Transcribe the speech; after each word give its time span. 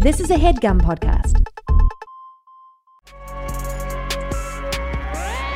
This 0.00 0.20
is 0.20 0.30
a 0.30 0.34
headgum 0.36 0.80
podcast. 0.80 1.42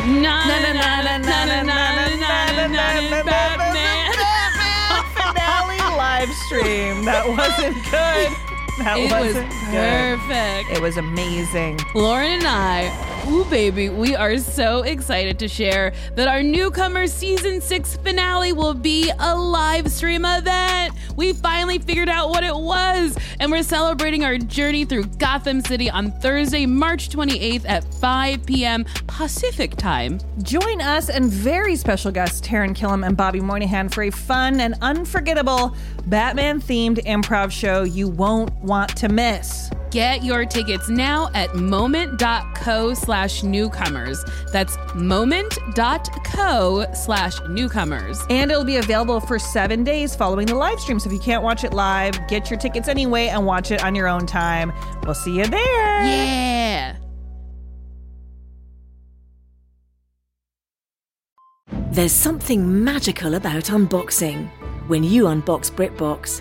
Na 0.00 0.44
na 0.46 0.58
na 0.72 1.02
na 1.02 1.18
na 1.18 1.44
na 1.44 1.62
na 1.62 1.88
na 2.10 2.66
na 2.66 3.00
na 3.10 3.22
Batman. 3.22 4.12
finale 5.14 5.78
live 5.96 6.30
stream. 6.46 7.04
That 7.04 7.28
wasn't 7.28 7.76
good. 7.90 8.30
That 8.78 8.96
It 8.98 9.12
was 9.12 9.34
wasn't 9.34 9.50
good. 9.70 10.18
perfect. 10.18 10.70
It 10.76 10.80
was 10.82 10.96
amazing. 10.96 11.78
Lauren 11.94 12.32
and 12.32 12.46
I, 12.46 13.26
ooh 13.28 13.44
baby, 13.44 13.90
we 13.90 14.16
are 14.16 14.38
so 14.38 14.80
excited 14.82 15.38
to 15.40 15.48
share 15.48 15.92
that 16.16 16.28
our 16.28 16.42
newcomer 16.42 17.06
season 17.06 17.60
six 17.60 17.96
finale 17.98 18.52
will 18.54 18.72
be 18.74 19.12
a 19.18 19.36
live 19.36 19.90
stream 19.92 20.24
event. 20.24 20.94
We 21.16 21.32
finally 21.32 21.78
figured 21.78 22.08
out 22.08 22.30
what 22.30 22.44
it 22.44 22.54
was, 22.54 23.16
and 23.38 23.50
we're 23.50 23.62
celebrating 23.62 24.24
our 24.24 24.38
journey 24.38 24.84
through 24.84 25.04
Gotham 25.18 25.60
City 25.60 25.90
on 25.90 26.12
Thursday, 26.12 26.66
March 26.66 27.08
28th 27.08 27.68
at 27.68 27.84
5 27.94 28.46
p.m. 28.46 28.84
Pacific 29.06 29.76
time. 29.76 30.20
Join 30.42 30.80
us 30.80 31.08
and 31.08 31.30
very 31.30 31.76
special 31.76 32.10
guests 32.10 32.40
Taran 32.40 32.76
Killam 32.76 33.06
and 33.06 33.16
Bobby 33.16 33.40
Moynihan 33.40 33.88
for 33.88 34.02
a 34.04 34.10
fun 34.10 34.60
and 34.60 34.74
unforgettable 34.80 35.76
Batman 36.06 36.60
themed 36.60 37.04
improv 37.04 37.50
show 37.50 37.82
you 37.82 38.08
won't 38.08 38.52
want 38.62 38.96
to 38.96 39.08
miss. 39.08 39.70
Get 39.90 40.22
your 40.22 40.46
tickets 40.46 40.88
now 40.88 41.30
at 41.34 41.54
moment.co 41.56 42.94
slash 42.94 43.42
newcomers. 43.42 44.24
That's 44.52 44.76
moment.co 44.94 46.86
slash 46.94 47.40
newcomers. 47.48 48.24
And 48.30 48.50
it'll 48.50 48.64
be 48.64 48.76
available 48.76 49.18
for 49.20 49.38
seven 49.38 49.82
days 49.82 50.14
following 50.14 50.46
the 50.46 50.54
live 50.54 50.78
stream. 50.78 51.00
So 51.00 51.08
if 51.08 51.12
you 51.12 51.18
can't 51.18 51.42
watch 51.42 51.64
it 51.64 51.72
live, 51.72 52.28
get 52.28 52.50
your 52.50 52.58
tickets 52.58 52.86
anyway 52.88 53.28
and 53.28 53.44
watch 53.44 53.72
it 53.72 53.82
on 53.82 53.94
your 53.96 54.06
own 54.06 54.26
time. 54.26 54.72
We'll 55.02 55.14
see 55.14 55.36
you 55.36 55.46
there. 55.46 56.04
Yeah. 56.04 56.96
There's 61.90 62.12
something 62.12 62.84
magical 62.84 63.34
about 63.34 63.64
unboxing. 63.64 64.48
When 64.86 65.02
you 65.02 65.24
unbox 65.24 65.72
BritBox, 65.72 66.40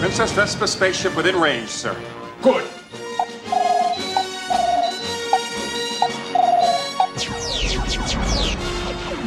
Princess 0.00 0.32
Vespa 0.32 0.66
spaceship 0.66 1.14
within 1.14 1.36
range, 1.36 1.68
sir. 1.68 1.94
Good. 2.40 2.64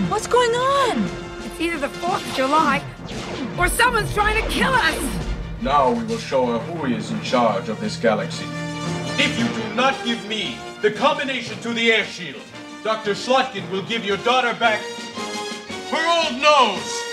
What's 0.09 0.25
going 0.25 0.49
on? 0.49 1.09
It's 1.43 1.61
either 1.61 1.77
the 1.77 1.89
4th 1.99 2.27
of 2.27 2.35
July 2.35 2.83
or 3.59 3.67
someone's 3.67 4.11
trying 4.15 4.43
to 4.43 4.49
kill 4.49 4.73
us. 4.73 5.19
Now 5.61 5.91
we 5.91 6.03
will 6.05 6.17
show 6.17 6.47
her 6.47 6.57
who 6.57 6.87
is 6.87 7.11
in 7.11 7.21
charge 7.21 7.69
of 7.69 7.80
this 7.80 7.95
galaxy. 7.97 8.45
If 9.21 9.37
you 9.37 9.47
do 9.61 9.75
not 9.75 9.93
give 10.03 10.27
me 10.27 10.58
the 10.81 10.89
combination 10.89 11.59
to 11.59 11.71
the 11.71 11.91
air 11.91 12.03
shield, 12.03 12.41
Dr. 12.83 13.11
Schlotkin 13.11 13.69
will 13.69 13.83
give 13.83 14.03
your 14.03 14.17
daughter 14.17 14.55
back 14.55 14.81
her 15.92 16.31
old 16.31 16.42
nose. 16.42 17.12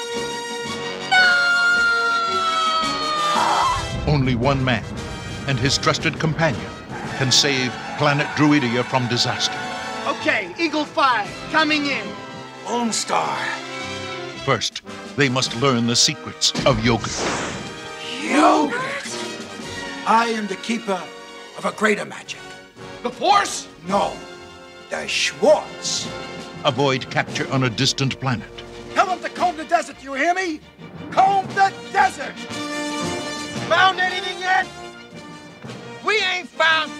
Only 4.06 4.34
one 4.34 4.64
man 4.64 4.84
and 5.46 5.58
his 5.58 5.78
trusted 5.78 6.18
companion 6.18 6.70
can 7.16 7.32
save 7.32 7.72
planet 7.98 8.26
Druidia 8.36 8.84
from 8.84 9.06
disaster. 9.08 9.58
Okay, 10.06 10.54
Eagle 10.58 10.84
5, 10.84 11.28
coming 11.50 11.86
in. 11.86 12.06
Lone 12.66 12.92
Star. 12.92 13.36
First, 14.44 14.82
they 15.16 15.28
must 15.28 15.56
learn 15.56 15.86
the 15.86 15.96
secrets 15.96 16.52
of 16.66 16.84
yogurt. 16.84 17.18
Yogurt! 18.22 18.80
I 20.06 20.32
am 20.34 20.46
the 20.46 20.56
keeper 20.56 21.02
of 21.58 21.64
a 21.64 21.72
greater 21.72 22.04
magic. 22.04 22.40
The 23.02 23.10
Force? 23.10 23.68
No, 23.86 24.16
the 24.88 25.06
Schwartz. 25.06 26.08
Avoid 26.64 27.10
capture 27.10 27.50
on 27.52 27.64
a 27.64 27.70
distant 27.70 28.20
planet. 28.20 28.50
Tell 28.94 29.06
them 29.06 29.20
to 29.20 29.28
comb 29.28 29.56
the 29.56 29.64
desert, 29.64 29.96
you 30.02 30.14
hear 30.14 30.34
me? 30.34 30.60
Comb 31.10 31.46
the 31.48 31.72
desert! 31.92 32.34
Found 33.70 34.00
anything 34.00 34.40
yet? 34.40 34.66
We 36.04 36.18
ain't 36.18 36.48
found. 36.48 36.90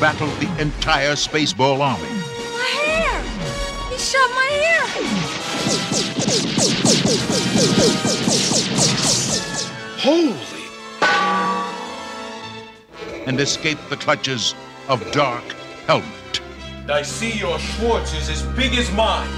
Battle 0.00 0.28
the 0.38 0.48
entire 0.62 1.14
Spaceball 1.14 1.80
army. 1.80 2.06
My 2.54 2.70
hair! 2.86 3.20
He 3.90 3.98
shot 3.98 4.30
my 4.30 4.46
hair! 4.62 4.86
Holy. 9.98 10.38
and 13.26 13.40
escape 13.40 13.78
the 13.90 13.96
clutches 13.96 14.54
of 14.88 15.02
Dark 15.10 15.42
Helmet. 15.88 16.40
I 16.88 17.02
see 17.02 17.32
your 17.32 17.58
Schwartz 17.58 18.14
is 18.14 18.28
as 18.28 18.42
big 18.54 18.74
as 18.74 18.88
mine. 18.92 19.28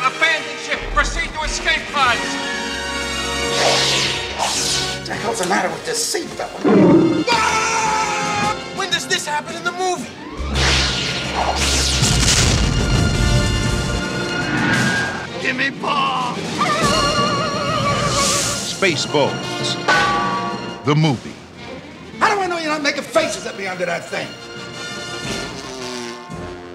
Abandon 0.00 0.58
ship. 0.58 0.80
Proceed 0.92 1.32
to 1.32 1.40
escape 1.44 1.80
pods. 1.94 2.20
What 5.06 5.14
the 5.14 5.22
hell's 5.22 5.38
the 5.38 5.48
matter 5.48 5.68
with 5.68 5.86
this 5.86 6.14
seatbelt? 6.14 6.50
When 8.76 8.90
does 8.90 9.06
this 9.06 9.24
happen 9.24 9.54
in 9.54 9.62
the 9.62 9.70
movie? 9.70 10.10
Give 15.40 15.56
me 15.56 15.70
ball! 15.80 16.34
Spaceballs, 18.66 19.76
the 20.84 20.96
movie. 20.96 21.34
How 22.18 22.34
do 22.34 22.40
I 22.40 22.48
know 22.48 22.58
you're 22.58 22.72
not 22.72 22.82
making 22.82 23.04
faces 23.04 23.46
at 23.46 23.56
me 23.56 23.68
under 23.68 23.86
that 23.86 24.06
thing? 24.06 24.26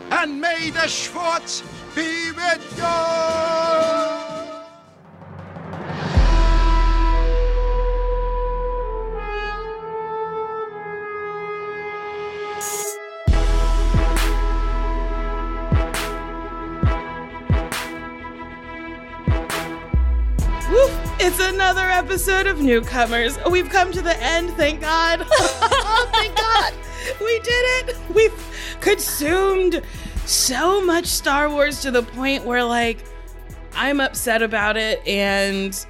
And 0.10 0.40
may 0.40 0.70
the 0.70 0.88
Schwartz 0.88 1.64
be 1.94 2.32
with 2.32 2.78
you! 2.78 4.31
It's 21.24 21.40
another 21.40 21.88
episode 21.88 22.48
of 22.48 22.62
Newcomers. 22.62 23.38
We've 23.48 23.70
come 23.70 23.92
to 23.92 24.02
the 24.02 24.18
end, 24.24 24.50
thank 24.56 24.82
God. 24.82 25.24
oh, 25.30 26.10
thank 26.12 26.36
God. 26.36 26.74
We 27.20 27.40
did 27.42 27.90
it. 27.90 27.98
We've 28.12 28.78
consumed 28.82 29.84
so 30.26 30.84
much 30.84 31.06
Star 31.06 31.48
Wars 31.48 31.80
to 31.84 31.92
the 31.92 32.02
point 32.02 32.44
where, 32.44 32.64
like, 32.64 33.06
I'm 33.76 34.00
upset 34.00 34.42
about 34.42 34.78
it. 34.78 35.08
And 35.08 35.86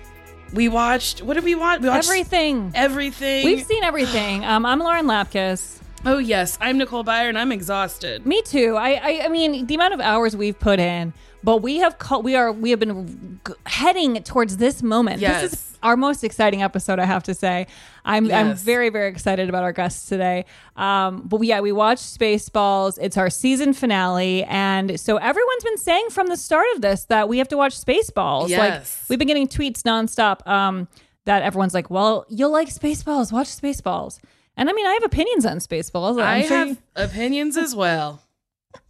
we 0.52 0.68
watched, 0.68 1.22
what 1.22 1.36
did 1.36 1.46
we 1.46 1.56
watch? 1.56 1.80
We 1.80 1.88
watched 1.88 2.10
Everything. 2.10 2.74
Everything. 2.76 3.46
We've 3.46 3.66
seen 3.66 3.86
everything. 3.86 4.44
Um, 4.52 4.66
I'm 4.66 4.80
Lauren 4.80 5.06
Lapkus. 5.06 5.80
Oh, 6.06 6.18
yes. 6.18 6.58
I'm 6.60 6.78
Nicole 6.78 7.06
Byer, 7.06 7.30
and 7.30 7.38
I'm 7.38 7.54
exhausted. 7.54 8.26
Me 8.26 8.42
too. 8.42 8.76
I, 8.76 8.96
I, 8.96 9.26
I 9.26 9.28
mean, 9.30 9.66
the 9.66 9.76
amount 9.76 9.94
of 9.94 10.02
hours 10.02 10.36
we've 10.36 10.60
put 10.60 10.82
in, 10.82 11.14
but 11.44 11.58
we 11.58 11.78
have 11.78 11.98
called, 11.98 12.24
we 12.26 12.36
are, 12.36 12.52
we 12.52 12.70
have 12.72 12.80
been 12.80 13.40
g- 13.48 13.54
heading 13.66 14.22
towards 14.24 14.58
this 14.58 14.82
moment. 14.84 15.20
yes. 15.22 15.42
This 15.42 15.54
is 15.54 15.78
our 15.84 15.98
most 15.98 16.24
exciting 16.24 16.62
episode, 16.62 17.00
I 17.00 17.06
have 17.06 17.24
to 17.24 17.34
say. 17.34 17.66
I'm, 18.06 18.32
I'm 18.32 18.54
very, 18.56 18.90
very 18.90 19.10
excited 19.10 19.50
about 19.50 19.64
our 19.64 19.72
guests 19.74 20.08
today. 20.08 20.46
Um, 20.76 21.24
but 21.26 21.40
we, 21.40 21.48
yeah, 21.48 21.60
we 21.62 21.72
watched 21.72 22.04
Spaceballs. 22.04 22.98
It's 23.02 23.18
our 23.18 23.30
season 23.30 23.74
finale, 23.74 24.44
and 24.46 25.00
so 25.00 25.18
everyone's 25.18 25.64
been 25.64 25.78
saying 25.78 26.10
from 26.12 26.28
the 26.28 26.38
start 26.38 26.66
of 26.76 26.82
this 26.82 27.06
that 27.06 27.28
we 27.30 27.38
have 27.40 27.48
to 27.50 27.58
watch 27.58 27.74
Spaceballs. 27.80 28.50
Yes. 28.50 28.60
Like 29.04 29.10
we've 29.10 29.20
been 29.20 29.28
getting 29.28 29.48
tweets 29.48 29.82
nonstop. 29.84 30.48
Um, 30.48 30.88
that 31.26 31.44
everyone's 31.44 31.74
like, 31.76 31.92
well, 31.92 32.26
you'll 32.30 32.52
like 32.52 32.68
Spaceballs. 32.70 33.32
Watch 33.32 33.48
Spaceballs. 33.48 34.20
And 34.58 34.70
I 34.70 34.74
mean, 34.74 34.86
I 34.88 34.94
have 34.94 35.04
opinions 35.04 35.46
on 35.46 35.58
Spaceballs. 35.58 36.14
I'm 36.20 36.28
I 36.28 36.42
sure 36.48 36.58
have 36.58 36.68
you- 36.70 36.78
opinions 36.96 37.58
as 37.58 37.76
well. 37.76 38.22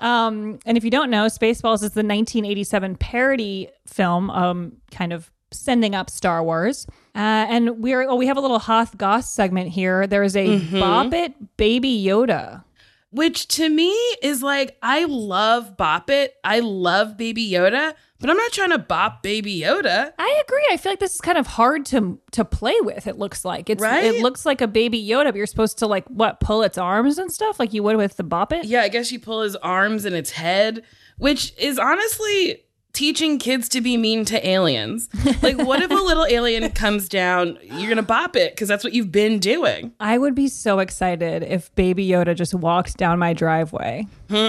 Um, 0.00 0.58
and 0.66 0.76
if 0.76 0.84
you 0.84 0.90
don't 0.90 1.10
know, 1.10 1.26
Spaceballs 1.26 1.76
is 1.82 1.92
the 1.92 2.02
1987 2.04 2.96
parody 2.96 3.68
film, 3.86 4.30
um, 4.30 4.72
kind 4.90 5.12
of 5.12 5.30
sending 5.52 5.94
up 5.94 6.10
Star 6.10 6.42
Wars. 6.42 6.86
Uh, 7.14 7.46
and 7.48 7.78
we're 7.82 8.02
oh, 8.08 8.14
we 8.16 8.26
have 8.26 8.36
a 8.36 8.40
little 8.40 8.58
Hoth 8.58 8.96
Goss 8.98 9.30
segment 9.30 9.70
here. 9.70 10.06
There 10.06 10.22
is 10.22 10.36
a 10.36 10.60
Mhm. 10.60 10.80
Bop 10.80 11.12
It 11.14 11.56
Baby 11.56 12.04
Yoda. 12.04 12.64
Which 13.10 13.48
to 13.48 13.68
me 13.70 13.90
is 14.22 14.42
like, 14.42 14.76
I 14.82 15.04
love 15.04 15.76
Bop 15.76 16.10
It. 16.10 16.34
I 16.44 16.60
love 16.60 17.16
Baby 17.16 17.48
Yoda, 17.50 17.94
but 18.18 18.30
I'm 18.30 18.36
not 18.36 18.52
trying 18.52 18.70
to 18.70 18.78
bop 18.78 19.22
Baby 19.22 19.60
Yoda. 19.60 20.12
I 20.18 20.42
agree. 20.46 20.66
I 20.70 20.76
feel 20.76 20.92
like 20.92 21.00
this 21.00 21.14
is 21.14 21.20
kind 21.20 21.38
of 21.38 21.46
hard 21.46 21.84
to 21.86 22.18
to 22.32 22.44
play 22.44 22.76
with. 22.80 23.06
It 23.06 23.18
looks 23.18 23.44
like 23.44 23.68
it's 23.70 23.80
Right? 23.82 24.04
it 24.04 24.22
looks 24.22 24.44
like 24.46 24.60
a 24.60 24.66
baby 24.66 25.04
Yoda, 25.06 25.26
but 25.26 25.36
you're 25.36 25.46
supposed 25.46 25.78
to 25.78 25.86
like 25.86 26.06
what 26.08 26.40
pull 26.40 26.62
its 26.62 26.78
arms 26.78 27.18
and 27.18 27.30
stuff 27.32 27.58
like 27.58 27.72
you 27.72 27.82
would 27.82 27.96
with 27.96 28.16
the 28.16 28.24
Bop 28.24 28.52
It. 28.52 28.64
Yeah, 28.66 28.82
I 28.82 28.88
guess 28.88 29.10
you 29.12 29.18
pull 29.20 29.42
his 29.42 29.56
arms 29.56 30.04
and 30.04 30.14
its 30.14 30.30
head, 30.30 30.82
which 31.18 31.52
is 31.58 31.78
honestly 31.78 32.62
teaching 32.96 33.38
kids 33.38 33.68
to 33.68 33.82
be 33.82 33.98
mean 33.98 34.24
to 34.24 34.48
aliens. 34.48 35.10
Like, 35.42 35.58
what 35.58 35.82
if 35.82 35.90
a 35.90 35.94
little 35.94 36.24
alien 36.30 36.70
comes 36.70 37.10
down? 37.10 37.58
You're 37.62 37.90
gonna 37.90 38.02
bop 38.02 38.36
it 38.36 38.52
because 38.52 38.68
that's 38.68 38.82
what 38.82 38.94
you've 38.94 39.12
been 39.12 39.38
doing. 39.38 39.92
I 40.00 40.16
would 40.16 40.34
be 40.34 40.48
so 40.48 40.78
excited 40.78 41.42
if 41.42 41.72
Baby 41.74 42.08
Yoda 42.08 42.34
just 42.34 42.54
walks 42.54 42.94
down 42.94 43.18
my 43.18 43.34
driveway. 43.34 44.06
and 44.30 44.48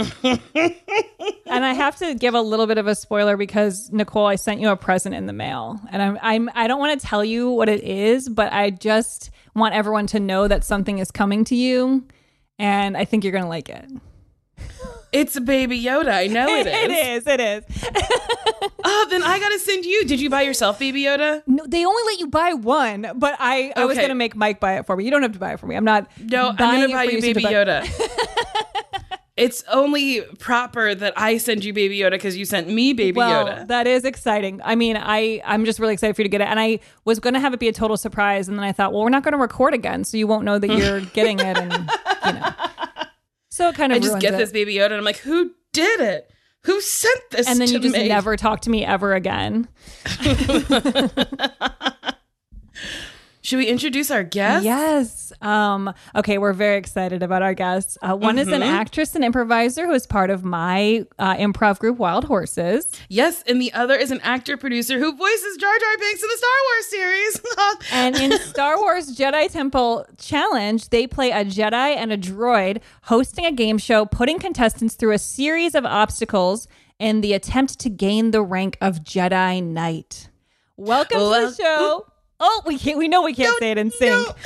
I 1.46 1.74
have 1.74 1.98
to 1.98 2.16
give 2.16 2.36
a 2.36 2.42
little 2.42 2.68
bit 2.68 2.78
of 2.78 2.88
a 2.88 2.96
spoiler 2.96 3.36
because 3.36 3.92
Nicole, 3.92 4.28
I 4.28 4.36
sent 4.36 4.62
you 4.62 4.70
a 4.70 4.78
present 4.78 5.14
in 5.14 5.26
the 5.26 5.34
mail, 5.34 5.80
and 5.92 6.02
I'm 6.02 6.18
I'm 6.22 6.50
I 6.56 6.68
don't 6.68 6.80
want 6.80 7.00
to 7.00 7.06
tell 7.06 7.26
you 7.26 7.52
what 7.52 7.68
it 7.68 7.84
is, 7.84 8.30
but 8.30 8.54
I 8.54 8.70
just 8.70 9.30
want 9.56 9.76
everyone 9.76 10.08
to 10.08 10.22
know 10.22 10.48
that 10.48 10.64
something 10.64 11.00
is 11.00 11.12
coming 11.12 11.44
to 11.46 11.56
you, 11.56 12.06
and 12.58 12.96
I 12.96 13.04
think 13.04 13.26
you're 13.26 13.34
gonna 13.34 13.50
like 13.50 13.68
it. 13.68 13.92
It's 15.12 15.36
a 15.36 15.42
Baby 15.42 15.82
Yoda. 15.82 16.12
I 16.14 16.28
know 16.28 16.48
it 16.50 16.68
is. 16.68 17.26
it 17.26 17.40
is. 17.40 17.40
It 17.40 17.40
is. 17.40 18.74
Oh, 18.84 19.08
then 19.10 19.24
I 19.24 19.40
gotta 19.40 19.60
send 19.60 19.86
you. 19.86 20.06
Did 20.06 20.20
you 20.20 20.30
buy 20.30 20.42
yourself 20.44 20.80
Baby 20.80 21.04
Yoda? 21.04 21.44
No, 21.48 21.66
they 21.66 21.86
only 21.86 22.04
let 22.06 22.20
you 22.20 22.28
buy 22.28 22.54
one, 22.54 23.12
but 23.16 23.36
I, 23.40 23.74
I 23.76 23.86
was 23.86 23.98
going 23.98 24.10
to 24.10 24.16
make 24.16 24.36
Mike 24.36 24.60
buy 24.60 24.78
it 24.78 24.86
for 24.86 24.96
me. 24.96 25.06
You 25.06 25.12
don't 25.12 25.22
have 25.24 25.34
to 25.34 25.40
buy 25.40 25.54
it 25.54 25.60
for 25.60 25.68
me. 25.68 25.76
I'm 25.76 25.84
not. 25.86 26.10
No, 26.20 26.50
I'm 26.50 26.82
gonna 26.82 26.90
buy 26.90 27.04
you 27.04 27.22
Baby 27.22 27.42
Yoda. 27.44 27.86
it's 29.38 29.64
only 29.72 30.22
proper 30.40 30.96
that 30.96 31.14
I 31.16 31.38
send 31.38 31.64
you 31.64 31.74
Baby 31.74 32.00
Yoda 32.00 32.12
because 32.12 32.38
you 32.38 32.46
sent 32.46 32.70
me 32.70 32.94
Baby 32.94 33.18
well, 33.18 33.46
Yoda. 33.48 33.68
that 33.68 33.88
is 33.88 34.04
exciting. 34.06 34.62
I 34.64 34.76
mean, 34.76 34.98
I 34.98 35.42
I'm 35.46 35.66
just 35.66 35.80
really 35.80 35.94
excited 35.94 36.16
for 36.16 36.22
you 36.22 36.26
to 36.26 36.30
get 36.30 36.42
it, 36.42 36.48
and 36.48 36.60
I 36.60 36.80
was 37.06 37.20
going 37.20 37.34
to 37.34 37.40
have 37.40 37.54
it 37.54 37.60
be 37.60 37.68
a 37.68 37.74
total 37.74 37.98
surprise, 37.98 38.48
and 38.48 38.58
then 38.58 38.64
I 38.64 38.72
thought, 38.72 38.94
well, 38.94 39.04
we're 39.04 39.10
not 39.10 39.24
going 39.24 39.34
to 39.34 39.38
record 39.38 39.74
again, 39.74 40.04
so 40.04 40.18
you 40.18 40.28
won't 40.28 40.46
know 40.46 40.60
that 40.60 40.70
you're 40.70 41.02
getting 41.14 41.40
it, 41.40 41.58
and 41.58 41.72
you 41.74 42.34
know. 42.34 42.52
So 43.58 43.70
it 43.70 43.76
kind 43.76 43.92
of 43.92 43.96
I 43.96 44.00
just 44.00 44.20
get 44.20 44.36
it. 44.36 44.38
this 44.38 44.52
Baby 44.52 44.76
Yoda, 44.76 44.86
and 44.86 44.94
I'm 44.94 45.04
like, 45.04 45.18
who 45.18 45.50
did 45.74 46.00
it? 46.00 46.32
Who 46.66 46.80
sent 46.80 47.22
this? 47.32 47.48
and 47.48 47.60
then 47.60 47.68
you 47.68 47.80
just 47.80 47.98
me? 47.98 48.08
never 48.08 48.38
talk 48.38 48.62
to 48.62 48.70
me 48.70 48.86
ever 48.86 49.16
again. 49.16 49.68
Should 53.48 53.60
we 53.60 53.68
introduce 53.68 54.12
our 54.12 54.26
guest? 54.26 54.66
Yes. 54.66 55.32
Um, 55.42 55.94
okay, 56.14 56.38
we're 56.38 56.52
very 56.52 56.76
excited 56.76 57.24
about 57.24 57.42
our 57.42 57.54
guests. 57.54 57.98
Uh, 58.02 58.14
one 58.14 58.38
is 58.38 58.50
an 58.50 58.60
Mhm. 58.60 58.66
actress 58.74 59.16
and 59.16 59.24
improviser 59.24 59.86
who 59.86 59.94
is 59.94 60.06
part 60.06 60.30
of 60.30 60.44
my 60.44 61.06
uh, 61.18 61.34
improv 61.36 61.80
group, 61.80 61.98
Wild 61.98 62.26
Horses. 62.26 62.92
Yes, 63.08 63.46
and 63.48 63.62
the 63.62 63.72
other 63.72 63.96
is 63.96 64.12
an 64.12 64.20
actor 64.22 64.58
producer 64.58 65.00
who 65.00 65.16
voices 65.16 65.56
Jar 65.56 65.72
Jar 65.80 65.98
Binks 65.98 66.22
in 66.24 66.28
the 66.28 66.38
Star 66.38 66.58
Wars 66.66 66.88
series. 66.90 67.42
And 67.94 68.16
in 68.18 68.38
Star 68.40 68.78
Wars 68.82 69.16
Jedi 69.18 69.50
Temple 69.50 70.06
Challenge, 70.18 70.90
they 70.90 71.08
play 71.08 71.32
a 71.32 71.46
Jedi 71.46 71.96
and 71.96 72.12
a 72.12 72.18
droid 72.18 72.82
hosting 73.04 73.46
a 73.46 73.52
game 73.54 73.78
show, 73.78 74.06
putting 74.06 74.40
contestants 74.40 74.96
through 74.96 75.14
a 75.14 75.20
series 75.20 75.74
of 75.74 75.86
obstacles 75.86 76.68
in 77.00 77.22
the 77.22 77.32
attempt 77.32 77.80
to 77.80 77.90
gain 77.90 78.32
the 78.32 78.42
rank 78.42 78.78
of 78.82 79.06
Jedi 79.06 79.64
Knight. 79.64 80.28
Welcome 80.76 81.20
to 81.20 81.30
the 81.30 81.54
show. 81.54 82.08
Oh, 82.40 82.62
we 82.68 82.78
can't. 82.78 82.98
We 83.00 83.08
know 83.08 83.24
we 83.24 83.34
can't 83.34 83.58
say 83.60 83.72
it 83.72 83.78
in 83.78 83.90
sync. 83.92 84.28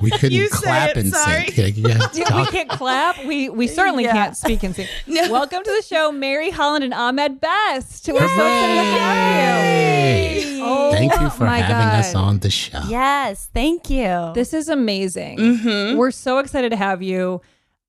We 0.00 0.10
couldn't 0.12 0.32
You 0.32 0.48
clap 0.48 0.90
it, 0.90 0.96
in 0.98 1.10
sorry. 1.10 1.46
sync. 1.50 1.76
Yeah, 1.76 1.98
yeah, 2.14 2.40
we 2.40 2.46
can't 2.46 2.68
clap. 2.68 3.24
We 3.24 3.48
we 3.48 3.66
certainly 3.66 4.04
Yeah. 4.04 4.12
can't 4.12 4.36
speak 4.36 4.62
in 4.62 4.72
sync. 4.72 4.88
Welcome 5.08 5.64
to 5.64 5.70
the 5.70 5.82
show, 5.82 6.12
Mary 6.12 6.50
Holland 6.50 6.84
and 6.84 6.94
Ahmed 6.94 7.40
Best. 7.40 8.06
We're 8.06 8.20
so 8.20 8.24
excited 8.26 8.74
to 8.74 9.00
have 9.00 10.44
you. 10.54 10.60
Oh, 10.64 10.92
Thank 10.92 11.20
you 11.20 11.30
for 11.30 11.44
my 11.44 11.58
having 11.58 11.98
us 11.98 12.14
on 12.14 12.38
the 12.38 12.50
show. 12.50 12.80
Yes, 12.88 13.48
thank 13.52 13.90
you. 13.90 14.30
This 14.34 14.54
is 14.54 14.68
amazing. 14.68 15.38
Mhm. 15.38 15.96
We're 15.96 16.10
so 16.12 16.38
excited 16.38 16.70
to 16.70 16.76
have 16.76 17.02
you. 17.02 17.40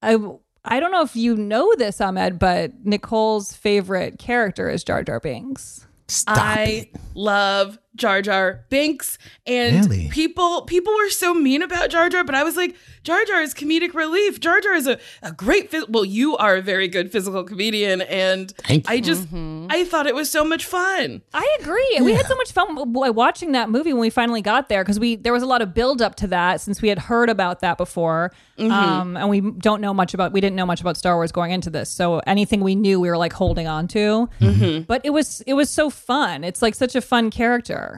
I 0.01 0.17
I 0.65 0.79
don't 0.79 0.91
know 0.91 1.03
if 1.03 1.15
you 1.15 1.35
know 1.35 1.73
this, 1.77 2.01
Ahmed, 2.01 2.39
but 2.39 2.71
Nicole's 2.85 3.53
favorite 3.53 4.17
character 4.17 4.67
is 4.69 4.83
Jar 4.83 5.03
Jar 5.03 5.19
Binks. 5.19 5.85
Stop 6.07 6.37
I 6.39 6.63
it. 6.63 6.95
love 7.13 7.77
Jar 7.99 8.21
Jar 8.21 8.65
Binks, 8.69 9.17
and 9.45 9.85
Really? 9.85 10.09
people 10.09 10.63
people 10.63 10.93
were 10.95 11.09
so 11.09 11.33
mean 11.33 11.61
about 11.61 11.89
Jar 11.89 12.09
Jar, 12.09 12.23
but 12.23 12.35
I 12.35 12.43
was 12.43 12.55
like, 12.55 12.75
Jar 13.03 13.23
Jar 13.25 13.41
is 13.41 13.53
comedic 13.53 13.93
relief. 13.93 14.39
Jar 14.39 14.59
Jar 14.61 14.73
is 14.73 14.87
a, 14.87 14.97
a 15.21 15.31
great 15.31 15.71
phys- 15.71 15.89
well, 15.89 16.05
you 16.05 16.37
are 16.37 16.57
a 16.57 16.61
very 16.61 16.87
good 16.87 17.11
physical 17.11 17.43
comedian, 17.43 18.01
and 18.01 18.51
Thank 18.51 18.87
you. 18.87 18.95
I 18.95 18.99
just 18.99 19.23
mm-hmm. 19.25 19.67
I 19.69 19.83
thought 19.85 20.07
it 20.07 20.15
was 20.15 20.29
so 20.29 20.43
much 20.43 20.65
fun. 20.65 21.21
I 21.33 21.57
agree. 21.61 21.99
We 22.01 22.13
had 22.13 22.25
so 22.25 22.35
much 22.35 22.51
fun 22.51 22.93
watching 22.93 23.51
that 23.53 23.69
movie 23.69 23.93
when 23.93 24.01
we 24.01 24.09
finally 24.09 24.41
got 24.41 24.69
there 24.69 24.83
because 24.83 24.99
we 24.99 25.15
there 25.15 25.33
was 25.33 25.43
a 25.43 25.47
lot 25.47 25.61
of 25.61 25.73
build 25.73 26.01
up 26.01 26.15
to 26.15 26.27
that 26.27 26.61
since 26.61 26.81
we 26.81 26.89
had 26.89 26.99
heard 26.99 27.29
about 27.29 27.59
that 27.61 27.77
before, 27.77 28.31
mm-hmm. 28.57 28.71
um, 28.71 29.17
and 29.17 29.29
we 29.29 29.41
don't 29.41 29.81
know 29.81 29.93
much 29.93 30.13
about 30.13 30.31
we 30.31 30.41
didn't 30.41 30.55
know 30.55 30.65
much 30.65 30.81
about 30.81 30.97
Star 30.97 31.15
Wars 31.15 31.31
going 31.31 31.51
into 31.51 31.69
this. 31.69 31.89
So 31.89 32.19
anything 32.27 32.61
we 32.61 32.75
knew, 32.75 32.99
we 32.99 33.09
were 33.09 33.17
like 33.17 33.33
holding 33.33 33.67
on 33.67 33.87
to. 33.89 34.29
Mm-hmm. 34.39 34.83
But 34.83 35.01
it 35.03 35.11
was 35.11 35.41
it 35.41 35.53
was 35.53 35.69
so 35.69 35.89
fun. 35.89 36.43
It's 36.43 36.61
like 36.61 36.75
such 36.75 36.95
a 36.95 37.01
fun 37.01 37.31
character. 37.31 37.88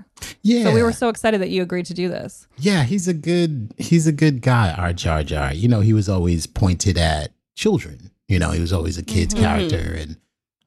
Yeah. 0.42 0.64
So 0.66 0.74
we 0.74 0.84
were 0.84 0.94
so 0.94 1.10
excited 1.10 1.42
that 1.42 1.50
you 1.50 1.62
agreed 1.62 1.86
to 1.88 1.94
do 1.94 2.08
this. 2.10 2.48
Yeah, 2.58 2.84
he's 2.84 3.08
a 3.08 3.14
good 3.14 3.74
he's 3.78 4.08
a 4.08 4.12
good 4.12 4.42
guy, 4.42 4.72
our 4.74 4.94
Jar 4.94 5.24
Jar. 5.24 5.54
You 5.54 5.68
know, 5.68 5.82
he 5.82 5.94
was 5.94 6.10
always 6.10 6.48
pointed 6.48 6.98
at 6.98 7.32
children. 7.56 8.12
You 8.28 8.40
know, 8.40 8.52
he 8.52 8.62
was 8.62 8.74
always 8.74 8.98
a 8.98 9.04
kid's 9.04 9.34
character. 9.34 9.96
And 9.98 10.18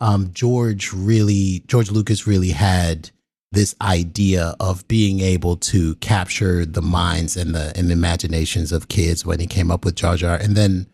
um 0.01 0.31
George 0.33 0.93
really 0.93 1.65
George 1.67 1.91
Lucas 1.91 2.27
really 2.27 2.51
had 2.51 3.11
this 3.53 3.75
idea 3.81 4.55
of 4.59 4.87
being 4.89 5.21
able 5.21 5.57
to 5.57 5.95
capture 5.97 6.67
the 6.67 6.83
minds 6.83 7.37
and 7.37 7.55
the 7.55 7.73
and 7.77 7.89
the 7.89 7.93
imaginations 7.93 8.73
of 8.73 8.89
kids 8.89 9.25
when 9.25 9.39
he 9.41 9.47
came 9.47 9.71
up 9.71 9.85
with 9.85 9.95
Jar 9.95 10.17
Jar. 10.17 10.37
And 10.37 10.57
then 10.57 10.87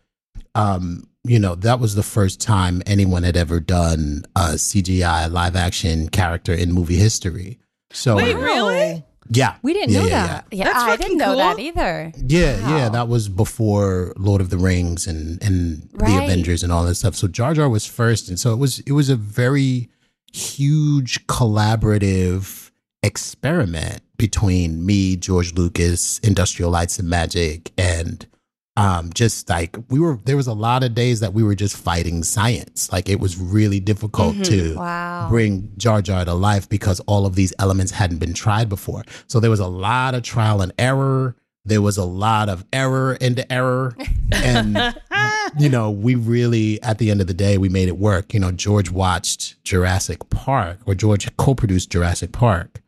um, 0.54 1.04
you 1.24 1.38
know, 1.38 1.54
that 1.56 1.80
was 1.80 1.94
the 1.94 2.02
first 2.02 2.40
time 2.40 2.82
anyone 2.86 3.22
had 3.22 3.36
ever 3.36 3.60
done 3.60 4.24
a 4.34 4.52
CGI 4.54 5.30
live 5.30 5.54
action 5.54 6.08
character 6.08 6.52
in 6.54 6.72
movie 6.72 6.96
history. 6.96 7.58
So 7.92 8.16
Wait, 8.16 8.36
really? 8.36 9.04
yeah. 9.30 9.56
We 9.62 9.72
didn't 9.72 9.90
Yeah, 9.94 10.00
know 10.02 10.06
yeah, 10.08 10.26
that. 10.26 10.44
yeah, 10.52 10.64
That's 10.64 10.78
I 10.84 10.96
didn't 10.96 11.18
know 11.18 11.26
cool. 11.26 11.36
that 11.36 11.58
either. 11.58 12.12
Yeah, 12.26 12.68
yeah, 12.76 12.88
that 12.88 13.08
was 13.08 13.28
before 13.28 14.12
Lord 14.16 14.40
of 14.40 14.50
the 14.50 14.58
Rings 14.58 15.06
and 15.06 15.42
and 15.42 15.88
the 15.94 16.22
Avengers 16.24 16.62
and 16.62 16.70
all 16.72 16.84
that 16.84 16.94
stuff. 16.94 17.14
So 17.16 17.26
Jar 17.28 17.54
Jar 17.54 17.68
was 17.68 17.86
first, 17.86 18.28
and 18.28 18.38
so 18.38 18.52
it 18.52 18.56
was 18.58 18.78
it 18.80 18.92
was 18.92 19.08
a 19.08 19.16
very 19.16 19.88
huge 20.32 21.26
collaborative 21.26 22.70
experiment 23.02 24.02
between 24.16 24.84
me, 24.84 25.16
George 25.16 25.54
Lucas, 25.54 26.18
Industrial 26.20 26.70
Lights 26.70 26.98
and 26.98 27.08
Magic, 27.08 27.72
and 27.78 28.26
um 28.80 29.10
just 29.12 29.48
like 29.48 29.76
we 29.88 29.98
were 30.00 30.18
there 30.24 30.36
was 30.36 30.46
a 30.46 30.52
lot 30.68 30.82
of 30.82 30.94
days 30.94 31.20
that 31.20 31.32
we 31.34 31.42
were 31.42 31.54
just 31.64 31.76
fighting 31.76 32.22
science. 32.24 32.90
Like 32.94 33.08
it 33.08 33.20
was 33.20 33.36
really 33.56 33.80
difficult 33.80 34.34
to 34.46 34.74
Wow. 34.76 35.28
bring 35.28 35.72
Jar 35.76 36.00
Jar 36.02 36.24
to 36.24 36.34
life 36.34 36.68
because 36.68 36.98
all 37.10 37.26
of 37.26 37.34
these 37.34 37.52
elements 37.58 37.92
hadn't 37.92 38.18
been 38.18 38.34
tried 38.34 38.68
before. 38.68 39.02
So 39.26 39.38
there 39.40 39.50
was 39.56 39.60
a 39.60 39.66
lot 39.68 40.14
of 40.14 40.22
trial 40.22 40.62
and 40.62 40.72
error. 40.78 41.36
There 41.66 41.82
was 41.82 41.98
a 41.98 42.04
lot 42.04 42.48
of 42.48 42.64
error 42.72 43.14
into 43.20 43.42
error. 43.52 43.94
And, 44.32 44.94
you 45.58 45.68
know, 45.68 45.90
we 45.90 46.14
really, 46.14 46.80
at 46.82 46.98
the 46.98 47.10
end 47.10 47.20
of 47.20 47.26
the 47.26 47.34
day, 47.34 47.58
we 47.58 47.68
made 47.68 47.88
it 47.88 47.98
work. 47.98 48.32
You 48.32 48.38
know, 48.40 48.52
George 48.52 48.90
watched 48.90 49.62
Jurassic 49.64 50.30
Park, 50.30 50.78
or 50.86 50.94
George 50.94 51.28
co 51.36 51.54
produced 51.56 51.90
Jurassic 51.90 52.30
Park. 52.32 52.80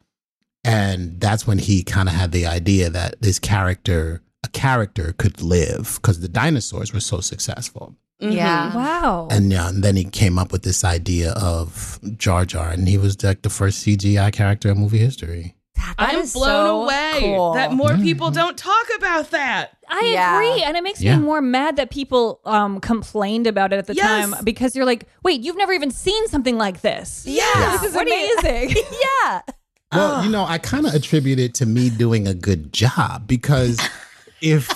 And 0.64 1.20
that's 1.20 1.46
when 1.46 1.58
he 1.58 1.82
kind 1.82 2.08
of 2.08 2.14
had 2.14 2.30
the 2.32 2.46
idea 2.46 2.88
that 2.90 3.20
this 3.20 3.38
character, 3.40 4.22
a 4.44 4.48
character 4.48 5.14
could 5.18 5.40
live 5.42 5.98
because 6.00 6.20
the 6.20 6.28
dinosaurs 6.28 6.92
were 6.92 7.00
so 7.00 7.20
successful. 7.20 7.94
Yeah. 8.18 8.74
Wow. 8.74 9.28
And, 9.30 9.52
uh, 9.52 9.66
and 9.68 9.82
then 9.82 9.96
he 9.96 10.04
came 10.04 10.38
up 10.38 10.52
with 10.52 10.62
this 10.62 10.84
idea 10.84 11.32
of 11.32 11.98
Jar 12.18 12.44
Jar, 12.44 12.70
and 12.70 12.86
he 12.88 12.96
was 12.96 13.20
like 13.24 13.42
the 13.42 13.50
first 13.50 13.84
CGI 13.84 14.32
character 14.32 14.70
in 14.70 14.78
movie 14.78 14.98
history. 14.98 15.56
That 15.74 15.94
I'm 15.98 16.14
blown 16.14 16.26
so 16.28 16.82
away 16.82 17.16
cool. 17.18 17.54
that 17.54 17.72
more 17.72 17.96
people 17.96 18.30
don't 18.30 18.56
talk 18.56 18.86
about 18.96 19.30
that. 19.32 19.76
I 19.88 20.12
Yeah. 20.14 20.36
agree, 20.36 20.62
and 20.62 20.76
it 20.76 20.84
makes 20.84 21.00
Yeah. 21.02 21.16
me 21.16 21.24
more 21.24 21.40
mad 21.40 21.74
that 21.76 21.90
people 21.90 22.40
um, 22.44 22.78
complained 22.80 23.48
about 23.48 23.72
it 23.72 23.78
at 23.80 23.86
the 23.88 23.94
Yes. 23.94 24.30
time 24.30 24.44
because 24.44 24.76
you're 24.76 24.84
like, 24.86 25.08
wait, 25.24 25.40
you've 25.40 25.56
never 25.56 25.72
even 25.72 25.90
seen 25.90 26.28
something 26.28 26.56
like 26.56 26.82
this. 26.82 27.24
Yeah. 27.26 27.42
this 27.80 27.90
is 27.90 27.94
What 27.96 28.06
do 28.06 28.12
you- 28.12 28.38
amazing. 28.40 28.76
yeah. 29.24 29.40
Well, 29.92 30.24
you 30.24 30.30
know, 30.30 30.44
I 30.44 30.58
kind 30.58 30.86
of 30.86 30.94
attribute 30.94 31.38
it 31.40 31.54
to 31.54 31.66
me 31.66 31.90
doing 31.90 32.28
a 32.28 32.34
good 32.34 32.72
job 32.72 33.26
because 33.26 33.80
if 34.42 34.68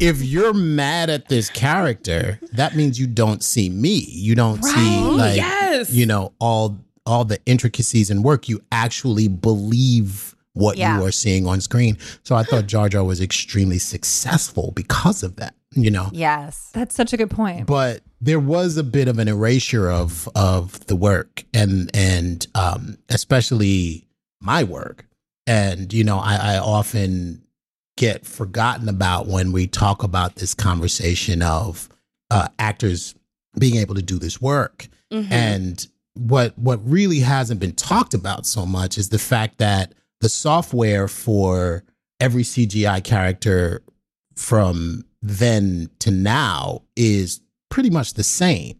if 0.00 0.22
you're 0.22 0.52
mad 0.52 1.08
at 1.10 1.28
this 1.28 1.48
character, 1.50 2.38
that 2.52 2.76
means 2.76 2.98
you 3.00 3.06
don't 3.06 3.42
see 3.42 3.68
me. 3.70 4.04
You 4.08 4.34
don't 4.34 4.62
see 4.64 5.00
like 5.00 5.36
Yes. 5.36 5.90
you 5.92 6.06
know 6.06 6.32
all 6.38 6.78
all 7.06 7.24
the 7.24 7.38
intricacies 7.46 8.10
and 8.10 8.24
work, 8.24 8.48
you 8.48 8.60
actually 8.72 9.28
believe 9.28 10.34
what 10.54 10.76
Yeah. 10.76 10.98
you 10.98 11.04
are 11.06 11.12
seeing 11.12 11.46
on 11.46 11.60
screen. 11.60 11.98
So 12.24 12.34
I 12.34 12.42
thought 12.42 12.66
Jar 12.66 12.88
Jar 12.88 13.04
was 13.04 13.20
extremely 13.20 13.78
successful 13.78 14.72
because 14.74 15.22
of 15.22 15.36
that, 15.36 15.54
you 15.74 15.90
know. 15.90 16.08
Yes. 16.12 16.70
That's 16.72 16.94
such 16.96 17.12
a 17.12 17.16
good 17.16 17.30
point. 17.30 17.66
But 17.66 18.00
there 18.20 18.40
was 18.40 18.76
a 18.78 18.82
bit 18.82 19.06
of 19.08 19.18
an 19.18 19.28
erasure 19.28 19.88
of 19.90 20.28
of 20.34 20.84
the 20.86 20.96
work 20.96 21.44
and 21.54 21.90
and 21.94 22.46
um 22.54 22.98
especially 23.08 24.06
my 24.40 24.64
work. 24.64 25.06
And 25.46 25.92
you 25.92 26.02
know, 26.04 26.18
I, 26.18 26.54
I 26.54 26.58
often 26.58 27.42
get 27.96 28.26
forgotten 28.26 28.88
about 28.88 29.26
when 29.26 29.52
we 29.52 29.66
talk 29.66 30.02
about 30.02 30.36
this 30.36 30.54
conversation 30.54 31.42
of 31.42 31.88
uh, 32.30 32.48
actors 32.58 33.14
being 33.58 33.76
able 33.76 33.94
to 33.94 34.02
do 34.02 34.18
this 34.18 34.40
work. 34.40 34.88
Mhm. 35.12 35.30
And 35.30 35.88
what 36.14 36.58
what 36.58 36.80
really 36.88 37.20
hasn't 37.20 37.60
been 37.60 37.72
talked 37.72 38.14
about 38.14 38.46
so 38.46 38.66
much 38.66 38.98
is 38.98 39.08
the 39.08 39.18
fact 39.18 39.58
that 39.58 39.92
the 40.20 40.28
software 40.28 41.08
for 41.08 41.84
every 42.20 42.42
CGI 42.42 43.00
character 43.00 43.82
from 44.34 45.04
then 45.22 45.90
to 46.00 46.10
now 46.10 46.82
is 46.96 47.40
pretty 47.70 47.90
much 47.90 48.14
the 48.14 48.24
same. 48.24 48.78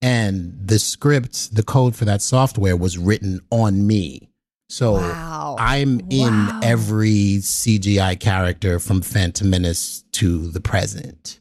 And 0.00 0.54
the 0.64 0.78
script, 0.78 1.54
the 1.54 1.64
code 1.64 1.96
for 1.96 2.04
that 2.04 2.22
software 2.22 2.76
was 2.76 2.98
written 2.98 3.40
on 3.50 3.86
me. 3.86 4.28
So 4.68 4.96
I'm 4.96 6.00
in 6.10 6.50
every 6.62 7.38
CGI 7.40 8.18
character 8.20 8.78
from 8.78 9.00
Phantom 9.00 9.48
Menace 9.48 10.04
to 10.12 10.48
the 10.50 10.60
present. 10.60 11.40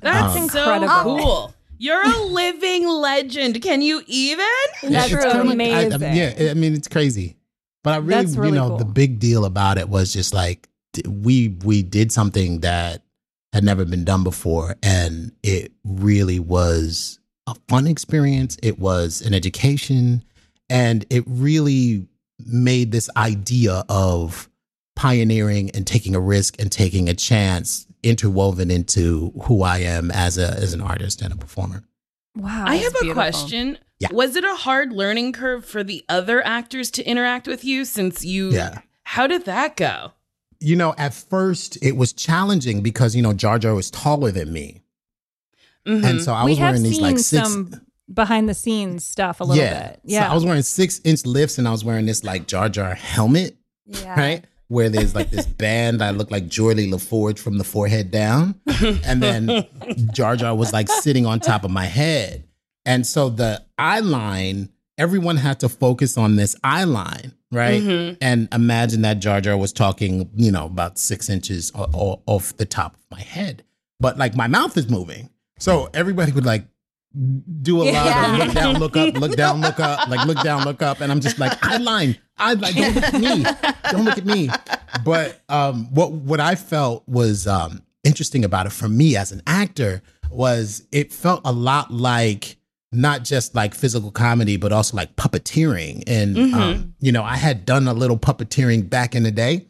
That's 0.00 0.36
Um, 0.36 0.48
so 0.48 0.72
incredible. 0.74 1.18
cool. 1.18 1.54
You're 1.78 2.02
a 2.04 2.22
living 2.26 2.88
legend. 2.88 3.60
Can 3.62 3.82
you 3.82 4.02
even? 4.06 4.46
Yeah, 4.84 5.04
it's 5.06 5.08
kinda 5.14 5.42
like- 5.44 5.60
I- 5.60 6.06
I- 6.08 6.14
yeah, 6.14 6.50
I 6.52 6.54
mean 6.54 6.74
it's 6.74 6.86
crazy, 6.86 7.36
but 7.82 7.94
I 7.94 7.96
really, 7.96 8.26
really 8.36 8.48
you 8.50 8.54
know, 8.54 8.68
cool. 8.70 8.78
the 8.78 8.84
big 8.84 9.18
deal 9.18 9.44
about 9.44 9.78
it 9.78 9.88
was 9.88 10.12
just 10.12 10.32
like 10.32 10.68
we 11.08 11.48
we 11.64 11.82
did 11.82 12.12
something 12.12 12.60
that 12.60 13.02
had 13.52 13.64
never 13.64 13.84
been 13.84 14.04
done 14.04 14.22
before, 14.22 14.76
and 14.82 15.32
it 15.42 15.72
really 15.84 16.38
was 16.38 17.18
a 17.48 17.56
fun 17.68 17.88
experience. 17.88 18.56
It 18.62 18.78
was 18.78 19.20
an 19.20 19.34
education, 19.34 20.22
and 20.70 21.04
it 21.10 21.24
really 21.26 22.06
made 22.46 22.92
this 22.92 23.08
idea 23.16 23.84
of 23.88 24.48
pioneering 24.94 25.70
and 25.70 25.86
taking 25.86 26.14
a 26.14 26.20
risk 26.20 26.60
and 26.60 26.70
taking 26.70 27.08
a 27.08 27.14
chance 27.14 27.86
interwoven 28.02 28.70
into 28.70 29.32
who 29.44 29.62
I 29.62 29.78
am 29.78 30.10
as 30.10 30.38
a 30.38 30.48
as 30.48 30.74
an 30.74 30.80
artist 30.80 31.22
and 31.22 31.32
a 31.32 31.36
performer. 31.36 31.84
Wow. 32.36 32.64
I 32.66 32.76
have 32.76 32.94
a 33.02 33.12
question. 33.12 33.78
Yeah. 33.98 34.08
Was 34.12 34.36
it 34.36 34.44
a 34.44 34.54
hard 34.54 34.92
learning 34.92 35.32
curve 35.32 35.64
for 35.64 35.84
the 35.84 36.04
other 36.08 36.44
actors 36.44 36.90
to 36.92 37.04
interact 37.04 37.46
with 37.46 37.64
you 37.64 37.84
since 37.84 38.24
you 38.24 38.50
Yeah. 38.50 38.80
How 39.04 39.26
did 39.26 39.44
that 39.46 39.76
go? 39.76 40.12
you 40.64 40.76
know, 40.76 40.94
at 40.96 41.12
first 41.12 41.76
it 41.82 41.96
was 41.96 42.12
challenging 42.12 42.82
because, 42.82 43.16
you 43.16 43.22
know, 43.22 43.32
Jar 43.32 43.58
Jar 43.58 43.74
was 43.74 43.90
taller 43.90 44.30
than 44.30 44.52
me. 44.52 44.82
Mm-hmm. 45.86 46.04
And 46.04 46.22
so 46.22 46.32
I 46.32 46.44
we 46.44 46.52
was 46.52 46.58
have 46.58 46.68
wearing 46.70 46.82
these 46.84 46.94
seen 46.94 47.02
like 47.02 47.18
six. 47.18 47.48
some 47.48 47.81
behind 48.12 48.48
the 48.48 48.54
scenes 48.54 49.04
stuff 49.04 49.40
a 49.40 49.44
little 49.44 49.62
yeah. 49.62 49.88
bit. 49.90 50.00
Yeah. 50.04 50.24
So 50.26 50.30
I 50.30 50.34
was 50.34 50.44
wearing 50.44 50.62
six 50.62 51.00
inch 51.04 51.24
lifts 51.26 51.58
and 51.58 51.66
I 51.66 51.70
was 51.70 51.84
wearing 51.84 52.06
this 52.06 52.24
like 52.24 52.46
Jar 52.46 52.68
Jar 52.68 52.94
helmet. 52.94 53.56
Yeah. 53.86 54.18
Right? 54.18 54.44
Where 54.68 54.88
there's 54.88 55.14
like 55.14 55.30
this 55.30 55.44
band 55.46 56.00
that 56.00 56.16
looked 56.16 56.30
like 56.30 56.46
Geordi 56.46 56.90
La 56.90 56.96
Forge 56.98 57.38
from 57.38 57.58
the 57.58 57.64
forehead 57.64 58.10
down. 58.10 58.54
And 59.04 59.22
then 59.22 59.66
Jar 60.12 60.34
Jar 60.36 60.54
was 60.54 60.72
like 60.72 60.88
sitting 60.88 61.26
on 61.26 61.40
top 61.40 61.64
of 61.64 61.70
my 61.70 61.84
head. 61.84 62.44
And 62.86 63.06
so 63.06 63.28
the 63.28 63.62
eye 63.78 64.00
line, 64.00 64.70
everyone 64.98 65.36
had 65.36 65.60
to 65.60 65.68
focus 65.68 66.16
on 66.16 66.36
this 66.36 66.56
eye 66.64 66.84
line, 66.84 67.32
right? 67.50 67.82
Mhm. 67.82 68.16
And 68.20 68.48
imagine 68.52 69.02
that 69.02 69.20
Jar 69.20 69.40
Jar 69.40 69.56
was 69.56 69.72
talking, 69.72 70.30
you 70.34 70.50
know, 70.50 70.64
about 70.66 70.98
six 70.98 71.28
inches 71.28 71.70
o- 71.74 71.90
o- 71.94 72.22
off 72.26 72.56
the 72.56 72.66
top 72.66 72.94
of 72.94 73.00
my 73.10 73.20
head. 73.20 73.62
But 74.00 74.16
like 74.18 74.34
my 74.34 74.46
mouth 74.48 74.76
is 74.76 74.88
moving. 74.88 75.28
So 75.58 75.90
everybody 75.94 76.32
would 76.32 76.46
like 76.46 76.64
do 77.62 77.82
a 77.82 77.84
lot 77.84 77.86
Yeah. 77.92 78.32
of 78.32 78.38
look 78.46 78.54
down, 78.54 78.78
look 78.78 78.96
up, 78.96 79.14
look 79.14 79.36
down, 79.36 79.60
look 79.60 79.80
up, 79.80 80.08
like 80.08 80.26
look 80.26 80.42
down, 80.42 80.64
look 80.64 80.82
up. 80.82 81.00
And 81.00 81.12
I'm 81.12 81.20
just 81.20 81.38
like, 81.38 81.52
I 81.62 81.76
line, 81.76 82.16
eye 82.38 82.54
line, 82.54 82.74
don't 82.74 82.94
look 82.94 83.04
at 83.04 83.20
me. 83.20 83.44
Don't 83.90 84.04
look 84.04 84.18
at 84.18 84.24
me. 84.26 84.48
But 85.04 85.40
um 85.48 85.92
what 85.94 86.12
what 86.12 86.40
I 86.40 86.54
felt 86.54 87.06
was 87.08 87.46
um 87.46 87.82
interesting 88.04 88.44
about 88.44 88.66
it 88.66 88.72
for 88.72 88.88
me 88.88 89.16
as 89.16 89.30
an 89.32 89.42
actor 89.46 90.02
was 90.30 90.82
it 90.92 91.12
felt 91.12 91.40
a 91.44 91.52
lot 91.52 91.92
like 91.92 92.56
not 92.94 93.24
just 93.24 93.54
like 93.54 93.74
physical 93.74 94.10
comedy, 94.10 94.56
but 94.56 94.72
also 94.72 94.96
like 94.96 95.14
puppeteering. 95.16 96.02
And 96.06 96.36
Mhm. 96.36 96.54
um, 96.54 96.94
you 97.00 97.10
know, 97.12 97.22
I 97.22 97.36
had 97.36 97.64
done 97.64 97.88
a 97.88 97.94
little 97.94 98.18
puppeteering 98.18 98.88
back 98.90 99.14
in 99.14 99.22
the 99.22 99.30
day. 99.30 99.66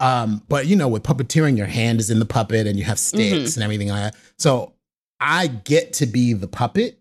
Um, 0.00 0.42
but 0.48 0.66
you 0.66 0.76
know, 0.76 0.86
with 0.88 1.02
puppeteering, 1.02 1.56
your 1.56 1.66
hand 1.66 1.98
is 2.00 2.10
in 2.10 2.18
the 2.20 2.24
puppet 2.24 2.66
and 2.68 2.78
you 2.78 2.84
have 2.84 2.98
sticks 2.98 3.52
Mhm. 3.52 3.56
and 3.56 3.64
everything 3.64 3.88
like 3.88 4.12
that. 4.12 4.20
So 4.38 4.72
I 5.20 5.46
get 5.48 5.94
to 5.94 6.06
be 6.06 6.32
the 6.32 6.48
puppet. 6.48 6.98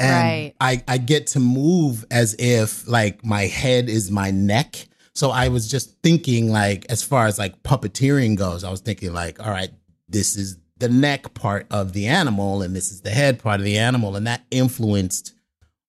And 0.00 0.10
Right. 0.10 0.54
I, 0.60 0.82
I 0.86 0.98
get 0.98 1.28
to 1.28 1.40
move 1.40 2.04
as 2.10 2.36
if 2.38 2.86
like 2.86 3.24
my 3.24 3.42
head 3.46 3.88
is 3.88 4.10
my 4.10 4.30
neck. 4.30 4.86
So 5.14 5.30
I 5.30 5.48
was 5.48 5.68
just 5.68 6.00
thinking 6.02 6.52
like 6.52 6.86
as 6.88 7.02
far 7.02 7.26
as 7.26 7.38
like 7.38 7.62
puppeteering 7.64 8.36
goes, 8.36 8.62
I 8.62 8.70
was 8.70 8.80
thinking 8.80 9.12
like, 9.12 9.44
all 9.44 9.50
right, 9.50 9.70
this 10.08 10.36
is 10.36 10.56
the 10.76 10.88
neck 10.88 11.34
part 11.34 11.66
of 11.72 11.92
the 11.92 12.06
animal 12.06 12.62
and 12.62 12.76
this 12.76 12.92
is 12.92 13.00
the 13.00 13.10
head 13.10 13.40
part 13.42 13.58
of 13.58 13.64
the 13.64 13.78
animal. 13.78 14.14
And 14.14 14.28
that 14.28 14.44
influenced 14.52 15.34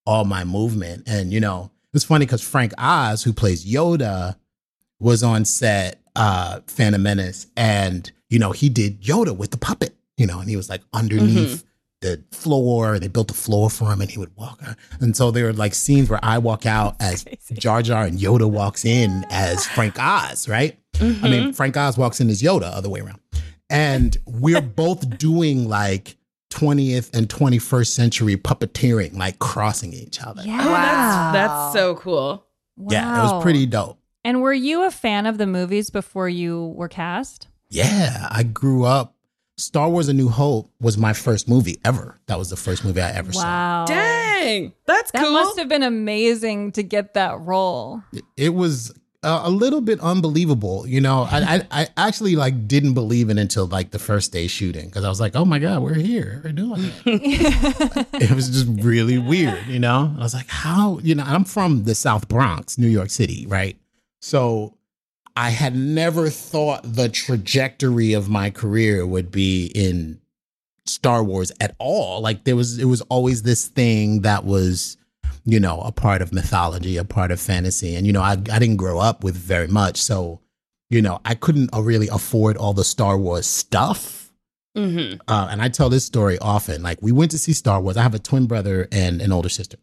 all 0.07 0.25
my 0.25 0.43
movement. 0.43 1.03
And 1.07 1.31
you 1.31 1.39
know, 1.39 1.69
it's 1.93 2.03
funny 2.03 2.25
because 2.25 2.41
Frank 2.41 2.73
Oz, 2.79 3.23
who 3.23 3.31
plays 3.33 3.63
Yoda, 3.71 4.37
was 4.99 5.21
on 5.21 5.45
set 5.45 6.01
uh 6.15 6.61
Phantom 6.65 7.03
Menace 7.03 7.45
and 7.55 8.11
you 8.29 8.39
know, 8.39 8.51
he 8.51 8.69
did 8.69 9.01
Yoda 9.03 9.35
with 9.37 9.51
the 9.51 9.57
puppet, 9.57 9.95
you 10.19 10.27
know, 10.27 10.39
and 10.39 10.49
he 10.49 10.55
was 10.55 10.69
like 10.69 10.81
underneath 10.93 11.63
the 12.01 12.21
floor. 12.31 12.99
They 12.99 13.07
built 13.07 13.31
a 13.31 13.33
floor 13.33 13.69
for 13.69 13.91
him 13.91 14.01
and 14.01 14.09
he 14.09 14.17
would 14.19 14.35
walk 14.35 14.59
out. 14.65 14.75
And 15.01 15.15
so 15.17 15.31
there 15.31 15.45
were 15.45 15.53
like 15.53 15.73
scenes 15.73 16.09
where 16.09 16.19
I 16.23 16.37
walk 16.37 16.65
out 16.65 16.95
as 17.01 17.25
Jar 17.53 17.81
Jar 17.81 18.03
and 18.03 18.17
Yoda 18.19 18.49
walks 18.49 18.85
in 18.85 19.25
as 19.29 19.65
Frank 19.65 19.95
Oz, 19.99 20.47
right? 20.47 20.77
I 21.01 21.03
mean, 21.03 21.49
Mhm. 21.51 21.55
Frank 21.55 21.75
Oz 21.77 21.97
walks 21.97 22.19
in 22.21 22.29
as 22.29 22.41
Yoda, 22.41 22.71
other 22.75 22.89
way 22.89 22.99
around. 22.99 23.19
And 23.69 24.17
we're 24.25 24.61
both 24.83 25.17
doing 25.17 25.67
like 25.69 26.15
20th 26.51 27.15
and 27.15 27.29
21st 27.29 27.87
century 27.87 28.35
puppeteering, 28.37 29.15
like 29.17 29.39
crossing 29.39 29.93
each 29.93 30.19
other. 30.21 30.41
Oh, 30.43 30.47
that's 30.47 31.33
that's 31.33 31.73
so 31.73 31.95
cool. 31.95 32.45
Yeah, 32.89 33.19
it 33.19 33.23
was 33.33 33.43
pretty 33.43 33.65
dope. 33.65 33.97
And 34.23 34.41
were 34.41 34.53
you 34.53 34.83
a 34.85 34.91
fan 34.91 35.25
of 35.25 35.37
the 35.37 35.45
movies 35.45 35.89
before 35.89 36.27
you 36.27 36.73
were 36.75 36.87
cast? 36.87 37.47
Yeah, 37.69 38.27
I 38.31 38.43
grew 38.43 38.83
up. 38.83 39.15
Star 39.59 39.89
Wars: 39.89 40.07
A 40.07 40.13
New 40.13 40.29
Hope 40.29 40.71
was 40.79 40.97
my 40.97 41.13
first 41.13 41.47
movie 41.47 41.79
ever. 41.83 42.19
That 42.27 42.37
was 42.37 42.49
the 42.49 42.55
first 42.55 42.83
movie 42.83 43.01
I 43.01 43.11
ever 43.11 43.31
saw. 43.31 43.43
Wow. 43.43 43.85
Dang. 43.85 44.73
That's 44.85 45.11
that 45.11 45.23
cool. 45.23 45.33
must 45.33 45.59
have 45.59 45.69
been 45.69 45.83
amazing 45.83 46.71
to 46.73 46.83
get 46.83 47.13
that 47.13 47.39
role. 47.41 48.01
It 48.37 48.53
was 48.53 48.93
uh, 49.21 49.41
a 49.43 49.49
little 49.49 49.81
bit 49.81 49.99
unbelievable. 49.99 50.87
You 50.87 51.01
know, 51.01 51.27
I, 51.29 51.55
I 51.55 51.67
I 51.81 51.87
actually 51.97 52.35
like 52.35 52.67
didn't 52.67 52.93
believe 52.93 53.29
it 53.29 53.37
until 53.37 53.67
like 53.67 53.91
the 53.91 53.99
first 53.99 54.31
day 54.31 54.47
shooting 54.47 54.87
because 54.87 55.03
I 55.03 55.09
was 55.09 55.19
like, 55.19 55.35
oh 55.35 55.45
my 55.45 55.59
god, 55.59 55.83
we're 55.83 55.93
here, 55.93 56.41
we're 56.43 56.53
doing 56.53 56.85
it. 56.85 58.07
it 58.13 58.31
was 58.31 58.49
just 58.49 58.67
really 58.83 59.17
weird. 59.17 59.67
You 59.67 59.79
know, 59.79 60.15
I 60.17 60.23
was 60.23 60.33
like, 60.33 60.47
how? 60.47 60.99
You 60.99 61.15
know, 61.15 61.23
I'm 61.25 61.43
from 61.43 61.83
the 61.83 61.95
South 61.95 62.27
Bronx, 62.27 62.77
New 62.77 62.87
York 62.87 63.09
City, 63.09 63.45
right? 63.47 63.77
So 64.21 64.77
I 65.39 65.51
had 65.51 65.73
never 65.73 66.29
thought 66.29 66.81
the 66.83 67.07
trajectory 67.07 68.11
of 68.11 68.27
my 68.27 68.49
career 68.49 69.07
would 69.07 69.31
be 69.31 69.67
in 69.73 70.19
Star 70.85 71.23
Wars 71.23 71.49
at 71.61 71.77
all. 71.79 72.19
Like 72.19 72.43
there 72.43 72.57
was, 72.57 72.77
it 72.77 72.83
was 72.83 72.99
always 73.03 73.43
this 73.43 73.65
thing 73.69 74.23
that 74.23 74.43
was, 74.43 74.97
you 75.45 75.57
know, 75.61 75.79
a 75.79 75.93
part 75.93 76.21
of 76.21 76.33
mythology, 76.33 76.97
a 76.97 77.05
part 77.05 77.31
of 77.31 77.39
fantasy. 77.39 77.95
And, 77.95 78.05
you 78.05 78.11
know, 78.11 78.21
I, 78.21 78.31
I 78.31 78.59
didn't 78.59 78.75
grow 78.75 78.99
up 78.99 79.23
with 79.23 79.37
very 79.37 79.69
much. 79.69 80.01
So, 80.01 80.41
you 80.89 81.01
know, 81.01 81.21
I 81.23 81.35
couldn't 81.35 81.69
really 81.73 82.09
afford 82.09 82.57
all 82.57 82.73
the 82.73 82.83
Star 82.83 83.17
Wars 83.17 83.47
stuff. 83.47 84.33
Mm-hmm. 84.75 85.21
Uh, 85.25 85.47
and 85.49 85.61
I 85.61 85.69
tell 85.69 85.87
this 85.87 86.03
story 86.03 86.37
often. 86.39 86.83
Like 86.83 86.97
we 87.01 87.13
went 87.13 87.31
to 87.31 87.37
see 87.37 87.53
Star 87.53 87.79
Wars. 87.79 87.95
I 87.95 88.03
have 88.03 88.13
a 88.13 88.19
twin 88.19 88.45
brother 88.45 88.89
and 88.91 89.21
an 89.21 89.31
older 89.31 89.47
sister. 89.47 89.77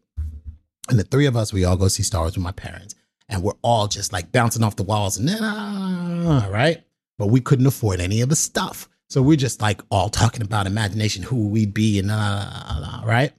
And 0.87 0.99
the 0.99 1.03
three 1.03 1.25
of 1.25 1.35
us, 1.35 1.51
we 1.51 1.65
all 1.65 1.77
go 1.77 1.87
see 1.87 2.03
Star 2.03 2.21
Wars 2.21 2.37
with 2.37 2.43
my 2.43 2.51
parents. 2.51 2.93
And 3.29 3.43
we're 3.43 3.53
all 3.61 3.87
just 3.87 4.13
like 4.13 4.31
bouncing 4.31 4.63
off 4.63 4.77
the 4.77 4.83
walls 4.83 5.17
and 5.17 5.27
nah, 5.27 6.45
uh, 6.45 6.49
right? 6.49 6.83
But 7.17 7.27
we 7.27 7.41
couldn't 7.41 7.67
afford 7.67 7.99
any 7.99 8.21
of 8.21 8.29
the 8.29 8.35
stuff. 8.35 8.87
So 9.09 9.21
we're 9.21 9.37
just 9.37 9.61
like 9.61 9.81
all 9.89 10.09
talking 10.09 10.41
about 10.41 10.67
imagination, 10.67 11.23
who 11.23 11.47
we'd 11.47 11.73
be 11.73 11.99
and 11.99 12.07
nah, 12.07 12.45
nah, 12.45 12.79
nah, 12.79 13.05
right? 13.05 13.33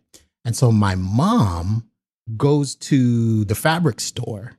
And 0.44 0.56
so 0.56 0.72
my 0.72 0.94
mom 0.94 1.88
goes 2.36 2.74
to 2.74 3.44
the 3.44 3.54
fabric 3.54 4.00
store 4.00 4.52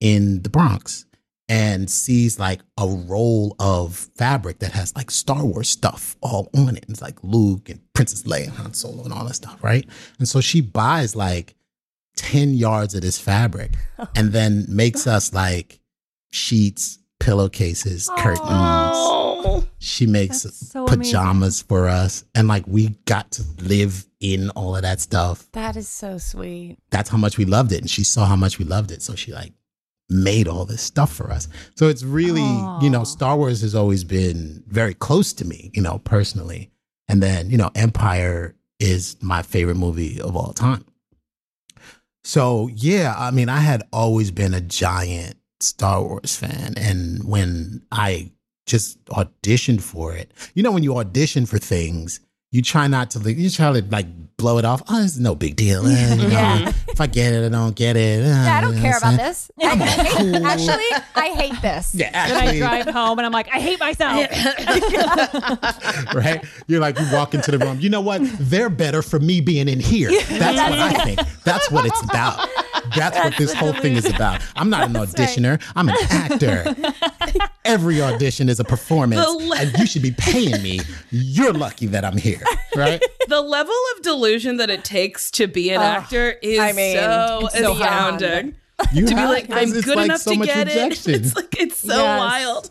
in 0.00 0.42
the 0.42 0.48
Bronx 0.48 1.06
and 1.48 1.90
sees 1.90 2.38
like 2.38 2.60
a 2.78 2.86
roll 2.86 3.54
of 3.58 4.08
fabric 4.16 4.60
that 4.60 4.72
has 4.72 4.94
like 4.96 5.10
Star 5.10 5.44
Wars 5.44 5.68
stuff 5.68 6.16
all 6.22 6.48
on 6.56 6.76
it. 6.76 6.86
It's 6.88 7.02
like 7.02 7.22
Luke 7.22 7.68
and 7.68 7.80
Princess 7.92 8.22
Leia 8.22 8.44
and 8.44 8.56
Han 8.56 8.74
Solo 8.74 9.04
and 9.04 9.12
all 9.12 9.24
that 9.24 9.34
stuff, 9.34 9.62
right? 9.62 9.86
And 10.18 10.28
so 10.28 10.40
she 10.40 10.60
buys 10.60 11.14
like 11.14 11.54
10 12.16 12.54
yards 12.54 12.94
of 12.94 13.02
this 13.02 13.18
fabric 13.18 13.72
and 14.14 14.32
then 14.32 14.66
makes 14.68 15.06
us 15.06 15.32
like 15.32 15.80
sheets, 16.30 16.98
pillowcases, 17.20 18.08
curtains. 18.18 18.40
Oh. 18.48 19.64
She 19.78 20.06
makes 20.06 20.42
so 20.42 20.86
pajamas 20.86 21.62
for 21.62 21.88
us. 21.88 22.24
And 22.34 22.48
like 22.48 22.64
we 22.66 22.90
got 23.04 23.30
to 23.32 23.44
live 23.58 24.06
in 24.20 24.50
all 24.50 24.74
of 24.74 24.82
that 24.82 25.00
stuff. 25.00 25.46
That 25.52 25.76
is 25.76 25.88
so 25.88 26.18
sweet. 26.18 26.78
That's 26.90 27.10
how 27.10 27.18
much 27.18 27.36
we 27.36 27.44
loved 27.44 27.72
it. 27.72 27.80
And 27.80 27.90
she 27.90 28.04
saw 28.04 28.24
how 28.24 28.36
much 28.36 28.58
we 28.58 28.64
loved 28.64 28.90
it. 28.90 29.02
So 29.02 29.14
she 29.14 29.32
like 29.32 29.52
made 30.08 30.48
all 30.48 30.64
this 30.64 30.82
stuff 30.82 31.12
for 31.12 31.30
us. 31.30 31.48
So 31.76 31.88
it's 31.88 32.02
really, 32.02 32.42
you 32.82 32.90
know, 32.90 33.04
Star 33.04 33.36
Wars 33.36 33.60
has 33.60 33.74
always 33.74 34.04
been 34.04 34.62
very 34.66 34.94
close 34.94 35.32
to 35.34 35.44
me, 35.44 35.70
you 35.74 35.82
know, 35.82 35.98
personally. 35.98 36.70
And 37.08 37.22
then, 37.22 37.50
you 37.50 37.58
know, 37.58 37.70
Empire 37.74 38.54
is 38.80 39.16
my 39.20 39.42
favorite 39.42 39.76
movie 39.76 40.20
of 40.20 40.36
all 40.36 40.52
time. 40.52 40.84
So, 42.24 42.68
yeah, 42.72 43.14
I 43.16 43.30
mean, 43.30 43.48
I 43.48 43.60
had 43.60 43.82
always 43.92 44.30
been 44.30 44.54
a 44.54 44.60
giant 44.60 45.36
Star 45.60 46.02
Wars 46.02 46.36
fan. 46.36 46.74
And 46.76 47.22
when 47.24 47.82
I 47.92 48.32
just 48.66 49.02
auditioned 49.06 49.82
for 49.82 50.14
it, 50.14 50.32
you 50.54 50.62
know, 50.62 50.72
when 50.72 50.82
you 50.82 50.96
audition 50.96 51.46
for 51.46 51.58
things, 51.58 52.20
you 52.54 52.62
try 52.62 52.86
not 52.86 53.10
to, 53.10 53.32
you 53.32 53.50
try 53.50 53.72
to 53.72 53.84
like 53.90 54.06
blow 54.36 54.58
it 54.58 54.64
off. 54.64 54.80
Oh, 54.88 55.02
it's 55.02 55.18
no 55.18 55.34
big 55.34 55.56
deal. 55.56 55.84
Yeah. 56.24 56.72
If 56.88 57.00
I 57.00 57.08
get 57.08 57.32
it, 57.32 57.44
I 57.44 57.48
don't 57.48 57.74
get 57.74 57.96
it. 57.96 58.24
Yeah, 58.24 58.56
I 58.56 58.60
don't 58.60 58.70
you 58.70 58.76
know 58.76 58.82
care 58.82 58.98
about 58.98 59.16
this. 59.16 59.50
I 59.60 59.76
hate, 59.76 60.34
actually, 60.44 60.84
I 61.16 61.28
hate 61.30 61.60
this. 61.60 61.92
Yeah, 61.92 62.28
Then 62.28 62.48
I 62.48 62.58
drive 62.58 62.94
home 62.94 63.18
and 63.18 63.26
I'm 63.26 63.32
like, 63.32 63.48
I 63.52 63.58
hate 63.58 63.80
myself. 63.80 64.14
right? 66.14 66.44
You're 66.68 66.80
like, 66.80 66.98
you 67.00 67.06
walk 67.12 67.34
into 67.34 67.50
the 67.50 67.58
room. 67.58 67.80
You 67.80 67.90
know 67.90 68.00
what? 68.00 68.20
They're 68.38 68.70
better 68.70 69.02
for 69.02 69.18
me 69.18 69.40
being 69.40 69.68
in 69.68 69.80
here. 69.80 70.10
That's 70.10 70.70
what 70.70 70.78
I 70.78 71.04
think. 71.04 71.20
That's 71.42 71.68
what 71.72 71.86
it's 71.86 72.02
about. 72.04 72.48
That's 72.96 73.16
what 73.18 73.36
this 73.36 73.52
whole 73.52 73.72
thing 73.72 73.94
is 73.94 74.06
about. 74.06 74.42
I'm 74.56 74.70
not 74.70 74.84
an 74.88 74.94
auditioner. 74.94 75.60
I'm 75.76 75.88
an 75.88 75.96
actor. 76.10 76.74
Every 77.64 78.00
audition 78.02 78.48
is 78.48 78.60
a 78.60 78.64
performance, 78.64 79.26
le- 79.26 79.56
and 79.56 79.72
you 79.78 79.86
should 79.86 80.02
be 80.02 80.12
paying 80.12 80.62
me. 80.62 80.80
You're 81.10 81.52
lucky 81.52 81.86
that 81.86 82.04
I'm 82.04 82.16
here, 82.18 82.42
right? 82.76 83.02
the 83.28 83.40
level 83.40 83.74
of 83.96 84.02
delusion 84.02 84.58
that 84.58 84.68
it 84.70 84.84
takes 84.84 85.30
to 85.32 85.46
be 85.46 85.70
an 85.70 85.80
actor 85.80 86.36
is 86.42 86.58
I 86.58 86.72
mean, 86.72 86.96
so 86.96 87.40
it's 87.44 87.58
so 87.58 87.72
astounding. 87.72 88.54
You 88.92 89.06
to 89.06 89.14
be 89.14 89.22
like, 89.22 89.50
I'm 89.50 89.70
good 89.70 89.86
like 89.96 90.04
enough 90.06 90.20
so 90.20 90.32
to 90.32 90.44
get 90.44 90.66
rejection. 90.66 91.14
it. 91.14 91.20
It's 91.26 91.34
like 91.36 91.58
it's 91.60 91.78
so 91.78 91.94
Yes. 91.96 92.18
wild. 92.18 92.70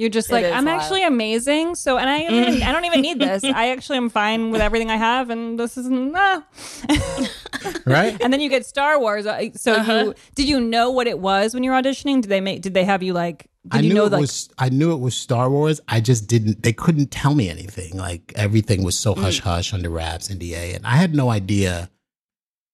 You're 0.00 0.08
just 0.08 0.30
It 0.30 0.32
like, 0.32 0.44
I'm 0.46 0.64
wild. 0.64 0.80
actually 0.80 1.04
amazing. 1.04 1.74
So, 1.74 1.98
and 1.98 2.08
I, 2.08 2.20
Mm. 2.30 2.62
I 2.62 2.72
don't 2.72 2.86
even 2.86 3.02
need 3.02 3.18
this. 3.20 3.44
I 3.44 3.68
actually 3.68 3.98
am 3.98 4.08
fine 4.08 4.50
with 4.50 4.60
everything 4.62 4.90
I 4.90 4.96
have, 4.96 5.28
and 5.30 5.58
this 5.60 5.76
isn't. 5.76 6.14
Ah. 6.16 6.42
right? 7.86 8.16
And 8.20 8.32
then 8.32 8.40
you 8.40 8.48
get 8.48 8.64
Star 8.66 8.98
Wars. 8.98 9.26
So, 9.56 9.72
Uh-huh. 9.74 9.92
you 9.92 10.14
did 10.34 10.48
you 10.48 10.60
know 10.60 10.90
what 10.90 11.06
it 11.06 11.18
was 11.18 11.52
when 11.54 11.62
you 11.64 11.70
were 11.70 11.76
auditioning? 11.76 12.22
Did 12.22 12.28
they 12.30 12.40
make? 12.40 12.62
Did 12.62 12.74
they 12.74 12.84
have 12.84 13.02
you 13.02 13.12
like? 13.12 13.46
Did 13.68 13.74
I 13.74 13.80
you 13.80 13.88
knew 13.90 13.94
know 13.96 14.06
it 14.06 14.12
like? 14.12 14.20
was. 14.22 14.48
I 14.58 14.68
knew 14.70 14.92
it 14.92 15.00
was 15.00 15.14
Star 15.14 15.50
Wars. 15.50 15.80
I 15.88 16.00
just 16.00 16.26
didn't. 16.28 16.62
They 16.62 16.72
couldn't 16.72 17.10
tell 17.10 17.34
me 17.34 17.50
anything. 17.50 17.96
Like 17.96 18.32
everything 18.36 18.82
was 18.84 18.98
so 18.98 19.14
hush 19.14 19.40
hush 19.40 19.74
under 19.74 19.90
wraps, 19.90 20.28
NDA, 20.28 20.74
and 20.76 20.86
I 20.86 20.96
had 20.96 21.14
no 21.14 21.30
idea. 21.30 21.90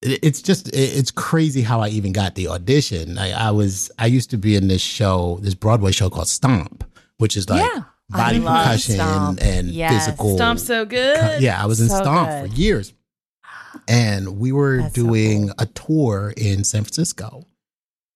It's 0.02 0.40
just. 0.42 0.70
It's 0.72 1.10
crazy 1.10 1.62
how 1.62 1.80
I 1.80 1.88
even 1.88 2.12
got 2.12 2.36
the 2.36 2.46
audition. 2.48 3.18
I, 3.18 3.48
I 3.48 3.50
was. 3.50 3.90
I 3.98 4.06
used 4.06 4.30
to 4.30 4.36
be 4.36 4.54
in 4.54 4.68
this 4.68 4.82
show, 4.82 5.38
this 5.42 5.54
Broadway 5.54 5.90
show 5.90 6.08
called 6.08 6.28
Stomp, 6.28 6.84
which 7.18 7.36
is 7.36 7.48
like 7.48 7.62
Yeah. 7.74 7.82
body 8.08 8.40
percussion 8.40 8.94
Stomp. 8.96 9.40
and 9.42 9.68
Yes. 9.70 10.06
physical. 10.06 10.36
Stomp 10.36 10.58
so 10.60 10.84
good. 10.84 11.18
Co- 11.20 11.38
Yeah, 11.38 11.62
I 11.62 11.66
was 11.66 11.80
in 11.80 11.88
So 11.88 11.96
Stomp 12.02 12.28
good. 12.28 12.50
for 12.50 12.56
years. 12.56 12.92
And 13.88 14.38
we 14.38 14.52
were 14.52 14.78
That's 14.82 14.94
so 14.94 15.02
doing 15.02 15.46
cool. 15.48 15.54
a 15.58 15.66
tour 15.66 16.34
in 16.36 16.64
San 16.64 16.82
Francisco. 16.82 17.44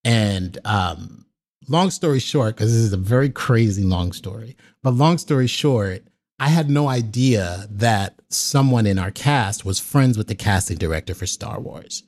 And 0.05 0.59
um, 0.65 1.27
long 1.69 1.91
story 1.91 2.19
short, 2.19 2.57
because 2.57 2.73
this 2.73 2.81
is 2.83 2.93
a 2.93 2.97
very 2.97 3.29
crazy 3.31 3.83
long 3.85 4.13
story, 4.13 4.57
but 4.83 4.95
long 4.95 5.19
story 5.19 5.47
short, 5.47 6.05
I 6.39 6.49
had 6.49 6.71
no 6.71 6.89
idea 6.89 7.67
that 7.71 8.21
someone 8.31 8.87
in 8.87 8.99
our 8.99 9.11
cast 9.11 9.65
was 9.65 9.79
friends 9.79 10.17
with 10.17 10.27
the 10.29 10.35
casting 10.35 10.79
director 10.79 11.15
for 11.15 11.27
Star 11.27 11.61
Wars. 11.61 12.03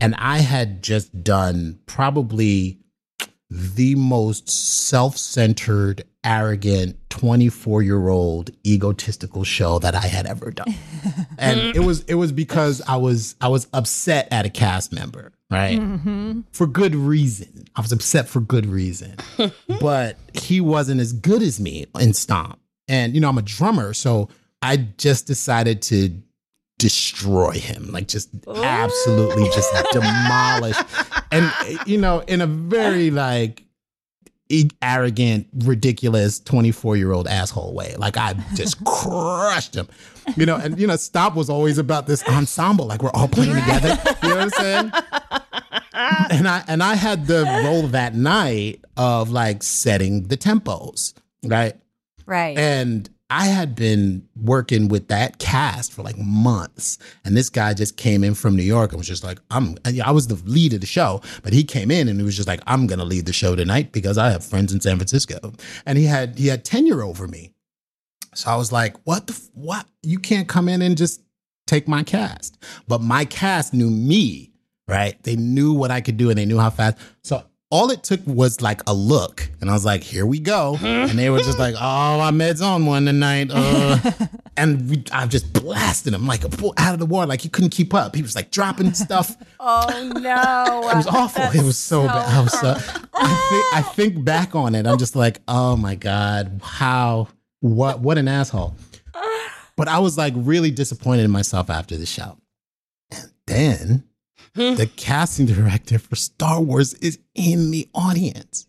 And 0.00 0.14
I 0.16 0.38
had 0.38 0.82
just 0.82 1.24
done 1.24 1.78
probably 1.86 2.78
the 3.50 3.94
most 3.94 4.50
self 4.50 5.16
centered, 5.16 6.04
arrogant, 6.28 6.96
24 7.08 7.82
year 7.82 8.08
old 8.08 8.50
egotistical 8.66 9.44
show 9.44 9.78
that 9.78 9.94
I 9.94 10.06
had 10.06 10.26
ever 10.26 10.50
done. 10.50 10.74
and 11.38 11.58
it 11.58 11.80
was 11.80 12.04
it 12.04 12.14
was 12.14 12.32
because 12.32 12.82
I 12.86 12.96
was 12.96 13.34
I 13.40 13.48
was 13.48 13.66
upset 13.72 14.28
at 14.30 14.44
a 14.44 14.50
cast 14.50 14.92
member, 14.92 15.32
right? 15.50 15.78
Mm-hmm. 15.78 16.40
For 16.52 16.66
good 16.66 16.94
reason. 16.94 17.64
I 17.74 17.80
was 17.80 17.92
upset 17.92 18.28
for 18.28 18.40
good 18.40 18.66
reason. 18.66 19.16
but 19.80 20.16
he 20.34 20.60
wasn't 20.60 21.00
as 21.00 21.12
good 21.14 21.42
as 21.42 21.58
me 21.58 21.86
in 21.98 22.12
Stomp. 22.12 22.58
And 22.86 23.14
you 23.14 23.20
know, 23.20 23.30
I'm 23.30 23.38
a 23.38 23.42
drummer, 23.42 23.94
so 23.94 24.28
I 24.60 24.76
just 24.98 25.26
decided 25.26 25.82
to 25.82 26.22
destroy 26.78 27.50
him 27.50 27.90
like 27.90 28.06
just 28.06 28.30
absolutely 28.46 29.42
just 29.46 29.68
demolish 29.90 30.76
and 31.32 31.52
you 31.86 31.98
know 31.98 32.20
in 32.28 32.40
a 32.40 32.46
very 32.46 33.10
like 33.10 33.64
arrogant 34.82 35.46
ridiculous 35.64 36.40
24 36.40 36.96
year 36.96 37.12
old 37.12 37.28
asshole 37.28 37.74
way. 37.74 37.94
Like 37.98 38.16
i 38.16 38.34
just 38.54 38.82
crushed 38.84 39.74
him. 39.74 39.88
You 40.36 40.46
know 40.46 40.56
and 40.56 40.78
you 40.78 40.86
know 40.86 40.96
Stomp 40.96 41.34
was 41.34 41.50
always 41.50 41.78
about 41.78 42.06
this 42.06 42.26
ensemble. 42.28 42.86
Like 42.86 43.02
we're 43.02 43.10
all 43.10 43.28
playing 43.28 43.54
together. 43.54 43.98
You 44.22 44.28
know 44.28 44.36
what 44.36 44.44
i'm 44.44 44.50
saying? 44.50 44.92
And 46.30 46.46
i 46.46 46.62
and 46.68 46.82
i 46.82 46.94
had 46.94 47.26
the 47.26 47.44
role 47.64 47.88
that 47.88 48.14
night 48.14 48.84
of 48.96 49.30
like 49.30 49.62
setting 49.64 50.28
the 50.28 50.36
tempos 50.36 51.12
right? 51.44 51.74
Right. 52.26 52.58
and 52.58 53.08
I 53.30 53.46
had 53.46 53.74
been 53.74 54.26
working 54.40 54.88
with 54.88 55.08
that 55.08 55.38
cast 55.38 55.92
for 55.92 56.02
like 56.02 56.16
months. 56.16 56.98
And 57.24 57.36
this 57.36 57.50
guy 57.50 57.74
just 57.74 57.96
came 57.98 58.24
in 58.24 58.34
from 58.34 58.56
New 58.56 58.62
York 58.62 58.92
and 58.92 58.98
was 58.98 59.06
just 59.06 59.22
like, 59.22 59.38
I'm, 59.50 59.76
I 60.02 60.10
was 60.12 60.28
the 60.28 60.42
lead 60.50 60.72
of 60.72 60.80
the 60.80 60.86
show, 60.86 61.20
but 61.42 61.52
he 61.52 61.62
came 61.62 61.90
in 61.90 62.08
and 62.08 62.18
he 62.18 62.24
was 62.24 62.36
just 62.36 62.48
like, 62.48 62.60
I'm 62.66 62.86
going 62.86 63.00
to 63.00 63.04
lead 63.04 63.26
the 63.26 63.34
show 63.34 63.54
tonight 63.54 63.92
because 63.92 64.16
I 64.16 64.30
have 64.30 64.44
friends 64.44 64.72
in 64.72 64.80
San 64.80 64.96
Francisco. 64.96 65.52
And 65.84 65.98
he 65.98 66.04
had, 66.04 66.38
he 66.38 66.46
had 66.46 66.64
tenure 66.64 67.02
over 67.02 67.28
me. 67.28 67.52
So 68.34 68.50
I 68.50 68.56
was 68.56 68.72
like, 68.72 68.96
what 69.04 69.26
the, 69.26 69.38
what? 69.52 69.86
You 70.02 70.18
can't 70.18 70.48
come 70.48 70.68
in 70.68 70.80
and 70.80 70.96
just 70.96 71.20
take 71.66 71.86
my 71.86 72.02
cast. 72.02 72.56
But 72.86 73.02
my 73.02 73.26
cast 73.26 73.74
knew 73.74 73.90
me, 73.90 74.52
right? 74.86 75.22
They 75.22 75.36
knew 75.36 75.74
what 75.74 75.90
I 75.90 76.00
could 76.00 76.16
do 76.16 76.30
and 76.30 76.38
they 76.38 76.46
knew 76.46 76.58
how 76.58 76.70
fast. 76.70 76.96
So 77.22 77.44
all 77.70 77.90
it 77.90 78.02
took 78.02 78.20
was 78.26 78.60
like 78.62 78.80
a 78.86 78.94
look. 78.94 79.50
And 79.60 79.68
I 79.68 79.74
was 79.74 79.84
like, 79.84 80.02
here 80.02 80.24
we 80.24 80.38
go. 80.38 80.78
And 80.80 81.18
they 81.18 81.28
were 81.28 81.38
just 81.38 81.58
like, 81.58 81.74
oh, 81.74 82.20
Ahmed's 82.20 82.62
on 82.62 82.86
one 82.86 83.04
tonight. 83.04 83.50
Uh. 83.52 83.98
and 84.56 84.88
we, 84.88 85.04
I 85.12 85.26
just 85.26 85.52
blasted 85.52 86.14
him 86.14 86.26
like 86.26 86.44
out 86.44 86.94
of 86.94 86.98
the 86.98 87.06
water. 87.06 87.26
Like 87.26 87.42
he 87.42 87.48
couldn't 87.50 87.70
keep 87.70 87.92
up. 87.92 88.14
He 88.14 88.22
was 88.22 88.34
like 88.34 88.50
dropping 88.50 88.94
stuff. 88.94 89.36
oh 89.60 90.12
no. 90.14 90.88
It 90.90 90.96
was 90.96 91.06
awful. 91.06 91.44
It 91.44 91.64
was 91.64 91.76
so, 91.76 92.06
bad. 92.06 92.34
I 92.34 92.40
was 92.40 92.58
so, 92.58 92.70
I, 93.14 93.48
think, 93.50 93.74
I 93.74 93.82
think 93.94 94.24
back 94.24 94.54
on 94.54 94.74
it. 94.74 94.86
I'm 94.86 94.98
just 94.98 95.14
like, 95.14 95.40
oh 95.46 95.76
my 95.76 95.94
God, 95.94 96.60
how, 96.62 97.28
what, 97.60 98.00
what 98.00 98.18
an 98.18 98.28
asshole. 98.28 98.76
But 99.76 99.86
I 99.86 100.00
was 100.00 100.18
like 100.18 100.32
really 100.36 100.72
disappointed 100.72 101.22
in 101.22 101.30
myself 101.30 101.70
after 101.70 101.96
the 101.96 102.04
show. 102.04 102.36
And 103.12 103.30
then 103.46 104.07
Hmm. 104.58 104.74
the 104.74 104.88
casting 104.88 105.46
director 105.46 106.00
for 106.00 106.16
Star 106.16 106.60
Wars 106.60 106.92
is 106.94 107.20
in 107.36 107.70
the 107.70 107.88
audience. 107.94 108.66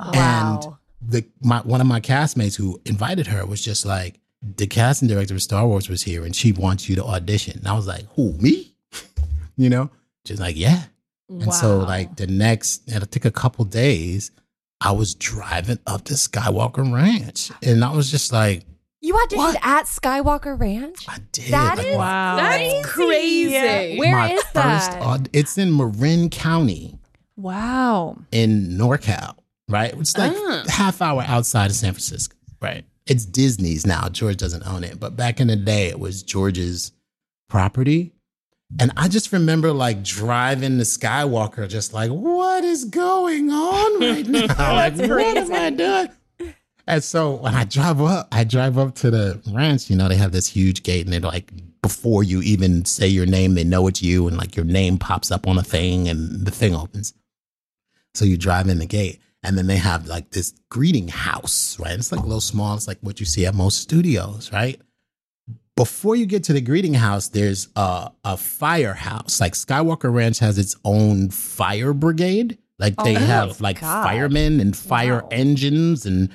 Oh, 0.00 0.10
wow. 0.14 0.60
And 0.62 0.74
the 1.06 1.24
my 1.42 1.58
one 1.58 1.82
of 1.82 1.86
my 1.86 2.00
castmates 2.00 2.56
who 2.56 2.80
invited 2.86 3.26
her 3.26 3.44
was 3.44 3.62
just 3.62 3.84
like, 3.84 4.20
the 4.42 4.66
casting 4.66 5.06
director 5.06 5.34
of 5.34 5.42
Star 5.42 5.66
Wars 5.66 5.90
was 5.90 6.02
here 6.02 6.24
and 6.24 6.34
she 6.34 6.52
wants 6.52 6.88
you 6.88 6.96
to 6.96 7.04
audition. 7.04 7.58
And 7.58 7.68
I 7.68 7.74
was 7.74 7.86
like, 7.86 8.06
who, 8.14 8.32
me? 8.34 8.74
you 9.58 9.68
know? 9.68 9.90
She's 10.24 10.40
like, 10.40 10.56
yeah. 10.56 10.84
And 11.28 11.52
so 11.52 11.78
like 11.80 12.16
the 12.16 12.26
next, 12.26 12.88
and 12.90 13.02
it 13.02 13.10
took 13.10 13.26
a 13.26 13.30
couple 13.30 13.66
days, 13.66 14.30
I 14.80 14.92
was 14.92 15.14
driving 15.14 15.78
up 15.86 16.04
to 16.04 16.14
Skywalker 16.14 16.90
Ranch. 16.90 17.50
And 17.62 17.84
I 17.84 17.92
was 17.92 18.10
just 18.10 18.32
like, 18.32 18.62
you 19.00 19.14
auditioned 19.14 19.56
at 19.62 19.86
Skywalker 19.86 20.58
Ranch? 20.58 21.04
I 21.08 21.18
did. 21.32 21.52
That 21.52 21.78
like, 21.78 21.96
Wow. 21.96 22.36
That's 22.36 22.86
crazy. 22.86 23.98
Where 23.98 24.16
my 24.16 24.32
is 24.32 24.42
first 24.42 24.54
that? 24.92 25.02
aud- 25.02 25.28
it's 25.32 25.56
in 25.58 25.76
Marin 25.76 26.30
County 26.30 26.98
Wow. 27.36 28.16
in 28.32 28.70
NorCal, 28.78 29.36
right? 29.68 29.94
It's 29.98 30.16
like 30.18 30.32
Ah. 30.36 30.64
half 30.68 31.00
hour 31.00 31.22
outside 31.26 31.66
of 31.70 31.76
San 31.76 31.92
Francisco, 31.92 32.36
right? 32.60 32.84
It's 33.06 33.24
Disney's 33.24 33.86
now. 33.86 34.08
George 34.08 34.36
doesn't 34.36 34.66
own 34.66 34.84
it, 34.84 34.98
but 35.00 35.16
back 35.16 35.40
in 35.40 35.46
the 35.46 35.56
day, 35.56 35.86
it 35.86 35.98
was 36.00 36.22
George's 36.22 36.92
property. 37.48 38.12
And 38.78 38.92
I 38.98 39.08
just 39.08 39.32
remember 39.32 39.72
like 39.72 40.02
driving 40.04 40.76
the 40.76 40.84
Skywalker, 40.84 41.66
just 41.68 41.94
like, 41.94 42.10
what 42.10 42.64
is 42.64 42.84
going 42.84 43.50
on 43.50 44.00
right 44.00 44.26
now? 44.28 44.74
like, 44.74 44.96
what 44.96 45.36
am 45.38 45.52
I 45.54 45.70
doing? 45.70 46.08
And 46.88 47.04
so 47.04 47.34
when 47.34 47.54
I 47.54 47.64
drive 47.64 48.00
up, 48.00 48.28
I 48.32 48.44
drive 48.44 48.78
up 48.78 48.94
to 48.96 49.10
the 49.10 49.40
ranch, 49.52 49.90
you 49.90 49.96
know, 49.96 50.08
they 50.08 50.16
have 50.16 50.32
this 50.32 50.48
huge 50.48 50.82
gate 50.82 51.04
and 51.04 51.12
they're 51.12 51.20
like 51.20 51.52
before 51.82 52.24
you 52.24 52.40
even 52.42 52.84
say 52.86 53.06
your 53.06 53.26
name, 53.26 53.54
they 53.54 53.62
know 53.64 53.86
it's 53.86 54.02
you, 54.02 54.26
and 54.26 54.36
like 54.36 54.56
your 54.56 54.64
name 54.64 54.98
pops 54.98 55.30
up 55.30 55.46
on 55.46 55.56
a 55.58 55.62
thing, 55.62 56.08
and 56.08 56.44
the 56.44 56.50
thing 56.50 56.74
opens. 56.74 57.14
So 58.14 58.24
you 58.24 58.36
drive 58.36 58.68
in 58.68 58.78
the 58.78 58.84
gate, 58.86 59.20
and 59.44 59.56
then 59.56 59.68
they 59.68 59.76
have 59.76 60.06
like 60.08 60.30
this 60.30 60.52
greeting 60.70 61.06
house, 61.08 61.78
right? 61.78 61.92
It's 61.92 62.10
like 62.10 62.20
a 62.20 62.26
little 62.26 62.40
small. 62.40 62.74
It's 62.74 62.88
like 62.88 62.98
what 63.00 63.20
you 63.20 63.26
see 63.26 63.46
at 63.46 63.54
most 63.54 63.78
studios, 63.78 64.52
right? 64.52 64.80
Before 65.76 66.16
you 66.16 66.26
get 66.26 66.42
to 66.44 66.52
the 66.52 66.60
greeting 66.60 66.94
house, 66.94 67.28
there's 67.28 67.68
a, 67.76 68.10
a 68.24 68.36
firehouse. 68.36 69.40
Like 69.40 69.52
Skywalker 69.52 70.12
Ranch 70.12 70.40
has 70.40 70.58
its 70.58 70.74
own 70.84 71.30
fire 71.30 71.92
brigade. 71.92 72.58
Like 72.80 72.96
they 72.96 73.14
Oh, 73.14 73.20
have 73.20 73.60
like 73.60 73.80
God. 73.80 74.02
firemen 74.02 74.58
and 74.60 74.76
fire 74.76 75.22
Wow. 75.22 75.28
engines 75.30 76.04
and 76.06 76.30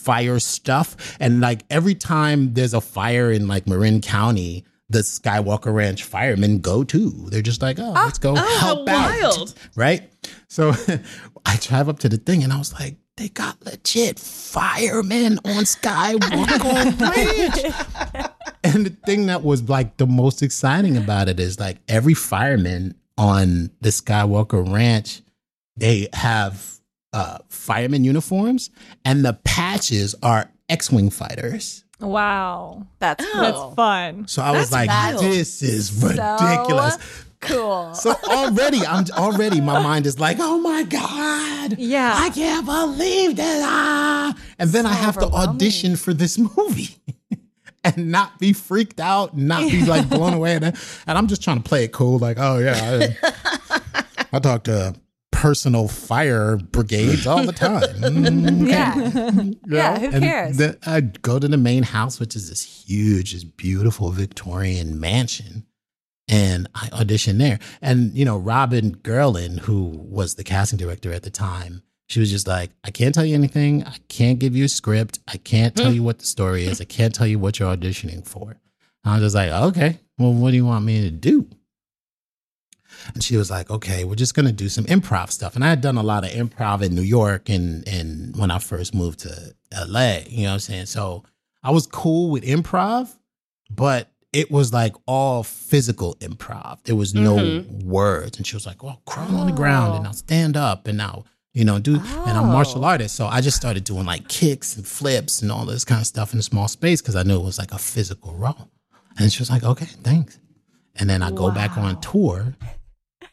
fire 0.00 0.38
stuff. 0.38 1.16
And 1.20 1.40
like 1.40 1.62
every 1.70 1.94
time 1.94 2.54
there's 2.54 2.74
a 2.74 2.80
fire 2.80 3.30
in 3.30 3.46
like 3.48 3.66
Marin 3.66 4.00
County, 4.00 4.64
the 4.88 5.00
Skywalker 5.00 5.72
Ranch 5.72 6.02
firemen 6.04 6.58
go 6.60 6.82
too. 6.82 7.28
They're 7.30 7.42
just 7.42 7.62
like, 7.62 7.78
oh, 7.78 7.92
let's 7.92 8.18
go 8.18 8.34
Oh, 8.36 8.58
help 8.58 8.88
out. 8.88 9.20
wild. 9.20 9.54
Right? 9.76 10.10
So 10.48 10.72
I 11.46 11.56
drive 11.60 11.88
up 11.88 11.98
to 12.00 12.08
the 12.08 12.16
thing 12.16 12.42
and 12.42 12.52
I 12.52 12.58
was 12.58 12.72
like, 12.72 12.96
they 13.16 13.28
got 13.28 13.62
legit 13.64 14.18
firemen 14.18 15.38
on 15.44 15.64
Skywalker 15.64 17.00
Ranch. 18.14 18.32
And 18.64 18.86
the 18.86 18.96
thing 19.06 19.26
that 19.26 19.42
was 19.42 19.68
like 19.68 19.96
the 19.98 20.06
most 20.06 20.42
exciting 20.42 20.96
about 20.96 21.28
it 21.28 21.38
is 21.38 21.60
like 21.60 21.78
every 21.88 22.14
fireman 22.14 22.94
on 23.18 23.70
the 23.82 23.90
Skywalker 23.90 24.66
Ranch, 24.72 25.20
they 25.76 26.08
have 26.14 26.79
uh, 27.12 27.38
fireman 27.48 28.04
uniforms, 28.04 28.70
and 29.04 29.24
the 29.24 29.34
patches 29.44 30.14
are 30.22 30.50
X-wing 30.68 31.10
fighters. 31.10 31.84
Wow. 32.00 32.86
That's 32.98 33.24
That's 33.34 33.74
fun. 33.74 34.26
So 34.26 34.42
I 34.42 34.52
was 34.52 34.72
like, 34.72 34.88
wild. 34.88 35.22
"This 35.22 35.62
is 35.62 35.92
ridiculous." 36.02 36.96
Cool. 37.40 37.94
So 37.94 38.14
already, 38.24 38.84
I'm 38.86 39.06
already 39.12 39.62
my 39.62 39.82
mind 39.82 40.06
is 40.06 40.18
like, 40.20 40.36
"Oh 40.40 40.58
my 40.60 40.82
god, 40.82 41.78
Yeah. 41.78 42.12
I 42.14 42.28
can't 42.30 42.66
believe 42.66 43.36
that!" 43.36 43.62
Ah. 43.64 44.34
And 44.58 44.70
then 44.70 44.84
I 44.84 44.92
have 44.92 45.18
to 45.18 45.26
audition 45.26 45.96
for 45.96 46.12
this 46.14 46.38
movie. 46.38 46.96
And 47.82 48.12
not 48.12 48.38
be 48.38 48.52
freaked 48.52 49.00
out, 49.00 49.34
not 49.38 49.62
be 49.62 49.86
like 49.86 50.06
blown 50.06 50.34
away, 50.34 50.54
and, 50.54 50.64
and 50.66 50.74
I'm 51.06 51.28
just 51.28 51.42
trying 51.42 51.62
to 51.62 51.66
play 51.66 51.84
it 51.84 51.92
cool, 51.92 52.18
like, 52.18 52.36
oh 52.38 52.58
yeah, 52.58 52.76
I, 53.22 54.02
I 54.34 54.38
talk 54.38 54.64
to 54.64 54.94
personal 55.40 55.88
fire 55.88 56.56
brigades 56.56 57.26
all 57.26 57.44
the 57.44 57.52
time. 57.52 57.80
Mm, 58.10 58.62
okay. 58.64 59.56
Yeah. 59.66 59.94
Yeah, 59.94 59.98
who 59.98 60.06
And 60.06 60.22
cares? 60.24 60.56
then 60.56 60.76
I 60.86 61.00
go 61.00 61.38
to 61.38 61.48
the 61.48 61.56
main 61.56 61.82
house, 61.82 62.20
which 62.20 62.36
is 62.36 62.48
this 62.48 62.62
huge, 62.62 63.32
this 63.32 63.44
beautiful 63.44 64.10
Victorian 64.10 64.98
mansion. 65.00 65.66
And 66.28 66.68
I 66.74 66.88
auditioned 66.88 67.38
there. 67.38 67.58
And, 67.82 68.12
you 68.14 68.24
know, 68.24 68.36
Robin 68.38 68.92
Gurland, 69.02 69.60
who 69.60 69.84
was 70.08 70.34
the 70.34 70.44
casting 70.44 70.78
director 70.78 71.12
at 71.12 71.22
the 71.22 71.30
time, 71.30 71.82
she 72.08 72.20
was 72.20 72.30
just 72.30 72.46
like, 72.46 72.70
I 72.84 72.90
can't 72.90 73.14
tell 73.14 73.24
you 73.24 73.34
anything. 73.34 73.84
I 73.84 73.96
can't 74.08 74.38
give 74.38 74.54
you 74.56 74.64
a 74.64 74.68
script. 74.68 75.20
I 75.28 75.36
can't 75.38 75.74
tell 75.76 75.92
you 75.92 76.02
what 76.02 76.18
the 76.18 76.26
story 76.26 76.64
is. 76.66 76.80
I 76.80 76.84
can't 76.84 77.14
tell 77.14 77.26
you 77.26 77.38
what 77.38 77.58
you're 77.58 77.74
auditioning 77.74 78.26
for. 78.26 78.50
And 78.50 78.58
I 79.04 79.14
was 79.14 79.22
just 79.32 79.34
like, 79.36 79.50
okay, 79.50 79.98
well, 80.18 80.32
what 80.34 80.50
do 80.50 80.56
you 80.56 80.66
want 80.66 80.84
me 80.84 81.02
to 81.02 81.10
do? 81.10 81.48
And 83.14 83.22
she 83.22 83.36
was 83.36 83.50
like, 83.50 83.70
okay, 83.70 84.04
we're 84.04 84.14
just 84.14 84.34
gonna 84.34 84.52
do 84.52 84.68
some 84.68 84.84
improv 84.84 85.30
stuff. 85.30 85.54
And 85.54 85.64
I 85.64 85.68
had 85.68 85.80
done 85.80 85.96
a 85.96 86.02
lot 86.02 86.24
of 86.24 86.30
improv 86.30 86.82
in 86.82 86.94
New 86.94 87.02
York 87.02 87.48
and 87.48 87.86
and 87.88 88.36
when 88.36 88.50
I 88.50 88.58
first 88.58 88.94
moved 88.94 89.20
to 89.20 89.54
LA, 89.72 90.18
you 90.28 90.42
know 90.42 90.48
what 90.48 90.54
I'm 90.54 90.60
saying? 90.60 90.86
So 90.86 91.24
I 91.62 91.70
was 91.70 91.86
cool 91.86 92.30
with 92.30 92.44
improv, 92.44 93.14
but 93.70 94.08
it 94.32 94.50
was 94.50 94.72
like 94.72 94.94
all 95.06 95.42
physical 95.42 96.14
improv. 96.16 96.82
There 96.84 96.96
was 96.96 97.14
no 97.14 97.36
mm-hmm. 97.36 97.88
words. 97.88 98.36
And 98.36 98.46
she 98.46 98.56
was 98.56 98.66
like, 98.66 98.82
well, 98.82 99.02
crawl 99.06 99.36
on 99.36 99.46
the 99.46 99.52
ground 99.52 99.96
and 99.96 100.06
oh. 100.06 100.08
I'll 100.08 100.14
stand 100.14 100.56
up 100.56 100.86
and 100.86 101.02
I'll, 101.02 101.26
you 101.52 101.64
know, 101.64 101.80
do 101.80 101.96
and 101.96 102.30
I'm 102.30 102.44
a 102.44 102.52
martial 102.52 102.84
oh. 102.84 102.88
artist. 102.88 103.16
So 103.16 103.26
I 103.26 103.40
just 103.40 103.56
started 103.56 103.84
doing 103.84 104.06
like 104.06 104.28
kicks 104.28 104.76
and 104.76 104.86
flips 104.86 105.42
and 105.42 105.50
all 105.50 105.64
this 105.64 105.84
kind 105.84 106.00
of 106.00 106.06
stuff 106.06 106.32
in 106.32 106.38
a 106.38 106.42
small 106.42 106.68
space 106.68 107.00
because 107.02 107.16
I 107.16 107.24
knew 107.24 107.40
it 107.40 107.44
was 107.44 107.58
like 107.58 107.72
a 107.72 107.78
physical 107.78 108.34
role. 108.34 108.70
And 109.18 109.32
she 109.32 109.40
was 109.40 109.50
like, 109.50 109.64
okay, 109.64 109.86
thanks. 109.86 110.38
And 110.96 111.10
then 111.10 111.22
I 111.22 111.30
go 111.30 111.50
back 111.50 111.76
on 111.76 112.00
tour 112.00 112.54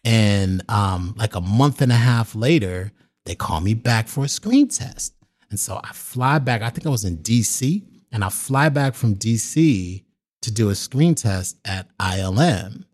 and 0.08 0.64
um, 0.70 1.16
like 1.18 1.36
a 1.36 1.42
month 1.42 1.82
and 1.82 1.92
a 1.92 1.96
half 1.96 2.34
later, 2.34 2.94
they 3.26 3.36
call 3.36 3.60
me 3.60 3.74
back 3.74 4.08
for 4.08 4.24
a 4.24 4.30
screen 4.30 4.70
test. 4.70 5.14
And 5.50 5.60
so 5.60 5.82
I 5.84 5.92
fly 5.92 6.40
back. 6.40 6.62
I 6.62 6.70
think 6.70 6.88
I 6.88 6.90
was 6.90 7.04
in 7.04 7.18
DC, 7.18 7.84
and 8.14 8.24
I 8.24 8.30
fly 8.30 8.70
back 8.70 8.96
from 8.96 9.16
DC 9.16 10.06
to 10.44 10.52
do 10.52 10.70
a 10.70 10.76
screen 10.76 11.14
test 11.14 11.58
at 11.66 11.90
ILM. 11.98 12.86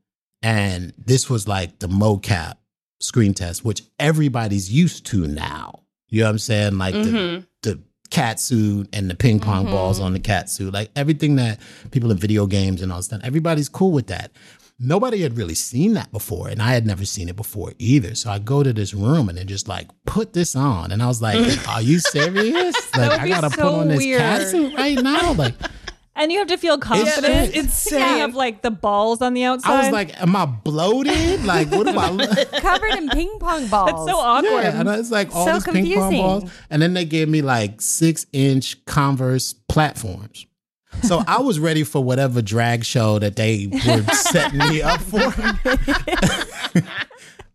And 0.42 0.94
this 0.98 1.30
was 1.30 1.48
like 1.48 1.78
the 1.78 1.88
mocap 1.88 2.56
screen 3.00 3.36
test, 3.36 3.64
which 3.64 3.84
everybody's 4.00 4.72
used 4.72 5.06
to 5.08 5.28
now. 5.28 5.84
You 6.10 6.22
know 6.22 6.26
what 6.26 6.32
I'm 6.32 6.40
saying? 6.40 6.78
Like 6.80 6.96
the, 6.96 7.46
the 7.62 7.80
cat 8.10 8.40
suit 8.40 8.90
and 8.92 9.08
the 9.08 9.16
ping 9.16 9.40
pong 9.40 9.66
balls 9.66 10.00
on 10.00 10.14
the 10.14 10.20
cat 10.20 10.50
suit, 10.50 10.74
like 10.74 10.90
everything 10.96 11.36
that 11.36 11.60
people 11.92 12.10
in 12.10 12.18
video 12.18 12.48
games 12.48 12.82
and 12.82 12.92
all 12.92 13.00
that 13.00 13.04
stuff, 13.04 13.22
everybody's 13.24 13.70
cool 13.70 13.92
with 13.92 14.08
that. 14.08 14.32
Nobody 14.80 15.22
had 15.22 15.38
really 15.38 15.54
seen 15.56 15.94
that 15.94 16.12
before, 16.12 16.50
and 16.50 16.62
I 16.62 16.74
had 16.74 16.86
never 16.86 17.06
seen 17.06 17.30
it 17.30 17.36
before 17.36 17.74
either. 17.78 18.16
So 18.16 18.30
I 18.32 18.40
go 18.40 18.64
to 18.64 18.74
this 18.74 18.94
room 18.94 19.30
and 19.30 19.38
they're 19.38 19.46
just 19.46 19.68
like, 19.68 19.88
put 20.06 20.34
this 20.34 20.56
on. 20.56 20.92
And 20.92 21.02
I 21.02 21.08
was 21.08 21.22
like, 21.22 21.38
Are 21.70 21.82
you 21.82 22.00
serious? 22.00 22.76
Like, 22.98 23.20
I 23.20 23.28
gotta 23.28 23.50
so 23.50 23.56
put 23.56 23.74
on 23.82 23.88
this 23.88 24.00
cat 24.04 24.40
weird. 24.40 24.48
suit 24.50 24.76
right 24.78 24.98
now? 25.02 25.34
Like, 25.34 25.56
And 26.16 26.32
you 26.32 26.38
have 26.40 26.48
to 26.50 26.58
feel 26.58 26.78
confident. 26.78 27.26
it's 27.56 27.58
insane. 27.58 28.00
You 28.00 28.06
have 28.20 28.36
like 28.36 28.62
the 28.62 28.70
balls 28.70 29.22
on 29.24 29.34
the 29.34 29.46
outside. 29.46 29.72
I 29.74 29.82
was 29.84 29.92
like, 29.92 30.22
Am 30.22 30.36
I 30.36 30.46
bloated? 30.46 31.44
Like, 31.44 31.72
what 31.72 31.88
am 31.88 31.98
I? 31.98 32.46
Covered 32.60 32.92
in 32.98 33.10
ping 33.10 33.36
pong 33.40 33.68
balls. 33.68 33.92
That's 33.92 34.06
so 34.12 34.18
awkward. 34.18 34.52
Yeah, 34.64 34.80
and 34.80 34.90
it's 34.90 35.10
like 35.12 35.34
all 35.36 35.46
So 35.46 35.54
these 35.54 35.64
ping 35.86 35.96
pong 35.96 36.12
balls, 36.18 36.52
and 36.70 36.82
then 36.82 36.94
they 36.94 37.06
gave 37.06 37.30
me 37.30 37.42
like 37.42 37.82
six 37.82 38.26
inch 38.32 38.84
Converse 38.86 39.54
platforms. 39.54 40.46
So 41.02 41.24
I 41.28 41.42
was 41.42 41.60
ready 41.60 41.84
for 41.84 42.04
whatever 42.04 42.42
drag 42.42 42.86
show 42.86 43.20
that 43.20 43.36
they 43.36 43.68
were 43.68 44.04
setting 44.14 44.60
me 44.60 44.82
up 44.82 45.02
for. 45.02 45.20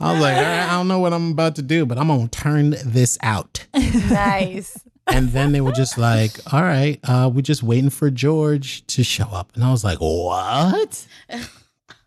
I 0.01 0.13
was 0.13 0.21
like, 0.23 0.37
all 0.37 0.43
right, 0.43 0.67
I 0.69 0.71
don't 0.73 0.87
know 0.89 0.99
what 1.01 1.13
I'm 1.13 1.33
about 1.33 1.57
to 1.57 1.63
do, 1.63 1.85
but 1.87 1.99
I'm 1.99 2.09
gonna 2.09 2.29
turn 2.29 2.77
this 2.85 3.19
out. 3.23 3.67
nice. 3.75 4.79
And 5.09 5.31
then 5.31 5.53
they 5.53 5.61
were 5.61 5.73
just 5.73 5.97
like, 5.97 6.33
all 6.53 6.63
right, 6.63 7.01
uh, 7.05 7.31
we're 7.33 7.41
just 7.41 7.63
waiting 7.63 7.91
for 7.91 8.11
George 8.11 8.87
to 8.89 9.03
show 9.03 9.25
up. 9.33 9.51
And 9.55 9.65
I 9.65 9.71
was 9.71 9.83
like, 9.83 9.99
what? 9.99 11.07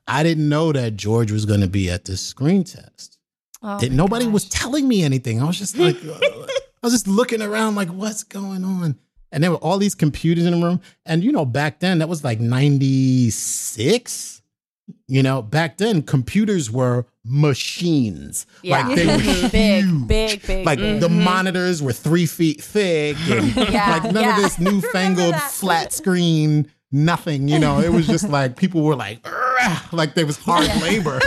I 0.08 0.24
didn't 0.24 0.48
know 0.48 0.72
that 0.72 0.96
George 0.96 1.32
was 1.32 1.46
gonna 1.46 1.68
be 1.68 1.90
at 1.90 2.06
this 2.06 2.22
screen 2.22 2.64
test. 2.64 3.18
Oh 3.64 3.78
nobody 3.92 4.26
gosh. 4.26 4.34
was 4.34 4.50
telling 4.50 4.88
me 4.88 5.04
anything. 5.04 5.42
I 5.42 5.46
was 5.46 5.58
just 5.58 5.78
like, 5.78 5.98
uh, 6.06 6.20
I 6.22 6.88
was 6.88 6.94
just 6.94 7.08
looking 7.08 7.42
around, 7.42 7.76
like, 7.76 7.90
what's 7.90 8.24
going 8.24 8.64
on? 8.64 8.98
And 9.32 9.44
there 9.44 9.52
were 9.52 9.58
all 9.58 9.78
these 9.78 9.96
computers 9.96 10.46
in 10.46 10.60
the 10.60 10.66
room. 10.66 10.82
And 11.06 11.24
you 11.24 11.32
know, 11.32 11.46
back 11.46 11.80
then 11.80 12.00
that 12.00 12.10
was 12.10 12.24
like 12.24 12.40
96. 12.40 14.42
You 15.08 15.24
know, 15.24 15.42
back 15.42 15.78
then 15.78 16.02
computers 16.02 16.70
were 16.70 17.06
machines. 17.24 18.46
Yeah. 18.62 18.88
Like 18.88 18.96
they 18.96 19.06
were 19.18 19.50
big, 19.50 19.86
huge. 19.86 20.08
big, 20.08 20.46
big. 20.46 20.66
Like 20.66 20.80
big. 20.80 21.00
the 21.00 21.08
mm-hmm. 21.08 21.24
monitors 21.24 21.82
were 21.82 21.94
three 21.94 22.26
feet 22.26 22.62
thick, 22.62 23.18
and 23.30 23.56
Yeah, 23.56 23.92
like 23.92 24.12
none 24.12 24.24
yeah. 24.24 24.36
of 24.36 24.44
this 24.44 24.60
newfangled 24.60 25.36
flat 25.36 25.94
screen, 25.94 26.70
nothing. 26.92 27.48
You 27.48 27.60
know, 27.60 27.80
it 27.80 27.90
was 27.90 28.08
just 28.08 28.30
like 28.30 28.58
people 28.58 28.82
were 28.82 28.96
like, 28.96 29.26
like 29.92 30.16
there 30.16 30.26
was 30.26 30.38
hard 30.38 30.68
labor 30.82 31.20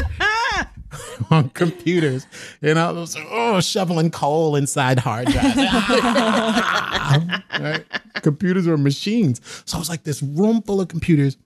on 1.30 1.50
computers. 1.50 2.26
You 2.61 2.74
know, 2.74 2.90
it 2.90 2.94
was 2.94 3.16
oh 3.30 3.61
shoveling 3.61 4.11
coal 4.11 4.57
inside 4.57 4.98
hard 4.98 5.28
drives. 5.28 5.57
Right? 7.61 7.85
Computers 8.22 8.66
were 8.66 8.76
machines. 8.76 9.40
So 9.64 9.78
it 9.78 9.80
was 9.80 9.88
like 9.88 10.02
this 10.02 10.22
room 10.22 10.61
full 10.62 10.80
of 10.80 10.88
computers, 10.88 11.37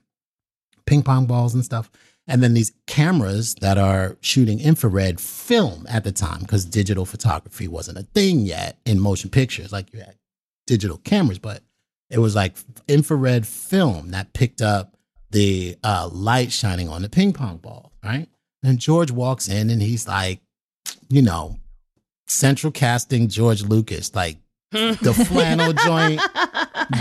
ping 0.85 1.03
pong 1.03 1.27
balls 1.27 1.53
and 1.53 1.63
stuff. 1.63 1.91
And 2.27 2.43
then 2.43 2.53
these 2.53 2.71
cameras 2.87 3.55
that 3.55 3.77
are 3.77 4.17
shooting 4.21 4.59
infrared 4.59 5.19
film 5.19 5.85
at 5.89 6.03
the 6.03 6.11
time, 6.11 6.41
because 6.41 6.65
digital 6.65 7.05
photography 7.05 7.67
wasn't 7.67 7.97
a 7.97 8.03
thing 8.03 8.41
yet 8.41 8.77
in 8.85 8.99
motion 8.99 9.29
pictures. 9.29 9.71
Like 9.71 9.93
you 9.93 9.99
had 9.99 10.15
digital 10.67 10.97
cameras, 10.97 11.39
but 11.39 11.63
it 12.09 12.19
was 12.19 12.35
like 12.35 12.55
infrared 12.87 13.47
film 13.47 14.11
that 14.11 14.33
picked 14.33 14.61
up 14.61 14.95
the 15.31 15.77
uh, 15.83 16.09
light 16.11 16.51
shining 16.51 16.89
on 16.89 17.01
the 17.01 17.09
ping 17.09 17.33
pong 17.33 17.57
ball, 17.57 17.91
right? 18.03 18.27
And 18.63 18.79
George 18.79 19.11
walks 19.11 19.47
in 19.47 19.69
and 19.69 19.81
he's 19.81 20.07
like, 20.07 20.41
you 21.09 21.21
know, 21.21 21.57
central 22.27 22.71
casting 22.71 23.27
George 23.27 23.63
Lucas, 23.63 24.13
like 24.13 24.37
the 24.71 25.25
flannel 25.29 25.73
joint, 25.73 26.21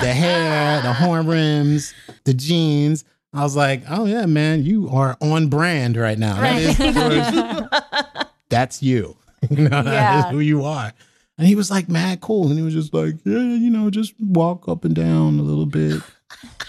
the 0.00 0.12
hair, 0.12 0.80
the 0.82 0.92
horn 0.92 1.26
rims, 1.26 1.92
the 2.24 2.34
jeans. 2.34 3.04
I 3.34 3.42
was 3.42 3.56
like, 3.56 3.82
oh 3.90 4.06
yeah, 4.06 4.26
man, 4.26 4.64
you 4.64 4.88
are 4.90 5.16
on 5.20 5.48
brand 5.48 5.96
right 5.96 6.18
now. 6.18 6.40
That 6.40 6.62
is 6.62 6.76
George. 6.78 8.26
That's 8.48 8.82
you. 8.82 9.16
you 9.50 9.68
know, 9.68 9.82
that 9.82 9.84
Yeah. 9.84 10.26
is 10.26 10.30
who 10.32 10.40
you 10.40 10.64
are. 10.64 10.92
And 11.36 11.46
he 11.46 11.54
was 11.54 11.70
like 11.70 11.88
mad 11.88 12.20
cool. 12.20 12.48
And 12.48 12.56
he 12.58 12.64
was 12.64 12.74
just 12.74 12.92
like, 12.94 13.16
yeah, 13.24 13.38
you 13.38 13.70
know, 13.70 13.90
just 13.90 14.14
walk 14.18 14.66
up 14.68 14.84
and 14.84 14.94
down 14.94 15.38
a 15.38 15.42
little 15.42 15.66
bit. 15.66 16.00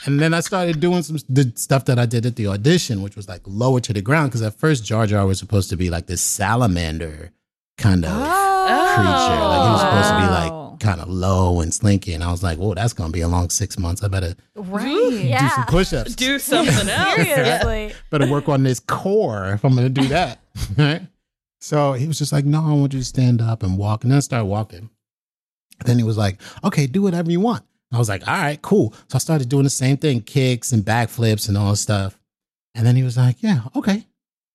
And 0.05 0.19
then 0.19 0.33
I 0.33 0.39
started 0.39 0.79
doing 0.79 1.03
some 1.03 1.17
the 1.29 1.51
stuff 1.55 1.85
that 1.85 1.99
I 1.99 2.05
did 2.05 2.25
at 2.25 2.35
the 2.35 2.47
audition, 2.47 3.01
which 3.01 3.15
was 3.15 3.27
like 3.27 3.41
lower 3.45 3.79
to 3.81 3.93
the 3.93 4.01
ground. 4.01 4.31
Because 4.31 4.41
at 4.41 4.53
first 4.53 4.85
Jar 4.85 5.05
Jar 5.05 5.25
was 5.25 5.39
supposed 5.39 5.69
to 5.69 5.77
be 5.77 5.89
like 5.89 6.07
this 6.07 6.21
salamander 6.21 7.31
kind 7.77 8.05
of 8.05 8.11
creature. 8.11 8.27
Like 8.27 9.63
he 9.65 9.71
was 9.71 9.81
oh. 9.81 9.85
supposed 9.85 10.09
to 10.09 10.19
be 10.19 10.27
like 10.27 10.79
kind 10.79 11.01
of 11.01 11.09
low 11.09 11.61
and 11.61 11.73
slinky. 11.73 12.13
And 12.13 12.23
I 12.23 12.31
was 12.31 12.41
like, 12.43 12.57
whoa, 12.57 12.73
that's 12.73 12.93
gonna 12.93 13.11
be 13.11 13.21
a 13.21 13.27
long 13.27 13.49
six 13.49 13.77
months. 13.77 14.03
I 14.03 14.07
better 14.07 14.35
Right. 14.55 15.39
do 15.39 15.49
some 15.49 15.65
push-ups. 15.65 16.15
Do 16.15 16.39
something 16.39 16.89
else. 16.89 17.15
Seriously. 17.15 17.93
better 18.09 18.27
work 18.27 18.49
on 18.49 18.63
this 18.63 18.79
core 18.79 19.53
if 19.53 19.63
I'm 19.63 19.75
gonna 19.75 19.89
do 19.89 20.07
that. 20.07 20.39
right? 20.77 21.01
So 21.61 21.93
he 21.93 22.07
was 22.07 22.17
just 22.17 22.31
like, 22.31 22.45
No, 22.45 22.63
I 22.63 22.73
want 22.73 22.93
you 22.93 22.99
to 22.99 23.05
stand 23.05 23.41
up 23.41 23.63
and 23.63 23.77
walk. 23.77 24.03
And 24.03 24.11
then 24.11 24.17
I 24.17 24.21
started 24.21 24.45
walking. 24.45 24.89
Then 25.85 25.97
he 25.97 26.03
was 26.03 26.17
like, 26.17 26.41
Okay, 26.63 26.87
do 26.87 27.01
whatever 27.01 27.31
you 27.31 27.39
want. 27.39 27.63
I 27.91 27.97
was 27.97 28.09
like, 28.09 28.27
All 28.27 28.33
right, 28.33 28.61
cool. 28.61 28.93
So 29.07 29.15
I 29.15 29.17
started 29.19 29.49
doing 29.49 29.63
the 29.63 29.69
same 29.69 29.97
thing, 29.97 30.21
kicks 30.21 30.71
and 30.71 30.83
backflips 30.83 31.47
and 31.47 31.57
all 31.57 31.71
this 31.71 31.81
stuff. 31.81 32.19
And 32.75 32.85
then 32.85 32.95
he 32.95 33.03
was 33.03 33.17
like, 33.17 33.41
Yeah, 33.41 33.61
okay. 33.75 34.05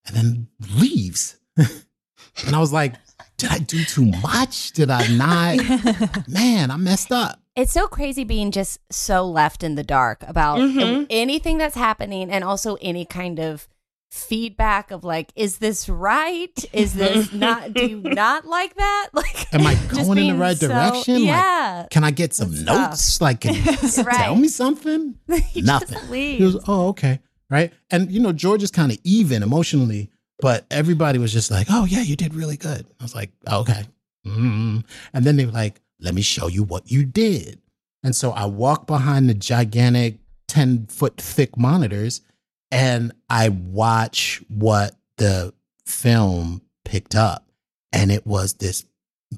And 0.07 0.17
then 0.17 0.49
leaves. 0.77 1.37
and 1.57 2.55
I 2.55 2.59
was 2.61 2.73
like, 2.73 2.95
Did 3.37 3.51
I 3.51 3.59
do 3.59 3.85
too 3.85 4.07
much? 4.07 4.73
Did 4.73 4.91
I 4.91 5.07
not? 5.09 6.29
Man, 6.29 6.71
I 6.71 6.77
messed 6.77 7.11
up. 7.13 7.41
It's 7.57 7.73
so 7.73 7.87
crazy 7.87 8.25
being 8.25 8.51
just 8.51 8.79
so 8.91 9.25
left 9.29 9.63
in 9.63 9.77
the 9.77 9.85
dark 9.85 10.25
about 10.27 10.59
Mhm. 10.59 11.07
anything 11.09 11.57
that's 11.59 11.77
happening 11.77 12.31
and 12.31 12.43
also 12.43 12.77
any 12.83 13.05
kind 13.05 13.39
of 13.39 13.69
feedback 14.15 14.91
of 14.91 15.05
like, 15.05 15.33
is 15.37 15.59
this 15.59 15.89
right? 15.89 16.65
Is 16.73 16.95
this 16.95 17.33
not, 17.45 17.73
do 17.73 17.87
you 17.87 18.01
not 18.01 18.47
like 18.47 18.75
that? 18.77 19.09
Like, 19.15 19.53
Am 19.55 19.67
I 19.67 19.75
going 19.93 20.19
in 20.19 20.29
the 20.29 20.41
right 20.41 20.57
so- 20.57 20.69
direction? 20.69 21.15
Like, 21.15 21.25
yeah. 21.25 21.87
can 21.91 22.05
I 22.05 22.11
get 22.11 22.33
some 22.35 22.53
stuff. 22.55 22.91
notes? 22.91 23.21
Like, 23.21 23.41
can 23.41 23.55
you 23.83 24.05
tell 24.05 24.37
me 24.37 24.49
something? 24.49 25.17
He 25.49 25.63
Nothing. 25.63 25.99
He 26.13 26.43
was, 26.43 26.57
oh, 26.69 26.89
okay. 26.89 27.21
Right. 27.51 27.73
And, 27.91 28.11
you 28.11 28.21
know, 28.21 28.33
George 28.33 28.63
is 28.63 28.71
kind 28.71 28.91
of 28.91 28.99
even 29.05 29.43
emotionally, 29.43 30.11
but 30.41 30.65
everybody 30.71 31.19
was 31.19 31.33
just 31.33 31.51
like, 31.51 31.67
oh, 31.71 31.85
yeah, 31.85 32.01
you 32.03 32.17
did 32.17 32.35
really 32.35 32.57
good. 32.57 32.87
I 33.01 33.05
was 33.05 33.15
like, 33.15 33.31
"Oh, 33.47 33.61
okay. 33.61 33.85
mm 34.27 34.85
And 35.13 35.25
then 35.25 35.37
they 35.37 35.47
were 35.47 35.53
like, 35.53 35.81
let 36.01 36.15
me 36.15 36.23
show 36.23 36.49
you 36.49 36.63
what 36.65 36.91
you 36.91 37.05
did. 37.05 37.61
And 38.03 38.15
so 38.17 38.31
I 38.33 38.47
walked 38.47 38.87
behind 38.87 39.29
the 39.29 39.35
gigantic 39.35 40.19
10 40.49 40.87
foot 40.87 41.17
thick 41.21 41.57
monitors 41.57 42.21
and 42.75 43.13
I 43.31 43.49
watch 43.51 44.43
what 44.49 44.97
the 45.17 45.55
film 45.87 46.61
picked 46.85 47.15
up. 47.15 47.49
And 47.93 48.11
it 48.11 48.27
was 48.27 48.55
this, 48.55 48.85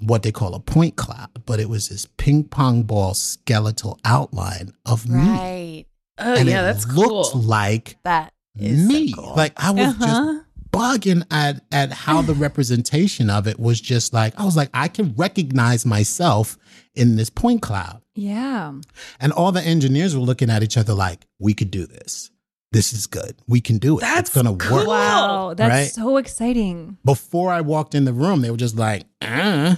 what 0.00 0.22
they 0.22 0.32
call 0.32 0.54
a 0.54 0.60
point 0.60 0.96
cloud, 0.96 1.28
but 1.44 1.60
it 1.60 1.68
was 1.68 1.88
this 1.90 2.06
ping 2.16 2.44
pong 2.44 2.82
ball 2.84 3.12
skeletal 3.14 3.98
outline 4.04 4.72
of 4.86 5.06
me 5.08 5.18
Right. 5.20 5.84
Oh 6.18 6.34
and 6.34 6.48
yeah, 6.48 6.62
it 6.62 6.72
that's 6.72 6.86
looked 6.86 7.32
cool. 7.32 7.42
like 7.42 7.98
That 8.04 8.32
is 8.58 8.80
so 8.82 8.88
me. 8.88 9.12
cool. 9.12 9.34
Like 9.36 9.52
I 9.62 9.70
was 9.70 9.88
Uh-huh. 9.88 10.06
just 10.06 10.46
bugging 10.70 11.24
at 11.30 11.62
at 11.70 11.92
how 11.92 12.22
the 12.22 12.32
representation 12.46 13.28
of 13.28 13.46
it 13.46 13.60
was 13.60 13.78
just 13.80 14.14
like 14.14 14.32
I 14.40 14.44
was 14.46 14.56
like 14.56 14.70
I 14.72 14.88
can 14.88 15.14
recognize 15.16 15.84
myself 15.84 16.56
in 16.94 17.16
this 17.16 17.28
point 17.28 17.60
cloud. 17.60 18.00
Yeah. 18.14 18.72
And 19.20 19.32
all 19.32 19.52
the 19.52 19.60
engineers 19.62 20.16
were 20.16 20.22
looking 20.24 20.48
at 20.48 20.62
each 20.62 20.78
other 20.78 20.94
like 20.94 21.26
we 21.38 21.52
could 21.52 21.70
do 21.70 21.86
this. 21.86 22.30
This 22.76 22.92
is 22.92 23.06
good. 23.06 23.36
We 23.48 23.62
can 23.62 23.78
do 23.78 23.96
it. 23.96 24.02
That's 24.02 24.28
it's 24.28 24.34
going 24.34 24.44
to 24.44 24.52
work. 24.74 24.86
Wow. 24.86 25.54
That's 25.56 25.70
Right? 25.70 25.86
so 25.90 26.18
exciting. 26.18 26.98
Before 27.06 27.50
I 27.50 27.62
walked 27.62 27.94
in 27.94 28.04
the 28.04 28.12
room, 28.12 28.42
they 28.42 28.50
were 28.50 28.58
just 28.58 28.76
like, 28.76 29.04
uh, 29.22 29.76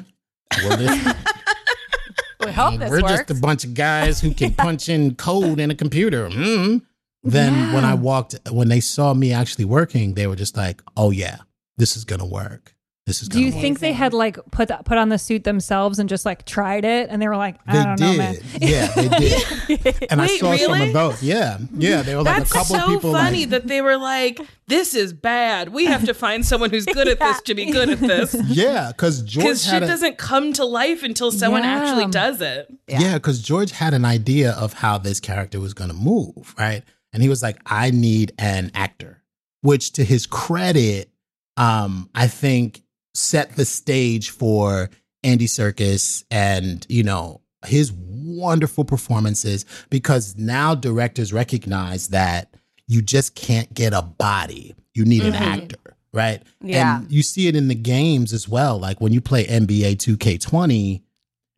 well, 0.65 0.77
this, 0.77 1.15
we 2.45 2.51
hope 2.51 2.81
this 2.81 2.91
we're 2.91 3.01
works. 3.03 3.13
just 3.19 3.31
a 3.31 3.35
bunch 3.35 3.63
of 3.63 3.75
guys 3.75 4.21
who 4.21 4.35
can 4.35 4.53
punch 4.67 4.89
in 4.89 5.15
code 5.15 5.61
in 5.61 5.71
a 5.71 5.77
computer. 5.77 6.29
Mm. 6.29 6.83
Then 7.23 7.73
when 7.73 7.85
I 7.85 7.95
walked, 7.95 8.35
when 8.51 8.67
they 8.69 8.81
saw 8.81 9.15
me 9.15 9.33
actually 9.33 9.65
working, 9.67 10.15
they 10.15 10.27
were 10.27 10.35
just 10.35 10.57
like, 10.57 10.83
"Oh 10.97 11.13
yeah, 11.13 11.37
this 11.77 11.97
is 11.97 12.05
gonna 12.05 12.27
work. 12.27 12.75
This 13.09 13.23
is 13.23 13.29
Do 13.29 13.41
you 13.43 13.51
think 13.51 13.81
they 13.81 13.93
had 13.95 14.13
like 14.13 14.39
put 14.51 14.69
that, 14.69 14.85
put 14.85 14.99
on 14.99 15.09
the 15.09 15.17
suit 15.19 15.45
themselves 15.45 15.99
and 15.99 16.09
just 16.09 16.27
like 16.27 16.45
tried 16.45 16.85
it 16.85 17.09
and 17.11 17.21
they 17.23 17.27
were 17.27 17.37
like, 17.39 17.57
I 17.67 17.73
They 17.79 17.83
don't 17.85 17.97
did, 17.97 18.05
know, 18.05 18.17
man. 18.19 18.37
yeah, 18.61 18.87
they 18.89 19.09
did. 19.77 20.07
And 20.11 20.21
I 20.21 20.27
Wait, 20.27 20.41
saw 20.41 20.55
some 20.57 20.73
really? 20.73 20.89
of 20.89 20.93
both. 20.93 21.23
Yeah, 21.23 21.59
yeah. 21.75 22.03
They 22.03 22.15
were 22.15 22.23
like 22.23 22.37
That's 22.37 22.51
a 22.51 22.55
couple 22.55 22.77
so 22.77 22.87
people. 22.89 23.13
funny 23.13 23.41
like, 23.41 23.51
that 23.51 23.67
they 23.67 23.81
were 23.81 23.97
like, 23.97 24.39
"This 24.67 24.95
is 24.95 25.13
bad. 25.15 25.71
We 25.71 25.87
have 25.87 26.05
to 26.05 26.13
find 26.15 26.45
someone 26.45 26.69
who's 26.71 26.85
good 26.85 27.09
at 27.09 27.19
this 27.19 27.41
to 27.47 27.55
be 27.55 27.71
good 27.73 27.89
at 27.89 27.99
this." 28.01 28.37
yeah, 28.49 28.89
because 28.93 29.23
George 29.23 29.45
Because 29.45 29.65
had 29.65 29.73
shit 29.73 29.83
a, 29.85 29.87
doesn't 29.87 30.19
come 30.19 30.53
to 30.53 30.65
life 30.67 31.03
until 31.03 31.33
someone 31.33 31.63
Yeah. 31.63 31.79
actually 31.83 32.07
does 32.09 32.43
it. 32.43 32.71
Yeah, 32.89 33.15
because 33.15 33.41
George 33.41 33.71
had 33.71 33.95
an 33.95 34.05
idea 34.05 34.53
of 34.53 34.75
how 34.75 34.99
this 34.99 35.19
character 35.19 35.59
was 35.61 35.73
going 35.73 35.89
to 35.91 35.97
move, 35.97 36.55
right? 36.59 36.83
And 37.15 37.23
he 37.23 37.31
was 37.31 37.43
like, 37.43 37.57
I 37.65 37.91
need 37.91 38.33
an 38.39 38.71
actor, 38.75 39.23
which 39.63 39.93
to 39.93 40.05
his 40.05 40.27
credit, 40.27 41.11
um, 41.57 42.11
I 42.15 42.27
think 42.27 42.83
set 43.19 43.57
the 43.57 43.65
stage 43.65 44.31
for 44.31 44.91
Andy 45.23 45.47
Serkis 45.47 46.25
and, 46.31 46.87
you 46.89 47.03
know, 47.03 47.41
his 47.67 47.93
wonderful 47.93 48.85
performances 48.85 49.65
because 49.91 50.37
now 50.37 50.75
directors 50.75 51.33
recognize 51.33 52.09
that 52.09 52.55
you 52.87 53.03
just 53.03 53.35
can't 53.35 53.73
get 53.75 53.93
a 53.93 54.03
body. 54.03 54.75
You 54.95 55.05
need 55.05 55.25
an 55.25 55.35
actor, 55.35 55.97
right? 56.13 56.43
Yeah. 56.63 57.01
And 57.01 57.11
you 57.13 57.23
see 57.23 57.49
it 57.49 57.57
in 57.57 57.69
the 57.69 57.75
games 57.75 58.33
as 58.33 58.49
well. 58.49 58.79
Like 58.79 59.01
when 59.01 59.13
you 59.13 59.21
play 59.21 59.45
NBA 59.47 59.97
2K20, 59.97 61.03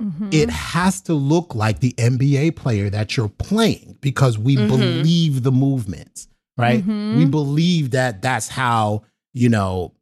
Mhm. 0.03 0.33
it 0.33 0.49
has 0.51 1.03
to 1.03 1.15
look 1.15 1.55
like 1.55 1.81
the 1.81 1.95
NBA 1.99 2.53
player 2.57 2.89
that 2.89 3.17
you're 3.17 3.29
playing 3.29 3.99
because 4.01 4.39
we 4.39 4.57
Mhm. 4.57 4.69
believe 4.69 5.43
the 5.43 5.53
movements, 5.53 6.27
right? 6.57 6.85
We 6.87 7.27
believe 7.27 7.91
that 7.91 8.23
that's 8.23 8.49
how, 8.49 9.03
you 9.35 9.51
know, 9.51 9.93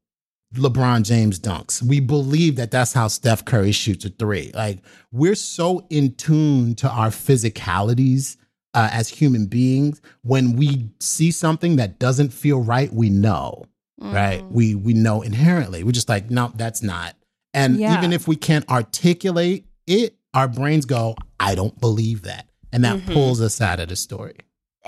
LeBron 0.55 1.03
James 1.05 1.39
dunks. 1.39 1.83
We 1.83 2.01
believe 2.01 2.57
that 2.57 2.71
that's 2.71 2.93
how 2.93 3.09
Steph 3.09 3.45
Curry 3.45 3.73
shoots 3.73 4.05
a 4.05 4.09
three. 4.11 4.51
Like 4.55 4.79
we're 5.13 5.35
so 5.35 5.87
in 5.91 6.15
tune 6.15 6.75
to 6.77 6.89
our 6.89 7.09
physicalities 7.09 8.37
uh, 8.75 8.89
as 8.93 9.09
human 9.09 9.47
beings. 9.47 10.01
When 10.23 10.57
we 10.57 10.91
see 11.01 11.31
something 11.31 11.77
that 11.77 11.99
doesn't 11.99 12.33
feel 12.33 12.63
right, 12.63 12.93
we 12.93 13.11
know, 13.11 13.65
right? 14.01 14.43
Mm. 14.43 14.51
We 14.53 14.75
we 14.75 14.95
know 14.95 15.23
inherently. 15.23 15.85
We're 15.85 15.93
just 15.93 16.09
like, 16.09 16.31
no, 16.31 16.51
that's 16.55 16.83
not. 16.83 17.15
And 17.53 17.79
Yeah. 17.79 17.99
even 17.99 18.13
if 18.13 18.27
we 18.29 18.37
can't 18.37 18.69
articulate 18.71 19.67
it, 19.87 20.17
our 20.35 20.49
brains 20.49 20.85
go, 20.87 21.17
I 21.41 21.55
don't 21.55 21.79
believe 21.81 22.23
that. 22.23 22.49
And 22.73 22.85
that 22.85 22.99
Mhm. 22.99 23.13
pulls 23.13 23.41
us 23.41 23.61
out 23.61 23.81
of 23.81 23.89
the 23.89 23.97
story. 23.97 24.37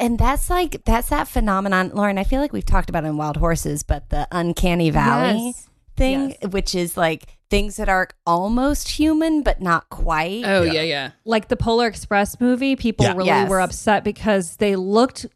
And 0.01 0.19
that's 0.19 0.49
like 0.51 0.83
that's 0.85 1.11
that 1.11 1.29
phenomenon, 1.29 1.91
Lauren. 1.95 2.17
I 2.19 2.25
feel 2.25 2.41
like 2.41 2.53
we've 2.53 2.65
talked 2.65 2.89
about 2.89 3.05
it 3.05 3.09
in 3.09 3.17
Wild 3.19 3.37
Horses, 3.37 3.83
but 3.83 4.09
the 4.09 4.27
uncanny 4.33 4.91
valley 4.91 5.47
Yes. 5.49 5.69
thing, 5.97 6.31
Yes. 6.41 6.51
which 6.53 6.75
is 6.75 6.97
like 6.97 7.27
things 7.51 7.77
that 7.77 7.89
are 7.89 8.09
almost 8.27 8.89
human 8.89 9.43
but 9.43 9.61
not 9.61 9.89
quite. 9.91 10.45
Oh 10.47 10.63
Yeah. 10.63 10.73
yeah, 10.73 10.83
yeah. 10.83 11.11
like 11.25 11.49
the 11.49 11.57
Polar 11.57 11.87
Express 11.87 12.41
movie, 12.41 12.77
people 12.77 13.05
Yeah. 13.05 13.13
really 13.13 13.27
Yes. 13.27 13.51
were 13.51 13.61
upset 13.61 14.03
because 14.05 14.57
they 14.57 14.75
looked 14.77 15.27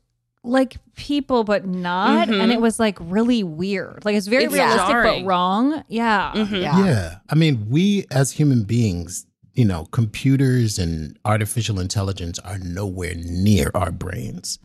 like 0.43 0.77
people 0.97 1.43
but 1.45 1.67
not 1.67 2.29
Mhm. 2.29 2.41
and 2.43 2.53
it 2.53 2.61
was 2.61 2.79
like 2.79 2.97
really 3.01 3.43
weird. 3.43 4.05
Like 4.05 4.15
it's 4.17 4.27
very 4.27 4.45
It's 4.45 4.55
realistic 4.55 4.87
jarring. 4.87 5.25
but 5.25 5.29
wrong. 5.29 5.83
Yeah. 5.89 6.33
Mhm. 6.35 6.61
Yeah. 6.63 6.85
Yeah. 6.85 7.15
I 7.29 7.35
mean, 7.35 7.67
we 7.69 8.07
as 8.11 8.33
human 8.33 8.63
beings, 8.65 9.27
you 9.55 9.65
know, 9.65 9.87
computers 9.87 10.79
and 10.79 11.19
artificial 11.25 11.81
intelligence 11.81 12.39
are 12.41 12.59
nowhere 12.59 13.15
near 13.17 13.71
our 13.75 13.91
brains 13.91 14.59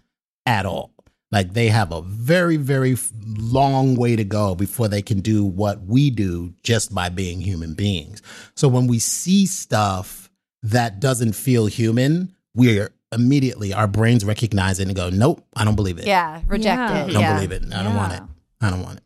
at 0.46 0.66
all. 0.66 0.92
Like 1.32 1.54
they 1.54 1.68
have 1.68 1.92
a 1.92 2.02
very, 2.02 2.58
very 2.58 2.98
long 3.24 3.96
way 3.96 4.16
to 4.16 4.24
go 4.24 4.56
before 4.56 4.88
they 4.88 5.04
can 5.04 5.20
do 5.20 5.46
what 5.46 5.84
we 5.84 6.10
do 6.10 6.54
just 6.64 6.94
by 6.94 7.10
being 7.10 7.40
human 7.40 7.76
beings. 7.76 8.24
So 8.56 8.68
when 8.68 8.88
we 8.88 8.98
see 8.98 9.46
stuff 9.46 10.32
that 10.64 11.00
doesn't 11.00 11.34
feel 11.34 11.68
human, 11.68 12.36
we're 12.56 12.90
immediately, 13.12 13.74
our 13.74 13.88
brains 13.88 14.26
recognize 14.26 14.80
it 14.80 14.88
and 14.88 14.96
go, 14.96 15.10
nope, 15.12 15.46
I 15.56 15.66
don't 15.66 15.76
believe 15.76 16.00
it. 16.00 16.08
Yeah, 16.08 16.42
reject 16.48 16.66
Yeah. 16.80 16.98
it. 16.98 17.10
I 17.10 17.14
don't 17.14 17.22
yeah. 17.22 17.34
believe 17.36 17.52
it. 17.52 17.64
I 17.74 17.84
don't 17.84 17.96
want 17.96 18.14
it. 18.14 18.22
I 18.62 18.70
don't 18.72 18.82
want 18.82 18.98
it. 18.98 19.04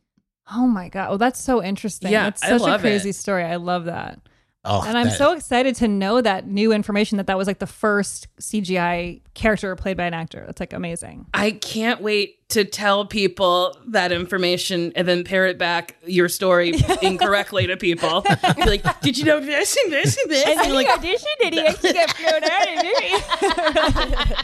Oh 0.56 0.67
my 0.67 0.88
god. 0.88 1.10
Well, 1.10 1.17
that's 1.17 1.41
so 1.41 1.62
interesting. 1.62 2.12
Yeah, 2.12 2.28
it's 2.28 2.43
I 2.43 2.58
such 2.58 2.62
a 2.62 2.80
crazy 2.80 3.10
it. 3.10 3.15
story. 3.15 3.43
I 3.43 3.58
love 3.58 3.86
that. 3.86 4.19
Oh, 4.65 4.82
and 4.82 4.97
I'm 4.97 5.08
that- 5.08 5.17
so 5.17 5.34
excited 5.34 5.76
to 5.78 5.89
know 5.89 6.21
that 6.21 6.47
new 6.47 6.71
information 6.71 7.17
that 7.17 7.28
that 7.28 7.38
was 7.38 7.47
like 7.47 7.60
the 7.60 7.67
first 7.67 8.28
CGI 8.39 9.19
character 9.34 9.76
played 9.76 9.97
by 9.97 10.06
an 10.06 10.13
actor. 10.13 10.43
That's 10.45 10.62
like 10.62 10.71
amazing. 10.71 11.26
I 11.34 11.52
can't 11.52 11.99
wait 12.02 12.47
to 12.49 12.63
tell 12.63 13.06
people 13.06 13.78
that 13.88 14.13
information 14.13 14.93
and 14.95 15.06
then 15.06 15.26
parrot 15.26 15.58
back 15.58 15.97
your 16.06 16.30
story 16.30 16.73
incorrectly 17.02 17.67
to 17.67 17.76
people. 17.76 18.21
Be 18.56 18.63
like, 18.65 19.02
did 19.02 19.17
you 19.17 19.26
know 19.26 19.41
this 19.41 19.76
and 19.84 19.91
this 19.91 20.17
and 20.21 20.32
this? 20.32 20.45
And 20.45 20.65
you're 20.67 20.76
like, 20.76 20.88
audition 20.88 21.28
did 21.41 21.54
he 21.54 21.60
actually 21.65 21.93
get 21.93 22.12
thrown 22.15 22.43
out? 22.45 24.43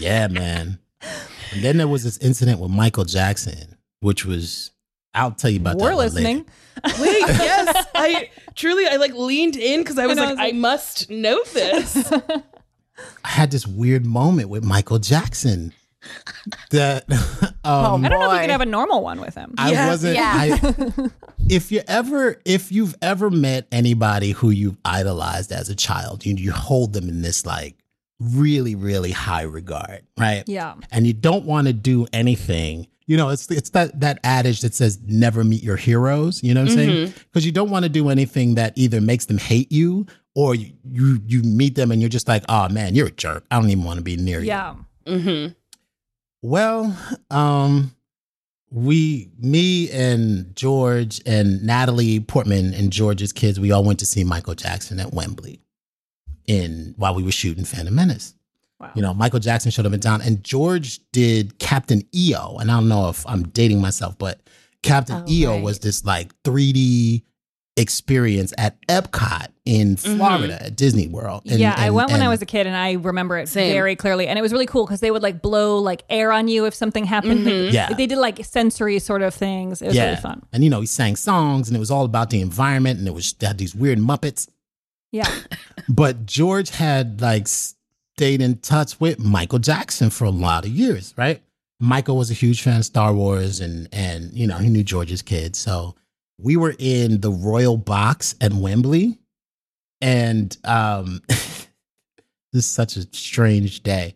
Yeah, 0.00 0.26
man. 0.26 0.80
And 1.52 1.62
then 1.62 1.76
there 1.76 1.86
was 1.86 2.02
this 2.02 2.18
incident 2.18 2.58
with 2.58 2.70
Michael 2.72 3.04
Jackson, 3.04 3.76
which 4.00 4.24
was 4.24 4.71
I'll 5.14 5.32
tell 5.32 5.50
you 5.50 5.60
about 5.60 5.78
that. 5.78 5.84
We're 5.84 5.90
one 5.94 5.98
later. 5.98 6.14
listening. 6.14 6.46
wait, 7.00 7.20
yes. 7.20 7.86
I 7.94 8.30
truly, 8.54 8.86
I 8.86 8.96
like 8.96 9.14
leaned 9.14 9.56
in 9.56 9.80
because 9.80 9.98
I 9.98 10.06
was 10.06 10.16
know, 10.16 10.24
I 10.24 10.26
like, 10.26 10.38
was 10.38 10.48
I 10.48 10.52
must 10.52 11.10
know 11.10 11.42
this. 11.52 12.12
I 13.24 13.28
had 13.28 13.50
this 13.50 13.66
weird 13.66 14.06
moment 14.06 14.48
with 14.48 14.64
Michael 14.64 14.98
Jackson 14.98 15.72
that 16.70 17.04
um, 17.64 18.04
I 18.04 18.08
don't 18.08 18.20
know 18.20 18.30
if 18.30 18.34
you 18.34 18.40
could 18.40 18.50
have 18.50 18.60
a 18.60 18.66
normal 18.66 19.02
one 19.02 19.20
with 19.20 19.34
him. 19.34 19.54
I 19.58 19.86
wasn't. 19.86 20.18
I, 20.18 21.10
if 21.48 21.70
you 21.70 21.82
ever, 21.86 22.40
if 22.44 22.72
you've 22.72 22.94
ever 23.02 23.30
met 23.30 23.66
anybody 23.70 24.32
who 24.32 24.50
you've 24.50 24.76
idolized 24.84 25.52
as 25.52 25.68
a 25.68 25.76
child, 25.76 26.24
you 26.24 26.34
you 26.34 26.52
hold 26.52 26.92
them 26.92 27.08
in 27.08 27.22
this 27.22 27.46
like 27.46 27.76
really, 28.20 28.74
really 28.74 29.12
high 29.12 29.42
regard, 29.42 30.02
right? 30.18 30.44
Yeah. 30.46 30.74
And 30.90 31.06
you 31.06 31.12
don't 31.12 31.44
want 31.44 31.66
to 31.66 31.72
do 31.72 32.06
anything. 32.12 32.86
You 33.12 33.18
know, 33.18 33.28
it's 33.28 33.50
it's 33.50 33.68
that 33.70 34.00
that 34.00 34.20
adage 34.24 34.62
that 34.62 34.72
says 34.72 34.98
never 35.06 35.44
meet 35.44 35.62
your 35.62 35.76
heroes. 35.76 36.42
You 36.42 36.54
know 36.54 36.62
what 36.62 36.70
I'm 36.70 36.76
saying? 36.76 37.08
Mhm. 37.08 37.14
Because 37.30 37.44
you 37.44 37.52
don't 37.52 37.68
want 37.68 37.82
to 37.82 37.90
do 37.90 38.08
anything 38.08 38.54
that 38.54 38.72
either 38.74 39.02
makes 39.02 39.26
them 39.26 39.36
hate 39.36 39.70
you 39.70 40.06
or 40.34 40.54
you, 40.54 40.72
you 40.90 41.20
you 41.26 41.42
meet 41.42 41.74
them 41.74 41.90
and 41.90 42.00
you're 42.00 42.08
just 42.08 42.26
like, 42.26 42.42
oh 42.48 42.70
man, 42.70 42.94
you're 42.94 43.08
a 43.08 43.10
jerk. 43.10 43.44
I 43.50 43.60
don't 43.60 43.68
even 43.68 43.84
want 43.84 43.98
to 43.98 44.02
be 44.02 44.16
near 44.16 44.40
you. 44.40 44.46
Yeah. 44.46 44.76
Mm-hmm. 45.06 45.52
Well, 46.40 46.96
um, 47.30 47.94
we, 48.70 49.30
me 49.38 49.90
and 49.90 50.56
George 50.56 51.20
and 51.26 51.62
Natalie 51.62 52.18
Portman 52.20 52.72
and 52.72 52.90
George's 52.90 53.34
kids, 53.34 53.60
we 53.60 53.72
all 53.72 53.84
went 53.84 53.98
to 53.98 54.06
see 54.06 54.24
Michael 54.24 54.54
Jackson 54.54 54.98
at 55.00 55.12
Wembley 55.12 55.60
in 56.46 56.94
while 56.96 57.14
we 57.14 57.22
were 57.22 57.30
shooting 57.30 57.66
Phantom 57.66 57.94
Menace. 57.94 58.32
You 58.94 59.02
know, 59.02 59.14
Michael 59.14 59.40
Jackson 59.40 59.70
showed 59.70 59.86
up 59.86 59.92
in 59.92 60.00
town, 60.00 60.20
and 60.22 60.42
George 60.44 61.00
did 61.12 61.58
Captain 61.58 62.02
EO. 62.14 62.56
And 62.58 62.70
I 62.70 62.74
don't 62.74 62.88
know 62.88 63.08
if 63.08 63.26
I'm 63.26 63.44
dating 63.48 63.80
myself, 63.80 64.16
but 64.18 64.40
Captain 64.82 65.16
Oh, 65.26 65.30
EO 65.30 65.60
was 65.60 65.78
this 65.80 66.04
like 66.04 66.32
3D 66.42 67.22
experience 67.78 68.52
at 68.58 68.76
Epcot 68.86 69.46
in 69.64 69.96
Florida 69.96 70.62
at 70.62 70.76
Disney 70.76 71.06
World. 71.08 71.42
And- 71.44 71.52
Mm-hmm. 71.52 71.60
yeah, 71.62 71.74
I 71.76 71.86
and- 71.86 71.94
went 71.94 72.10
when 72.10 72.20
I 72.20 72.28
was 72.28 72.42
a 72.42 72.46
kid, 72.46 72.66
and 72.66 72.76
I 72.76 72.92
remember 72.92 73.38
it 73.38 73.48
Same. 73.48 73.72
very 73.72 73.96
clearly. 73.96 74.26
And 74.28 74.38
it 74.38 74.42
was 74.42 74.52
really 74.52 74.66
cool 74.66 74.84
because 74.84 75.00
they 75.00 75.10
would 75.10 75.22
like 75.22 75.40
blow 75.40 75.78
like 75.78 76.02
air 76.10 76.32
on 76.32 76.48
you 76.48 76.66
if 76.66 76.74
something 76.74 77.04
happened. 77.04 77.44
Like, 77.46 77.54
Mhm. 77.54 77.72
Yeah. 77.72 77.92
they 77.94 78.06
did 78.06 78.18
like 78.18 78.44
sensory 78.44 78.98
sort 78.98 79.22
of 79.22 79.32
things. 79.34 79.80
It 79.80 79.86
was 79.88 79.96
really 79.96 80.16
fun. 80.16 80.42
And 80.52 80.62
you 80.64 80.68
know, 80.70 80.80
he 80.80 80.86
sang 80.86 81.16
songs 81.16 81.68
and 81.68 81.76
it 81.76 81.80
was 81.80 81.90
all 81.90 82.04
about 82.04 82.28
the 82.30 82.40
environment 82.42 82.98
and 82.98 83.08
it 83.08 83.14
was 83.14 83.32
they 83.34 83.46
had 83.46 83.56
these 83.58 83.74
weird 83.74 83.98
Muppets. 83.98 84.48
Yeah, 85.12 85.30
But 85.88 86.26
George 86.26 86.70
had 86.70 87.20
like 87.22 87.46
stayed 88.22 88.40
in 88.40 88.56
touch 88.58 89.00
with 89.00 89.18
Michael 89.18 89.58
Jackson 89.58 90.08
for 90.08 90.26
a 90.26 90.30
lot 90.30 90.64
of 90.64 90.70
years, 90.70 91.12
right? 91.16 91.42
Michael 91.80 92.16
was 92.16 92.30
a 92.30 92.34
huge 92.34 92.62
fan 92.62 92.76
of 92.76 92.84
Star 92.84 93.12
Wars 93.12 93.58
and 93.58 93.88
and 93.90 94.32
you 94.32 94.46
know, 94.46 94.58
he 94.58 94.68
knew 94.68 94.84
George's 94.84 95.22
kids. 95.22 95.58
So 95.58 95.96
we 96.38 96.56
were 96.56 96.76
in 96.78 97.20
the 97.20 97.32
Royal 97.32 97.76
Box 97.76 98.36
at 98.40 98.52
Wembley 98.52 99.18
and 100.00 100.56
um 100.62 101.20
this 101.28 101.66
is 102.52 102.66
such 102.66 102.96
a 102.96 103.02
strange 103.10 103.82
day. 103.82 104.14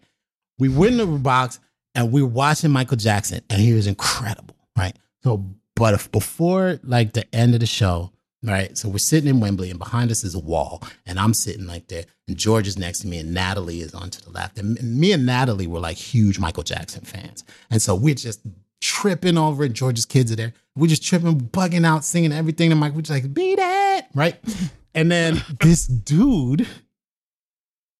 We 0.60 0.68
went 0.68 0.92
in 0.92 0.98
the 0.98 1.18
box 1.18 1.58
and 1.96 2.12
we 2.12 2.22
were 2.22 2.28
watching 2.28 2.70
Michael 2.70 2.98
Jackson 2.98 3.40
and 3.50 3.60
he 3.60 3.72
was 3.72 3.88
incredible, 3.88 4.54
right? 4.78 4.96
So 5.24 5.44
but 5.74 6.12
before 6.12 6.78
like 6.84 7.12
the 7.12 7.26
end 7.34 7.54
of 7.54 7.60
the 7.60 7.66
show, 7.66 8.12
right? 8.42 8.76
So 8.76 8.88
we're 8.88 8.98
sitting 8.98 9.28
in 9.28 9.40
Wembley 9.40 9.70
and 9.70 9.78
behind 9.78 10.10
us 10.10 10.24
is 10.24 10.34
a 10.34 10.38
wall 10.38 10.82
and 11.06 11.18
I'm 11.18 11.34
sitting 11.34 11.66
like 11.66 11.88
there 11.88 12.04
and 12.28 12.36
George 12.36 12.66
is 12.66 12.78
next 12.78 13.00
to 13.00 13.06
me 13.06 13.18
and 13.18 13.32
Natalie 13.34 13.80
is 13.80 13.94
on 13.94 14.10
to 14.10 14.22
the 14.22 14.30
left. 14.30 14.58
And 14.58 14.80
me 14.82 15.12
and 15.12 15.26
Natalie 15.26 15.66
were 15.66 15.80
like 15.80 15.96
huge 15.96 16.38
Michael 16.38 16.62
Jackson 16.62 17.04
fans. 17.04 17.44
And 17.70 17.80
so 17.80 17.94
we're 17.94 18.14
just 18.14 18.40
tripping 18.80 19.38
over 19.38 19.64
it. 19.64 19.72
George's 19.72 20.06
kids 20.06 20.30
are 20.32 20.36
there. 20.36 20.52
We're 20.76 20.88
just 20.88 21.04
tripping, 21.04 21.40
bugging 21.40 21.86
out, 21.86 22.04
singing 22.04 22.32
everything. 22.32 22.70
And 22.70 22.80
Mike, 22.80 22.94
we're 22.94 23.02
just 23.02 23.10
like, 23.10 23.32
beat 23.32 23.58
it, 23.60 24.06
right? 24.14 24.36
And 24.96 25.12
then 25.12 25.42
this 25.60 25.86
dude 25.86 26.66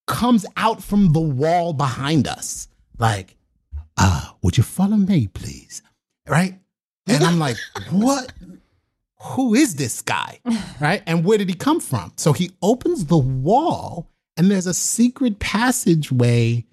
comes 0.07 0.47
out 0.57 0.83
from 0.83 1.13
the 1.13 1.21
wall 1.21 1.75
behind 1.75 2.27
us, 2.27 2.69
like, 2.99 3.37
uh, 3.99 4.31
would 4.43 4.57
you 4.57 4.63
follow 4.63 4.97
me, 4.97 5.27
please? 5.27 5.83
Right? 6.27 6.59
And 7.07 7.23
I'm 7.23 7.39
like, 7.39 7.59
what? 7.91 8.33
Who 9.21 9.55
is 9.55 9.77
this 9.77 10.03
guy? 10.03 10.41
Right? 10.79 11.03
And 11.07 11.25
where 11.25 11.39
did 11.39 11.49
he 11.49 11.55
come 11.55 11.81
from? 11.81 12.13
So 12.17 12.35
he 12.35 12.51
opens 12.61 13.07
the 13.07 13.17
wall, 13.17 14.11
and 14.37 14.51
there's 14.51 14.67
a 14.67 14.75
secret 14.75 15.39
passageway 15.39 16.67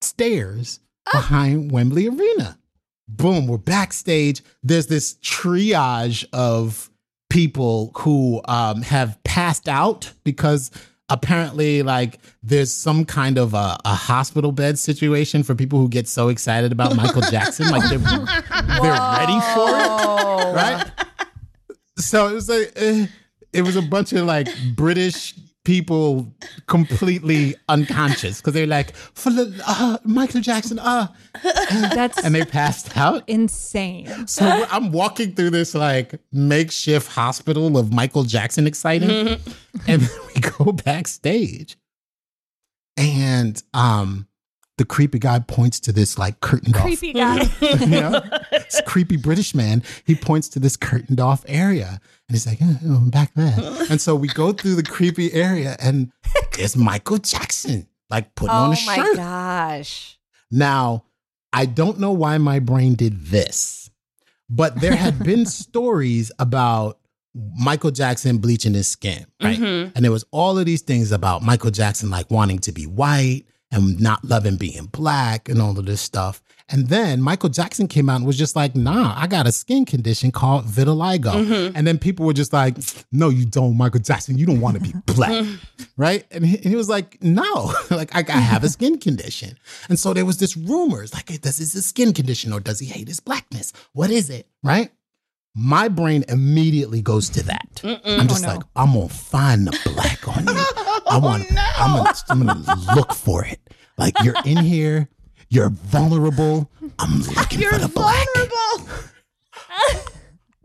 stairs 0.00 0.80
behind 1.12 1.70
Wembley 1.72 2.08
Arena. 2.08 2.58
Boom, 3.06 3.46
we're 3.46 3.58
backstage. 3.58 4.42
There's 4.62 4.86
this 4.86 5.16
triage 5.16 6.24
of 6.32 6.88
people 7.28 7.92
who 7.98 8.40
um, 8.46 8.80
have 8.82 9.22
passed 9.24 9.68
out 9.68 10.10
because 10.24 10.70
apparently, 11.10 11.82
like, 11.82 12.18
there's 12.42 12.72
some 12.72 13.04
kind 13.04 13.36
of 13.38 13.52
a, 13.54 13.76
a 13.84 13.94
hospital 13.94 14.52
bed 14.52 14.78
situation 14.78 15.42
for 15.42 15.54
people 15.54 15.78
who 15.78 15.88
get 15.88 16.08
so 16.08 16.28
excited 16.28 16.72
about 16.72 16.96
Michael 16.96 17.22
Jackson. 17.22 17.68
Like, 17.70 17.88
they're, 17.90 17.98
they're 17.98 18.16
ready 19.18 19.40
for 19.52 19.68
it. 19.68 20.54
Right? 20.54 20.90
So 21.98 22.28
it 22.28 22.34
was 22.34 22.48
like, 22.48 22.72
eh, 22.76 23.06
it 23.52 23.62
was 23.62 23.76
a 23.76 23.82
bunch 23.82 24.12
of 24.12 24.24
like 24.24 24.48
British 24.74 25.34
people 25.64 26.32
completely 26.66 27.54
unconscious 27.68 28.40
because 28.40 28.54
they're 28.54 28.66
like, 28.66 28.94
uh, 29.66 29.98
Michael 30.04 30.40
Jackson, 30.40 30.78
uh, 30.78 31.08
that's 31.42 32.24
and 32.24 32.34
they 32.34 32.44
passed 32.44 32.96
out. 32.96 33.28
insane. 33.28 34.26
So 34.28 34.46
I'm 34.70 34.92
walking 34.92 35.34
through 35.34 35.50
this 35.50 35.74
like 35.74 36.14
makeshift 36.32 37.08
hospital 37.08 37.76
of 37.76 37.92
Michael 37.92 38.24
Jackson 38.24 38.66
exciting, 38.66 39.10
and 39.86 40.02
then 40.02 40.08
we 40.34 40.40
go 40.40 40.72
backstage, 40.72 41.76
and 42.96 43.60
um, 43.74 44.27
the 44.78 44.84
creepy 44.84 45.18
guy 45.18 45.40
points 45.40 45.78
to 45.80 45.92
this 45.92 46.16
like 46.16 46.40
curtained 46.40 46.74
Creepy 46.74 47.12
guy. 47.12 47.42
you 47.60 47.86
know, 47.86 48.22
this 48.50 48.80
creepy 48.86 49.16
British 49.16 49.54
man. 49.54 49.82
He 50.06 50.14
points 50.14 50.48
to 50.50 50.60
this 50.60 50.76
curtained 50.76 51.20
off 51.20 51.44
area, 51.46 52.00
and 52.28 52.34
he's 52.34 52.46
like, 52.46 52.58
oh, 52.62 52.78
oh, 52.86 53.10
back 53.10 53.34
there. 53.34 53.54
And 53.90 54.00
so 54.00 54.14
we 54.14 54.28
go 54.28 54.52
through 54.52 54.76
the 54.76 54.82
creepy 54.82 55.32
area, 55.32 55.76
and 55.80 56.12
there's 56.56 56.76
Michael 56.76 57.18
Jackson 57.18 57.86
like 58.10 58.34
putting 58.34 58.54
on 58.54 58.72
a 58.72 58.76
shirt. 58.76 58.98
Oh 58.98 59.12
my 59.12 59.16
gosh. 59.16 60.18
Now, 60.50 61.04
I 61.52 61.66
don't 61.66 61.98
know 61.98 62.12
why 62.12 62.38
my 62.38 62.58
brain 62.58 62.94
did 62.94 63.26
this, 63.26 63.90
but 64.48 64.80
there 64.80 64.94
had 64.94 65.22
been 65.24 65.46
stories 65.46 66.30
about 66.38 66.98
Michael 67.58 67.90
Jackson 67.90 68.38
bleaching 68.38 68.74
his 68.74 68.88
skin, 68.88 69.26
right? 69.42 69.58
Mhm. 69.58 69.92
And 69.94 70.04
there 70.04 70.12
was 70.12 70.24
all 70.30 70.58
of 70.58 70.66
these 70.66 70.82
things 70.82 71.12
about 71.12 71.42
Michael 71.42 71.70
Jackson 71.70 72.10
like 72.10 72.30
wanting 72.30 72.58
to 72.60 72.72
be 72.72 72.86
white 72.86 73.44
and 73.70 74.00
not 74.00 74.24
loving 74.24 74.56
being 74.56 74.86
black 74.86 75.48
and 75.48 75.60
all 75.60 75.78
of 75.78 75.86
this 75.86 76.00
stuff. 76.00 76.42
And 76.70 76.88
then 76.88 77.22
Michael 77.22 77.48
Jackson 77.48 77.88
came 77.88 78.10
out 78.10 78.16
and 78.16 78.26
was 78.26 78.36
just 78.36 78.54
like, 78.54 78.76
nah, 78.76 79.14
I 79.18 79.26
got 79.26 79.46
a 79.46 79.52
skin 79.52 79.86
condition 79.86 80.30
called 80.30 80.66
vitiligo. 80.66 81.32
Mhm. 81.46 81.72
And 81.74 81.86
then 81.86 81.98
people 81.98 82.26
were 82.26 82.34
just 82.34 82.52
like, 82.52 82.76
no, 83.10 83.30
you 83.30 83.46
don't, 83.46 83.74
Michael 83.76 84.00
Jackson. 84.00 84.36
You 84.36 84.44
don't 84.44 84.60
want 84.60 84.76
to 84.76 84.82
be 84.82 84.92
black. 85.06 85.46
right? 85.96 86.26
And 86.30 86.44
he, 86.44 86.56
and 86.56 86.66
he 86.66 86.76
was 86.76 86.90
like, 86.90 87.22
no, 87.22 87.72
like 87.90 88.14
I, 88.14 88.22
I 88.28 88.38
have 88.40 88.64
a 88.64 88.68
skin 88.68 88.98
condition. 88.98 89.58
And 89.88 89.98
so 89.98 90.12
there 90.12 90.26
was 90.26 90.36
this 90.38 90.58
rumors 90.58 91.14
like, 91.14 91.26
does 91.40 91.56
this 91.56 91.74
a 91.74 91.80
skin 91.80 92.12
condition 92.12 92.52
or 92.52 92.60
does 92.60 92.80
he 92.80 92.86
hate 92.86 93.08
his 93.08 93.20
blackness? 93.20 93.72
What 93.94 94.10
is 94.10 94.28
it? 94.28 94.46
Right? 94.62 94.90
My 95.54 95.88
brain 95.88 96.24
immediately 96.28 97.02
goes 97.02 97.28
to 97.30 97.42
that. 97.44 97.80
I'm 97.82 97.98
oh, 98.04 98.24
just 98.24 98.44
Oh, 98.44 98.48
no. 98.48 98.54
like, 98.54 98.62
I'm 98.76 98.92
gonna 98.94 99.08
find 99.08 99.66
the 99.66 99.78
black 99.92 100.28
on 100.28 100.46
you. 100.46 100.52
I 100.54 101.00
oh, 101.06 101.18
want. 101.20 101.46
I'm 101.78 101.96
gonna. 101.96 102.14
I'm 102.28 102.46
gonna 102.46 102.94
look 102.94 103.12
for 103.12 103.44
it. 103.44 103.60
Like 103.96 104.14
you're 104.22 104.36
in 104.44 104.58
here. 104.58 105.08
You're 105.50 105.70
vulnerable. 105.70 106.70
I'm 106.98 107.20
looking 107.22 107.60
you're 107.60 107.72
for 107.72 107.78
the 107.78 107.88
black. 107.88 108.26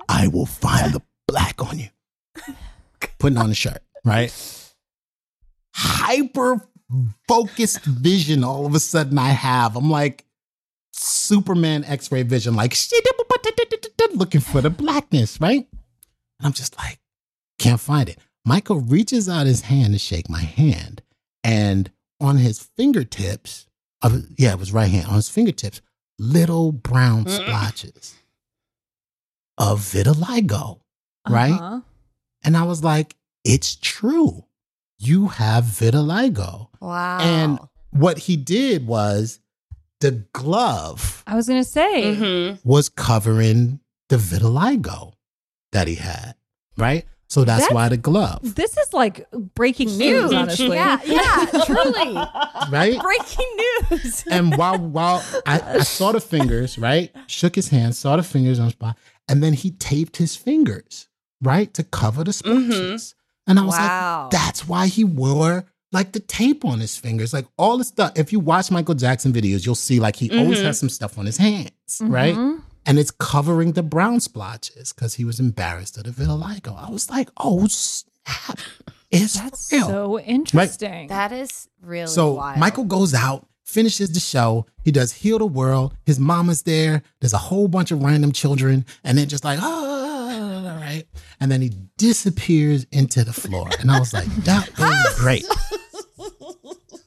I 0.09 0.27
will 0.27 0.45
find 0.45 0.93
the 0.93 1.01
black 1.27 1.61
on 1.65 1.79
you. 1.79 1.87
Putting 3.17 3.37
on 3.37 3.49
a 3.49 3.53
shirt, 3.55 3.81
right? 4.03 4.31
Hyper 5.73 6.67
focused 7.27 7.83
vision. 7.85 8.43
All 8.43 8.65
of 8.65 8.75
a 8.75 8.79
sudden, 8.79 9.17
I 9.17 9.29
have. 9.29 9.75
I'm 9.77 9.89
like 9.89 10.25
Superman 10.93 11.83
X-ray 11.83 12.23
vision. 12.23 12.55
Like 12.55 12.75
looking 14.13 14.41
for 14.41 14.61
the 14.61 14.69
blackness, 14.69 15.41
right? 15.41 15.67
And 16.39 16.45
I'm 16.45 16.53
just 16.53 16.77
like, 16.77 16.99
can't 17.59 17.79
find 17.79 18.07
it. 18.09 18.19
Michael 18.45 18.81
reaches 18.81 19.27
out 19.27 19.47
his 19.47 19.61
hand 19.61 19.93
to 19.93 19.99
shake 19.99 20.29
my 20.29 20.41
hand, 20.41 21.01
and 21.43 21.89
on 22.19 22.37
his 22.37 22.59
fingertips, 22.59 23.67
of, 24.01 24.25
yeah, 24.37 24.51
it 24.51 24.59
was 24.59 24.73
right 24.73 24.89
hand, 24.89 25.07
on 25.07 25.15
his 25.15 25.29
fingertips, 25.29 25.81
little 26.19 26.71
brown 26.71 27.27
splotches 27.27 28.15
of 29.57 29.79
vitiligo, 29.79 30.81
right? 31.27 31.53
Uh-huh. 31.53 31.81
And 32.43 32.57
I 32.57 32.63
was 32.63 32.83
like, 32.83 33.15
it's 33.45 33.75
true. 33.75 34.45
You 34.99 35.27
have 35.27 35.63
vitiligo. 35.63 36.67
Wow. 36.81 37.19
And 37.19 37.59
what 37.91 38.17
he 38.17 38.35
did 38.35 38.85
was 38.87 39.39
the 40.03 40.23
glove 40.33 41.23
I 41.25 41.35
was 41.35 41.47
gonna 41.47 41.63
say. 41.63 42.15
Mm-hmm. 42.15 42.67
was 42.69 42.87
covering 42.89 43.79
the 44.09 44.17
vitiligo 44.17 45.13
that 45.71 45.87
he 45.87 45.95
had, 45.95 46.35
right? 46.77 47.05
So 47.27 47.43
that's, 47.43 47.61
That's- 47.63 47.73
why 47.73 47.89
the 47.89 47.97
glove, 47.97 48.53
This 48.55 48.77
is 48.77 48.93
like 48.93 49.25
breaking 49.55 49.87
news, 49.97 50.29
Huge. 50.29 50.33
honestly. 50.33 50.75
Yeah, 50.75 50.99
yeah, 51.05 51.45
truly. 51.65 52.13
right? 52.69 52.99
Breaking 53.01 53.57
news. 53.89 54.23
and 54.29 54.55
while 54.55 54.77
while 54.77 55.23
I, 55.47 55.59
I 55.61 55.79
saw 55.79 56.11
the 56.11 56.21
fingers, 56.21 56.77
right? 56.77 57.09
Shook 57.25 57.55
his 57.55 57.69
hand, 57.69 57.95
saw 57.95 58.17
the 58.17 58.23
fingers 58.23 58.59
on 58.59 58.65
the 58.65 58.71
spot, 58.73 58.97
and 59.27 59.41
then 59.41 59.53
he 59.53 59.71
taped 59.71 60.17
his 60.17 60.35
fingers, 60.35 61.07
right, 61.41 61.73
to 61.73 61.83
cover 61.83 62.23
the 62.23 62.33
splashes. 62.33 63.15
And 63.47 63.57
I 63.59 63.63
was 63.63 63.73
Wow. 63.79 64.21
like, 64.23 64.31
that's 64.31 64.67
why 64.67 64.85
he 64.87 65.03
wore 65.03 65.65
like 65.93 66.11
the 66.11 66.19
tape 66.19 66.65
on 66.65 66.79
his 66.79 66.97
fingers, 66.97 67.33
like 67.33 67.45
all 67.57 67.77
the 67.77 67.83
stuff. 67.83 68.13
If 68.15 68.31
you 68.33 68.39
watch 68.39 68.71
Michael 68.71 68.95
Jackson 68.95 69.31
videos, 69.31 69.65
you'll 69.65 69.75
see 69.75 69.99
like 69.99 70.15
he 70.15 70.29
always 70.37 70.59
Mhm. 70.59 70.63
has 70.65 70.79
some 70.79 70.89
stuff 70.89 71.17
on 71.17 71.25
his 71.25 71.37
hands, 71.37 71.71
mm-hmm. 71.89 72.11
right? 72.11 72.35
Mhm. 72.35 72.61
And 72.85 72.99
it's 72.99 73.11
covering 73.11 73.73
the 73.73 73.83
brown 73.83 74.19
splotches 74.19 74.91
because 74.91 75.13
he 75.13 75.23
was 75.23 75.39
embarrassed 75.39 75.97
of 75.97 76.03
the 76.03 76.11
vitiligo. 76.11 76.75
I 76.77 76.89
was 76.89 77.09
like, 77.09 77.29
oh 77.37 77.67
snap, 77.67 78.59
it's 79.11 79.35
That's 79.35 79.71
real. 79.71 79.87
so 79.87 80.19
interesting. 80.19 81.07
That 81.07 81.31
is 81.31 81.69
really 81.81 82.07
So 82.07 82.33
wild. 82.33 82.59
Michael 82.59 82.83
goes 82.85 83.13
out, 83.13 83.47
finishes 83.63 84.11
the 84.11 84.19
show. 84.19 84.65
He 84.83 84.91
does 84.91 85.13
Heal 85.13 85.37
the 85.39 85.45
World. 85.45 85.93
His 86.05 86.19
mama's 86.19 86.63
there. 86.63 87.03
There's 87.21 87.33
a 87.33 87.37
whole 87.37 87.67
bunch 87.69 87.91
of 87.91 88.03
random 88.03 88.31
children. 88.33 88.85
And 89.03 89.17
then 89.17 89.29
just 89.29 89.45
like, 89.45 89.59
oh, 89.61 90.65
all 90.67 90.75
right. 90.75 91.05
And 91.39 91.49
then 91.51 91.61
he 91.61 91.71
disappears 91.97 92.85
into 92.91 93.23
the 93.23 93.31
floor. 93.33 93.69
And 93.79 93.89
I 93.91 93.99
was 93.99 94.13
like, 94.13 94.27
that 94.43 94.69
was 94.77 95.19
great. 95.19 95.45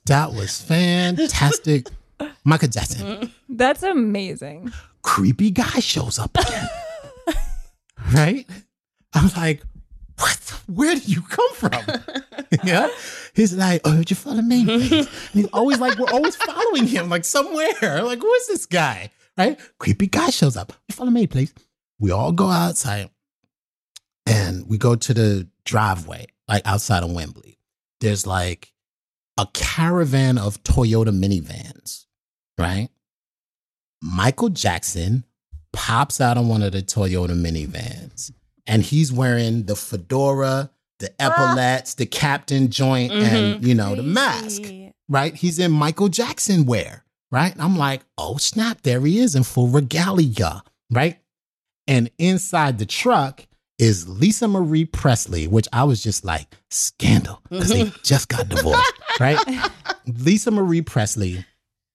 That 0.06 0.32
was 0.32 0.60
fantastic. 0.60 1.88
Michael 2.44 2.68
Jackson, 2.68 3.32
That's 3.48 3.82
amazing. 3.82 4.72
creepy 5.02 5.50
guy 5.50 5.80
shows 5.80 6.18
up 6.18 6.36
again. 6.38 6.68
right? 8.14 8.46
I'm 9.12 9.30
like, 9.36 9.62
what? 10.18 10.38
Where 10.66 10.94
did 10.94 11.08
you 11.08 11.22
come 11.22 11.52
from? 11.54 11.72
yeah. 12.64 12.88
He's 13.34 13.52
like, 13.54 13.82
oh, 13.84 13.96
did 13.96 14.10
you 14.10 14.16
follow 14.16 14.40
me? 14.42 14.60
And 14.72 15.08
he's 15.32 15.46
always 15.52 15.78
like, 15.80 15.98
we're 15.98 16.10
always 16.10 16.36
following 16.36 16.86
him, 16.86 17.08
like 17.10 17.24
somewhere. 17.24 18.02
Like, 18.02 18.20
who 18.20 18.32
is 18.34 18.46
this 18.46 18.64
guy? 18.66 19.10
Right? 19.36 19.58
Creepy 19.78 20.06
guy 20.06 20.30
shows 20.30 20.56
up. 20.56 20.72
You 20.88 20.94
follow 20.94 21.10
me, 21.10 21.26
please. 21.26 21.52
We 21.98 22.10
all 22.12 22.32
go 22.32 22.48
outside 22.48 23.10
and 24.24 24.66
we 24.68 24.78
go 24.78 24.94
to 24.96 25.12
the 25.14 25.48
driveway, 25.64 26.26
like 26.48 26.62
outside 26.64 27.02
of 27.02 27.12
Wembley. 27.12 27.58
There's 28.00 28.26
like 28.26 28.72
a 29.38 29.46
caravan 29.52 30.38
of 30.38 30.62
Toyota 30.62 31.08
minivans, 31.08 32.06
right? 32.58 32.88
Michael 34.02 34.48
Jackson 34.48 35.24
pops 35.72 36.20
out 36.20 36.38
on 36.38 36.48
one 36.48 36.62
of 36.62 36.72
the 36.72 36.82
Toyota 36.82 37.30
minivans 37.30 38.32
and 38.66 38.82
he's 38.82 39.12
wearing 39.12 39.64
the 39.64 39.76
fedora, 39.76 40.70
the 40.98 41.12
ah. 41.20 41.26
epaulets, 41.26 41.94
the 41.94 42.06
captain 42.06 42.70
joint, 42.70 43.12
and 43.12 43.56
mm-hmm. 43.56 43.66
you 43.66 43.74
know, 43.74 43.94
the 43.94 44.02
mask, 44.02 44.62
right? 45.08 45.34
He's 45.34 45.58
in 45.58 45.70
Michael 45.70 46.08
Jackson 46.08 46.66
wear, 46.66 47.04
right? 47.30 47.52
And 47.52 47.62
I'm 47.62 47.76
like, 47.76 48.02
oh 48.18 48.36
snap, 48.38 48.82
there 48.82 49.00
he 49.00 49.18
is 49.18 49.34
in 49.34 49.42
full 49.42 49.68
regalia, 49.68 50.62
right? 50.90 51.18
And 51.86 52.10
inside 52.18 52.78
the 52.78 52.86
truck 52.86 53.46
is 53.78 54.08
Lisa 54.08 54.48
Marie 54.48 54.84
Presley, 54.84 55.46
which 55.46 55.68
I 55.72 55.84
was 55.84 56.02
just 56.02 56.24
like, 56.24 56.48
scandal, 56.70 57.42
because 57.50 57.68
they 57.68 57.84
just 58.02 58.28
got 58.28 58.48
divorced, 58.48 58.92
right? 59.20 59.38
Lisa 60.06 60.50
Marie 60.50 60.82
Presley 60.82 61.44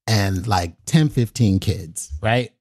and 0.08 0.46
like 0.48 0.76
10, 0.86 1.10
15 1.10 1.60
kids, 1.60 2.12
right? 2.22 2.52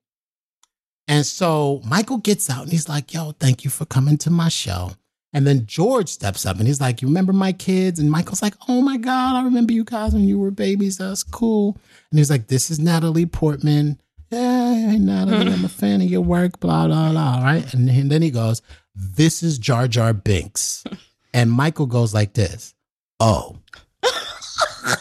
And 1.08 1.26
so 1.26 1.82
Michael 1.84 2.18
gets 2.18 2.48
out 2.48 2.62
and 2.62 2.72
he's 2.72 2.88
like, 2.88 3.12
yo, 3.12 3.32
thank 3.32 3.64
you 3.64 3.70
for 3.70 3.84
coming 3.84 4.16
to 4.18 4.30
my 4.30 4.48
show. 4.48 4.92
And 5.32 5.46
then 5.46 5.66
George 5.66 6.08
steps 6.08 6.44
up 6.44 6.58
and 6.58 6.66
he's 6.66 6.80
like, 6.80 7.02
You 7.02 7.08
remember 7.08 7.32
my 7.32 7.52
kids? 7.52 8.00
And 8.00 8.10
Michael's 8.10 8.42
like, 8.42 8.54
Oh 8.68 8.80
my 8.80 8.96
God, 8.96 9.36
I 9.36 9.44
remember 9.44 9.72
you 9.72 9.84
guys 9.84 10.12
when 10.12 10.24
you 10.24 10.38
were 10.38 10.50
babies. 10.50 10.98
That's 10.98 11.22
cool. 11.22 11.78
And 12.10 12.18
he's 12.18 12.30
like, 12.30 12.48
This 12.48 12.70
is 12.70 12.78
Natalie 12.78 13.26
Portman. 13.26 14.00
Yeah, 14.30 14.96
Natalie, 14.96 15.52
I'm 15.52 15.64
a 15.64 15.68
fan 15.80 16.00
of 16.02 16.08
your 16.08 16.20
work, 16.20 16.60
blah, 16.60 16.86
blah, 16.86 17.10
blah. 17.10 17.42
Right. 17.42 17.72
And 17.74 17.88
then- 17.88 18.08
then 18.08 18.22
he 18.22 18.30
goes, 18.30 18.62
This 18.94 19.42
is 19.42 19.58
Jar 19.58 19.88
Jar 19.88 20.12
Binks. 20.12 20.84
And 21.32 21.50
Michael 21.50 21.86
goes 21.86 22.12
like 22.14 22.32
this 22.34 22.74
Oh. 23.18 23.56
oh 24.04 24.96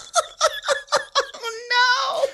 no. 2.26 2.32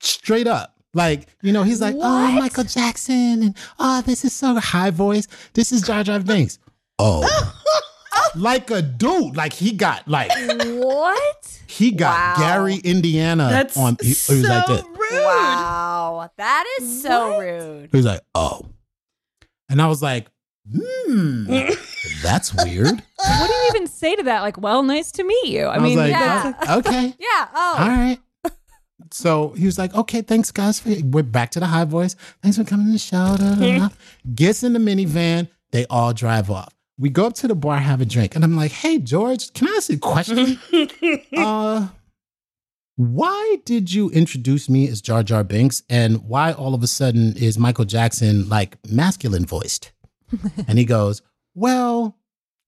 straight 0.00 0.46
up. 0.46 0.74
Like, 0.92 1.28
you 1.42 1.52
know, 1.52 1.62
he's 1.62 1.80
like, 1.80 1.94
oh, 1.98 2.32
Michael 2.32 2.64
Jackson, 2.64 3.42
and 3.44 3.56
oh, 3.78 4.02
this 4.02 4.24
is 4.24 4.32
so 4.32 4.56
high 4.56 4.90
voice. 4.90 5.28
This 5.54 5.70
is 5.70 5.82
Jar 5.82 6.02
Jar 6.02 6.18
Binks. 6.18 6.58
Oh. 6.98 7.24
like 8.34 8.70
a 8.70 8.82
dude. 8.82 9.36
Like 9.36 9.52
he 9.52 9.72
got 9.72 10.08
like 10.08 10.30
what? 10.64 11.60
he 11.68 11.92
got 11.92 12.38
Gary 12.38 12.76
Indiana 12.76 13.48
That's 13.50 13.76
on 13.76 13.96
he, 14.00 14.08
he 14.08 14.34
was 14.34 14.48
like 14.48 14.66
this. 14.66 14.82
Wow, 15.12 16.30
that 16.36 16.64
is 16.80 17.02
so 17.02 17.38
rude. 17.38 17.88
He 17.90 17.96
was 17.96 18.06
like, 18.06 18.20
oh. 18.34 18.62
And 19.68 19.80
I 19.80 19.86
was 19.88 20.02
like, 20.02 20.26
hmm, 20.70 21.44
that's 22.22 22.54
weird. 22.54 23.02
What 23.16 23.46
do 23.48 23.52
you 23.54 23.66
even 23.70 23.86
say 23.86 24.16
to 24.16 24.22
that? 24.24 24.40
Like, 24.42 24.58
well, 24.58 24.82
nice 24.82 25.12
to 25.12 25.24
meet 25.24 25.46
you. 25.46 25.64
I, 25.66 25.74
I 25.74 25.78
was 25.78 25.82
mean, 25.84 25.98
like, 25.98 26.12
that's- 26.12 26.54
"Oh, 26.68 26.78
okay. 26.78 27.14
Yeah. 27.18 27.48
Oh. 27.54 27.76
All 27.78 27.88
right. 27.88 28.18
So 29.12 29.50
he 29.50 29.66
was 29.66 29.76
like, 29.78 29.92
okay, 29.94 30.22
thanks, 30.22 30.50
guys. 30.52 30.78
For, 30.78 30.90
we're 31.04 31.22
back 31.24 31.50
to 31.52 31.60
the 31.60 31.66
high 31.66 31.84
voice. 31.84 32.14
Thanks 32.42 32.56
for 32.58 32.64
coming 32.64 32.86
to 32.86 32.92
the 32.92 32.98
show. 32.98 33.36
da, 33.36 33.54
da, 33.56 33.78
da. 33.78 33.88
Gets 34.34 34.62
in 34.62 34.72
the 34.72 34.78
minivan. 34.78 35.48
They 35.72 35.84
all 35.86 36.12
drive 36.12 36.50
off. 36.50 36.72
We 36.98 37.08
go 37.08 37.26
up 37.26 37.34
to 37.36 37.48
the 37.48 37.54
bar, 37.54 37.78
have 37.78 38.00
a 38.00 38.04
drink. 38.04 38.34
And 38.36 38.44
I'm 38.44 38.54
like, 38.56 38.70
hey, 38.72 38.98
George, 38.98 39.52
can 39.54 39.66
I 39.68 39.74
ask 39.78 39.88
you 39.88 39.96
a 39.96 39.98
question? 39.98 40.58
uh, 41.36 41.88
why 43.00 43.56
did 43.64 43.94
you 43.94 44.10
introduce 44.10 44.68
me 44.68 44.86
as 44.86 45.00
Jar 45.00 45.22
Jar 45.22 45.42
Binks? 45.42 45.82
And 45.88 46.28
why 46.28 46.52
all 46.52 46.74
of 46.74 46.82
a 46.82 46.86
sudden 46.86 47.34
is 47.38 47.58
Michael 47.58 47.86
Jackson 47.86 48.46
like 48.50 48.76
masculine 48.90 49.46
voiced? 49.46 49.92
and 50.68 50.78
he 50.78 50.84
goes, 50.84 51.22
well, 51.54 52.18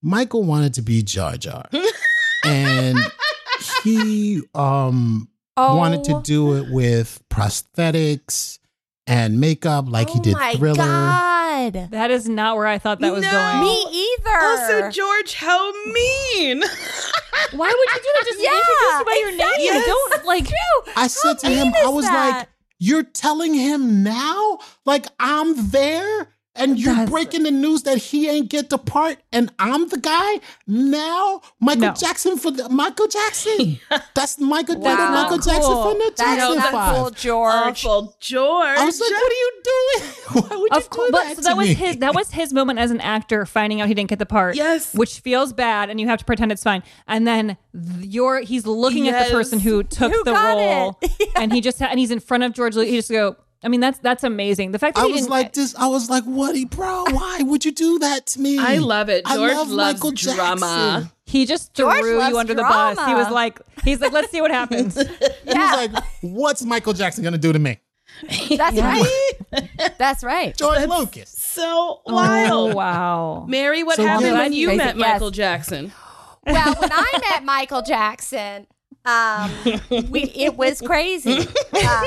Michael 0.01 0.43
wanted 0.45 0.73
to 0.75 0.83
be 0.83 1.03
Jar 1.03 1.37
Jar. 1.37 1.67
and 2.47 2.99
he 3.85 4.41
um 4.55 5.29
wanted 5.59 6.05
to 6.05 6.15
Oh. 6.15 6.23
do 6.23 6.55
it 6.57 6.73
with 6.73 7.23
prosthetics 7.29 8.59
and 9.07 9.39
makeup 9.39 9.85
like 9.87 10.09
he 10.09 10.19
did 10.21 10.35
Oh 10.35 10.39
my 10.39 10.55
Thriller. 10.55 10.77
God. 10.79 11.89
that 11.91 12.11
is 12.11 12.27
not 12.27 12.57
where 12.57 12.67
I 12.67 12.79
thought 12.79 13.01
that 13.01 13.13
was 13.13 13.25
going. 13.27 13.61
Me 13.61 14.09
either. 14.19 14.39
Also, 14.41 14.91
George, 14.91 15.35
how 15.35 15.73
mean. 15.93 16.63
Why 17.53 17.69
would 17.69 17.89
you 17.91 18.01
do 18.03 18.11
that? 18.15 18.25
Just 18.27 18.41
introduce 18.41 18.99
you 18.99 19.05
by 19.05 19.17
your 19.21 19.31
name. 19.31 19.59
Yes. 19.59 19.87
Don't 19.87 20.25
like. 20.27 20.47
I 20.97 21.07
said 21.07 21.39
to 21.41 21.49
him, 21.49 21.73
I 21.85 21.89
was 21.89 22.05
like, 22.05 22.49
You're 22.79 23.03
telling 23.03 23.55
him 23.55 24.03
now? 24.03 24.59
Like 24.85 25.07
I'm 25.19 25.71
there 25.71 26.29
and 26.55 26.79
you're 26.79 27.07
breaking 27.07 27.45
the 27.45 27.51
news 27.51 27.83
that 27.85 27.99
he 27.99 28.29
ain't 28.29 28.51
get 28.51 28.69
the 28.71 28.79
part 28.79 29.19
and 29.33 29.53
I'm 29.59 29.89
the 29.89 29.99
guy? 29.99 30.41
Now? 30.67 31.41
Michael 31.61 31.81
No. 31.89 31.93
Jackson 31.95 32.37
for 32.39 32.51
the 32.51 32.69
Michael 32.69 33.09
Jackson. 33.09 33.79
That's 34.15 34.39
Michael 34.39 34.79
Wow. 34.79 34.97
that's 34.97 35.23
Michael 35.23 35.39
Jackson 35.39 35.73
from 35.83 35.99
the 35.99 36.13
That 36.17 36.39
is 36.39 36.43
Jackson 36.45 36.57
not 36.59 36.73
Five. 36.73 36.97
cool, 36.97 37.11
George. 37.11 37.55
Awful 37.87 38.17
George. 38.21 38.79
I 38.79 38.85
was 38.85 39.01
like, 39.01 39.11
what 39.11 39.33
are 39.33 39.35
you 39.35 39.63
doing? 39.65 40.11
Why 40.51 40.57
would 40.57 40.73
Of 40.73 40.83
you 40.85 40.89
course, 40.89 41.07
do 41.09 41.13
but 41.13 41.25
that 41.25 41.37
so 41.37 41.43
that 41.43 41.51
to 41.51 41.57
was 41.57 41.69
me? 41.69 41.75
his 41.75 41.97
that 41.99 42.15
was 42.15 42.31
his 42.31 42.53
moment 42.53 42.79
as 42.79 42.91
an 42.91 43.01
actor 43.01 43.47
finding 43.47 43.81
out 43.81 43.89
he 43.89 43.95
didn't 43.95 44.11
get 44.11 44.19
the 44.19 44.27
part. 44.27 44.57
Yes. 44.57 44.95
which 44.95 45.21
feels 45.21 45.53
bad, 45.53 45.91
and 45.91 46.01
you 46.01 46.07
have 46.09 46.19
to 46.19 46.25
pretend 46.25 46.53
it's 46.53 46.63
fine. 46.63 46.83
And 47.07 47.27
then 47.27 47.57
th- 47.75 48.07
you're 48.07 48.41
he's 48.41 48.67
looking 48.67 49.09
at 49.09 49.27
the 49.27 49.31
person 49.33 49.59
who 49.61 49.83
took 49.83 50.13
Who 50.13 50.25
the 50.25 50.33
got 50.33 50.57
role, 50.57 51.01
and 51.37 51.53
he 51.53 51.61
just 51.61 51.81
and 51.83 51.99
he's 51.99 52.11
in 52.11 52.21
front 52.21 52.43
of 52.45 52.53
George. 52.53 52.75
Lucas. 52.77 52.91
He 52.91 52.97
just 52.99 53.11
go. 53.11 53.37
I 53.65 53.69
mean, 53.69 53.81
that's 53.81 53.99
that's 54.01 54.25
amazing. 54.25 54.73
The 54.73 54.79
fact 54.79 54.97
that 54.97 55.03
I 55.03 55.07
he 55.07 55.13
was 55.13 55.21
didn't, 55.23 55.31
like 55.31 55.53
this. 55.53 55.75
I 55.77 55.87
was 55.87 56.11
like, 56.11 56.25
"What, 56.25 56.57
he 56.57 56.65
bro? 56.65 57.05
Why 57.11 57.43
would 57.43 57.65
you 57.65 57.71
do 57.73 57.99
that 58.01 58.27
to 58.29 58.41
me?" 58.41 58.59
I 58.59 58.79
love 58.79 59.09
it. 59.09 59.23
I 59.25 59.37
George 59.37 59.53
love 59.53 59.69
loves 59.71 59.95
Michael 60.03 60.11
drama. 60.13 60.57
Jackson. 61.03 61.13
he 61.27 61.47
just 61.47 61.73
George 61.75 61.99
threw 62.01 62.23
you 62.27 62.39
under 62.39 62.55
the 62.55 62.63
bus. 62.63 62.99
He 63.07 63.15
was 63.15 63.31
like, 63.31 63.61
he's 63.85 64.01
like, 64.01 64.13
let's 64.13 64.31
see 64.33 64.41
what 64.41 64.51
happens. 64.51 64.97
He 65.53 65.59
was 65.59 65.91
like, 65.91 66.05
"What's 66.23 66.63
Michael 66.65 66.93
Jackson 66.93 67.23
gonna 67.23 67.39
do 67.39 67.53
to 67.53 67.59
me?" 67.59 67.79
That's 68.57 68.77
right. 68.79 69.33
That's 69.99 70.23
right. 70.25 70.57
George 70.57 70.87
Lucas. 70.89 71.31
So 71.31 72.01
oh 72.07 72.13
wild. 72.13 72.75
wow. 72.75 73.47
Mary, 73.49 73.83
what 73.85 73.97
So 73.97 74.07
happened 74.07 74.33
when 74.35 74.53
you 74.53 74.69
met 74.77 74.97
Yes. 74.97 75.13
Michael 75.15 75.31
Jackson? 75.31 75.93
Well, 76.47 76.75
when 76.75 76.91
I 76.93 77.19
met 77.31 77.45
Michael 77.45 77.83
Jackson, 77.83 78.67
um, 79.05 79.51
we 80.11 80.23
it 80.35 80.57
was 80.57 80.81
crazy. 80.81 81.47
Uh, 81.75 82.05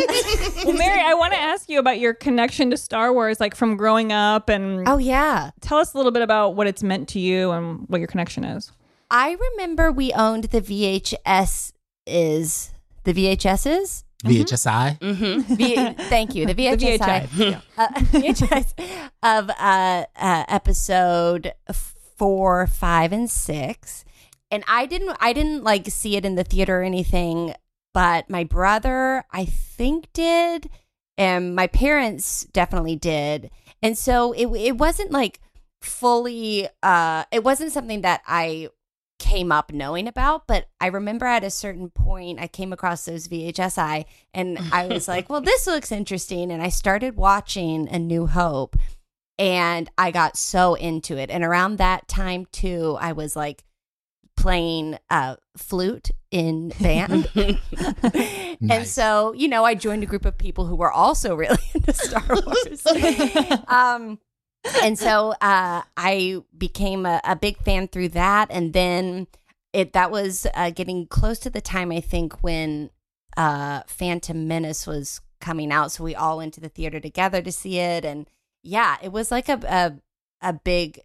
Well, 0.66 0.78
Mary, 0.78 1.02
I 1.02 1.14
want 1.16 1.34
to 1.34 1.39
ask 1.39 1.68
you 1.70 1.80
about 1.80 2.00
your 2.00 2.14
connection 2.14 2.70
to 2.70 2.78
Star 2.78 3.12
Wars, 3.12 3.39
like 3.39 3.54
from 3.56 3.76
growing 3.78 4.12
up, 4.14 4.48
and 4.48 4.88
oh 4.88 4.98
yeah, 4.98 5.50
tell 5.60 5.80
us 5.80 5.93
a 5.93 5.98
little 5.98 6.12
bit 6.14 6.22
about 6.22 6.56
what 6.56 6.66
it's 6.68 6.82
meant 6.82 7.10
to 7.10 7.20
you 7.20 7.52
and 7.52 7.86
what 7.89 7.98
your 8.00 8.08
connection 8.08 8.46
is. 8.46 8.72
I 9.12 9.36
remember 9.52 9.91
we 9.91 10.14
owned 10.14 10.46
the 10.46 10.62
VHS 10.62 11.74
is 12.08 12.72
the 13.04 13.14
VHSs. 13.14 14.04
VHSI. 14.24 15.00
Mm-hmm. 15.00 15.56
V- 15.56 15.93
thank 16.10 16.34
you. 16.36 16.46
The 16.48 16.56
VHS, 16.56 16.98
VHI, 17.28 17.62
uh, 17.78 17.88
VHS 17.96 18.74
of 19.22 19.50
uh, 19.50 20.06
uh, 20.16 20.46
episode 20.48 21.54
four, 22.18 22.66
five, 22.68 23.12
and 23.12 23.30
six. 23.30 24.06
And 24.52 24.64
I 24.68 24.86
didn't 24.86 25.18
I 25.20 25.34
didn't 25.34 25.64
like 25.64 25.88
see 25.88 26.16
it 26.16 26.26
in 26.26 26.36
the 26.36 26.43
theater 26.43 26.80
or 26.82 26.84
anything, 26.84 27.54
but 27.93 28.30
my 28.30 28.43
brother 28.43 29.24
I 29.32 29.46
think 29.46 30.12
did, 30.14 30.70
and 31.18 31.56
my 31.56 31.68
parents 31.68 32.46
definitely 32.46 32.96
did. 32.96 33.52
And 33.82 33.98
so 33.98 34.32
it 34.34 34.48
it 34.48 34.78
wasn't 34.78 35.12
like 35.12 35.39
fully 35.82 36.68
uh 36.82 37.26
it 37.32 37.43
wasn't 37.43 37.72
something 37.72 38.02
that 38.02 38.22
I 38.28 38.70
came 39.18 39.52
up 39.52 39.72
knowing 39.72 40.08
about, 40.08 40.46
but 40.48 40.68
I 40.80 40.88
remember 40.88 41.26
at 41.26 41.43
a 41.43 41.50
certain 41.50 41.89
point 41.89 42.39
I 42.39 42.48
came 42.48 42.74
across 42.74 43.06
those 43.06 43.28
VHSI 43.28 44.06
and 44.34 44.60
I 44.72 44.88
was 44.88 45.08
like, 45.08 45.30
well, 45.30 45.41
this 45.41 45.68
looks 45.68 45.91
interesting. 45.91 46.52
And 46.52 46.62
I 46.62 46.70
started 46.70 47.16
watching 47.16 47.88
A 47.89 47.98
New 47.98 48.28
Hope 48.28 48.76
and 49.38 49.89
I 49.98 50.12
got 50.12 50.38
so 50.38 50.76
into 50.76 51.18
it. 51.18 51.30
And 51.30 51.43
around 51.43 51.78
that 51.78 52.08
time, 52.08 52.46
too, 52.52 52.98
I 53.00 53.14
was 53.14 53.36
like 53.36 53.64
playing 54.38 54.98
uh, 55.10 55.36
flute 55.58 56.12
in 56.32 56.74
band. 56.80 57.30
And 58.70 58.88
so, 58.88 59.34
you 59.34 59.48
know, 59.48 59.64
I 59.64 59.76
joined 59.76 60.04
a 60.04 60.06
group 60.06 60.26
of 60.26 60.38
people 60.38 60.66
who 60.66 60.76
were 60.76 60.92
also 60.92 61.36
really 61.44 61.58
into 61.74 61.94
Star 61.94 62.24
Wars. 62.30 62.86
um, 63.68 64.20
and 64.82 64.98
so 64.98 65.34
uh, 65.42 65.82
I 65.98 66.42
became 66.58 67.06
a, 67.06 67.22
a 67.24 67.36
big 67.36 67.58
fan 67.58 67.88
through 67.88 68.10
that, 68.10 68.48
and 68.50 68.74
then 68.74 69.28
it 69.74 69.94
that 69.94 70.10
was 70.10 70.48
uh, 70.56 70.72
getting 70.72 71.06
close 71.06 71.40
to 71.40 71.50
the 71.50 71.62
time 71.62 71.92
I 71.92 72.02
think 72.02 72.42
when 72.42 72.90
uh, 73.38 73.82
Phantom 73.88 74.48
Menace 74.48 74.88
was 74.88 75.22
coming 75.40 75.72
out, 75.72 75.92
so 75.92 76.04
we 76.04 76.16
all 76.16 76.38
went 76.38 76.56
to 76.56 76.62
the 76.62 76.70
theater 76.70 77.00
together 77.00 77.42
to 77.42 77.52
see 77.52 77.78
it, 77.78 78.04
and 78.04 78.28
yeah, 78.64 78.98
it 79.04 79.12
was 79.12 79.32
like 79.32 79.50
a 79.50 79.60
a, 80.42 80.50
a 80.50 80.54
big 80.54 81.00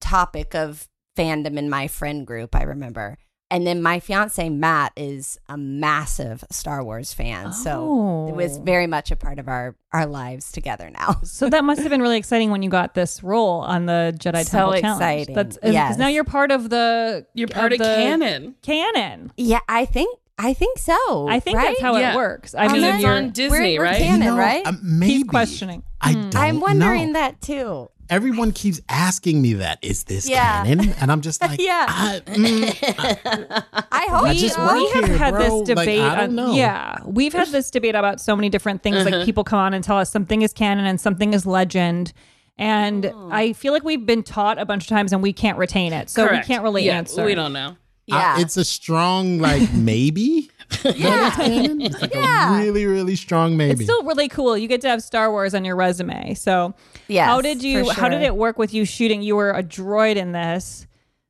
topic 0.00 0.54
of 0.54 0.88
fandom 1.18 1.56
in 1.58 1.68
my 1.68 1.88
friend 1.88 2.26
group. 2.26 2.54
I 2.54 2.62
remember. 2.62 3.18
And 3.50 3.66
then 3.66 3.80
my 3.82 3.98
fiance 3.98 4.46
Matt 4.50 4.92
is 4.94 5.38
a 5.48 5.56
massive 5.56 6.44
Star 6.50 6.84
Wars 6.84 7.14
fan, 7.14 7.54
so 7.54 8.26
it 8.28 8.34
was 8.34 8.58
Oh. 8.58 8.62
very 8.62 8.86
much 8.86 9.10
a 9.10 9.16
part 9.16 9.38
of 9.38 9.48
our 9.48 9.74
our 9.90 10.04
lives 10.04 10.52
together 10.52 10.90
now. 10.90 11.16
So 11.24 11.48
that 11.48 11.64
must 11.64 11.80
have 11.80 11.88
been 11.88 12.02
really 12.02 12.18
exciting 12.18 12.50
when 12.50 12.62
you 12.62 12.68
got 12.68 12.92
this 12.92 13.22
role 13.22 13.60
on 13.60 13.86
the 13.86 14.14
Jedi 14.18 14.44
So 14.44 14.58
Temple 14.58 14.80
Challenge. 14.82 14.84
exciting. 14.84 15.34
That's 15.34 15.56
because 15.56 15.72
Yes. 15.72 15.96
now 15.96 16.08
you're 16.08 16.24
part 16.24 16.50
of 16.50 16.68
the 16.68 17.24
You're 17.32 17.48
part 17.48 17.72
of 17.72 17.78
the 17.78 17.84
canon. 17.84 18.54
Canon. 18.60 19.32
Yeah, 19.38 19.60
I 19.66 19.86
think 19.86 20.18
I 20.40 20.52
think 20.52 20.78
so. 20.78 21.26
I 21.28 21.40
think 21.40 21.56
right? 21.56 21.68
that's 21.68 21.80
how 21.80 21.96
Yeah. 21.96 22.12
it 22.12 22.16
works. 22.16 22.54
I 22.54 22.68
mean, 22.68 22.84
it's 22.84 23.02
you're 23.02 23.12
on 23.12 23.30
Disney, 23.30 23.78
we're 23.78 23.84
right? 23.84 23.96
canon, 23.96 24.22
You 24.22 24.30
know, 24.32 24.36
right? 24.36 24.64
uh, 24.66 24.72
maybe. 24.82 25.12
He's 25.14 25.24
questioning. 25.24 25.82
I 26.02 26.12
Hmm. 26.12 26.20
don't 26.30 26.36
I'm 26.36 26.60
wondering 26.60 27.06
know. 27.12 27.20
that 27.20 27.40
too. 27.40 27.88
Everyone 28.10 28.52
keeps 28.52 28.80
asking 28.88 29.42
me 29.42 29.54
that. 29.54 29.78
Is 29.82 30.04
this 30.04 30.28
Yeah. 30.28 30.64
canon? 30.64 30.94
And 31.00 31.12
I'm 31.12 31.20
just 31.20 31.42
like, 31.48 31.60
Yeah. 31.60 31.86
I, 31.88 32.20
mm, 32.26 33.64
I 33.92 34.06
hope 34.10 34.24
I 34.24 34.32
we, 34.32 34.38
just 34.38 34.54
so. 34.54 34.64
work 34.64 34.74
we 34.76 34.90
have 34.92 35.06
here, 35.06 35.16
had 35.18 35.30
bro. 35.34 35.42
this 35.42 35.52
Like, 35.52 35.66
debate. 35.86 36.00
I 36.00 36.14
don't 36.16 36.30
on- 36.30 36.34
know. 36.36 36.54
Yeah, 36.54 36.96
we've 37.04 37.32
had 37.32 37.48
this 37.48 37.70
debate 37.70 37.94
about 37.94 38.20
so 38.20 38.34
many 38.36 38.48
different 38.48 38.82
things. 38.82 38.96
Uh-huh. 38.98 39.10
Like 39.18 39.24
people 39.24 39.44
come 39.44 39.58
on 39.58 39.74
and 39.74 39.84
tell 39.84 39.98
us 39.98 40.10
something 40.10 40.42
is 40.42 40.52
canon 40.52 40.86
and 40.86 41.00
something 41.00 41.32
is 41.34 41.46
legend. 41.46 42.12
And 42.56 43.06
Oh. 43.06 43.28
I 43.30 43.52
feel 43.52 43.72
like 43.72 43.84
we've 43.84 44.04
been 44.04 44.22
taught 44.24 44.58
a 44.58 44.64
bunch 44.64 44.82
of 44.84 44.88
times 44.88 45.12
and 45.12 45.22
we 45.22 45.32
can't 45.32 45.58
retain 45.58 45.92
it. 45.92 46.10
So 46.10 46.26
Correct. 46.26 46.48
we 46.48 46.52
can't 46.52 46.64
really 46.64 46.86
Yeah, 46.86 46.96
answer. 46.98 47.24
We 47.24 47.34
don't 47.34 47.52
know. 47.52 47.76
yeah. 48.06 48.34
I- 48.36 48.40
it's 48.40 48.56
a 48.56 48.64
strong 48.64 49.38
like 49.38 49.72
maybe. 49.74 50.50
yeah. 50.84 51.32
It's 51.38 52.00
like 52.02 52.12
Yeah. 52.14 52.54
a 52.56 52.60
really, 52.60 52.84
really 52.86 53.16
strong 53.16 53.56
maybe. 53.56 53.72
It's 53.74 53.82
still 53.84 54.02
really 54.02 54.28
cool. 54.28 54.58
You 54.58 54.66
get 54.68 54.80
to 54.82 54.88
have 54.88 55.02
Star 55.02 55.30
Wars 55.30 55.54
on 55.54 55.64
your 55.64 55.76
resume. 55.76 56.34
So 56.34 56.74
Yes, 57.08 57.26
how 57.26 57.40
did 57.40 57.62
you 57.62 57.84
for 57.86 57.92
how 57.94 58.08
did 58.08 58.22
it 58.22 58.36
work 58.36 58.58
with 58.58 58.72
you 58.74 58.84
shooting? 58.84 59.22
You 59.22 59.36
were 59.36 59.50
a 59.50 59.62
droid 59.62 60.16
in 60.16 60.32
this. 60.32 60.86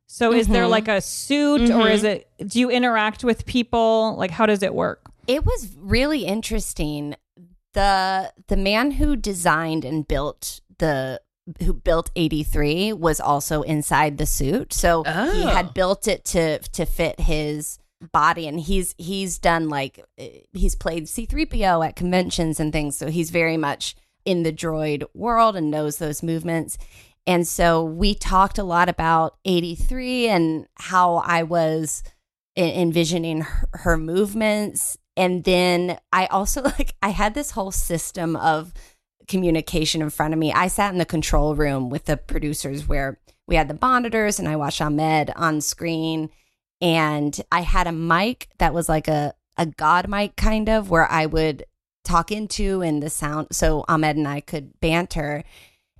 So 0.06 0.32
is 0.32 0.48
there 0.48 0.64
Mhm. 0.64 0.70
like 0.70 0.88
a 0.88 1.00
suit 1.00 1.70
or 1.70 1.88
is 1.88 2.02
it 2.02 2.28
do 2.46 2.58
you 2.58 2.70
interact 2.70 3.24
with 3.24 3.46
people? 3.46 4.14
Like 4.16 4.30
how 4.30 4.46
does 4.46 4.62
it 4.62 4.74
work? 4.74 5.10
It 5.26 5.44
was 5.44 5.68
really 5.78 6.24
interesting. 6.24 7.14
The 7.74 8.32
the 8.48 8.56
man 8.56 8.92
who 8.92 9.14
designed 9.16 9.84
and 9.84 10.06
built 10.08 10.60
the 10.78 11.20
who 11.62 11.72
built 11.72 12.10
AD-3 12.16 12.92
was 12.92 13.20
also 13.20 13.62
inside 13.62 14.18
the 14.18 14.26
suit. 14.26 14.72
So 14.72 15.02
he 15.04 15.10
Oh. 15.44 15.46
had 15.48 15.74
built 15.74 16.08
it 16.08 16.24
to 16.26 16.58
to 16.58 16.84
fit 16.86 17.20
his 17.20 17.78
body 18.12 18.46
and 18.46 18.60
he's 18.60 18.94
he's 18.98 19.38
done 19.38 19.68
like 19.68 20.04
uh, 20.20 20.24
he's 20.52 20.74
played 20.74 21.04
C3PO 21.08 21.86
at 21.86 21.96
conventions 21.96 22.58
and 22.60 22.72
things. 22.72 22.96
So 22.96 23.08
he's 23.08 23.30
very 23.30 23.56
much 23.56 23.94
in 24.28 24.42
the 24.42 24.52
droid 24.52 25.04
world 25.14 25.56
and 25.56 25.70
knows 25.70 25.96
those 25.96 26.22
movements. 26.22 26.76
And 27.26 27.48
so 27.48 27.82
we 27.82 28.14
talked 28.14 28.58
a 28.58 28.62
lot 28.62 28.90
about 28.90 29.38
AD-3 29.46 30.26
and 30.26 30.66
how 30.74 31.16
I 31.16 31.44
was 31.44 32.02
envisioning 32.54 33.40
her, 33.40 33.68
her 33.72 33.96
movements. 33.96 34.98
And 35.16 35.44
then 35.44 35.98
i 36.12 36.26
also 36.26 36.62
like 36.78 36.94
i 37.02 37.08
had 37.08 37.32
this 37.32 37.52
whole 37.52 37.72
system 37.72 38.36
of 38.36 38.74
communication 39.28 40.02
in 40.02 40.10
front 40.10 40.34
of 40.34 40.38
me. 40.38 40.52
I 40.52 40.68
sat 40.68 40.92
in 40.92 40.98
the 40.98 41.06
control 41.06 41.54
room 41.54 41.88
with 41.88 42.04
the 42.04 42.18
producers 42.18 42.86
where 42.86 43.18
we 43.46 43.56
had 43.56 43.68
the 43.68 43.78
monitors 43.80 44.38
and 44.38 44.46
i 44.46 44.56
watched 44.56 44.82
ahmed 44.82 45.32
on 45.36 45.62
screen. 45.62 46.28
And 46.82 47.40
i 47.50 47.62
had 47.62 47.86
a 47.86 47.92
mic 47.92 48.48
that 48.58 48.74
was 48.74 48.90
like 48.90 49.08
a, 49.08 49.32
a 49.56 49.64
god 49.64 50.06
mic 50.06 50.36
kind 50.36 50.68
of 50.68 50.90
where 50.90 51.10
i 51.10 51.24
would 51.24 51.64
talk 52.08 52.32
into 52.32 52.82
and 52.82 53.02
the 53.02 53.10
sound 53.10 53.46
so 53.52 53.84
ahmed 53.88 54.16
and 54.16 54.26
i 54.26 54.40
could 54.40 54.78
banter 54.80 55.44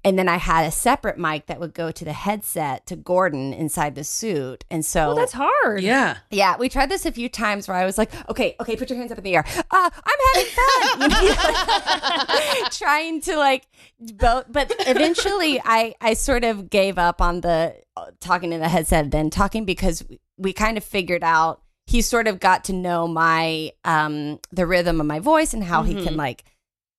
and 0.04 0.18
then 0.18 0.28
I 0.28 0.36
had 0.36 0.64
a 0.64 0.70
separate 0.70 1.18
mic 1.18 1.46
that 1.46 1.59
would 1.61 1.74
go 1.74 1.90
to 1.90 2.04
the 2.04 2.12
headset 2.12 2.86
to 2.86 2.96
Gordon 2.96 3.52
inside 3.52 3.94
the 3.94 4.04
suit. 4.04 4.64
And 4.70 4.84
so 4.86 5.11
Oh, 5.11 5.14
that's 5.14 5.32
hard. 5.32 5.82
Yeah. 5.82 6.18
yeah, 6.30 6.56
we 6.56 6.68
tried 6.68 6.88
this 6.88 7.04
a 7.04 7.12
few 7.12 7.28
times 7.28 7.66
where 7.66 7.76
I 7.76 7.84
was 7.84 7.98
like, 7.98 8.12
okay, 8.30 8.54
okay, 8.61 8.76
put 8.76 8.88
your 8.90 8.98
hands 8.98 9.11
up 9.12 9.18
in 9.18 9.24
the 9.24 9.34
air. 9.34 9.44
Uh, 9.70 9.90
I'm 9.92 10.18
having 10.34 11.11
fun. 11.11 12.70
Trying 12.70 13.20
to 13.22 13.36
like 13.36 13.66
both, 14.00 14.46
but 14.48 14.72
eventually 14.86 15.61
I, 15.64 15.94
I 16.00 16.14
sort 16.14 16.44
of 16.44 16.70
gave 16.70 16.96
up 16.96 17.20
on 17.20 17.40
the 17.40 17.76
uh, 17.96 18.06
talking 18.20 18.52
in 18.52 18.61
the 18.61 18.68
headset, 18.68 19.11
then 19.11 19.30
talking 19.30 19.64
because 19.64 20.04
we, 20.09 20.20
we 20.36 20.52
kind 20.52 20.78
of 20.78 20.84
figured 20.84 21.24
out 21.24 21.61
he 21.89 22.03
sort 22.03 22.28
of 22.28 22.39
got 22.39 22.64
to 22.64 22.72
know 22.74 23.09
my, 23.09 23.72
um, 23.84 24.39
the 24.53 24.66
rhythm 24.66 25.01
of 25.01 25.07
my 25.07 25.18
voice 25.20 25.55
and 25.55 25.64
how 25.64 25.82
he 25.82 25.95
Mhm. 25.95 26.03
can 26.05 26.16
like 26.18 26.45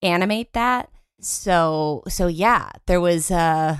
animate 0.01 0.53
that. 0.53 0.89
So, 1.21 2.01
so 2.07 2.25
yeah, 2.27 2.71
there 2.87 2.99
was, 2.99 3.29
uh, 3.29 3.77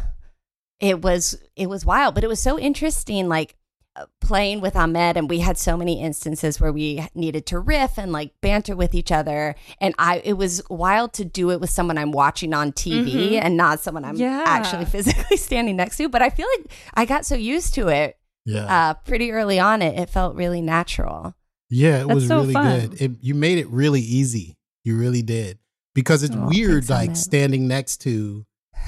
it 0.79 1.01
was, 1.01 1.35
it 1.55 1.67
was 1.67 1.83
wild, 1.83 2.13
but 2.13 2.23
it 2.23 2.27
was 2.27 2.39
so 2.39 2.59
interesting. 2.59 3.27
Like, 3.27 3.55
uh, 3.95 4.05
playing 4.21 4.61
with 4.61 4.75
Ahmed, 4.75 5.17
and 5.17 5.27
we 5.27 5.39
had 5.39 5.57
so 5.57 5.75
many 5.75 5.99
instances 5.99 6.61
where 6.61 6.71
we 6.71 7.03
needed 7.15 7.47
to 7.47 7.59
riff 7.59 7.97
and 7.97 8.11
like 8.11 8.33
banter 8.39 8.75
with 8.75 8.93
each 8.93 9.11
other. 9.11 9.55
And 9.81 9.95
I, 9.97 10.21
it 10.23 10.33
was 10.33 10.61
wild 10.69 11.11
to 11.13 11.25
do 11.25 11.49
it 11.49 11.59
with 11.59 11.71
someone 11.71 11.97
I'm 11.97 12.11
watching 12.11 12.53
on 12.53 12.71
TV 12.71 13.31
Mhm. 13.31 13.41
and 13.41 13.57
not 13.57 13.79
someone 13.79 14.05
I'm 14.05 14.15
Yeah. 14.15 14.43
actually 14.45 14.85
physically 14.95 15.37
standing 15.37 15.75
next 15.75 15.97
to. 15.97 16.07
But 16.07 16.21
I 16.21 16.29
feel 16.29 16.45
like 16.59 16.71
I 16.93 17.05
got 17.05 17.25
so 17.25 17.33
used 17.33 17.73
to 17.73 17.87
it 17.87 18.18
yeah. 18.49 18.89
uh, 18.89 18.93
pretty 18.95 19.31
early 19.31 19.59
on. 19.59 19.81
It, 19.81 19.97
it 19.99 20.09
felt 20.09 20.35
really 20.35 20.61
natural. 20.61 21.35
Yeah, 21.69 22.01
it 22.01 22.07
That's 22.07 22.15
was 22.15 22.27
so 22.27 22.39
really 22.41 22.53
fun. 22.53 22.79
good. 22.89 23.01
It, 23.01 23.11
you 23.21 23.35
made 23.35 23.57
it 23.59 23.67
really 23.69 24.01
easy. 24.01 24.57
You 24.83 24.97
really 24.97 25.21
did. 25.21 25.59
Because 25.93 26.23
it's 26.23 26.35
Oh, 26.35 26.47
weird, 26.49 26.89
like 26.89 27.15
standing 27.15 27.67
next 27.67 27.97
to 28.01 28.45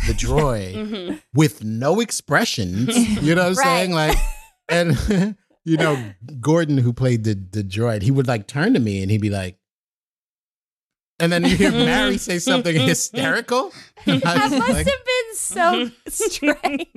the 0.08 0.14
droid 0.14 0.74
Mhm. 0.76 1.22
with 1.34 1.64
no 1.64 2.00
expressions. 2.00 2.96
You 3.22 3.36
know 3.36 3.42
what 3.44 3.50
I'm 3.50 3.56
saying? 3.68 3.92
Like, 3.92 4.18
and 4.70 5.36
you 5.66 5.78
know, 5.78 6.12
Gordon, 6.40 6.78
who 6.80 6.94
played 6.94 7.24
the 7.24 7.34
the 7.36 7.64
droid, 7.64 8.02
he 8.04 8.12
would 8.12 8.28
like 8.28 8.48
turn 8.48 8.74
to 8.74 8.80
me 8.80 9.02
and 9.02 9.12
he'd 9.12 9.22
be 9.22 9.30
like, 9.30 9.58
and 11.20 11.32
then 11.32 11.44
you 11.46 11.56
hear 11.56 11.72
Mary 11.72 12.18
say 12.18 12.40
something 12.40 12.76
hysterical. 12.80 13.72
I 14.08 14.18
That 14.18 14.52
must 14.52 14.70
like, 14.70 14.88
have 14.88 15.06
been 15.06 15.21
so 15.40 15.90
strange. 16.08 16.88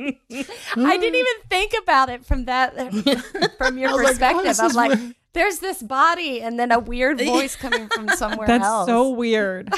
I 0.77 0.97
didn't 0.97 1.15
even 1.15 1.35
think 1.49 1.73
about 1.83 2.09
it 2.09 2.25
from 2.25 2.45
that 2.47 2.75
from 3.59 3.79
your 3.79 3.91
I 3.91 3.93
was 3.93 4.21
like, 4.21 4.37
oh, 4.37 4.43
perspective. 4.43 4.57
I'm 4.61 4.73
like, 4.75 4.99
weird. 4.99 5.15
there's 5.33 5.59
this 5.59 5.83
body 5.83 6.41
and 6.41 6.59
then 6.59 6.73
a 6.73 6.79
weird 6.79 7.21
voice 7.25 7.57
coming 7.57 7.89
from 7.89 8.09
somewhere 8.11 8.47
That's 8.47 8.65
else. 8.65 8.87
so 8.87 9.11
weird. 9.11 9.73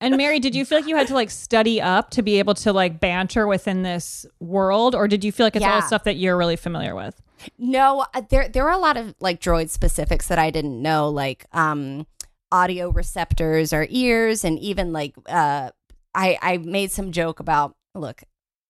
and 0.00 0.16
Mary, 0.16 0.38
did 0.40 0.54
you 0.54 0.64
feel 0.64 0.78
like 0.78 0.88
you 0.88 0.96
had 0.96 1.06
to 1.08 1.14
like 1.14 1.30
study 1.30 1.80
up 1.80 2.10
to 2.10 2.22
be 2.22 2.38
able 2.38 2.54
to 2.54 2.72
like 2.72 3.00
banter 3.00 3.46
within 3.46 3.82
this 3.82 4.26
world, 4.40 4.94
or 4.94 5.08
did 5.08 5.24
you 5.24 5.32
feel 5.32 5.46
like 5.46 5.56
it's 5.56 5.64
all 5.64 5.82
stuff 5.82 6.04
that 6.04 6.16
you're 6.16 6.36
really 6.36 6.56
familiar 6.56 6.94
with? 6.94 7.20
No, 7.58 8.06
uh, 8.14 8.22
there 8.30 8.48
there 8.48 8.64
were 8.64 8.70
a 8.70 8.78
lot 8.78 8.96
of 8.96 9.14
like 9.20 9.40
droid 9.40 9.68
specifics 9.70 10.28
that 10.28 10.38
I 10.38 10.50
didn't 10.50 10.80
know, 10.80 11.08
like 11.10 11.44
um 11.52 12.06
audio 12.52 12.88
receptors 12.90 13.72
or 13.72 13.86
ears, 13.90 14.44
and 14.44 14.58
even 14.60 14.92
like 14.92 15.14
uh 15.26 15.70
I 16.14 16.38
I 16.40 16.56
made 16.58 16.90
some 16.90 17.12
joke 17.12 17.40
about 17.40 17.74
look, 17.94 18.22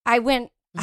I 0.06 0.18
went. 0.18 0.50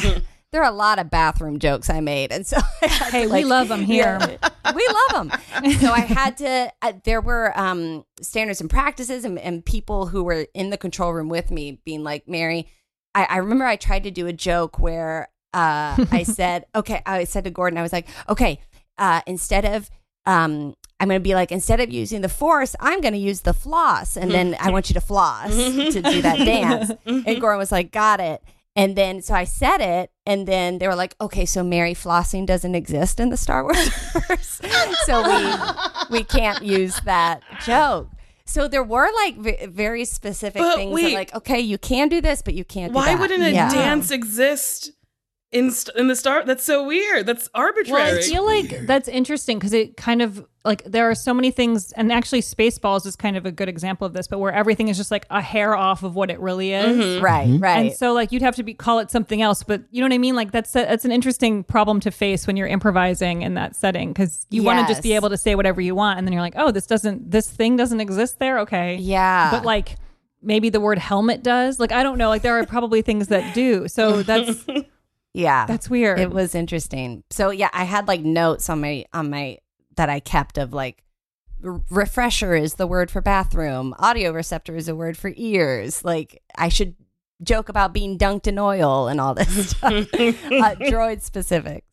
there 0.52 0.62
are 0.62 0.70
a 0.70 0.74
lot 0.74 0.98
of 0.98 1.10
bathroom 1.10 1.58
jokes 1.58 1.88
I 1.90 2.00
made, 2.00 2.30
and 2.32 2.46
so 2.46 2.58
I 2.82 2.86
had 2.86 3.04
to, 3.06 3.10
Hey, 3.10 3.26
we 3.26 3.44
love 3.44 3.70
'em 3.70 3.82
here. 3.82 4.18
Yeah, 4.20 4.72
we 4.74 4.86
love 5.10 5.28
them. 5.28 5.72
So 5.80 5.92
I 5.92 6.00
had 6.00 6.36
to. 6.38 6.72
Uh, 6.82 6.92
there 7.04 7.20
were 7.20 7.58
um 7.58 8.04
standards 8.20 8.60
and 8.60 8.70
practices, 8.70 9.24
and, 9.24 9.38
and 9.38 9.64
people 9.64 10.06
who 10.06 10.22
were 10.24 10.46
in 10.54 10.70
the 10.70 10.78
control 10.78 11.12
room 11.12 11.28
with 11.28 11.50
me 11.50 11.80
being 11.84 12.02
like, 12.04 12.28
Mary. 12.28 12.68
I, 13.14 13.26
I 13.28 13.36
remember 13.38 13.66
I 13.66 13.76
tried 13.76 14.04
to 14.04 14.10
do 14.10 14.26
a 14.26 14.32
joke 14.32 14.78
where 14.78 15.28
uh, 15.52 16.02
I 16.10 16.22
said, 16.26 16.64
okay, 16.74 17.02
I 17.04 17.24
said 17.24 17.44
to 17.44 17.50
Gordon, 17.50 17.78
I 17.78 17.82
was 17.82 17.92
like, 17.92 18.08
okay, 18.26 18.58
uh, 18.96 19.20
instead 19.26 19.66
of, 19.66 19.90
um, 20.24 20.74
I'm 21.02 21.08
going 21.08 21.18
to 21.20 21.22
be 21.22 21.34
like, 21.34 21.50
instead 21.50 21.80
of 21.80 21.90
using 21.90 22.20
the 22.20 22.28
force, 22.28 22.76
I'm 22.78 23.00
going 23.00 23.12
to 23.14 23.18
use 23.18 23.40
the 23.40 23.52
floss. 23.52 24.16
And 24.16 24.30
then 24.30 24.56
I 24.60 24.70
want 24.70 24.88
you 24.88 24.94
to 24.94 25.00
floss 25.00 25.50
to 25.52 26.00
do 26.00 26.22
that 26.22 26.38
dance. 26.44 26.92
And 27.04 27.40
Gordon 27.40 27.58
was 27.58 27.72
like, 27.72 27.90
got 27.90 28.20
it. 28.20 28.40
And 28.76 28.94
then, 28.96 29.20
so 29.20 29.34
I 29.34 29.44
said 29.44 29.80
it, 29.80 30.12
and 30.24 30.46
then 30.46 30.78
they 30.78 30.86
were 30.88 30.94
like, 30.94 31.14
okay, 31.20 31.44
so 31.44 31.62
Mary 31.64 31.92
flossing 31.92 32.46
doesn't 32.46 32.74
exist 32.76 33.18
in 33.20 33.28
the 33.30 33.36
Star 33.36 33.64
Wars 33.64 33.76
universe. 34.14 34.60
so 35.04 35.22
we, 36.10 36.18
we 36.18 36.24
can't 36.24 36.62
use 36.62 36.98
that 37.04 37.42
joke. 37.66 38.08
So 38.46 38.68
there 38.68 38.84
were 38.84 39.10
like 39.24 39.36
v- 39.38 39.66
very 39.66 40.04
specific 40.04 40.62
But 40.62 40.76
things 40.76 40.90
that 40.90 40.94
wait. 40.94 41.14
like, 41.14 41.34
okay, 41.34 41.60
you 41.60 41.78
can 41.78 42.08
do 42.08 42.20
this, 42.20 42.42
but 42.42 42.54
you 42.54 42.64
can't 42.64 42.92
do 42.92 42.96
Why 42.96 43.06
that. 43.14 43.20
wouldn't 43.20 43.42
a 43.42 43.50
Yeah. 43.50 43.68
dance 43.68 44.10
exist 44.10 44.92
in 45.50 45.70
st- 45.70 45.96
in 45.96 46.06
the 46.08 46.16
Star? 46.16 46.44
That's 46.44 46.64
so 46.64 46.86
weird. 46.86 47.26
That's 47.26 47.50
arbitrary. 47.54 48.02
Well, 48.02 48.18
I 48.18 48.22
feel 48.22 48.44
like 48.46 48.86
that's 48.86 49.08
interesting 49.08 49.58
because 49.58 49.72
it 49.74 49.96
kind 49.98 50.22
of 50.22 50.46
like 50.64 50.84
there 50.84 51.10
are 51.10 51.14
so 51.14 51.34
many 51.34 51.50
things, 51.50 51.90
and 51.92 52.12
actually, 52.12 52.40
Spaceballs 52.40 53.04
is 53.06 53.16
kind 53.16 53.36
of 53.36 53.44
a 53.46 53.50
good 53.50 53.68
example 53.68 54.06
of 54.06 54.12
this, 54.12 54.28
but 54.28 54.38
where 54.38 54.52
everything 54.52 54.88
is 54.88 54.96
just 54.96 55.10
like 55.10 55.26
a 55.30 55.40
hair 55.40 55.74
off 55.74 56.02
of 56.04 56.14
what 56.14 56.30
it 56.30 56.38
really 56.38 56.72
is. 56.72 56.96
Mhm. 56.96 57.22
Right, 57.22 57.48
Mhm. 57.48 57.62
right. 57.62 57.86
And 57.86 57.92
so, 57.92 58.12
like, 58.12 58.30
you'd 58.30 58.42
have 58.42 58.54
to 58.56 58.62
be 58.62 58.72
call 58.72 59.00
it 59.00 59.10
something 59.10 59.42
else, 59.42 59.62
but 59.64 59.82
you 59.90 60.00
know 60.00 60.06
what 60.06 60.12
I 60.14 60.18
mean? 60.18 60.36
Like, 60.36 60.52
that's 60.52 60.74
a, 60.76 60.80
that's 60.84 61.04
an 61.04 61.10
interesting 61.12 61.64
problem 61.64 61.98
to 62.00 62.10
face 62.12 62.46
when 62.46 62.56
you're 62.56 62.68
improvising 62.68 63.42
in 63.42 63.54
that 63.54 63.74
setting 63.74 64.10
because 64.12 64.46
you 64.50 64.62
want 64.62 64.78
to 64.86 64.92
just 64.92 65.02
be 65.02 65.14
able 65.14 65.30
to 65.30 65.36
say 65.36 65.54
whatever 65.56 65.80
you 65.80 65.94
want, 65.94 66.18
and 66.18 66.26
then 66.26 66.32
you're 66.32 66.42
like, 66.42 66.54
oh, 66.56 66.70
this 66.70 66.86
doesn't, 66.86 67.30
this 67.30 67.48
thing 67.50 67.76
doesn't 67.76 68.00
exist 68.00 68.38
there. 68.38 68.58
Okay, 68.60 68.96
Yeah. 68.96 69.50
but 69.50 69.64
like. 69.64 69.96
Maybe 70.44 70.70
the 70.70 70.80
word 70.80 70.98
helmet 70.98 71.44
does. 71.44 71.78
Like 71.78 71.92
I 71.92 72.02
don't 72.02 72.18
know. 72.18 72.28
Like 72.28 72.42
there 72.42 72.58
are 72.58 72.66
probably 72.66 73.00
things 73.00 73.28
that 73.28 73.54
do. 73.54 73.86
So 73.86 74.24
that's 74.24 74.66
Yeah. 75.34 75.66
That's 75.66 75.88
weird. 75.88 76.18
It 76.18 76.32
was 76.32 76.56
interesting. 76.56 77.22
So 77.30 77.50
yeah, 77.50 77.68
I 77.72 77.84
had 77.84 78.08
like 78.08 78.22
notes 78.22 78.68
on 78.68 78.80
my 78.80 79.04
on 79.12 79.30
my 79.30 79.58
that 79.96 80.08
I 80.08 80.20
kept 80.20 80.58
of 80.58 80.72
like 80.72 81.02
r- 81.64 81.80
refresher 81.90 82.54
is 82.54 82.74
the 82.74 82.86
word 82.86 83.10
for 83.10 83.20
bathroom, 83.20 83.94
audio 83.98 84.32
receptor 84.32 84.76
is 84.76 84.88
a 84.88 84.94
word 84.94 85.16
for 85.16 85.32
ears. 85.36 86.04
Like 86.04 86.42
I 86.56 86.68
should 86.68 86.94
joke 87.42 87.68
about 87.68 87.92
being 87.92 88.18
dunked 88.18 88.46
in 88.46 88.58
oil 88.58 89.08
and 89.08 89.20
all 89.20 89.34
this 89.34 89.70
stuff. 89.70 89.92
uh, 89.92 89.96
droid 90.12 91.22
specifics. 91.22 91.86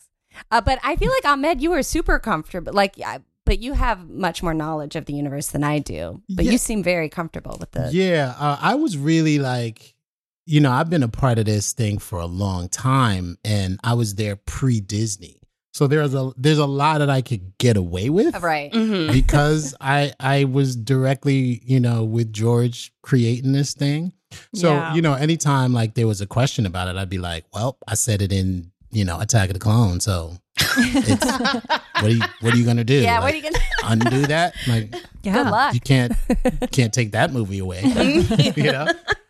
Uh, 0.52 0.62
but 0.62 0.80
I 0.84 0.96
feel 0.96 1.12
like 1.12 1.26
Ahmed, 1.26 1.62
you 1.62 1.72
were 1.72 1.84
super 1.84 2.20
comfortable. 2.20 2.72
Like, 2.72 2.96
I, 3.04 3.20
but 3.46 3.60
you 3.60 3.74
have 3.74 4.08
much 4.10 4.44
more 4.44 4.54
knowledge 4.54 4.96
of 4.96 5.06
the 5.06 5.14
universe 5.14 5.48
than 5.48 5.64
I 5.64 5.80
do. 5.80 6.22
But 6.30 6.46
Yeah. 6.46 6.52
you 6.52 6.58
seem 6.60 6.84
very 6.84 7.10
comfortable 7.10 7.58
with 7.60 7.72
the. 7.72 7.90
Yeah, 7.92 8.36
uh, 8.38 8.58
I 8.62 8.76
was 8.76 8.96
really 8.96 9.40
like, 9.40 9.96
you 10.46 10.60
know, 10.60 10.72
I've 10.72 10.90
been 10.90 11.02
a 11.04 11.08
part 11.10 11.40
of 11.40 11.46
this 11.46 11.74
thing 11.74 11.98
for 11.98 12.20
a 12.20 12.28
long 12.28 12.70
time, 12.70 13.38
and 13.44 13.80
I 13.84 13.96
was 13.96 14.16
there 14.16 14.36
pre 14.36 14.80
Disney, 14.82 15.39
so 15.74 15.88
there's 15.88 16.14
a 16.14 16.32
there's 16.38 16.58
a 16.58 16.66
lot 16.66 17.00
that 17.00 17.10
I 17.10 17.22
could 17.22 17.58
get 17.58 17.78
away 17.78 18.10
with, 18.10 18.36
uh, 18.36 18.40
Right. 18.40 18.72
Mm-hmm. 18.72 19.12
because 19.14 19.76
I 19.82 20.14
I 20.20 20.44
was 20.46 20.76
directly, 20.76 21.62
you 21.64 21.80
know, 21.80 22.04
with 22.04 22.34
George 22.34 22.92
creating 23.02 23.52
this 23.52 23.74
thing. 23.74 24.14
So 24.54 24.74
Yeah. 24.74 24.94
you 24.96 25.02
know, 25.02 25.14
anytime 25.14 25.74
like 25.74 25.96
there 25.96 26.08
was 26.08 26.22
a 26.22 26.28
question 26.28 26.66
about 26.66 26.88
it, 26.88 26.96
I'd 26.98 27.10
be 27.10 27.18
like, 27.18 27.46
well, 27.54 27.78
I 27.88 27.96
said 27.96 28.22
it 28.22 28.32
in 28.32 28.72
you 28.92 29.06
know 29.06 29.20
Attack 29.20 29.50
of 29.50 29.54
the 29.54 29.60
Clone, 29.60 30.00
so 30.00 30.34
it's, 30.60 31.26
what 31.62 32.04
are 32.04 32.10
you 32.10 32.22
what 32.42 32.54
are 32.54 32.58
you 32.58 32.66
gonna 32.66 32.84
do? 32.84 32.96
Yeah, 33.02 33.20
what 33.22 33.34
are 33.34 33.38
you 33.38 33.44
gonna- 33.44 33.60
undo 33.86 34.26
that? 34.28 34.54
Like, 34.68 34.92
Good 35.24 35.34
luck. 35.48 35.74
you 35.74 35.80
can't 35.80 36.14
can't 36.72 36.94
take 36.94 37.12
that 37.12 37.32
movie 37.34 37.60
away 37.60 37.82
you 38.56 38.72
know 38.72 38.88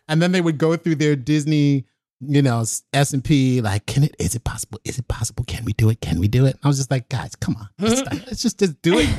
and 0.08 0.22
then 0.22 0.30
they 0.32 0.40
would 0.40 0.56
go 0.58 0.76
through 0.76 0.94
their 0.96 1.16
disney 1.16 1.84
you 2.20 2.42
know 2.42 2.64
S 2.92 3.12
and 3.12 3.24
P 3.24 3.60
like 3.60 3.86
can 3.86 4.04
it 4.04 4.14
is 4.18 4.34
it 4.34 4.44
possible 4.44 4.80
is 4.84 4.98
it 4.98 5.08
possible? 5.08 5.44
Can 5.44 5.64
we 5.64 5.72
do 5.72 5.88
it? 5.90 6.00
Can 6.00 6.20
we 6.20 6.28
do 6.28 6.46
it? 6.46 6.58
I 6.62 6.68
was 6.68 6.76
just 6.76 6.90
like 6.90 7.08
guys 7.08 7.34
come 7.36 7.56
on. 7.56 7.68
Let's, 7.78 8.02
mm-hmm. 8.02 8.18
let's 8.26 8.42
just 8.42 8.58
just 8.58 8.80
do 8.82 8.98
it. 8.98 9.08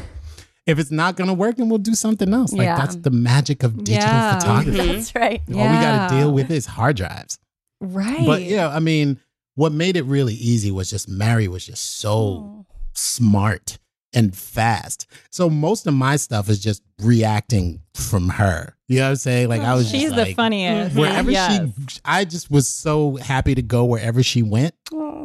If 0.68 0.78
it's 0.78 0.92
not 0.92 1.16
gonna 1.16 1.34
work 1.34 1.58
then 1.58 1.70
we'll 1.70 1.80
do 1.80 1.96
something 1.96 2.32
else. 2.32 2.54
Like 2.54 2.66
Yeah. 2.66 2.78
that's 2.78 2.96
the 2.96 3.10
magic 3.10 3.64
of 3.64 3.84
digital 3.84 4.08
Yeah. 4.08 4.30
Mm-hmm. 4.30 4.40
photography. 4.40 4.88
That's 4.94 5.16
right. 5.16 5.42
all 5.48 5.54
we 5.56 5.58
got 5.58 6.10
to 6.10 6.16
deal 6.16 6.32
with 6.32 6.52
is 6.52 6.68
hard 6.68 6.98
drives. 6.98 7.40
Right. 7.82 8.28
but 8.28 8.44
yeah 8.44 8.70
i 8.70 8.80
mean 8.80 9.20
what 9.56 9.72
made 9.72 9.98
it 9.98 10.04
really 10.06 10.36
easy 10.36 10.70
was 10.70 10.88
just 10.88 11.10
mary 11.10 11.48
was 11.48 11.66
just 11.66 12.00
so 12.00 12.12
oh. 12.12 12.66
smart 12.94 13.80
and 14.14 14.36
fast 14.36 15.08
so 15.30 15.50
most 15.50 15.88
of 15.88 15.94
my 15.94 16.16
stuff 16.16 16.50
is 16.50 16.60
just 16.60 16.82
reacting 17.02 17.82
from 17.94 18.28
her 18.30 18.76
you 18.88 18.98
know 18.98 19.04
what 19.06 19.10
i'm 19.12 19.16
saying 19.16 19.48
like 19.50 19.62
i 19.62 19.74
was 19.74 19.84
just 19.86 19.94
She's 19.96 20.04
just 20.04 20.16
the 20.16 20.22
like, 20.24 20.36
funniest. 20.36 20.96
wherever 20.96 21.32
Yes. 21.32 21.70
she 21.88 22.00
i 22.06 22.26
just 22.26 22.52
was 22.52 22.68
so 22.68 23.16
happy 23.16 23.56
to 23.56 23.62
go 23.62 23.86
wherever 23.86 24.22
she 24.24 24.42
went 24.44 24.76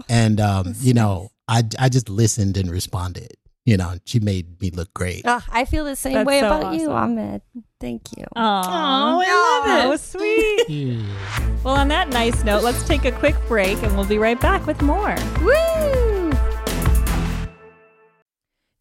and 0.08 0.40
um 0.40 0.74
you 0.80 0.94
know 0.94 1.30
i 1.48 1.62
i 1.78 1.88
just 1.88 2.08
listened 2.08 2.56
and 2.56 2.70
responded 2.70 3.32
you 3.64 3.76
know 3.76 3.94
she 4.04 4.20
made 4.20 4.60
me 4.60 4.70
look 4.70 4.92
great 4.94 5.22
Oh, 5.24 5.42
I 5.50 5.64
feel 5.64 5.84
the 5.84 5.96
same 5.96 6.14
That's 6.14 6.26
way 6.26 6.38
so 6.40 6.46
about 6.46 6.74
you. 6.74 6.92
Ahmed. 6.92 7.42
Thank 7.80 8.16
you. 8.16 8.24
Aw, 8.36 9.20
I 9.20 9.58
love 9.58 9.66
that 9.66 9.84
it. 9.86 9.88
was 9.88 10.00
sweet. 10.00 11.04
well, 11.64 11.74
on 11.74 11.88
that 11.88 12.08
nice 12.08 12.42
note, 12.44 12.62
let's 12.62 12.82
take 12.86 13.04
a 13.04 13.12
quick 13.12 13.34
break 13.48 13.82
and 13.82 13.94
we'll 13.96 14.06
be 14.06 14.18
right 14.18 14.40
back 14.40 14.66
with 14.66 14.80
more. 14.82 15.16
Woo! 15.42 15.52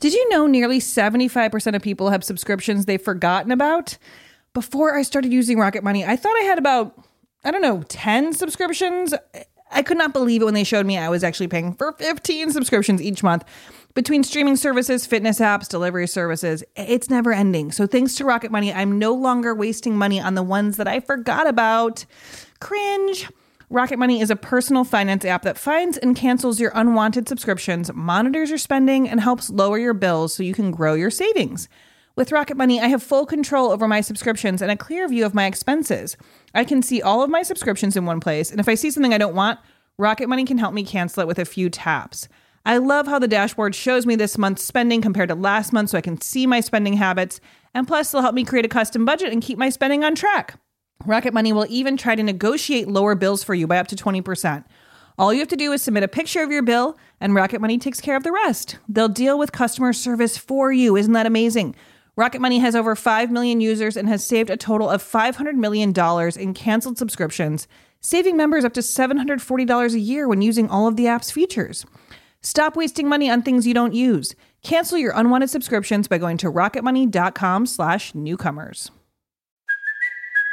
Did 0.05 0.13
you 0.13 0.29
know 0.29 0.45
nearly 0.45 0.77
75% 0.77 1.75
of 1.75 1.81
people 1.81 2.11
have 2.11 2.23
subscriptions 2.23 2.85
they've 2.85 3.01
forgotten 3.01 3.51
about? 3.51 3.97
Before 4.53 4.95
I 4.95 5.01
started 5.01 5.33
using 5.33 5.57
Rocket 5.57 5.83
Money, 5.83 6.05
I 6.05 6.15
thought 6.15 6.35
I 6.39 6.43
had 6.43 6.59
about, 6.59 7.03
I 7.43 7.49
don't 7.49 7.63
know, 7.63 7.81
10 7.89 8.33
subscriptions. 8.33 9.15
I 9.71 9.81
could 9.81 9.97
not 9.97 10.13
believe 10.13 10.43
it 10.43 10.45
when 10.45 10.53
they 10.53 10.63
showed 10.63 10.85
me 10.85 10.95
I 10.95 11.09
was 11.09 11.23
actually 11.23 11.47
paying 11.47 11.73
for 11.73 11.93
15 11.93 12.51
subscriptions 12.51 13.01
each 13.01 13.23
month. 13.23 13.45
Between 13.95 14.23
streaming 14.23 14.57
services, 14.57 15.07
fitness 15.07 15.39
apps, 15.39 15.67
delivery 15.67 16.05
services, 16.05 16.63
it's 16.75 17.09
never 17.09 17.33
ending. 17.33 17.71
So 17.71 17.87
thanks 17.87 18.13
to 18.17 18.25
Rocket 18.25 18.51
Money, 18.51 18.71
I'm 18.71 18.99
no 18.99 19.11
longer 19.11 19.55
wasting 19.55 19.97
money 19.97 20.21
on 20.21 20.35
the 20.35 20.43
ones 20.43 20.77
that 20.77 20.87
I 20.87 20.99
forgot 20.99 21.47
about. 21.47 22.05
Cringe. 22.59 23.27
Rocket 23.75 23.99
Money 23.99 24.21
is 24.21 24.31
a 24.31 24.37
personal 24.37 24.85
finance 24.85 25.25
app 25.25 25.41
that 25.41 25.57
finds 25.57 25.97
and 25.97 26.15
cancels 26.15 26.61
your 26.61 26.71
unwanted 26.73 27.27
subscriptions, 27.27 27.91
monitors 27.93 28.47
your 28.47 28.57
spending, 28.57 29.09
and 29.09 29.19
helps 29.19 29.49
lower 29.49 29.77
your 29.77 29.93
bills 29.93 30.33
so 30.33 30.43
you 30.43 30.53
can 30.53 30.71
grow 30.71 30.93
your 30.93 31.09
savings. 31.09 31.67
With 32.15 32.31
Rocket 32.31 32.55
Money, 32.55 32.79
I 32.79 32.87
have 32.87 33.03
full 33.03 33.25
control 33.25 33.71
over 33.71 33.85
my 33.85 33.99
subscriptions 33.99 34.61
and 34.61 34.71
a 34.71 34.77
clear 34.77 35.09
view 35.09 35.25
of 35.25 35.33
my 35.33 35.45
expenses. 35.45 36.15
I 36.53 36.63
can 36.63 36.81
see 36.81 37.01
all 37.01 37.21
of 37.21 37.29
my 37.29 37.43
subscriptions 37.43 37.97
in 37.97 38.05
one 38.05 38.21
place, 38.21 38.49
and 38.49 38.61
if 38.61 38.69
I 38.69 38.75
see 38.75 38.91
something 38.91 39.13
I 39.13 39.17
don't 39.17 39.35
want, 39.35 39.59
Rocket 39.97 40.29
Money 40.29 40.45
can 40.45 40.57
help 40.57 40.73
me 40.73 40.85
cancel 40.85 41.23
it 41.23 41.27
with 41.27 41.37
a 41.37 41.43
few 41.43 41.69
taps. 41.69 42.29
I 42.65 42.77
love 42.77 43.07
how 43.07 43.19
the 43.19 43.27
dashboard 43.27 43.75
shows 43.75 44.05
me 44.05 44.15
this 44.15 44.37
month's 44.37 44.63
spending 44.63 45.01
compared 45.01 45.27
to 45.27 45.35
last 45.35 45.73
month 45.73 45.89
so 45.89 45.97
I 45.97 46.01
can 46.01 46.21
see 46.21 46.47
my 46.47 46.61
spending 46.61 46.93
habits, 46.93 47.41
and 47.73 47.85
plus, 47.85 48.13
it'll 48.13 48.21
help 48.21 48.35
me 48.35 48.45
create 48.45 48.63
a 48.63 48.69
custom 48.69 49.03
budget 49.03 49.33
and 49.33 49.43
keep 49.43 49.57
my 49.57 49.67
spending 49.67 50.05
on 50.05 50.15
track. 50.15 50.57
Rocket 51.05 51.33
Money 51.33 51.53
will 51.53 51.67
even 51.69 51.97
try 51.97 52.15
to 52.15 52.23
negotiate 52.23 52.87
lower 52.87 53.15
bills 53.15 53.43
for 53.43 53.53
you 53.53 53.67
by 53.67 53.77
up 53.77 53.87
to 53.87 53.95
20%. 53.95 54.65
All 55.17 55.31
you 55.31 55.39
have 55.39 55.47
to 55.49 55.55
do 55.55 55.71
is 55.71 55.81
submit 55.81 56.03
a 56.03 56.07
picture 56.07 56.41
of 56.41 56.51
your 56.51 56.63
bill, 56.63 56.97
and 57.21 57.35
Rocket 57.35 57.61
Money 57.61 57.77
takes 57.77 58.01
care 58.01 58.17
of 58.17 58.23
the 58.23 58.31
rest. 58.31 58.77
They'll 58.89 59.07
deal 59.07 59.37
with 59.37 59.51
customer 59.51 59.93
service 59.93 60.37
for 60.37 60.71
you. 60.71 60.97
Isn't 60.97 61.13
that 61.13 61.25
amazing? 61.25 61.75
Rocket 62.17 62.41
Money 62.41 62.59
has 62.59 62.75
over 62.75 62.95
5 62.95 63.31
million 63.31 63.61
users 63.61 63.95
and 63.95 64.09
has 64.09 64.25
saved 64.25 64.49
a 64.49 64.57
total 64.57 64.89
of 64.89 65.03
$500 65.03 65.55
million 65.55 65.93
in 66.39 66.53
canceled 66.53 66.97
subscriptions, 66.97 67.67
saving 68.01 68.35
members 68.35 68.65
up 68.65 68.73
to 68.73 68.81
$740 68.81 69.93
a 69.93 69.99
year 69.99 70.27
when 70.27 70.41
using 70.41 70.69
all 70.69 70.87
of 70.87 70.95
the 70.95 71.07
app's 71.07 71.31
features. 71.31 71.85
Stop 72.41 72.75
wasting 72.75 73.07
money 73.07 73.29
on 73.29 73.41
things 73.41 73.65
you 73.67 73.73
don't 73.73 73.93
use. 73.93 74.35
Cancel 74.63 74.97
your 74.97 75.13
unwanted 75.15 75.49
subscriptions 75.49 76.07
by 76.07 76.17
going 76.17 76.37
to 76.37 76.51
rocketmoney.com 76.51 77.65
slash 77.65 78.15
newcomers. 78.15 78.91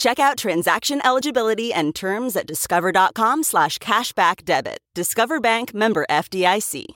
Check 0.00 0.18
out 0.18 0.38
transaction 0.38 1.02
eligibility 1.04 1.74
and 1.74 1.94
terms 1.94 2.34
at 2.34 2.46
discover.com 2.46 3.42
slash 3.42 3.76
cashback 3.78 4.46
debit. 4.46 4.78
Discover 4.94 5.40
Bank 5.40 5.74
member 5.74 6.06
FDIC. 6.08 6.86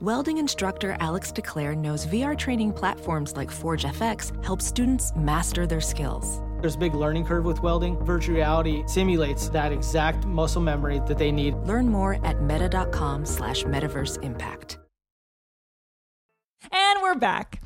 Welding 0.00 0.38
instructor 0.38 0.96
Alex 0.98 1.30
DeClaire 1.30 1.76
knows 1.76 2.06
VR 2.06 2.38
training 2.38 2.72
platforms 2.72 3.36
like 3.36 3.50
Forge 3.50 3.84
FX 3.84 4.32
help 4.42 4.62
students 4.62 5.12
master 5.14 5.66
their 5.66 5.82
skills. 5.82 6.40
There's 6.62 6.76
a 6.76 6.78
big 6.78 6.94
learning 6.94 7.26
curve 7.26 7.44
with 7.44 7.62
welding. 7.62 8.02
Virtual 8.06 8.36
reality 8.36 8.82
simulates 8.86 9.50
that 9.50 9.72
exact 9.72 10.24
muscle 10.24 10.62
memory 10.62 11.02
that 11.06 11.18
they 11.18 11.30
need. 11.30 11.54
Learn 11.66 11.86
more 11.86 12.18
at 12.24 12.40
meta.com 12.40 13.26
slash 13.26 13.64
metaverse 13.64 14.22
impact. 14.22 14.78
And 16.72 17.02
we're 17.02 17.14
back. 17.14 17.60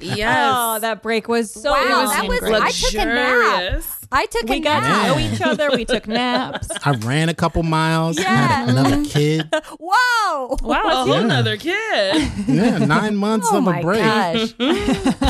Yes. 0.00 0.52
Oh, 0.54 0.78
that 0.80 1.02
break 1.02 1.28
was 1.28 1.50
so 1.52 1.70
Wow, 1.72 2.06
that 2.06 2.26
was- 2.28 2.40
great. 2.40 2.54
I 2.54 2.70
took 2.70 2.94
a 2.94 3.04
nap. 3.04 3.82
I 4.14 4.26
took 4.26 4.46
we 4.46 4.56
a 4.58 4.60
got 4.60 4.82
nap. 4.82 5.06
to 5.06 5.08
know 5.08 5.18
each 5.32 5.40
other. 5.40 5.70
We 5.70 5.86
took 5.86 6.06
naps. 6.06 6.68
I 6.84 6.90
ran 6.90 7.30
a 7.30 7.34
couple 7.34 7.62
miles. 7.62 8.18
Yeah. 8.18 8.24
Had 8.36 8.68
another 8.68 9.02
kid. 9.06 9.48
Whoa! 9.80 10.56
Wow, 10.62 10.82
a 10.84 10.90
whole 11.06 11.08
Yeah. 11.08 11.22
nother 11.26 11.56
kid. 11.56 12.30
Yeah, 12.46 12.76
nine 12.76 13.16
months 13.16 13.48
Oh 13.50 13.56
of 13.58 13.64
my 13.64 13.78
a 13.78 13.82
break. 13.82 14.00
gosh. 14.02 14.52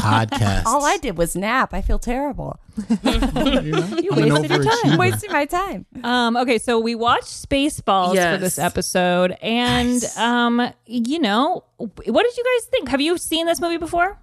Podcast. 0.03 0.67
All 0.67 0.85
I 0.85 0.97
did 0.97 1.17
was 1.17 1.37
nap. 1.37 1.73
I 1.73 1.81
feel 1.81 2.01
terrible. 2.01 2.59
You 2.77 4.11
wasted 4.17 4.51
your 4.51 4.65
time. 4.65 4.99
Wasting 4.99 5.31
my 5.31 5.45
time. 5.45 5.87
Um, 6.03 6.37
okay, 6.39 6.59
so 6.59 6.81
we 6.81 6.97
watched 6.97 7.27
Spaceballs 7.49 8.17
for 8.33 8.39
this 8.39 8.59
episode, 8.59 9.37
and 9.43 10.03
um, 10.17 10.73
you 10.87 11.21
know, 11.21 11.63
what 11.77 11.97
did 12.25 12.37
you 12.37 12.45
guys 12.59 12.67
think? 12.69 12.89
Have 12.89 13.01
you 13.01 13.17
seen 13.19 13.47
this 13.47 13.61
movie 13.61 13.77
before? 13.77 14.19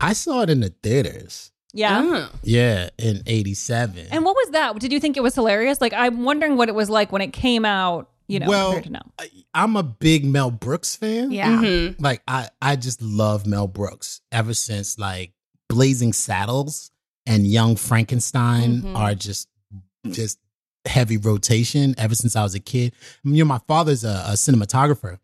I 0.00 0.12
saw 0.12 0.42
it 0.42 0.50
in 0.50 0.60
the 0.60 0.70
theaters. 0.82 1.50
Yeah. 1.72 2.28
Yeah, 2.42 2.90
in 2.98 3.22
'87. 3.26 4.06
And 4.12 4.24
what 4.24 4.36
was 4.36 4.50
that? 4.52 4.78
Did 4.78 4.92
you 4.92 5.00
think 5.00 5.16
it 5.16 5.22
was 5.22 5.34
hilarious? 5.34 5.80
Like, 5.80 5.92
I'm 5.92 6.22
wondering 6.24 6.56
what 6.56 6.68
it 6.68 6.74
was 6.74 6.88
like 6.88 7.10
when 7.10 7.20
it 7.22 7.32
came 7.32 7.64
out. 7.64 8.10
You 8.26 8.38
know, 8.38 8.48
well, 8.48 8.72
compared 8.72 8.84
to 8.84 8.90
now. 8.92 9.10
I'm 9.52 9.76
a 9.76 9.82
big 9.82 10.24
Mel 10.24 10.50
Brooks 10.50 10.96
fan. 10.96 11.30
Yeah. 11.30 11.48
Mhm. 11.60 11.96
Like 12.00 12.22
I, 12.26 12.48
I 12.62 12.76
just 12.76 13.02
love 13.02 13.46
Mel 13.46 13.66
Brooks 13.66 14.22
ever 14.32 14.54
since 14.54 14.98
like 14.98 15.34
Blazing 15.68 16.14
Saddles 16.14 16.90
and 17.26 17.46
Young 17.46 17.76
Frankenstein 17.76 18.78
Mm-hmm. 18.78 18.86
Mhm. 18.94 18.98
are 18.98 19.14
just 19.14 19.48
just 20.10 20.38
heavy 20.86 21.16
rotation 21.18 21.94
ever 21.98 22.14
since 22.14 22.34
I 22.34 22.42
was 22.42 22.54
a 22.54 22.60
kid. 22.60 22.94
You 23.24 23.44
know, 23.44 23.48
my 23.48 23.60
father's 23.68 24.04
a, 24.04 24.24
a 24.28 24.32
cinematographer. 24.36 25.18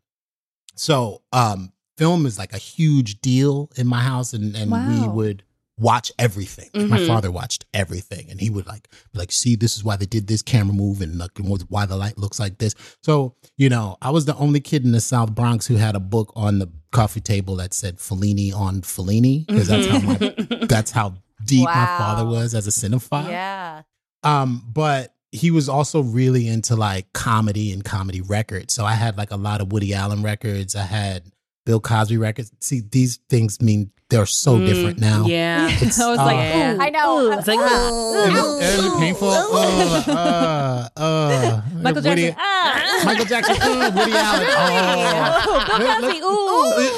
So 0.75 1.23
um 1.33 1.73
film 2.01 2.25
is 2.25 2.39
like 2.39 2.55
a 2.55 2.59
huge 2.59 3.21
deal 3.21 3.71
in 3.77 3.87
my 3.87 4.01
house 4.01 4.33
and, 4.33 4.57
and 4.57 4.71
we 4.71 5.07
would 5.07 5.43
watch 5.79 6.11
everything. 6.19 6.71
Like, 6.73 6.89
My 6.89 7.07
father 7.07 7.31
watched 7.31 7.67
everything 7.75 8.31
and 8.31 8.41
he 8.41 8.49
would 8.49 8.67
like 8.67 8.89
be 9.13 9.19
like, 9.19 9.31
see, 9.31 9.55
this 9.55 9.77
is 9.77 9.85
why 9.85 9.97
they 9.97 10.07
did 10.07 10.27
this 10.27 10.41
camera 10.41 10.75
move 10.75 11.03
and 11.03 11.19
like 11.19 11.33
why 11.69 11.85
the 11.85 11.97
light 11.97 12.17
looks 12.17 12.41
like 12.41 12.57
this. 12.57 12.75
So, 13.03 13.35
you 13.59 13.69
know, 13.69 13.99
I 14.01 14.11
was 14.11 14.25
the 14.25 14.35
only 14.37 14.61
kid 14.61 14.85
in 14.85 14.93
the 14.93 15.01
South 15.01 15.35
Bronx 15.35 15.67
who 15.67 15.77
had 15.77 15.95
a 15.95 16.01
book 16.01 16.33
on 16.35 16.59
the 16.59 16.71
coffee 16.91 17.21
table 17.21 17.57
that 17.57 17.75
said 17.75 17.99
Fellini 17.99 18.55
on 18.55 18.81
Fellini 18.81 19.47
because 19.47 19.69
that's 19.69 19.87
how 19.87 20.01
my 20.01 20.67
that's 20.67 20.91
how 20.91 21.15
deep 21.45 21.67
my 21.67 21.87
father 21.87 22.25
was 22.25 22.55
as 22.55 22.67
a 22.67 22.71
cinephile. 22.71 23.29
Yeah. 23.29 23.83
Um, 24.23 24.65
but 24.67 25.15
he 25.33 25.51
was 25.51 25.69
also 25.69 26.03
really 26.03 26.49
into 26.49 26.77
like 26.77 27.13
comedy 27.13 27.73
and 27.73 27.85
comedy 27.85 28.23
records. 28.23 28.73
So 28.73 28.85
I 28.87 28.95
had 28.95 29.19
like 29.19 29.31
a 29.31 29.37
lot 29.37 29.61
of 29.61 29.71
Woody 29.71 29.95
Allen 29.95 30.23
records. 30.23 30.75
I 30.75 30.83
had 30.83 31.25
Bill 31.65 31.81
Cosby 31.81 32.17
records. 32.17 32.53
See, 32.61 32.81
these 32.81 33.19
things 33.29 33.61
mean 33.61 33.91
they're 34.11 34.27
so 34.27 34.57
Mm, 34.59 34.67
different 34.67 34.99
now. 34.99 35.25
yeah. 35.27 35.69
It's, 35.81 35.99
I 36.05 36.11
was 36.11 36.19
uh, 36.19 36.25
like, 36.25 36.37
Yeah. 36.37 36.75
ooh, 36.75 36.81
I 36.81 36.91
know. 36.91 37.31
It's 37.33 37.47
like, 37.49 37.59
and 37.61 38.37
it- 38.37 38.45
and 38.45 38.87
it's 38.87 38.97
painful. 38.99 39.31
Uh, 39.31 40.05
uh, 40.09 40.89
uh, 40.97 41.61
Michael 41.81 42.03
Woody- 42.03 42.29
Jackson. 42.31 42.37
Ah. 42.39 43.03
Michael 43.05 43.25
Jackson. 43.25 43.57
Uh, 43.61 43.91
Woody 43.95 44.13
Allen. 44.13 44.47
Oh. 44.61 45.67
Oh, 45.71 45.79
Bill 45.79 45.87
Let- 45.89 46.01
Cosby. 46.03 46.19
Ooh. 46.21 46.31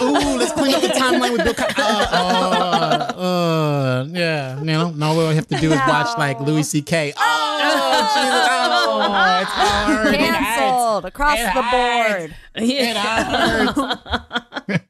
Ooh, 0.03 0.37
let's 0.39 0.53
clean 0.53 0.75
up 0.75 0.83
the 0.83 0.89
timeline 0.89 1.33
with 1.33 1.45
Bill 1.45 1.55
Cosby. 1.55 1.81
Uh, 1.83 2.07
uh, 2.13 3.21
uh, 3.21 4.05
yeah, 4.11 4.59
you 4.59 4.65
know, 4.65 4.91
no, 4.91 5.07
all 5.09 5.29
we 5.29 5.35
have 5.37 5.47
to 5.49 5.57
do 5.59 5.73
is 5.73 5.79
watch 5.87 6.17
like 6.19 6.41
Louis 6.41 6.65
C.K. 6.65 7.13
Oh, 7.17 8.09
Jesus. 8.15 8.49
Oh, 8.85 9.41
it's 9.43 9.51
hard. 9.51 10.15
It 10.15 11.05
across 11.07 11.39
It 11.39 11.45
the 11.55 11.63
hurts. 11.63 12.21
board. 12.23 12.35
It 12.57 12.97
hurts. 12.97 14.83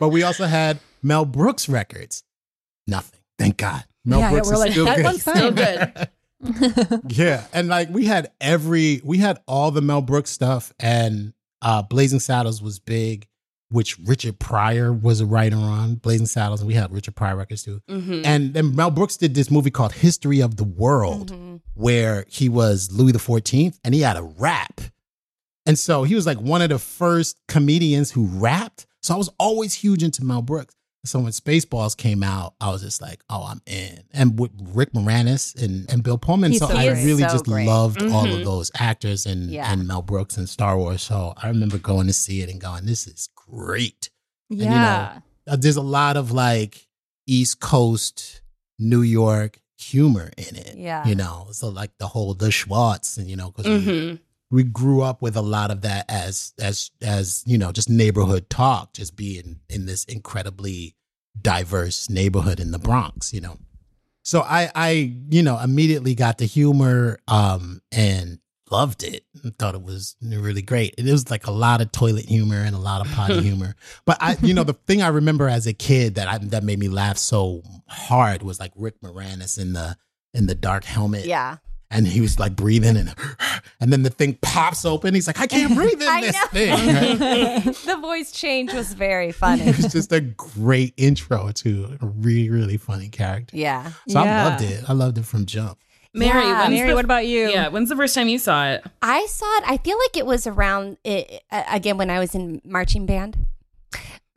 But 0.00 0.08
we 0.10 0.22
also 0.22 0.46
had 0.46 0.78
Mel 1.02 1.24
Brooks 1.24 1.68
records. 1.68 2.22
Nothing. 2.86 3.20
Thank 3.38 3.56
God. 3.58 3.84
Mel 4.04 4.20
Yeah, 4.20 4.24
yeah, 4.26 4.30
Brooks 4.32 4.48
we're 4.48 4.54
is 4.54 4.60
like, 4.60 4.72
still 4.72 4.84
that 4.86 4.96
good. 4.96 5.04
one's. 5.04 5.20
Still 5.22 5.50
good. 5.52 6.08
yeah, 7.08 7.44
and 7.52 7.68
like 7.68 7.90
we 7.90 8.04
had 8.06 8.30
every 8.40 9.00
we 9.04 9.18
had 9.18 9.38
all 9.46 9.70
the 9.70 9.82
Mel 9.82 10.02
Brooks 10.02 10.30
stuff, 10.30 10.72
and 10.78 11.32
uh 11.62 11.82
Blazing 11.82 12.20
Saddles 12.20 12.62
was 12.62 12.78
big, 12.78 13.26
which 13.70 13.98
Richard 13.98 14.38
Pryor 14.38 14.92
was 14.92 15.20
a 15.20 15.26
writer 15.26 15.56
on 15.56 15.96
Blazing 15.96 16.26
Saddles, 16.26 16.60
and 16.60 16.68
we 16.68 16.74
had 16.74 16.92
Richard 16.92 17.16
Pryor 17.16 17.36
records 17.36 17.64
too. 17.64 17.82
Mhm. 17.90 18.24
And 18.24 18.54
then 18.54 18.74
Mel 18.76 18.90
Brooks 18.92 19.16
did 19.16 19.34
this 19.34 19.50
movie 19.50 19.70
called 19.70 19.92
History 19.92 20.40
of 20.40 20.56
the 20.56 20.64
World, 20.64 21.34
where 21.74 22.24
he 22.28 22.48
was 22.48 22.92
Louis 22.92 23.12
the 23.12 23.18
Fourteenth, 23.18 23.78
and 23.82 23.92
he 23.94 24.02
had 24.02 24.16
a 24.16 24.22
rap, 24.22 24.80
and 25.66 25.76
so 25.78 26.04
he 26.04 26.14
was 26.14 26.24
like 26.24 26.38
one 26.40 26.62
of 26.62 26.68
the 26.70 26.78
first 26.78 27.36
comedians 27.48 28.12
who 28.12 28.26
rapped. 28.26 28.86
So 29.08 29.14
I 29.14 29.16
was 29.16 29.30
always 29.40 29.72
huge 29.72 30.02
into 30.02 30.22
Mel 30.22 30.42
Brooks. 30.42 30.74
So 31.06 31.20
when 31.20 31.32
Spaceballs 31.32 31.96
came 31.96 32.22
out, 32.22 32.54
I 32.60 32.70
was 32.70 32.82
just 32.82 33.00
like, 33.00 33.20
"Oh, 33.30 33.44
I'm 33.44 33.62
in." 33.66 34.02
And 34.12 34.38
with 34.38 34.50
Rick 34.74 34.92
Moranis 34.92 35.54
and, 35.62 35.90
and 35.90 36.02
Bill 36.02 36.18
Pullman, 36.18 36.50
He's 36.52 36.60
so 36.60 36.68
so 36.68 36.76
I 36.76 36.88
really 36.88 37.22
So 37.22 37.28
just 37.28 37.44
great. 37.46 37.66
loved 37.66 38.02
all 38.02 38.26
Mhm. 38.26 38.38
of 38.40 38.44
those 38.44 38.70
actors 38.74 39.24
and 39.24 39.48
Yeah. 39.50 39.72
and 39.72 39.86
Mel 39.88 40.02
Brooks 40.02 40.36
and 40.36 40.46
Star 40.48 40.76
Wars. 40.76 41.00
So 41.02 41.32
I 41.42 41.48
remember 41.48 41.78
going 41.78 42.08
to 42.08 42.12
see 42.12 42.42
it 42.42 42.50
and 42.50 42.60
going, 42.60 42.84
"This 42.84 43.06
is 43.06 43.30
great." 43.34 44.10
And 44.50 44.58
you 44.60 44.66
know, 44.66 45.10
Uh, 45.46 45.56
there's 45.56 45.76
a 45.76 45.82
lot 45.82 46.18
of 46.18 46.30
like 46.32 46.86
East 47.26 47.58
Coast, 47.60 48.42
New 48.78 49.00
York 49.02 49.60
humor 49.78 50.30
in 50.36 50.56
it. 50.56 50.76
Yeah. 50.76 51.06
you 51.06 51.14
know, 51.14 51.46
so 51.52 51.68
like 51.68 51.92
the 51.98 52.08
whole 52.08 52.34
the 52.34 52.50
Schwartz 52.50 53.16
and 53.16 53.30
you 53.30 53.36
know 53.36 53.50
because 53.52 53.66
we, 53.66 53.78
Mhm. 53.92 54.20
We 54.50 54.62
grew 54.62 55.02
up 55.02 55.20
with 55.20 55.36
a 55.36 55.42
lot 55.42 55.70
of 55.70 55.82
that 55.82 56.06
as 56.08 56.52
as 56.60 56.90
as 57.02 57.42
you 57.46 57.58
know 57.58 57.72
just 57.72 57.90
neighborhood 57.90 58.48
talk, 58.50 58.92
just 58.92 59.16
being 59.16 59.60
in 59.68 59.86
this 59.86 60.04
incredibly 60.04 60.96
diverse 61.40 62.08
neighborhood 62.08 62.60
in 62.60 62.70
the 62.70 62.78
Bronx. 62.78 63.32
You 63.32 63.42
know, 63.42 63.58
so 64.22 64.40
I 64.40 64.70
I 64.74 65.16
you 65.30 65.42
know 65.42 65.58
immediately 65.58 66.14
got 66.14 66.38
the 66.38 66.46
humor 66.46 67.18
um 67.28 67.80
and 67.92 68.38
loved 68.70 69.02
it. 69.02 69.24
Thought 69.58 69.74
it 69.74 69.82
was 69.82 70.16
really 70.22 70.62
great. 70.62 70.94
It 70.98 71.04
was 71.04 71.30
like 71.30 71.46
a 71.46 71.50
lot 71.50 71.80
of 71.80 71.92
toilet 71.92 72.26
humor 72.26 72.60
and 72.60 72.74
a 72.74 72.78
lot 72.78 73.04
of 73.04 73.12
potty 73.12 73.40
humor. 73.42 73.74
But 74.04 74.18
I, 74.20 74.36
you 74.42 74.54
know, 74.54 74.64
the 74.64 74.74
thing 74.74 75.02
I 75.02 75.08
remember 75.08 75.48
as 75.48 75.66
a 75.66 75.72
kid 75.72 76.16
that 76.16 76.28
I, 76.28 76.38
that 76.38 76.64
made 76.64 76.78
me 76.78 76.88
laugh 76.88 77.18
so 77.18 77.62
hard 77.88 78.42
was 78.42 78.60
like 78.60 78.72
Rick 78.76 79.00
Moranis 79.02 79.58
in 79.58 79.72
the 79.72 79.96
in 80.34 80.46
the 80.46 80.54
dark 80.54 80.84
helmet. 80.84 81.24
Yeah. 81.24 81.56
And 81.90 82.06
he 82.06 82.20
was 82.20 82.38
like 82.38 82.54
breathing 82.54 82.98
and 82.98 83.14
and 83.80 83.90
then 83.92 84.02
the 84.02 84.10
thing 84.10 84.36
pops 84.42 84.84
open. 84.84 85.14
He's 85.14 85.26
like, 85.26 85.40
I 85.40 85.46
can't 85.46 85.74
breathe 85.74 86.02
in 86.02 86.08
I 86.08 86.20
this 86.20 86.34
know. 86.34 86.46
thing. 86.48 86.70
right? 87.18 87.74
the 87.86 87.96
voice 87.96 88.30
change 88.30 88.74
was 88.74 88.92
very 88.92 89.32
funny. 89.32 89.62
It 89.62 89.76
was 89.78 89.90
just 89.92 90.12
a 90.12 90.20
great 90.20 90.92
intro 90.98 91.50
to 91.50 91.96
a 92.02 92.06
really, 92.06 92.50
really 92.50 92.76
funny 92.76 93.08
character. 93.08 93.56
Yeah. 93.56 93.90
So 94.08 94.22
Yeah. 94.22 94.44
I 94.44 94.48
loved 94.50 94.62
it. 94.64 94.84
I 94.88 94.92
loved 94.92 95.16
it 95.18 95.24
from 95.24 95.46
jump. 95.46 95.78
Mary, 96.14 96.42
Yeah. 96.42 96.58
when's 96.60 96.70
Mary, 96.74 96.88
the- 96.90 96.94
what 96.94 97.04
about 97.06 97.26
you? 97.26 97.48
Yeah, 97.50 97.68
when's 97.68 97.88
the 97.88 97.96
first 97.96 98.14
time 98.14 98.28
you 98.28 98.38
saw 98.38 98.66
it? 98.68 98.84
I 99.00 99.24
saw 99.26 99.46
it. 99.58 99.64
I 99.66 99.76
feel 99.78 99.96
like 99.98 100.16
it 100.16 100.26
was 100.26 100.46
around 100.46 100.98
it, 101.04 101.42
uh, 101.50 101.62
again 101.70 101.96
when 101.96 102.10
I 102.10 102.18
was 102.18 102.34
in 102.34 102.60
marching 102.64 103.06
band. 103.06 103.36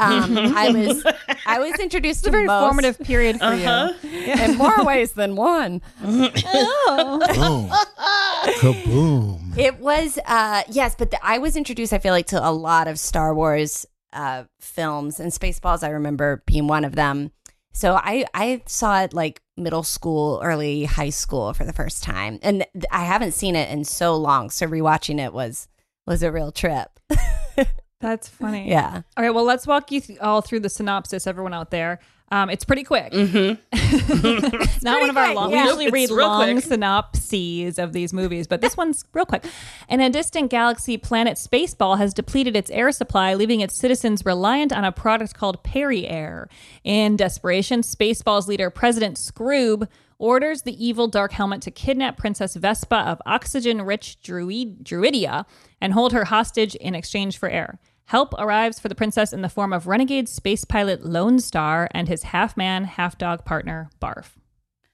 Um, 0.01 0.37
I 0.55 0.69
was 0.71 1.03
I 1.45 1.59
was 1.59 1.79
introduced 1.79 2.19
It's 2.19 2.23
to 2.23 2.29
a 2.29 2.31
very 2.31 2.45
most, 2.45 2.61
formative 2.63 2.99
period 2.99 3.37
for 3.39 3.45
Uh-huh. 3.45 3.93
you. 4.01 4.09
in 4.33 4.57
more 4.57 4.83
ways 4.83 5.11
than 5.13 5.35
one. 5.35 5.81
Oh. 6.03 7.19
Boom. 7.35 7.69
Kaboom. 8.55 9.57
It 9.57 9.79
was 9.79 10.17
uh 10.25 10.63
yes, 10.69 10.95
but 10.97 11.11
the, 11.11 11.19
I 11.25 11.37
was 11.37 11.55
introduced. 11.55 11.93
I 11.93 11.99
feel 11.99 12.13
like 12.13 12.27
to 12.27 12.39
a 12.47 12.51
lot 12.51 12.87
of 12.87 12.97
Star 12.99 13.33
Wars 13.33 13.85
uh 14.13 14.43
films 14.59 15.19
and 15.19 15.31
Spaceballs. 15.31 15.83
I 15.83 15.89
remember 15.89 16.43
being 16.45 16.67
one 16.67 16.83
of 16.85 16.95
them. 16.95 17.31
So 17.73 17.93
I 17.95 18.25
I 18.33 18.61
saw 18.67 19.01
it 19.03 19.13
like 19.13 19.41
middle 19.57 19.83
school, 19.83 20.41
early 20.43 20.85
high 20.85 21.09
school 21.11 21.53
for 21.53 21.63
the 21.63 21.73
first 21.73 22.03
time, 22.03 22.39
and 22.41 22.65
th- 22.73 22.85
I 22.91 23.03
haven't 23.05 23.33
seen 23.33 23.55
it 23.55 23.69
in 23.69 23.83
so 23.85 24.15
long. 24.17 24.49
So 24.49 24.65
rewatching 24.67 25.19
it 25.23 25.31
was 25.33 25.67
was 26.07 26.23
a 26.23 26.31
real 26.31 26.51
trip. 26.51 26.89
That's 28.01 28.27
funny. 28.27 28.67
Yeah. 28.69 29.01
All 29.17 29.23
right. 29.23 29.33
Well, 29.33 29.45
let's 29.45 29.65
walk 29.67 29.91
you 29.91 30.01
th- 30.01 30.19
all 30.19 30.41
through 30.41 30.61
the 30.61 30.69
synopsis, 30.69 31.27
everyone 31.27 31.53
out 31.53 31.71
there. 31.71 31.99
Um, 32.33 32.49
it's 32.49 32.63
pretty 32.63 32.85
quick. 32.85 33.11
Mm-hmm. 33.11 33.61
it's 33.73 34.83
not 34.83 35.01
one 35.01 35.09
of 35.09 35.17
our 35.17 35.25
quick, 35.25 35.35
long. 35.35 35.51
yeah. 35.51 35.63
We 35.63 35.67
usually 35.67 35.85
Nope, 35.85 35.93
read 35.93 36.03
it's 36.03 36.11
real 36.13 36.27
long 36.27 36.51
quick. 36.53 36.63
synopses 36.63 37.77
of 37.77 37.91
these 37.91 38.13
movies, 38.13 38.47
but 38.47 38.61
this 38.61 38.77
one's 38.77 39.03
real 39.13 39.25
quick. 39.25 39.43
In 39.89 39.99
a 39.99 40.09
distant 40.09 40.49
galaxy, 40.49 40.97
planet 40.97 41.37
Spaceball 41.37 41.97
has 41.97 42.13
depleted 42.13 42.55
its 42.55 42.71
air 42.71 42.91
supply, 42.93 43.33
leaving 43.33 43.59
its 43.59 43.75
citizens 43.77 44.25
reliant 44.25 44.71
on 44.71 44.85
a 44.85 44.93
product 44.93 45.33
called 45.33 45.61
Perri-Air. 45.63 46.47
In 46.85 47.17
desperation, 47.17 47.81
Spaceball's 47.81 48.47
leader, 48.47 48.69
President 48.69 49.17
Scroob, 49.17 49.89
orders 50.17 50.61
the 50.61 50.85
evil 50.85 51.07
Dark 51.09 51.33
Helmet 51.33 51.61
to 51.63 51.71
kidnap 51.71 52.15
Princess 52.15 52.55
Vespa 52.55 52.95
of 52.99 53.21
oxygen-rich 53.25 54.21
Druid- 54.21 54.83
Druidia 54.85 55.45
and 55.81 55.91
hold 55.93 56.13
her 56.13 56.25
hostage 56.25 56.75
in 56.75 56.95
exchange 56.95 57.37
for 57.37 57.49
air. 57.49 57.79
Help 58.11 58.33
arrives 58.37 58.77
for 58.77 58.89
the 58.89 58.93
princess 58.93 59.31
in 59.31 59.41
the 59.41 59.47
form 59.47 59.71
of 59.71 59.87
renegade 59.87 60.27
space 60.27 60.65
pilot 60.65 61.05
Lone 61.05 61.39
Star 61.39 61.87
and 61.91 62.09
his 62.09 62.23
half 62.23 62.57
man, 62.57 62.83
half 62.83 63.17
dog 63.17 63.45
partner, 63.45 63.89
Barf. 64.01 64.31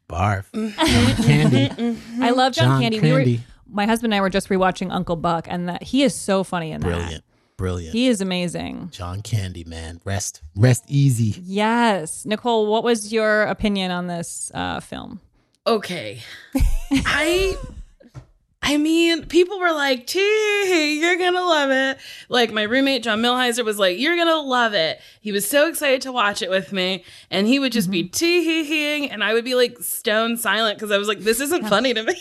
Barf. 0.08 0.46
Mm-hmm. 0.54 1.24
Candy. 1.24 1.98
I 2.22 2.30
love 2.30 2.54
John, 2.54 2.66
John 2.66 2.82
Candy. 2.84 3.00
We 3.00 3.12
were, 3.12 3.18
Candy. 3.18 3.42
my 3.68 3.88
husband 3.88 4.14
and 4.14 4.20
I 4.20 4.22
were 4.22 4.30
just 4.30 4.50
rewatching 4.50 4.92
Uncle 4.92 5.16
Buck, 5.16 5.48
and 5.50 5.68
that 5.68 5.82
he 5.82 6.04
is 6.04 6.14
so 6.14 6.44
funny 6.44 6.72
in 6.72 6.82
that. 6.82 6.88
Brilliant. 6.88 7.24
Brilliant. 7.58 7.94
He 7.96 8.08
is 8.08 8.22
amazing. 8.22 8.90
John 8.92 9.24
Candy, 9.24 9.64
man. 9.64 10.00
Rest 10.06 10.44
rest 10.56 10.84
easy. 10.88 11.42
Yes, 11.44 12.24
Nicole. 12.24 12.68
What 12.68 12.84
was 12.84 13.12
your 13.12 13.46
opinion 13.46 13.90
on 13.90 14.06
this 14.06 14.52
uh, 14.54 14.80
film? 14.80 15.22
Okay. 15.66 16.22
I 16.92 17.58
I 18.62 18.78
mean, 18.78 19.26
people 19.26 19.60
were 19.60 19.72
like, 19.72 20.08
Tee, 20.08 21.00
you're 21.00 21.18
gonna 21.18 21.42
love 21.42 21.70
it. 21.72 21.98
Like 22.28 22.52
my 22.52 22.64
roommate 22.64 23.04
John 23.04 23.22
Milheiser 23.22 23.64
was 23.64 23.80
like, 23.80 23.98
You're 23.98 24.18
gonna 24.18 24.42
love 24.42 24.74
it. 24.74 25.00
He 25.22 25.32
was 25.32 25.48
so 25.48 25.68
excited 25.68 26.02
to 26.02 26.12
watch 26.12 26.42
it 26.42 26.50
with 26.50 26.74
me. 26.74 27.04
And 27.30 27.48
he 27.48 27.60
would 27.60 27.72
just 27.72 27.90
be 27.90 28.04
mm-hmm. 28.04 28.12
tee 28.12 28.44
hee 28.44 28.66
heeing 28.66 29.12
and 29.12 29.24
I 29.24 29.34
would 29.34 29.46
be 29.46 29.56
like 29.56 29.78
stone 29.80 30.38
silent 30.38 30.78
because 30.78 30.92
I 30.92 30.98
was 30.98 31.08
like, 31.08 31.20
This 31.20 31.40
isn't 31.40 31.68
funny 31.68 31.94
to 31.94 32.04
me. 32.04 32.20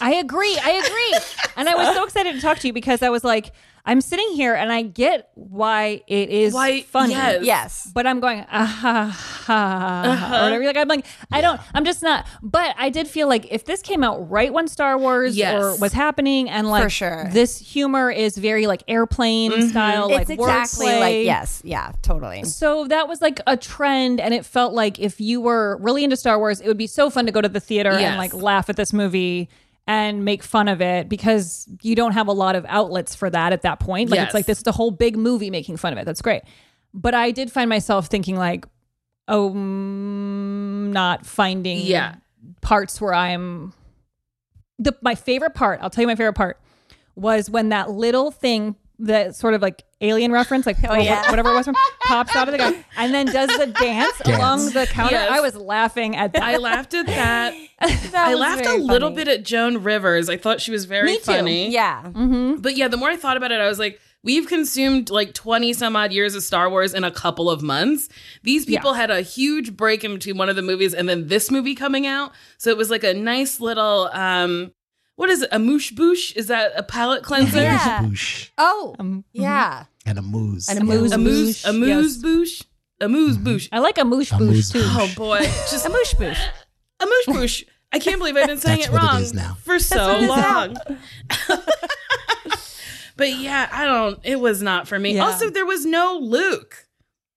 I 0.00 0.14
agree. 0.14 0.58
I 0.58 0.70
agree. 0.70 1.52
and 1.56 1.68
I 1.68 1.74
was 1.74 1.94
so 1.94 2.04
excited 2.04 2.34
to 2.34 2.40
talk 2.40 2.58
to 2.58 2.66
you 2.66 2.72
because 2.72 3.02
I 3.02 3.10
was 3.10 3.22
like, 3.22 3.52
I'm 3.86 4.00
sitting 4.00 4.30
here 4.32 4.54
and 4.54 4.72
I 4.72 4.80
get 4.82 5.28
why 5.34 6.02
it 6.06 6.30
is 6.30 6.54
Why- 6.54 6.80
funny. 6.82 7.12
yes. 7.12 7.44
Yes. 7.44 7.90
But 7.94 8.06
I'm 8.06 8.18
going, 8.18 8.46
ah, 8.50 8.64
ha, 8.64 9.04
ha, 9.44 10.02
Uh-huh. 10.06 10.36
or 10.36 10.42
whatever. 10.44 10.64
Like, 10.64 10.76
I'm 10.78 10.88
like, 10.88 11.06
I 11.30 11.42
don't, 11.42 11.60
I'm 11.74 11.84
just 11.84 12.02
not. 12.02 12.26
But 12.42 12.74
I 12.78 12.88
did 12.88 13.06
feel 13.08 13.28
like 13.28 13.52
if 13.52 13.66
this 13.66 13.82
came 13.82 14.02
out 14.02 14.30
right 14.30 14.50
when 14.52 14.68
Star 14.68 14.96
Wars 14.96 15.36
Yes. 15.36 15.62
or 15.62 15.76
was 15.78 15.92
happening, 15.92 16.48
and 16.48 16.70
like, 16.70 16.82
For 16.84 16.88
sure. 16.90 17.28
this 17.32 17.58
humor 17.58 18.10
is 18.10 18.38
very 18.38 18.66
like 18.66 18.82
airplane 18.88 19.68
style, 19.68 20.08
It's 20.08 20.30
like 20.30 20.38
exactly 20.38 20.86
wordplay. 20.86 21.00
like 21.00 21.24
yes, 21.26 21.60
yeah, 21.62 21.92
totally. 22.00 22.44
So 22.44 22.86
that 22.88 23.06
was 23.06 23.20
like 23.20 23.40
a 23.46 23.56
trend, 23.56 24.18
and 24.18 24.32
it 24.32 24.46
felt 24.46 24.72
like 24.72 24.98
if 24.98 25.20
you 25.20 25.42
were 25.42 25.76
really 25.82 26.04
into 26.04 26.16
Star 26.16 26.38
Wars, 26.38 26.60
it 26.62 26.68
would 26.68 26.78
be 26.78 26.86
so 26.86 27.10
fun 27.10 27.26
to 27.26 27.32
go 27.32 27.42
to 27.42 27.48
the 27.50 27.60
theater 27.60 27.90
Yes. 27.92 28.02
and 28.02 28.16
like 28.16 28.32
laugh 28.32 28.70
at 28.70 28.76
this 28.76 28.94
movie 28.94 29.50
and 29.86 30.24
make 30.24 30.42
fun 30.42 30.68
of 30.68 30.80
it 30.80 31.08
because 31.08 31.68
you 31.82 31.94
don't 31.94 32.12
have 32.12 32.26
a 32.28 32.32
lot 32.32 32.56
of 32.56 32.64
outlets 32.68 33.14
for 33.14 33.28
that 33.28 33.52
at 33.52 33.62
that 33.62 33.80
point. 33.80 34.08
Like 34.10 34.18
Yes. 34.18 34.26
it's 34.28 34.34
like 34.34 34.46
this 34.46 34.58
is 34.58 34.64
the 34.64 34.72
whole 34.72 34.90
big 34.90 35.16
movie 35.16 35.50
making 35.50 35.76
fun 35.76 35.92
of 35.92 35.98
it. 35.98 36.04
That's 36.06 36.22
great. 36.22 36.42
But 36.94 37.14
I 37.14 37.30
did 37.32 37.52
find 37.52 37.68
myself 37.68 38.06
thinking 38.06 38.36
like, 38.36 38.66
oh, 39.28 39.50
mm, 39.50 40.90
not 40.92 41.26
finding 41.26 41.78
Yeah. 41.80 42.14
parts 42.60 43.00
where 43.00 43.14
I'm 43.14 43.72
the 44.78 44.96
my 45.02 45.14
favorite 45.14 45.54
part. 45.54 45.80
I'll 45.82 45.90
tell 45.90 46.02
you 46.02 46.08
my 46.08 46.14
favorite 46.16 46.34
part 46.34 46.58
was 47.14 47.48
when 47.50 47.68
that 47.68 47.90
little 47.90 48.30
thing 48.30 48.76
that 49.00 49.34
sort 49.34 49.54
of 49.54 49.62
like 49.62 49.84
alien 50.00 50.30
reference, 50.32 50.66
like 50.66 50.76
oh, 50.88 50.94
yeah. 50.94 51.28
whatever 51.30 51.50
it 51.50 51.54
was 51.54 51.64
from, 51.66 51.74
pops 52.04 52.34
out 52.36 52.48
of 52.48 52.52
the 52.52 52.58
guy 52.58 52.84
and 52.96 53.12
then 53.12 53.26
does 53.26 53.48
the 53.58 53.66
dance, 53.66 54.18
Dance. 54.18 54.38
along 54.38 54.70
the 54.70 54.86
counter. 54.86 55.14
Yes. 55.14 55.30
I 55.30 55.40
was 55.40 55.56
laughing 55.56 56.16
at 56.16 56.32
that. 56.34 56.42
I 56.42 56.56
laughed 56.56 56.94
at 56.94 57.06
that. 57.06 57.54
That 57.84 58.14
I 58.28 58.34
laughed 58.34 58.62
a 58.62 58.64
very 58.64 58.78
little 58.80 59.10
funny. 59.10 59.24
bit 59.24 59.28
at 59.28 59.44
Joan 59.44 59.82
Rivers. 59.82 60.30
I 60.30 60.38
thought 60.38 60.62
she 60.62 60.70
was 60.70 60.86
very 60.86 61.06
Me 61.12 61.16
too. 61.18 61.24
funny. 61.24 61.70
Yeah. 61.70 62.02
Mm-hmm. 62.02 62.62
But 62.62 62.76
yeah, 62.76 62.88
the 62.88 62.96
more 62.96 63.10
I 63.10 63.16
thought 63.16 63.36
about 63.36 63.52
it, 63.52 63.60
I 63.60 63.68
was 63.68 63.78
like, 63.78 64.00
we've 64.22 64.46
consumed 64.46 65.10
like 65.10 65.34
20 65.34 65.74
some 65.74 65.94
odd 65.94 66.10
years 66.10 66.34
of 66.34 66.42
Star 66.42 66.70
Wars 66.70 66.94
in 66.94 67.04
a 67.04 67.10
couple 67.10 67.50
of 67.50 67.60
months. 67.62 68.08
These 68.42 68.64
people 68.64 68.94
had 68.94 69.10
a 69.10 69.20
huge 69.20 69.76
break 69.76 70.02
in 70.02 70.14
between 70.14 70.38
one 70.38 70.48
of 70.48 70.56
the 70.56 70.62
movies 70.62 70.94
and 70.94 71.06
then 71.08 71.28
this 71.28 71.50
movie 71.50 71.74
coming 71.74 72.06
out. 72.06 72.32
So 72.56 72.70
it 72.70 72.78
was 72.78 72.88
like 72.90 73.04
a 73.04 73.12
nice 73.12 73.60
little 73.60 74.08
um 74.14 74.72
what 75.16 75.30
is 75.30 75.42
it? 75.42 75.48
A 75.52 75.58
moosh 75.58 75.92
boosh? 75.92 76.34
Is 76.36 76.46
that 76.48 76.72
a 76.76 76.82
palate 76.82 77.22
cleanser? 77.22 77.60
Yeah. 77.62 78.00
Boosh. 78.02 78.50
Oh, 78.58 78.94
Um, 78.98 79.24
yeah. 79.32 79.84
And 80.06 80.18
a 80.18 80.22
moose. 80.22 80.68
And 80.68 80.78
a 80.80 80.84
moose 80.84 81.12
A 81.12 81.18
moose, 81.18 81.62
boosh. 81.64 81.68
a 81.68 81.72
moose 81.72 82.18
boosh, 82.22 82.64
a 83.00 83.08
moose 83.08 83.36
boosh. 83.36 83.68
I 83.72 83.78
like 83.78 83.98
a 83.98 84.02
moosh 84.02 84.30
boosh 84.32 84.72
too. 84.72 84.80
Oh 84.84 85.10
boy, 85.16 85.38
just 85.70 85.86
A 85.86 85.88
moosh 85.88 86.14
boosh. 86.14 86.38
a 87.00 87.06
moosh 87.06 87.26
boosh. 87.26 87.64
I 87.92 87.98
can't 88.00 88.18
believe 88.18 88.36
I've 88.36 88.48
been 88.48 88.58
saying 88.58 88.78
That's 88.80 88.88
it 88.88 88.92
what 88.92 89.02
it 89.02 89.06
wrong 89.06 89.22
is 89.22 89.32
now. 89.34 89.56
for 89.62 89.78
so 89.78 89.96
what 89.96 90.16
it 90.16 90.22
is 90.22 91.48
long. 91.48 91.58
but 93.16 93.32
yeah, 93.36 93.68
I 93.72 93.84
don't. 93.84 94.18
It 94.24 94.40
was 94.40 94.62
not 94.62 94.88
for 94.88 94.98
me. 94.98 95.14
Yeah. 95.14 95.26
Also, 95.26 95.48
there 95.50 95.64
was 95.66 95.86
no 95.86 96.18
Luke. 96.20 96.86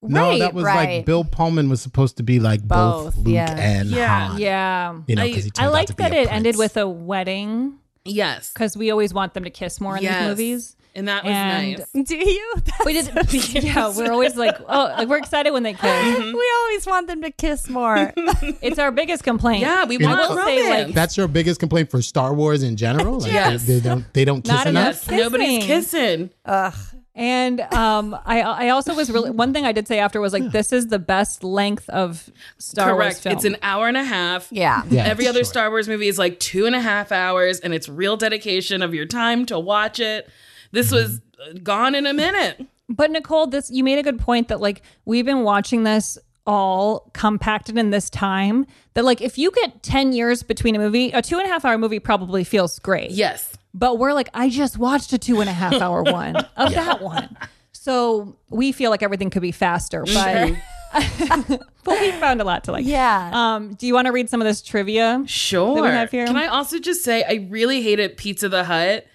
No, 0.03 0.21
Right, 0.29 0.39
that 0.39 0.53
was 0.53 0.63
right. 0.63 0.97
like 0.97 1.05
Bill 1.05 1.23
Pullman 1.23 1.69
was 1.69 1.81
supposed 1.81 2.17
to 2.17 2.23
be 2.23 2.39
like 2.39 2.61
both, 2.61 3.15
Both, 3.15 3.17
Luke 3.17 3.27
yeah. 3.33 3.55
and 3.57 3.89
Yeah. 3.89 4.27
Han. 4.29 4.39
Yeah. 4.39 4.99
You 5.07 5.15
know, 5.15 5.23
I- 5.23 5.27
because 5.27 5.43
he 5.45 5.51
I 5.55 5.61
turned 5.61 5.67
out 5.67 5.73
liked 5.73 5.87
to 5.89 5.95
be 5.95 6.03
that 6.03 6.13
a 6.13 6.21
it 6.21 6.31
ended 6.31 6.55
with 6.57 6.77
a 6.77 6.87
wedding 6.87 7.79
Yes, 8.05 8.51
because 8.53 8.77
we 8.77 8.89
always 8.91 9.13
want 9.13 9.33
them 9.33 9.43
to 9.43 9.49
kiss 9.49 9.81
more 9.81 9.97
in 9.97 10.03
Yes. 10.03 10.19
these 10.21 10.27
movies. 10.29 10.73
and 10.95 11.07
that 11.09 11.23
was 11.25 11.33
And- 11.33 11.77
nice. 11.93 12.05
Do 12.09 12.15
you? 12.15 12.53
We 12.85 12.93
did, 12.93 13.09
yeah. 13.63 13.91
We're 13.95 14.11
always 14.11 14.35
like, 14.35 14.55
oh, 14.67 14.93
like 14.97 15.07
we're 15.09 15.17
excited 15.17 15.51
when 15.51 15.63
they 15.63 15.73
kiss. 15.73 15.81
Mm-hmm. 15.83 16.37
we 16.37 16.51
always 16.59 16.85
want 16.87 17.07
them 17.07 17.21
to 17.23 17.31
kiss 17.31 17.67
more. 17.69 18.13
It's 18.61 18.79
our 18.79 18.91
biggest 18.91 19.23
complaint. 19.23 19.61
Yeah, 19.61 19.85
we 19.85 19.97
You 19.97 20.05
want 20.07 20.35
know, 20.35 20.45
say, 20.45 20.85
like. 20.85 20.93
That's 20.95 21.17
your 21.17 21.27
biggest 21.27 21.59
complaint 21.59 21.91
for 21.91 22.01
Star 22.01 22.33
Wars 22.33 22.63
in 22.63 22.77
general. 22.77 23.19
Like 23.19 23.31
Yes. 23.31 23.65
they, 23.65 23.79
they 23.79 23.89
don't 23.89 24.13
they 24.13 24.25
don't 24.25 24.41
kiss 24.43 24.53
Not 24.53 24.67
enough. 24.67 25.07
enough. 25.07 25.11
yes, 25.11 25.19
nobody's 25.23 25.63
kissing. 25.65 25.67
kissing. 25.67 26.29
Ugh. 26.45 26.73
And 27.17 27.61
um, 27.73 28.15
I 28.25 28.41
I 28.41 28.69
also 28.69 28.93
was 28.93 29.09
really 29.11 29.31
one 29.31 29.51
thing 29.51 29.65
I 29.65 29.71
did 29.71 29.87
say 29.87 29.97
after 29.97 30.21
was 30.21 30.33
like 30.33 30.51
this 30.51 30.71
is 30.71 30.87
the 30.87 30.99
best 30.99 31.43
length 31.43 31.89
of 31.89 32.29
Star 32.59 32.93
Wars 32.93 33.19
film. 33.19 33.35
It's 33.35 33.43
an 33.43 33.57
hour 33.63 33.87
and 33.87 33.97
a 33.97 34.03
half. 34.03 34.47
Yeah. 34.51 34.83
Yeah, 34.89 35.05
Every 35.05 35.27
other 35.27 35.39
short. 35.39 35.47
Star 35.47 35.69
Wars 35.71 35.87
movie 35.87 36.07
is 36.07 36.19
like 36.19 36.39
two 36.39 36.67
and 36.67 36.75
a 36.75 36.79
half 36.79 37.11
hours, 37.11 37.59
and 37.59 37.73
it's 37.73 37.89
real 37.89 38.17
dedication 38.17 38.83
of 38.83 38.93
your 38.93 39.07
time 39.07 39.47
to 39.47 39.59
watch 39.59 39.99
it. 39.99 40.29
This 40.71 40.91
was 40.91 41.19
gone 41.63 41.95
in 41.95 42.05
a 42.05 42.13
minute. 42.13 42.65
But 42.87 43.09
Nicole, 43.09 43.47
this 43.47 43.71
you 43.71 43.83
made 43.83 43.97
a 43.97 44.03
good 44.03 44.19
point 44.19 44.47
that 44.49 44.61
like 44.61 44.83
we've 45.05 45.25
been 45.25 45.41
watching 45.41 45.83
this 45.83 46.19
all 46.45 47.09
compacted 47.13 47.77
in 47.77 47.89
this 47.89 48.09
time 48.11 48.65
that 48.93 49.03
like 49.03 49.21
if 49.21 49.37
you 49.37 49.51
get 49.51 49.83
10 49.83 50.13
years 50.13 50.43
between 50.43 50.75
a 50.77 50.79
movie 50.79 51.11
a 51.11 51.21
two 51.21 51.37
and 51.37 51.45
a 51.45 51.49
half 51.49 51.65
hour 51.65 51.77
movie 51.77 51.99
probably 51.99 52.45
feels 52.45 52.79
great 52.79 53.11
Yes. 53.11 53.56
But 53.77 53.97
we're 53.99 54.13
like 54.13 54.29
i 54.33 54.49
just 54.49 54.77
watched 54.77 55.13
a 55.13 55.17
two 55.17 55.39
and 55.41 55.49
a 55.49 55.53
half 55.53 55.73
hour 55.81 56.01
one 56.03 56.35
of 56.35 56.73
that 56.73 57.01
one 57.01 57.35
so 57.71 58.35
we 58.49 58.71
feel 58.71 58.89
like 58.91 59.03
everything 59.03 59.29
could 59.29 59.41
be 59.41 59.51
faster 59.51 60.03
but 60.05 60.53
but 61.83 61.99
we 62.01 62.11
found 62.13 62.41
a 62.41 62.43
lot 62.43 62.63
to 62.63 62.71
like 62.71 62.85
Yeah. 62.85 63.31
um 63.33 63.73
do 63.75 63.85
you 63.87 63.93
want 63.93 64.07
to 64.07 64.11
read 64.11 64.29
some 64.29 64.41
of 64.41 64.45
this 64.47 64.61
trivia 64.61 65.23
Sure. 65.27 65.75
that 65.75 65.81
we 65.83 65.87
have 65.89 66.09
here 66.11 66.25
Can 66.25 66.37
I 66.37 66.47
also 66.47 66.79
just 66.79 67.03
say 67.03 67.23
I 67.23 67.47
really 67.49 67.81
hated 67.81 68.17
Pizza 68.17 68.49
the 68.49 68.63
Hut. 68.63 69.05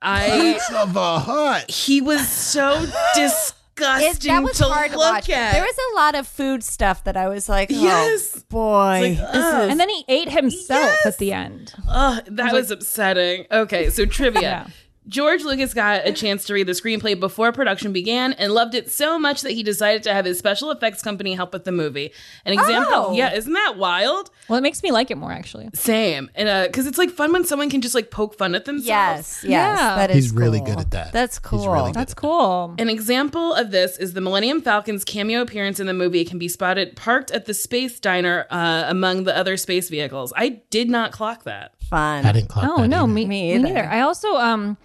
I 0.00 0.28
Pizza 0.58 0.84
the 0.92 1.18
Hut. 1.20 1.70
he 1.70 2.00
was 2.00 2.28
so 2.28 2.84
disgusting 3.14 3.56
It, 3.84 4.20
that 4.20 4.42
was 4.42 4.58
to 4.58 4.64
hard 4.64 4.92
to 4.92 4.98
look 4.98 5.12
watch. 5.12 5.30
at. 5.30 5.52
There 5.52 5.62
was 5.62 5.76
a 5.92 5.94
lot 5.96 6.14
of 6.14 6.26
food 6.26 6.62
stuff 6.64 7.04
that 7.04 7.16
I 7.16 7.28
was 7.28 7.48
like, 7.48 7.70
oh, 7.72 7.82
Yes. 7.82 8.42
boy. 8.44 9.16
Like, 9.18 9.18
ugh. 9.20 9.70
and 9.70 9.78
then 9.80 9.88
he 9.88 10.04
ate 10.08 10.30
himself 10.30 10.94
at 11.04 11.18
the 11.18 11.32
end 11.32 11.74
Ugh, 11.88 12.22
that 12.28 12.52
was 12.52 12.70
upsetting. 12.70 13.46
Okay, 13.50 13.90
so 13.90 14.04
trivia. 14.06 14.40
Yeah. 14.42 14.66
George 15.08 15.42
Lucas 15.42 15.74
got 15.74 16.06
a 16.06 16.12
chance 16.12 16.44
to 16.44 16.54
read 16.54 16.68
the 16.68 16.72
screenplay 16.72 17.18
before 17.18 17.50
production 17.50 17.92
began 17.92 18.32
and 18.34 18.52
loved 18.52 18.74
it 18.74 18.90
so 18.90 19.18
much 19.18 19.40
that 19.42 19.50
he 19.50 19.62
decided 19.64 20.02
to 20.04 20.12
have 20.14 20.24
his 20.24 20.38
special 20.38 20.70
effects 20.70 21.02
company 21.02 21.34
help 21.34 21.52
with 21.52 21.64
the 21.64 21.72
movie. 21.72 22.12
An 22.44 22.52
example, 22.52 22.92
Oh. 23.08 23.12
yeah, 23.12 23.32
isn't 23.34 23.52
that 23.52 23.76
wild? 23.76 24.30
well 24.48 24.58
it 24.58 24.62
makes 24.62 24.82
me 24.82 24.92
like 24.92 25.10
it 25.10 25.16
more 25.16 25.32
actually 25.32 25.68
Same, 25.74 26.30
and 26.34 26.68
because 26.68 26.86
it's 26.86 26.98
like 26.98 27.10
fun 27.10 27.32
when 27.32 27.44
someone 27.44 27.68
can 27.70 27.80
just 27.80 27.94
like 27.94 28.10
poke 28.10 28.36
fun 28.38 28.54
at 28.54 28.64
themselves. 28.64 28.86
yes, 28.86 29.44
yes. 29.44 29.50
Yeah. 29.50 29.96
That 29.96 30.10
is 30.10 30.16
He's 30.16 30.32
really 30.34 30.60
good 30.60 30.78
at 30.78 30.90
that. 30.92 31.12
That's 31.12 31.38
cool. 31.38 31.58
He's 31.60 31.68
really 31.68 31.90
good. 31.90 31.94
that's 32.00 32.14
cool 32.14 32.74
An 32.78 32.88
example 32.88 33.54
of 33.54 33.70
this 33.72 33.96
is 33.98 34.12
the 34.12 34.20
Millennium 34.20 34.60
Falcon's 34.62 35.04
cameo 35.04 35.40
appearance 35.42 35.80
in 35.80 35.86
the 35.86 35.94
movie 35.94 36.24
can 36.24 36.38
be 36.38 36.48
spotted 36.48 36.94
parked 36.96 37.30
at 37.32 37.46
the 37.46 37.54
space 37.54 37.98
diner 37.98 38.46
uh, 38.50 38.84
among 38.86 39.24
the 39.24 39.36
other 39.36 39.56
space 39.56 39.88
vehicles. 39.88 40.32
I 40.36 40.60
did 40.70 40.88
not 40.90 41.10
clock 41.12 41.42
that. 41.44 41.72
Fun. 41.90 42.24
I 42.24 42.32
didn't 42.32 42.48
clock 42.48 42.66
Oh 42.68 42.82
that 42.82 42.88
no, 42.88 42.98
either. 43.04 43.06
me, 43.08 43.24
Me 43.24 43.28
me 43.28 43.54
either. 43.54 43.62
neither. 43.64 43.84
I 43.88 44.00
also 44.00 44.36
um 44.36 44.76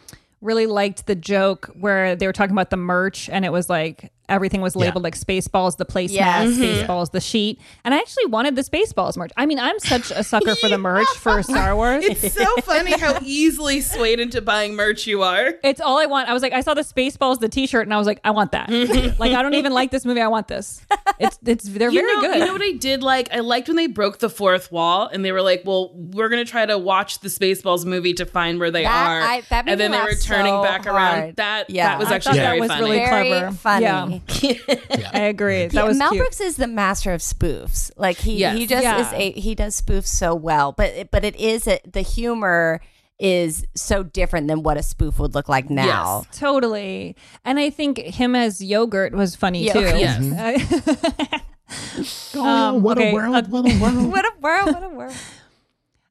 really 0.41 0.67
liked 0.67 1.05
the 1.07 1.15
joke 1.15 1.69
where 1.79 2.15
they 2.15 2.27
were 2.27 2.33
talking 2.33 2.53
about 2.53 2.69
the 2.69 2.77
merch 2.77 3.29
and 3.29 3.43
it 3.45 3.51
was 3.51 3.69
like 3.69 4.11
everything 4.30 4.61
was 4.61 4.75
labeled 4.75 5.03
like 5.03 5.15
Spaceballs, 5.15 5.78
the 5.78 5.86
placemat, 5.86 6.11
Yes. 6.11 6.49
Mhm. 6.49 6.59
Spaceballs, 6.86 7.11
the 7.11 7.21
sheet. 7.21 7.59
And 7.86 7.93
I 7.93 7.97
actually 7.97 8.25
wanted 8.28 8.55
the 8.55 8.61
Spaceballs 8.63 9.17
merch. 9.17 9.32
I 9.38 9.45
mean, 9.45 9.59
I'm 9.59 9.80
such 9.80 10.11
a 10.11 10.23
sucker 10.23 10.55
for 10.55 10.69
the 10.69 10.78
merch 10.89 11.07
for 11.17 11.41
Star 11.43 11.75
Wars. 11.75 12.03
It's 12.05 12.34
so 12.34 12.45
funny 12.61 12.91
how 12.99 13.19
easily 13.23 13.82
swayed 13.82 14.19
into 14.19 14.41
buying 14.41 14.75
merch 14.75 15.07
you 15.07 15.23
are. 15.23 15.53
It's 15.63 15.80
all 15.82 15.97
I 15.99 16.05
want. 16.05 16.30
I 16.30 16.34
was 16.34 16.41
like, 16.43 16.53
I 16.53 16.61
saw 16.61 16.73
the 16.73 16.82
Spaceballs, 16.82 17.39
the 17.39 17.49
T-shirt, 17.49 17.86
and 17.86 17.93
I 17.93 17.97
was 17.97 18.07
like, 18.07 18.19
I 18.23 18.32
want 18.32 18.51
that. 18.51 18.69
like, 19.19 19.32
I 19.34 19.41
don't 19.41 19.53
even 19.53 19.73
like 19.73 19.91
this 19.91 20.05
movie. 20.05 20.21
I 20.21 20.28
want 20.28 20.47
this. 20.47 20.86
It's 21.19 21.39
it's 21.45 21.63
they're 21.63 21.89
you 21.89 22.01
very 22.01 22.13
know, 22.15 22.21
good. 22.21 22.39
You 22.39 22.45
know 22.45 22.53
what 22.53 22.61
I 22.61 22.71
did 22.73 23.01
like? 23.03 23.34
I 23.34 23.39
liked 23.39 23.67
when 23.67 23.78
they 23.78 23.88
broke 23.88 24.19
the 24.19 24.30
fourth 24.30 24.71
wall 24.71 25.07
and 25.07 25.23
they 25.25 25.32
were 25.32 25.41
like, 25.41 25.63
"Well, 25.65 25.91
we're 25.95 26.30
gonna 26.30 26.45
try 26.45 26.65
to 26.65 26.78
watch 26.78 27.19
the 27.19 27.30
Spaceballs 27.30 27.86
movie 27.86 28.13
to 28.15 28.25
find 28.25 28.59
where 28.59 28.69
they 28.71 28.84
That- 28.84 29.09
are." 29.09 29.21
I- 29.21 29.41
that 29.49 29.67
and 29.67 29.80
then 29.80 29.91
they 29.91 29.99
were 30.01 30.13
turning 30.15 30.53
so 30.53 30.63
back 30.63 30.86
around. 30.86 31.36
That 31.38 31.69
Yeah. 31.69 31.89
that 31.89 31.99
was 31.99 32.09
I 32.11 32.15
actually 32.15 32.39
that 32.39 32.59
was 32.59 32.67
funny. 32.69 32.82
really 32.84 32.97
Very 32.97 33.30
clever. 33.30 34.16
Funny. 34.28 34.59
Yeah. 34.68 35.09
I 35.13 35.20
agree. 35.22 35.68
That 35.68 35.74
Yeah, 35.74 35.84
was 35.84 35.97
Mel 35.97 36.09
cute. 36.11 36.22
Brooks 36.22 36.39
is 36.41 36.55
the 36.57 36.68
master 36.68 37.13
of 37.13 37.22
spoofs. 37.22 37.91
Like 37.97 38.18
he 38.18 38.38
Yes. 38.38 38.57
he 38.57 38.68
just 38.68 38.84
Yeah. 38.84 38.99
is 39.01 39.13
a 39.13 39.32
he 39.39 39.55
does 39.55 39.80
spoofs 39.80 40.07
so 40.07 40.34
well. 40.36 40.72
But 40.72 40.89
it, 40.91 41.11
but 41.11 41.24
it 41.26 41.36
is 41.36 41.68
a, 41.68 41.80
the 41.89 42.01
humor 42.01 42.82
is 43.20 43.65
so 43.76 44.03
different 44.03 44.47
than 44.47 44.61
what 44.63 44.78
a 44.78 44.84
spoof 44.84 45.18
would 45.20 45.34
look 45.34 45.49
like 45.49 45.70
now. 45.70 46.24
Totally. 46.32 47.15
And 47.43 47.57
I 47.59 47.70
think 47.72 47.97
him 47.97 48.36
as 48.36 48.61
yogurt 48.63 49.13
was 49.13 49.36
funny 49.36 49.65
Yeah. 49.65 49.74
too. 49.74 49.80
Yes. 49.80 50.20
Um, 51.26 51.41
Oh, 52.36 52.74
what 52.76 52.97
okay, 52.97 53.11
a 53.11 53.13
world! 53.13 53.47
What 53.51 53.65
a 53.70 53.80
world! 53.80 54.11
What 54.11 54.26
a 54.26 54.32
world! 54.39 54.74
What 54.74 54.84
a 54.84 54.89
world! 54.89 55.15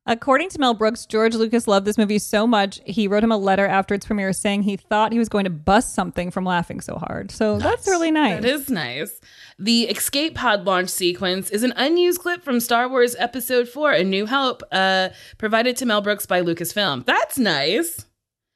According 0.08 0.50
to 0.50 0.60
Mel 0.60 0.74
Brooks, 0.74 1.04
George 1.04 1.34
Lucas 1.34 1.66
loved 1.66 1.84
this 1.86 1.98
movie 1.98 2.18
so 2.18 2.46
much, 2.46 2.80
he 2.84 3.08
wrote 3.08 3.24
him 3.24 3.32
a 3.32 3.36
letter 3.36 3.66
after 3.66 3.94
its 3.94 4.06
premiere 4.06 4.32
saying 4.32 4.62
he 4.62 4.76
thought 4.76 5.12
he 5.12 5.18
was 5.18 5.28
going 5.28 5.44
to 5.44 5.50
bust 5.50 5.94
something 5.94 6.30
from 6.30 6.44
laughing 6.44 6.80
so 6.80 6.96
hard. 6.96 7.30
So 7.30 7.58
that's 7.58 7.86
really 7.88 8.10
nice. 8.10 8.40
That 8.40 8.48
is 8.48 8.70
nice. 8.70 9.20
The 9.58 9.82
escape 9.84 10.36
pod 10.36 10.64
launch 10.64 10.90
sequence 10.90 11.50
is 11.50 11.62
an 11.62 11.72
unused 11.76 12.20
clip 12.20 12.44
from 12.44 12.60
Star 12.60 12.88
Wars 12.88 13.16
Episode 13.18 13.68
4, 13.68 13.92
A 13.92 14.04
New 14.04 14.26
Hope, 14.26 14.62
uh, 14.70 15.08
provided 15.38 15.76
to 15.78 15.86
Mel 15.86 16.00
Brooks 16.00 16.26
by 16.26 16.40
Lucasfilm. 16.40 17.04
That's 17.04 17.38
nice. 17.38 18.05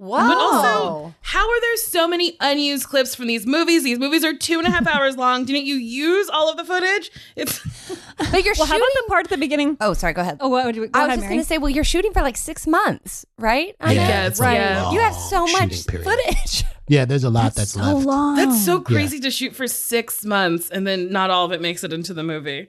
Whoa! 0.01 0.17
But 0.17 0.39
also, 0.39 1.15
how 1.21 1.47
are 1.47 1.61
there 1.61 1.77
so 1.77 2.09
many 2.09 2.35
unused 2.41 2.87
clips 2.87 3.15
from 3.15 3.27
these 3.27 3.47
movies? 3.47 3.85
These 3.85 3.99
movies 3.99 4.25
are 4.25 4.33
two 4.35 4.57
and 4.59 4.67
a 4.67 4.71
half 4.71 4.87
hours 4.95 5.19
long. 5.19 5.45
Didn't 5.45 5.67
you 5.67 5.75
use 5.75 6.31
all 6.31 6.51
of 6.51 6.57
the 6.57 6.65
footage? 6.65 7.11
It's 7.37 7.61
but 8.33 8.43
you're 8.43 8.55
well, 8.59 8.67
how 8.67 8.75
shooting. 8.75 8.77
about 8.77 8.89
the 8.95 9.05
part 9.09 9.25
at 9.27 9.31
the 9.31 9.37
beginning? 9.37 9.77
Oh, 9.79 9.93
sorry. 9.93 10.15
Go 10.15 10.23
ahead. 10.23 10.39
Oh, 10.41 10.49
what 10.49 10.65
would 10.65 10.75
you, 10.75 10.87
go 10.89 10.99
I 10.99 11.03
was 11.03 11.09
ahead, 11.09 11.19
just 11.21 11.29
going 11.29 11.41
to 11.41 11.47
say, 11.47 11.59
well, 11.59 11.69
you're 11.69 11.85
shooting 11.85 12.15
for 12.15 12.23
like 12.23 12.39
six 12.39 12.67
months, 12.67 13.27
right? 13.39 13.77
I 13.79 13.93
Yeah, 13.93 14.07
guess, 14.07 14.29
it's 14.31 14.41
a 14.41 14.53
yeah. 14.55 14.91
You 14.91 15.01
have 15.01 15.15
so 15.15 15.41
long 15.45 15.53
much 15.53 15.85
footage. 15.85 16.65
Yeah, 16.89 17.05
there's 17.05 17.23
a 17.23 17.31
lot 17.31 17.55
that's, 17.55 17.71
so 17.73 17.81
left. 17.83 18.05
long. 18.07 18.35
That's 18.37 18.65
so 18.65 18.81
crazy 18.81 19.21
to 19.21 19.31
shoot 19.31 19.55
for 19.55 19.69
six 19.69 20.25
months 20.25 20.71
and 20.71 20.85
then 20.85 21.13
not 21.13 21.31
all 21.31 21.45
of 21.45 21.53
it 21.53 21.61
makes 21.61 21.85
it 21.85 21.93
into 21.93 22.13
the 22.15 22.25
movie. 22.25 22.67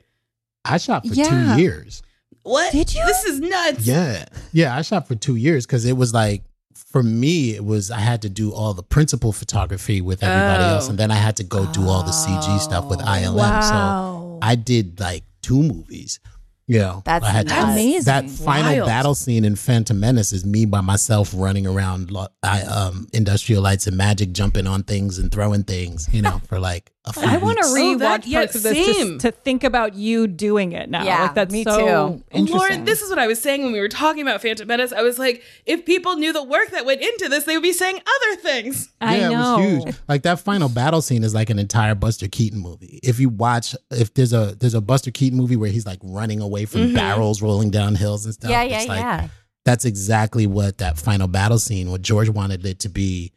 I 0.64 0.78
shot 0.78 1.08
for 1.08 1.14
Yeah. 1.16 1.56
two 1.56 1.62
years. 1.62 2.04
What? 2.44 2.72
Did 2.72 2.94
you? 2.94 3.04
This 3.04 3.26
is 3.26 3.40
nuts. 3.40 3.88
Yeah, 3.88 4.26
yeah, 4.54 4.76
I 4.78 4.84
shot 4.84 5.08
for 5.08 5.16
two 5.16 5.38
years 5.38 5.66
because 5.66 5.86
it 5.86 5.98
was 5.98 6.14
like 6.14 6.44
for 6.92 7.02
me, 7.04 7.56
it 7.56 7.64
was 7.66 7.89
I 7.92 8.00
had 8.00 8.22
to 8.24 8.30
do 8.30 8.52
all 8.54 8.74
the 8.74 8.84
principal 8.84 9.32
photography 9.32 10.02
with 10.02 10.22
everybody 10.24 10.64
Oh. 10.64 10.76
else, 10.76 10.89
and 10.89 10.98
then 10.98 11.10
I 11.12 11.16
had 11.16 11.38
to 11.38 11.44
go 11.44 11.66
do 11.68 11.88
all 11.88 12.04
the 12.04 12.12
CG 12.12 12.60
stuff 12.60 12.86
with 12.89 13.00
ILM. 13.00 13.36
Wow. 13.36 13.62
So 13.62 14.39
I 14.42 14.56
did 14.56 15.00
like 15.00 15.24
two 15.42 15.62
movies. 15.64 16.20
You 16.68 16.80
know, 16.80 17.02
That's 17.04 17.26
I 17.26 17.30
had 17.30 17.48
nuts. 17.48 17.72
Amazing. 17.74 18.04
That 18.06 18.30
final 18.30 18.74
Wild. 18.76 18.86
battle 18.88 19.16
scene 19.16 19.44
in 19.44 19.58
Phantom 19.58 20.00
Menace 20.00 20.32
is 20.32 20.46
me 20.46 20.66
by 20.66 20.80
myself 20.80 21.34
running 21.36 21.68
around, 21.68 22.16
I, 22.44 22.62
um, 22.62 23.08
industrial 23.12 23.62
lights 23.62 23.88
and 23.88 23.98
magic, 23.98 24.32
jumping 24.32 24.68
on 24.68 24.84
things 24.84 25.18
and 25.18 25.30
throwing 25.32 25.64
things. 25.64 26.08
You 26.14 26.22
know, 26.22 26.39
for 26.48 26.60
like 26.62 26.92
I 27.18 27.38
want 27.38 27.58
to 27.58 27.74
weeks. 27.74 27.80
rewatch 27.80 27.93
Oh, 27.95 27.97
that- 27.97 28.28
yeah, 28.28 28.39
parts 28.41 28.56
of 28.56 28.62
this 28.64 28.78
just 28.86 28.99
same. 28.99 29.18
to 29.20 29.32
think 29.32 29.64
about 29.64 29.95
you 29.95 30.28
doing 30.28 30.74
it 30.74 30.88
now. 30.89 31.04
Yeah, 31.04 31.24
like 31.24 31.34
that's 31.36 31.52
me 31.52 31.64
so 31.64 31.78
too. 32.20 32.24
interesting. 32.30 32.58
Lauren, 32.58 32.86
this 32.86 33.02
is 33.02 33.10
what 33.10 33.18
I 33.18 33.26
was 33.26 33.41
saying 33.41 33.64
when 33.64 33.72
we 33.74 33.80
were 33.80 33.88
talking 33.89 34.22
about 34.22 34.41
Phantom 34.41 34.68
Menace. 34.68 34.93
I 34.93 35.02
was 35.02 35.18
like, 35.18 35.41
if 35.66 35.84
people 35.86 36.16
knew 36.16 36.32
the 36.32 36.43
work 36.43 36.70
that 36.70 36.86
went 36.86 37.02
into 37.02 37.28
this, 37.28 37.45
they 37.45 37.56
would 37.56 37.64
be 37.64 37.74
saying 37.74 37.95
other 37.97 38.36
things. 38.41 38.91
I 39.02 39.18
yeah, 39.18 39.30
know. 39.30 39.60
it 39.60 39.74
was 39.76 39.84
huge. 39.86 39.95
Like 40.08 40.22
that 40.24 40.39
final 40.41 40.70
battle 40.70 41.02
scene 41.02 41.24
is 41.24 41.34
like 41.34 41.49
an 41.49 41.58
entire 41.58 41.95
Buster 41.95 42.28
Keaton 42.28 42.60
movie. 42.60 42.99
If 43.02 43.20
you 43.20 43.30
watch, 43.30 43.76
if 43.89 44.14
there's 44.14 44.34
a 44.34 44.56
there's 44.60 44.76
a 44.76 44.82
Buster 44.82 45.10
Keaton 45.10 45.39
movie 45.39 45.56
where 45.56 45.72
he's 45.72 45.88
like 45.88 45.99
running 46.04 46.39
away 46.39 46.66
from 46.66 46.82
Mhm. 46.89 46.95
barrels 46.95 47.41
rolling 47.41 47.72
down 47.72 47.95
hills 47.95 48.26
and 48.26 48.34
stuff. 48.36 48.52
yeah, 48.52 48.62
yeah, 48.62 48.78
it's 48.80 48.88
like, 48.88 48.99
yeah. 48.99 49.28
That's 49.66 49.86
exactly 49.86 50.45
what 50.47 50.80
that 50.80 50.97
final 50.99 51.28
battle 51.28 51.60
scene. 51.60 51.89
What 51.91 52.02
George 52.04 52.30
wanted 52.30 52.66
it 52.66 52.80
to 52.80 52.89
be. 52.89 53.32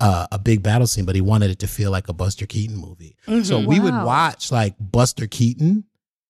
Uh, 0.00 0.26
a 0.32 0.38
big 0.38 0.62
battle 0.62 0.86
scene, 0.86 1.04
but 1.04 1.14
he 1.14 1.20
wanted 1.20 1.50
it 1.50 1.58
to 1.58 1.66
feel 1.66 1.90
like 1.90 2.08
a 2.08 2.12
Buster 2.14 2.46
Keaton 2.46 2.76
movie. 2.76 3.16
So 3.26 3.60
Mhm. 3.60 3.66
we 3.66 3.78
would 3.80 3.92
watch 3.92 4.50
like 4.50 4.74
Buster 4.80 5.26
Keaton 5.26 5.84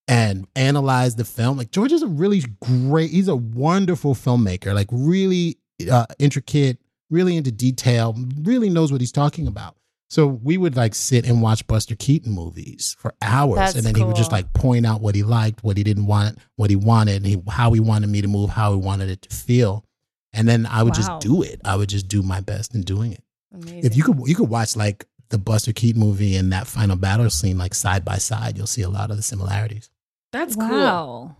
and 0.09 0.45
analyze 0.57 1.15
the 1.15 1.23
film. 1.23 1.57
Like 1.57 1.71
George 1.71 1.93
is 1.93 2.01
a 2.01 2.07
really 2.07 2.43
great. 2.61 3.11
He's 3.11 3.29
a 3.29 3.35
wonderful 3.35 4.13
filmmaker. 4.13 4.73
Like 4.75 4.89
really 4.91 5.57
uh, 5.89 6.05
intricate, 6.19 6.79
really 7.09 7.35
into 7.37 7.51
detail. 7.51 8.15
Really 8.43 8.69
knows 8.69 8.91
what 8.91 8.99
he's 9.01 9.11
talking 9.11 9.47
about. 9.47 9.77
So 10.09 10.27
we 10.27 10.57
would 10.57 10.75
like 10.75 10.93
sit 10.93 11.25
and 11.25 11.41
watch 11.41 11.65
Buster 11.65 11.95
Keaton 11.95 12.33
movies 12.33 12.97
for 12.99 13.13
hours, 13.21 13.55
That's 13.57 13.75
and 13.75 13.85
then 13.85 13.95
he 13.95 14.03
would 14.03 14.17
just 14.17 14.31
like 14.33 14.51
point 14.53 14.85
out 14.85 14.99
what 14.99 15.15
he 15.15 15.23
liked, 15.23 15.63
what 15.63 15.77
he 15.77 15.83
didn't 15.83 16.05
want, 16.07 16.37
what 16.57 16.69
he 16.69 16.75
wanted, 16.75 17.15
and 17.15 17.25
he, 17.25 17.41
how 17.47 17.71
he 17.71 17.79
wanted 17.79 18.09
me 18.09 18.21
to 18.21 18.27
move, 18.27 18.49
how 18.49 18.73
he 18.73 18.77
wanted 18.77 19.09
it 19.09 19.21
to 19.21 19.29
feel, 19.33 19.85
and 20.33 20.49
then 20.49 20.65
I 20.65 20.83
would 20.83 20.93
Wow. 20.97 21.01
just 21.19 21.19
do 21.21 21.41
it. 21.41 21.61
I 21.63 21.77
would 21.77 21.87
just 21.87 22.09
do 22.09 22.21
my 22.21 22.41
best 22.41 22.75
in 22.75 22.81
doing 22.81 23.13
it. 23.13 23.23
Amazing. 23.53 23.83
If 23.85 23.95
you 23.97 24.03
could, 24.03 24.19
you 24.25 24.35
could 24.35 24.49
watch 24.49 24.75
like 24.75 25.05
the 25.29 25.37
Buster 25.37 25.73
Keaton 25.73 25.99
movie 25.99 26.35
and 26.35 26.51
that 26.53 26.67
final 26.67 26.95
battle 26.95 27.29
scene 27.29 27.57
like 27.57 27.73
side 27.73 28.03
by 28.05 28.17
side. 28.17 28.57
You'll 28.57 28.67
see 28.67 28.81
a 28.81 28.89
lot 28.89 29.11
of 29.11 29.17
the 29.17 29.23
similarities. 29.23 29.89
That's 30.31 30.55
cool. 30.55 30.69
wow. 30.69 31.35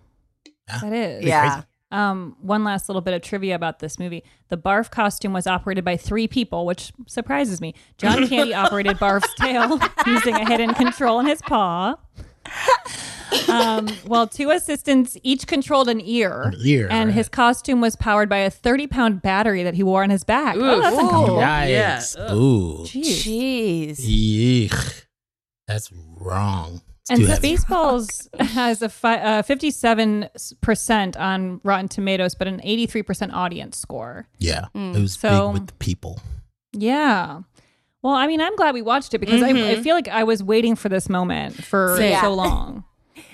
Yeah. 0.67 0.79
That 0.79 0.93
is. 0.93 1.23
yeah. 1.25 1.61
Um, 1.91 2.37
one 2.41 2.63
last 2.63 2.87
little 2.87 3.01
bit 3.01 3.13
of 3.13 3.21
trivia 3.21 3.53
about 3.53 3.79
this 3.79 3.99
movie. 3.99 4.23
The 4.47 4.57
Barf 4.57 4.89
costume 4.89 5.33
was 5.33 5.45
operated 5.45 5.83
by 5.83 5.97
three 5.97 6.25
people, 6.27 6.65
which 6.65 6.93
surprises 7.05 7.59
me. 7.59 7.75
John 7.97 8.27
Candy 8.29 8.53
operated 8.53 8.97
Barf's 8.97 9.33
tail 9.35 9.77
using 10.07 10.35
a 10.35 10.45
hidden 10.47 10.73
control 10.73 11.19
in 11.19 11.25
his 11.25 11.41
paw. 11.41 11.97
Um, 13.49 13.87
while 14.05 14.27
two 14.27 14.49
assistants 14.51 15.17
each 15.23 15.47
controlled 15.47 15.87
an 15.89 16.01
ear. 16.01 16.41
An 16.43 16.55
ear, 16.63 16.87
And 16.89 17.07
right. 17.09 17.13
his 17.15 17.29
costume 17.29 17.81
was 17.81 17.95
powered 17.95 18.29
by 18.29 18.37
a 18.39 18.49
30 18.49 18.87
pound 18.87 19.21
battery 19.21 19.63
that 19.63 19.73
he 19.73 19.83
wore 19.83 20.03
on 20.03 20.09
his 20.09 20.23
back. 20.23 20.55
Ooh. 20.55 20.61
oh, 20.63 20.81
that's 20.81 20.95
Ooh. 20.95 20.99
uncomfortable. 20.99 21.39
Yikes! 21.39 22.15
Ugh. 22.19 22.31
Ooh, 22.33 22.77
Jeez. 22.85 23.97
Jeez. 23.97 24.69
Yeesh. 24.69 25.05
that's 25.67 25.91
wrong. 26.17 26.81
It's 27.01 27.09
And 27.09 27.19
too 27.21 27.25
heavy. 27.25 27.55
Spaceballs 27.57 28.27
has 28.39 28.81
a 28.81 28.89
fi- 28.89 29.17
uh, 29.19 29.41
57% 29.43 31.19
on 31.19 31.61
Rotten 31.63 31.87
Tomatoes, 31.87 32.35
but 32.35 32.47
an 32.47 32.59
83% 32.63 33.33
audience 33.33 33.77
score. 33.77 34.27
Yeah, 34.39 34.65
it 34.75 34.99
was 34.99 35.13
So- 35.13 35.47
big 35.51 35.61
with 35.61 35.67
the 35.67 35.73
people. 35.75 36.19
Yeah. 36.73 37.41
Well, 38.03 38.13
I 38.13 38.27
mean, 38.27 38.41
I'm 38.41 38.55
glad 38.55 38.73
we 38.73 38.81
watched 38.81 39.13
it 39.13 39.19
because 39.19 39.43
I, 39.43 39.49
I 39.49 39.53
Mm-hmm. 39.53 39.81
feel 39.83 39.95
like 39.95 40.07
I 40.07 40.23
was 40.23 40.41
waiting 40.41 40.75
for 40.75 40.89
this 40.89 41.07
moment 41.09 41.63
for 41.63 41.95
Same. 41.97 42.19
so 42.19 42.33
long. 42.33 42.83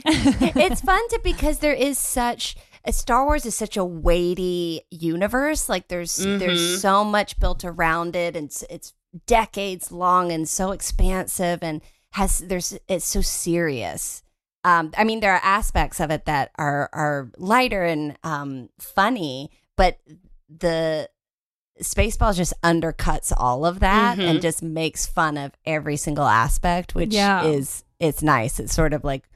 It's 0.06 0.82
fun 0.82 1.08
to 1.10 1.20
because 1.24 1.60
there 1.60 1.74
is 1.74 1.98
such 2.00 2.56
uh, 2.86 2.92
Star 2.92 3.26
Wars 3.26 3.46
is 3.46 3.56
such 3.56 3.78
a 3.78 3.86
weighty 3.86 4.82
universe. 4.92 5.70
Like 5.70 5.88
there's 5.88 6.18
Mhm. 6.18 6.40
there's 6.40 6.82
so 6.82 7.04
much 7.04 7.40
built 7.40 7.64
around 7.66 8.16
it, 8.16 8.36
and 8.36 8.46
it's, 8.48 8.64
it's 8.70 8.94
decades 9.26 9.92
long 9.92 10.32
and 10.32 10.48
so 10.48 10.72
expansive, 10.72 11.60
and 11.64 11.82
has 12.12 12.40
there's 12.40 12.78
it's 12.88 13.06
so 13.06 13.22
serious. 13.22 14.24
Um, 14.64 14.92
I 14.98 15.04
mean, 15.06 15.20
there 15.22 15.34
are 15.34 15.42
aspects 15.44 16.00
of 16.00 16.12
it 16.12 16.26
that 16.26 16.52
are 16.58 16.90
are 16.94 17.30
lighter 17.38 17.84
and 17.84 18.18
um, 18.24 18.70
funny, 18.80 19.50
but 19.76 20.00
the 20.50 21.10
Spaceballs 21.82 22.38
just 22.38 22.54
undercuts 22.64 23.32
all 23.38 23.64
of 23.66 23.80
that 23.82 24.18
Mhm. 24.18 24.24
and 24.30 24.42
just 24.42 24.64
makes 24.64 25.06
fun 25.06 25.38
of 25.38 25.52
every 25.66 25.96
single 25.96 26.26
aspect, 26.26 26.96
which 26.96 27.14
Yeah. 27.14 27.44
is 27.44 27.84
it's 28.00 28.24
nice. 28.24 28.60
It's 28.60 28.74
sort 28.74 28.94
of 28.94 29.04
like 29.04 29.30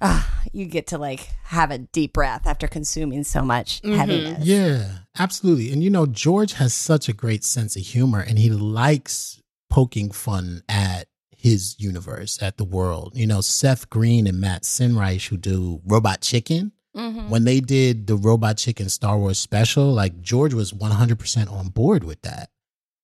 ah, 0.00 0.42
you 0.52 0.64
get 0.66 0.86
to 0.88 0.98
like 0.98 1.30
have 1.44 1.70
a 1.70 1.78
deep 1.78 2.12
breath 2.12 2.46
after 2.46 2.66
consuming 2.66 3.24
so 3.24 3.42
much 3.42 3.82
Mhm. 3.82 3.96
heaviness. 3.96 4.44
Yeah, 4.46 4.98
absolutely. 5.18 5.72
And 5.72 5.82
you 5.84 5.90
know, 5.90 6.06
George 6.06 6.54
has 6.54 6.72
such 6.74 7.08
a 7.08 7.12
great 7.12 7.44
sense 7.44 7.76
of 7.76 7.82
humor 7.82 8.20
and 8.20 8.38
he 8.38 8.50
likes 8.50 9.40
poking 9.68 10.10
fun 10.10 10.62
at 10.68 11.06
his 11.36 11.76
universe, 11.78 12.38
at 12.42 12.56
the 12.58 12.64
world. 12.64 13.12
You 13.14 13.26
know, 13.26 13.40
Seth 13.40 13.88
Green 13.88 14.26
and 14.26 14.40
Matt 14.40 14.62
Senreich, 14.64 15.28
who 15.28 15.36
do 15.36 15.80
Robot 15.86 16.20
Chicken, 16.20 16.72
Mhm. 16.96 17.28
when 17.28 17.44
they 17.44 17.60
did 17.60 18.06
the 18.08 18.16
Robot 18.16 18.56
Chicken 18.58 18.88
Star 18.88 19.16
Wars 19.18 19.38
special, 19.38 19.92
like 19.92 20.20
George 20.20 20.52
was 20.54 20.72
100% 20.74 21.48
on 21.48 21.68
board 21.68 22.04
with 22.04 22.20
that. 22.22 22.50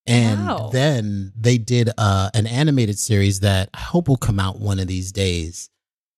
And 0.07 0.47
Wow. 0.47 0.70
then 0.72 1.32
they 1.36 1.57
did 1.59 1.90
uh, 1.99 2.30
an 2.34 2.47
animated 2.47 2.99
series 2.99 3.40
that 3.40 3.70
I 3.74 3.80
hope 3.80 4.09
will 4.09 4.16
come 4.16 4.38
out 4.38 4.61
one 4.61 4.78
of 4.78 4.86
these 4.86 5.12
days 5.12 5.68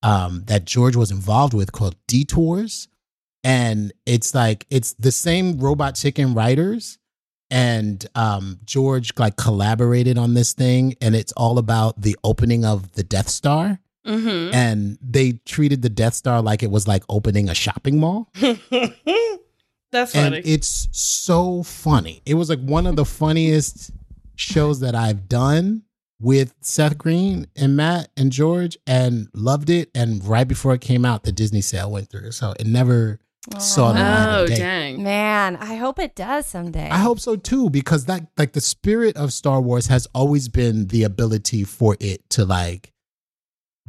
um, 0.03 0.45
that 0.47 0.65
George 0.65 0.97
was 0.97 1.11
involved 1.11 1.55
with 1.55 1.73
called 1.73 1.97
Detours. 2.07 2.89
And 3.45 3.93
it's 4.05 4.35
like, 4.35 4.67
it's 4.71 4.95
the 4.95 5.13
same 5.13 5.59
Robot 5.59 5.95
Chicken 5.95 6.35
writers, 6.35 6.99
and 7.51 8.05
um, 8.15 8.59
George 8.65 9.13
like 9.19 9.37
collaborated 9.37 10.19
on 10.19 10.35
this 10.35 10.53
thing, 10.53 10.97
and 11.01 11.15
it's 11.15 11.33
all 11.33 11.59
about 11.59 12.01
the 12.03 12.17
opening 12.25 12.65
of 12.65 12.93
the 12.93 13.03
Death 13.03 13.29
Star. 13.29 13.81
Mm-hmm. 14.07 14.55
And 14.55 14.99
they 15.03 15.33
treated 15.45 15.83
the 15.83 15.89
Death 15.89 16.15
Star 16.15 16.43
like 16.43 16.63
it 16.63 16.71
was 16.71 16.89
like 16.89 17.05
opening 17.09 17.49
a 17.49 17.55
shopping 17.55 18.01
mall. 18.01 18.31
That's 19.91 20.13
funny. 20.13 20.27
and 20.27 20.35
funny. 20.35 20.39
it's 20.45 20.89
so 20.93 21.63
funny. 21.63 22.23
It 22.27 22.35
was 22.35 22.51
like 22.51 22.61
one 22.61 22.87
of 22.87 22.97
the 22.97 23.05
funniest 23.05 23.93
shows 24.37 24.81
that 24.81 24.95
I've 24.95 25.29
done 25.29 25.83
with 26.21 26.55
Seth 26.61 26.99
Green 26.99 27.47
and 27.57 27.77
Matt 27.77 28.09
and 28.17 28.33
George 28.33 28.77
and 28.87 29.29
loved 29.35 29.71
it. 29.71 29.91
And 29.95 30.25
right 30.25 30.47
before 30.49 30.75
it 30.75 30.81
came 30.81 31.05
out, 31.05 31.23
the 31.25 31.33
Disney 31.33 31.61
sale 31.61 31.91
went 31.91 32.11
through. 32.11 32.33
So 32.33 32.55
it 32.59 32.67
never 32.67 33.21
saw 33.59 33.93
the 33.93 34.01
light 34.01 34.27
oh 34.39 34.43
of 34.43 34.49
day. 34.49 34.57
dang. 34.57 35.03
Man, 35.03 35.57
I 35.57 35.77
hope 35.77 35.99
it 35.99 36.15
does 36.15 36.47
someday. 36.47 36.89
I 36.91 36.99
hope 36.99 37.21
so 37.21 37.37
too, 37.37 37.71
because 37.71 38.05
that 38.07 38.27
like 38.37 38.53
the 38.53 38.61
spirit 38.61 39.17
of 39.17 39.33
Star 39.33 39.61
Wars 39.61 39.87
has 39.87 40.07
always 40.15 40.49
been 40.49 40.89
the 40.89 41.05
ability 41.05 41.65
for 41.65 41.97
it 42.01 42.29
to 42.31 42.45
like 42.45 42.93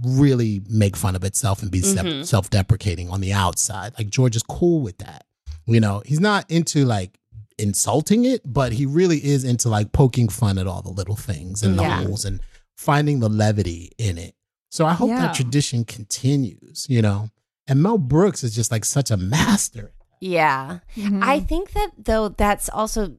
really 0.04 0.62
make 0.70 0.96
fun 0.96 1.16
of 1.16 1.24
itself 1.26 1.62
and 1.62 1.70
be 1.72 1.82
Mhm. 1.82 2.26
self 2.26 2.50
deprecating 2.50 3.10
on 3.10 3.20
the 3.22 3.34
outside. 3.34 3.94
Like 3.98 4.10
George 4.10 4.36
is 4.36 4.44
cool 4.44 4.82
with 4.82 5.00
that. 5.00 5.26
You 5.66 5.80
know, 5.82 6.02
he's 6.06 6.20
not 6.22 6.50
into 6.50 6.86
like 6.86 7.18
insulting 7.60 8.26
it, 8.26 8.41
but 8.45 8.72
he 8.74 8.86
really 8.86 9.18
is 9.24 9.43
into 9.43 9.70
like 9.70 9.91
poking 9.91 10.30
fun 10.30 10.57
at 10.57 10.68
all 10.68 10.82
the 10.82 10.89
little 10.91 11.16
things 11.16 11.62
and 11.64 11.78
the 11.78 11.84
Yeah. 11.84 12.03
holes 12.03 12.26
and 12.26 12.39
finding 12.78 13.20
the 13.20 13.30
levity 13.30 13.91
in 13.97 14.18
it. 14.18 14.36
So 14.72 14.86
I 14.86 14.93
hope 14.93 15.10
Yeah. 15.10 15.20
that 15.22 15.36
tradition 15.36 15.84
continues, 15.86 16.86
you 16.89 17.01
know. 17.01 17.30
And 17.68 17.84
Mel 17.84 17.97
Brooks 17.97 18.43
is 18.43 18.55
just 18.55 18.72
like 18.72 18.86
such 18.86 19.12
a 19.12 19.18
master. 19.18 19.91
Yeah. 20.22 20.80
Mm-hmm. 20.95 21.24
I 21.24 21.39
think 21.39 21.72
that 21.74 21.91
though 21.97 22.30
that's 22.30 22.70
also 22.70 23.18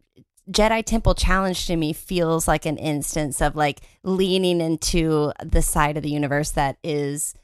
Jedi 0.50 0.84
Temple 0.84 1.14
Challenge 1.14 1.66
to 1.66 1.76
me 1.76 1.92
feels 1.92 2.48
like 2.48 2.66
an 2.66 2.76
instance 2.76 3.40
of 3.40 3.54
like 3.54 3.80
leaning 4.02 4.60
into 4.60 5.32
the 5.44 5.62
side 5.62 5.96
of 5.96 6.02
the 6.02 6.10
universe 6.10 6.50
that 6.50 6.76
is 6.82 7.34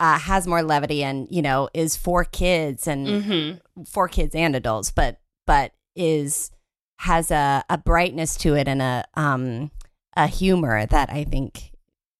uh, 0.00 0.18
has 0.18 0.46
more 0.46 0.62
levity 0.62 1.04
and 1.04 1.28
you 1.30 1.42
know 1.42 1.68
is 1.74 1.94
for 1.96 2.24
kids 2.24 2.86
and 2.88 3.06
Mm-hmm. 3.06 3.82
for 3.84 4.08
kids 4.08 4.34
and 4.34 4.56
adults, 4.56 4.90
but 4.90 5.18
but 5.46 5.72
is 5.94 6.50
has 7.00 7.30
a, 7.30 7.64
a 7.68 7.78
brightness 7.78 8.36
to 8.36 8.54
it 8.54 8.68
and 8.68 8.80
a 8.80 9.04
um 9.14 9.70
a 10.16 10.26
humor 10.26 10.86
that 10.86 11.10
I 11.10 11.24
think 11.24 11.72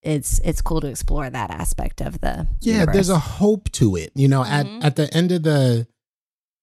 it's 0.02 0.38
it's 0.40 0.60
cool 0.60 0.80
to 0.80 0.88
explore 0.88 1.30
that 1.30 1.50
aspect 1.50 2.00
of 2.00 2.20
the 2.20 2.46
yeah 2.60 2.84
there's 2.84 3.08
a 3.08 3.18
hope 3.18 3.70
to 3.72 3.96
it 3.96 4.12
you 4.14 4.28
know 4.28 4.44
at 4.44 4.66
at 4.82 4.96
the 4.96 5.12
end 5.14 5.32
of 5.32 5.44
the 5.44 5.86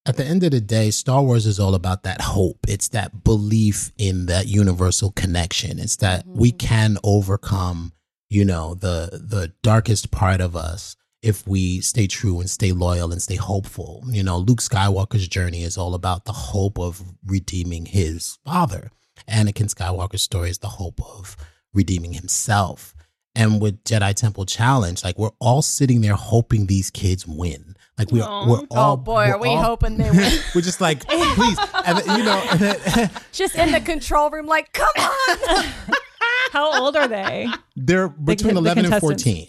at 0.05 0.18
the 0.18 0.26
end 0.26 0.43
of 0.43 0.51
the 0.51 0.62
day 0.62 0.91
star 0.91 1.24
wars 1.24 1.45
is 1.45 1.59
all 1.59 1.76
about 1.76 2.03
that 2.03 2.22
hope. 2.22 2.57
It's 2.68 2.88
that 2.89 3.24
belief 3.24 3.91
in 3.97 4.26
that 4.26 4.47
universal 4.47 5.12
connection. 5.12 5.80
It's 5.80 5.97
that 5.97 6.26
we 6.28 6.51
can 6.51 6.97
overcome 7.03 7.93
you 8.30 8.45
know 8.45 8.74
the 8.74 9.09
the 9.12 9.53
darkest 9.62 10.12
part 10.12 10.41
of 10.41 10.55
us 10.55 10.95
if 11.22 11.47
we 11.47 11.80
stay 11.82 12.07
true 12.07 12.39
and 12.39 12.49
stay 12.49 12.72
loyal 12.72 13.11
and 13.11 13.22
stay 13.22 13.36
hopeful 13.36 14.03
you 14.07 14.24
know 14.24 14.38
luke 14.38 14.59
skywalker's 14.59 15.28
journey 15.28 15.63
is 15.63 15.78
all 15.78 15.93
about 15.93 16.26
the 16.26 16.32
hope 16.34 16.80
of 16.80 17.01
redeeming 17.26 17.86
his 17.86 18.38
father 18.45 18.91
anakin 19.30 19.74
skywalker's 19.74 20.22
story 20.24 20.49
is 20.49 20.59
the 20.59 20.67
hope 20.67 20.99
of 21.03 21.36
redeeming 21.74 22.13
himself 22.13 22.93
and 23.36 23.61
with 23.61 23.84
Jedi 23.86 24.13
Temple 24.13 24.45
Challenge, 24.45 25.03
like 25.05 25.17
we're 25.17 25.32
all 25.39 25.61
sitting 25.61 26.01
there 26.01 26.15
hoping 26.15 26.65
these 26.65 26.91
kids 26.91 27.26
win. 27.26 27.76
Like 27.97 28.11
we're 28.11 28.24
Aw. 28.24 28.45
we're 28.49 28.59
oh, 28.59 28.67
all 28.72 28.93
oh 28.93 28.97
boy, 28.97 29.28
we're 29.30 29.38
we 29.38 29.49
all- 29.49 29.63
hoping 29.63 29.97
they 29.97 30.09
win? 30.11 30.39
we're 30.53 30.61
just 30.61 30.82
like 30.82 31.07
please, 31.07 31.57
and 31.86 31.97
then, 31.97 32.17
you 32.17 32.26
know, 32.26 32.43
and 32.51 32.59
then, 32.59 33.09
Just 33.32 33.55
in 33.55 33.72
the 33.72 33.80
control 33.80 34.30
room, 34.32 34.47
like, 34.47 34.74
come 34.74 34.89
on. 34.97 35.65
How 36.51 36.82
old 36.84 36.97
are 36.97 37.07
they? 37.07 37.47
they're 37.78 38.09
between 38.09 38.55
the 38.55 38.59
eleven 38.59 38.86
and 38.86 38.99
fourteen. 38.99 39.47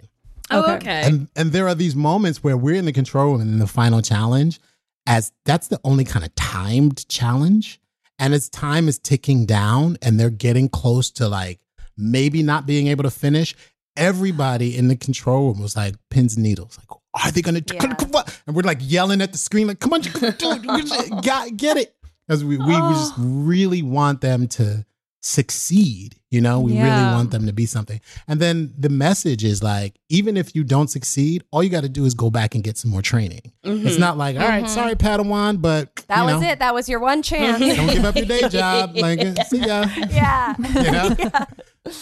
Oh, 0.53 0.63
Okay. 0.65 0.75
okay. 0.75 1.03
And 1.07 1.29
and 1.37 1.53
there 1.53 1.67
are 1.69 1.75
these 1.75 1.95
moments 1.97 2.43
where 2.45 2.57
we're 2.57 2.75
in 2.77 2.85
the 2.85 2.93
control 2.93 3.33
room 3.33 3.41
and 3.41 3.51
in 3.53 3.59
the 3.59 3.67
final 3.67 4.03
challenge, 4.03 4.61
as 5.07 5.33
that's 5.45 5.69
the 5.69 5.81
only 5.85 6.05
kind 6.05 6.25
of 6.25 6.35
timed 6.35 7.07
challenge. 7.09 7.81
And 8.19 8.35
as 8.35 8.49
time 8.49 8.87
is 8.89 8.99
ticking 8.99 9.47
down 9.47 9.97
and 10.03 10.19
they're 10.21 10.31
getting 10.31 10.69
close 10.69 11.11
to 11.13 11.29
like 11.29 11.59
maybe 11.97 12.43
not 12.43 12.67
being 12.67 12.87
able 12.87 13.03
to 13.03 13.11
finish, 13.11 13.55
everybody 13.97 14.77
in 14.77 14.89
the 14.89 14.97
control 14.97 15.49
room 15.49 15.61
was 15.61 15.77
like 15.77 15.95
pins 16.11 16.37
and 16.37 16.43
needles. 16.45 16.79
Like, 16.79 16.99
are 17.25 17.31
they 17.31 17.43
gonna 17.43 17.61
come, 17.61 17.95
come 17.97 18.15
on? 18.15 18.25
And 18.47 18.55
we're 18.57 18.63
like 18.63 18.79
yelling 18.81 19.21
at 19.21 19.33
the 19.33 19.39
screen, 19.39 19.67
like, 19.67 19.81
come 19.81 19.93
on, 19.93 20.01
dude, 20.01 20.15
can 20.15 20.35
do 20.39 20.51
it. 20.53 20.63
We 20.63 20.83
just 20.83 21.11
got 21.25 21.57
get 21.57 21.77
it. 21.77 21.95
Because 22.27 22.45
we, 22.45 22.57
we, 22.57 22.65
we 22.67 22.93
just 22.95 23.15
really 23.19 23.83
want 23.83 24.21
them 24.21 24.47
to 24.49 24.87
succeed. 25.23 26.17
You 26.31 26.41
know, 26.41 26.61
we 26.61 26.73
really 26.73 26.89
want 26.89 27.31
them 27.31 27.47
to 27.47 27.53
be 27.53 27.67
something. 27.67 28.01
And 28.27 28.41
then 28.41 28.73
the 28.79 28.89
message 28.89 29.45
is 29.45 29.63
like, 29.63 29.95
even 30.09 30.37
if 30.37 30.55
you 30.55 30.65
don't 30.65 30.89
succeed, 30.89 31.45
all 31.51 31.63
you 31.63 31.69
got 31.71 31.83
to 31.83 31.89
do 31.89 32.05
is 32.05 32.15
go 32.15 32.31
back 32.31 32.55
and 32.55 32.65
get 32.65 32.77
some 32.79 32.91
more 32.91 33.03
training. 33.03 33.41
It's 33.63 33.97
Mhm. 33.97 34.01
not 34.01 34.17
like, 34.19 34.37
all 34.37 34.49
right, 34.49 34.65
Mhm. 34.65 34.69
sorry, 34.69 34.95
Padawan, 34.95 35.61
but 35.61 35.95
That 36.09 36.25
was 36.25 36.41
know, 36.41 36.49
it. 36.49 36.59
That 36.59 36.75
was 36.75 36.89
your 36.89 37.01
one 37.01 37.23
chance. 37.23 37.59
Don't 37.61 37.87
give 37.89 38.05
up 38.05 38.17
your 38.17 38.27
day 38.27 38.49
job. 38.49 38.97
Like, 38.97 39.21
see 39.49 39.59
ya. 39.59 39.87
yeah. 40.11 40.55
You 40.83 40.91
know? 40.91 41.17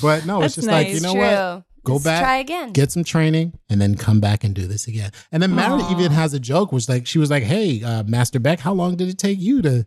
But 0.03 0.27
no, 0.27 0.43
it's 0.43 0.55
That's 0.55 0.67
just 0.67 0.69
like, 0.69 0.89
you 0.89 1.01
know 1.01 1.13
True. 1.13 1.21
what? 1.23 1.63
Go 1.83 1.93
Let's 1.95 2.05
back, 2.05 2.23
try 2.23 2.37
again. 2.37 2.73
get 2.73 2.93
some 2.93 3.05
training, 3.05 3.55
and 3.71 3.81
then 3.81 3.95
come 3.95 4.21
back 4.21 4.45
and 4.45 4.55
do 4.55 4.67
this 4.67 4.87
again. 4.87 5.11
And 5.33 5.43
then 5.43 5.59
Aw. 5.59 5.91
even 5.91 6.13
has 6.13 6.35
a 6.35 6.39
joke, 6.39 6.73
which 6.73 6.89
like, 6.91 7.07
she 7.07 7.19
was 7.19 7.31
like, 7.31 7.43
"Hey, 7.43 7.83
uh, 7.83 8.03
Master 8.03 8.39
Beq, 8.39 8.61
how 8.61 8.75
long 8.75 8.97
did 8.97 9.09
it 9.09 9.17
take 9.17 9.41
you 9.41 9.63
to 9.63 9.87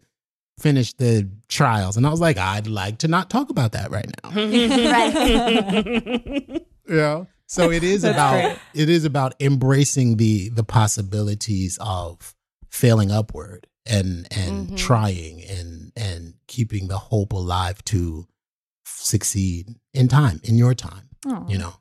finish 0.60 0.94
the 0.94 1.30
trials?" 1.50 1.98
And 1.98 2.06
I 2.06 2.10
was 2.10 2.22
like, 2.22 2.38
"I'd 2.38 2.68
like 2.68 3.00
to 3.00 3.08
not 3.08 3.30
talk 3.30 3.50
about 3.50 3.72
that 3.74 3.92
right 3.92 4.10
now." 4.24 4.32
you 6.88 6.96
know, 6.96 7.28
so 7.48 7.72
it 7.72 7.84
is 7.84 8.04
about 8.04 8.42
great. 8.42 8.58
it 8.74 8.90
is 8.90 9.06
about 9.06 9.36
embracing 9.40 10.18
the 10.18 10.50
the 10.50 10.64
possibilities 10.64 11.78
of 11.82 12.36
failing 12.70 13.12
upward 13.12 13.68
and 13.86 14.28
and 14.32 14.70
Mhm. 14.70 14.78
trying 14.78 15.44
and 15.44 15.92
and 15.96 16.34
keeping 16.48 16.88
the 16.88 16.98
hope 16.98 17.34
alive 17.34 17.84
to 17.86 18.28
succeed 18.86 19.76
in 19.94 20.08
time 20.08 20.40
in 20.44 20.58
your 20.58 20.74
time 20.74 21.10
Aw. 21.28 21.48
you 21.48 21.58
know 21.58 21.74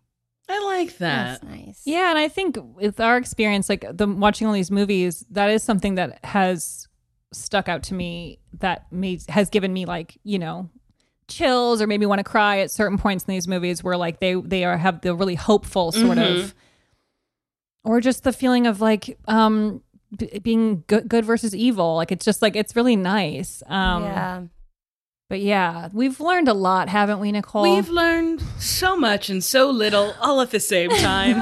I 0.49 0.59
like 0.65 0.99
that. 0.99 1.41
That's 1.41 1.45
nice. 1.45 1.81
Yeah, 1.87 2.11
and 2.11 2.19
I 2.19 2.29
think 2.29 2.59
with 2.61 3.01
our 3.01 3.17
experience, 3.17 3.71
like 3.71 3.87
the 3.91 4.07
watching 4.07 4.47
all 4.47 4.53
these 4.53 4.71
movies, 4.71 5.25
that 5.31 5.49
is 5.49 5.63
something 5.63 5.95
that 5.95 6.23
has 6.27 6.89
stuck 7.33 7.69
out 7.69 7.83
to 7.85 7.95
me. 7.95 8.39
That 8.61 8.91
made, 8.93 9.23
has 9.29 9.51
given 9.51 9.73
me 9.73 9.85
like 9.87 10.19
you 10.25 10.39
know 10.39 10.71
chills 11.29 11.81
or 11.81 11.87
made 11.87 12.01
me 12.01 12.07
want 12.07 12.19
to 12.19 12.25
cry 12.25 12.59
at 12.59 12.71
certain 12.71 12.99
points 12.99 13.25
in 13.25 13.33
these 13.33 13.49
movies 13.49 13.83
where 13.83 13.97
like 13.97 14.21
they 14.21 14.35
they 14.35 14.65
are 14.65 14.77
have 14.77 15.01
the 15.01 15.15
really 15.15 15.35
hopeful 15.35 15.93
sort 15.93 16.19
of, 16.19 16.55
or 17.85 18.01
just 18.01 18.25
the 18.25 18.33
feeling 18.33 18.67
of 18.67 18.81
like 18.81 19.19
um 19.29 19.83
b- 20.17 20.39
being 20.43 20.85
good 20.87 21.09
good 21.09 21.25
versus 21.25 21.55
evil. 21.55 21.97
Like 21.97 22.13
it's 22.13 22.25
just 22.25 22.43
like 22.43 22.57
it's 22.57 22.77
really 22.77 22.97
nice. 22.97 23.63
Um, 23.67 24.03
yeah. 24.05 24.43
But 25.31 25.41
yeah, 25.41 25.89
we've 25.95 26.21
learned 26.21 26.49
a 26.49 26.53
lot, 26.53 26.91
haven't 26.91 27.19
we, 27.19 27.33
Nicole? 27.33 27.63
We've 27.63 27.89
learned 27.89 28.43
so 28.59 28.99
much 28.99 29.31
and 29.31 29.43
so 29.43 29.71
little 29.71 30.13
all 30.21 30.43
at 30.43 30.51
the 30.51 30.61
same 30.61 30.91
time. 30.99 31.37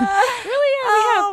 really 0.45 0.60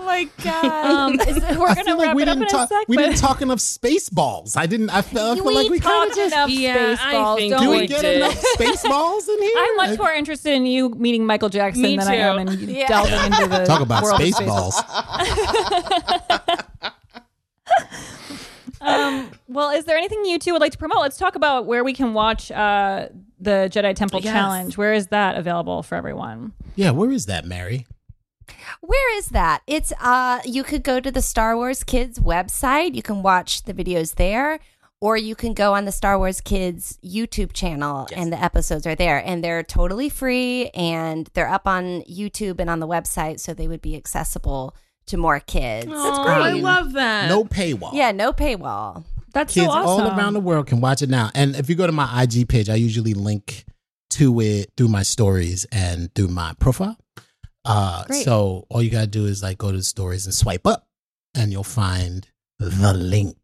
my 0.08 0.28
god. 0.44 0.66
Um, 0.66 1.20
is- 1.20 1.36
we're 1.58 1.68
I 1.68 1.76
gonna 1.76 1.84
feel 1.84 1.98
like 1.98 2.08
wrap 2.08 2.16
we 2.16 2.22
it 2.24 2.28
up 2.30 2.38
didn't 2.38 2.44
in 2.50 2.50
talk 2.50 2.66
a 2.72 2.74
sec. 2.74 2.88
we 2.88 2.96
but- 2.96 3.02
didn't 3.04 3.18
talk 3.18 3.42
enough 3.42 3.60
Spaceballs 3.60 4.58
i 4.58 4.66
didn't 4.66 4.90
i 4.90 5.02
feel, 5.02 5.22
I 5.22 5.36
feel 5.36 5.46
we 5.46 5.54
like 5.54 5.70
we 5.70 5.80
kind 5.80 6.10
of 6.10 6.16
talked 6.16 6.16
just 6.16 6.34
enough 6.34 6.50
Yeah, 6.50 6.96
space 6.96 7.00
I 7.06 7.12
balls, 7.12 7.40
think 7.40 7.52
don't 7.54 7.62
do 7.64 7.70
we? 7.70 7.76
we 7.76 7.82
we 7.82 7.88
get 7.88 8.02
did. 8.02 8.18
enough 8.18 8.38
space 8.40 8.82
balls 8.84 9.28
in 9.30 9.42
here 9.42 9.52
I'm 9.58 9.76
much 9.78 10.00
more 10.00 10.12
interested 10.12 10.54
in 10.54 10.66
you 10.66 10.90
meeting 10.90 11.26
Michael 11.26 11.50
Jackson 11.50 11.84
Me 11.84 11.98
than 11.98 12.08
I 12.08 12.16
am 12.16 12.40
in 12.40 12.70
Yeah. 12.70 12.88
delving 12.94 13.14
into 13.26 13.48
the 13.48 13.66
talk 13.66 13.82
about 13.82 14.02
world 14.04 14.20
Spaceballs 14.20 14.74
Um, 18.80 19.32
well, 19.48 19.72
is 19.72 19.86
there 19.86 19.98
anything 19.98 20.24
you 20.26 20.38
two 20.38 20.52
would 20.54 20.62
like 20.62 20.72
to 20.72 20.78
promote? 20.78 21.00
Let's 21.00 21.18
talk 21.18 21.36
about 21.36 21.66
where 21.66 21.84
we 21.84 21.94
can 21.94 22.14
watch 22.14 22.52
uh, 22.52 23.08
the 23.40 23.70
Jedi 23.74 23.96
Temple 23.96 24.22
Yes. 24.22 24.32
Challenge. 24.32 24.78
Where 24.78 24.94
is 24.94 25.08
that 25.08 25.36
available 25.36 25.84
for 25.84 25.96
everyone? 25.96 26.54
yeah 26.76 26.92
where 26.92 27.10
is 27.10 27.26
that 27.26 27.44
mary 27.44 27.88
Where 28.82 29.18
is 29.18 29.30
that? 29.30 29.62
It's 29.68 29.92
uh 30.02 30.40
you 30.46 30.64
could 30.64 30.84
go 30.84 31.00
to 31.00 31.12
the 31.12 31.22
Star 31.22 31.56
Wars 31.56 31.84
Kids 31.84 32.20
website. 32.20 32.96
You 32.96 33.02
can 33.02 33.22
watch 33.24 33.64
the 33.64 33.74
videos 33.74 34.16
there 34.16 34.60
or 35.00 35.18
you 35.18 35.36
can 35.36 35.54
go 35.54 35.74
on 35.74 35.86
the 35.86 35.92
Star 35.92 36.18
Wars 36.18 36.42
Kids 36.42 36.98
YouTube 37.04 37.54
channel 37.54 38.08
and 38.16 38.32
the 38.32 38.42
episodes 38.42 38.86
are 38.88 38.96
there 38.96 39.22
and 39.24 39.44
they're 39.44 39.64
totally 39.64 40.10
free 40.10 40.70
and 40.70 41.30
they're 41.34 41.50
up 41.50 41.68
on 41.68 42.02
YouTube 42.04 42.60
and 42.60 42.70
on 42.70 42.80
the 42.80 42.88
website 42.88 43.40
so 43.40 43.54
they 43.54 43.68
would 43.68 43.82
be 43.82 43.96
accessible 43.96 44.76
to 45.08 45.18
more 45.18 45.40
kids. 45.40 45.88
That's 45.88 46.20
great. 46.20 46.36
I 46.36 46.52
love 46.54 46.94
that. 46.94 47.30
no 47.30 47.46
paywall 47.46 47.92
Yeah, 47.94 48.12
no 48.12 48.34
paywall. 48.34 49.06
That's 49.34 49.54
kids 49.54 49.68
so 49.68 49.72
awesome. 49.72 50.06
all 50.08 50.18
around 50.18 50.34
the 50.34 50.40
world 50.40 50.68
can 50.68 50.82
watch 50.82 51.02
it 51.02 51.10
now. 51.10 51.30
And 51.36 51.56
if 51.56 51.70
you 51.70 51.76
go 51.76 51.86
to 51.86 51.94
my 51.94 52.24
IG 52.24 52.48
page, 52.50 52.70
I 52.70 52.76
usually 52.76 53.14
link 53.14 53.66
to 54.12 54.40
it 54.42 54.72
through 54.78 54.88
my 54.88 55.04
stories 55.04 55.66
and 55.72 56.14
through 56.16 56.30
my 56.30 56.54
profile. 56.60 56.98
Uh, 57.68 58.04
Great. 58.06 58.24
so 58.24 58.66
all 58.70 58.82
you 58.82 58.90
gotta 58.90 59.08
do 59.08 59.26
is 59.26 59.44
like 59.44 59.58
go 59.58 59.72
to 59.72 59.78
the 59.78 59.84
stories 59.84 60.26
and 60.26 60.34
swipe 60.34 60.66
up, 60.66 60.88
and 61.36 61.52
you'll 61.52 61.64
find 61.64 62.28
the 62.60 62.94
link. 62.94 63.36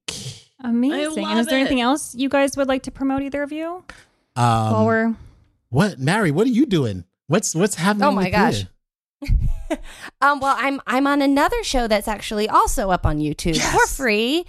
Amazing. 0.59 1.25
And 1.25 1.39
is 1.39 1.47
there 1.47 1.57
it. 1.57 1.61
anything 1.61 1.81
else 1.81 2.15
you 2.15 2.29
guys 2.29 2.55
would 2.55 2.67
like 2.67 2.83
to 2.83 2.91
promote, 2.91 3.21
either 3.21 3.43
of 3.43 3.51
you? 3.51 3.83
Um, 4.35 4.71
While 4.71 4.85
we're 4.85 5.15
what, 5.69 5.99
Mary? 5.99 6.31
What 6.31 6.47
are 6.47 6.51
you 6.51 6.65
doing? 6.65 7.03
What's 7.27 7.53
what's 7.53 7.75
happening? 7.75 8.07
Oh 8.07 8.11
my 8.11 8.23
with 8.25 8.31
gosh. 8.31 8.65
you? 9.21 9.29
Um, 10.21 10.39
well, 10.39 10.55
I'm 10.57 10.79
I'm 10.85 11.07
on 11.07 11.21
another 11.21 11.63
show 11.63 11.87
that's 11.87 12.07
actually 12.07 12.47
also 12.47 12.91
up 12.91 13.05
on 13.05 13.17
YouTube 13.17 13.57
for 13.71 13.87
free. 13.87 14.45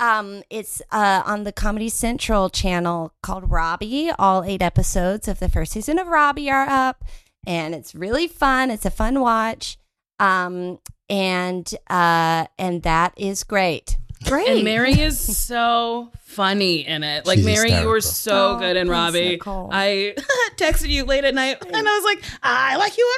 Um, 0.00 0.42
it's 0.50 0.82
uh, 0.90 1.22
on 1.24 1.44
the 1.44 1.52
Comedy 1.52 1.88
Central 1.88 2.50
channel 2.50 3.12
called 3.22 3.50
Robbie. 3.50 4.10
All 4.18 4.42
eight 4.42 4.62
episodes 4.62 5.28
of 5.28 5.38
the 5.38 5.48
first 5.48 5.72
season 5.72 5.98
of 5.98 6.08
Robbie 6.08 6.50
are 6.50 6.68
up, 6.68 7.04
and 7.46 7.74
it's 7.74 7.94
really 7.94 8.28
fun. 8.28 8.70
It's 8.70 8.84
a 8.84 8.90
fun 8.90 9.20
watch, 9.20 9.78
um, 10.18 10.78
and 11.08 11.72
uh, 11.88 12.46
and 12.58 12.82
that 12.82 13.14
is 13.16 13.44
great. 13.44 13.96
Great. 14.24 14.48
And 14.48 14.64
Mary 14.64 14.98
is 14.98 15.18
so 15.36 16.10
funny 16.20 16.86
in 16.86 17.02
it. 17.02 17.26
Like 17.26 17.36
She's 17.36 17.44
Mary, 17.46 17.72
you 17.72 17.86
were 17.86 17.96
hysterical. 17.96 18.54
so 18.54 18.58
good 18.58 18.76
in 18.76 18.86
thanks, 18.86 18.90
Robbie. 18.90 19.28
Nicole. 19.30 19.68
I 19.72 20.14
texted 20.56 20.88
you 20.88 21.04
late 21.04 21.24
at 21.24 21.34
night, 21.34 21.58
and 21.64 21.76
I 21.76 21.82
was 21.82 22.04
like, 22.04 22.24
I 22.42 22.76
like 22.76 22.96
you 22.96 23.12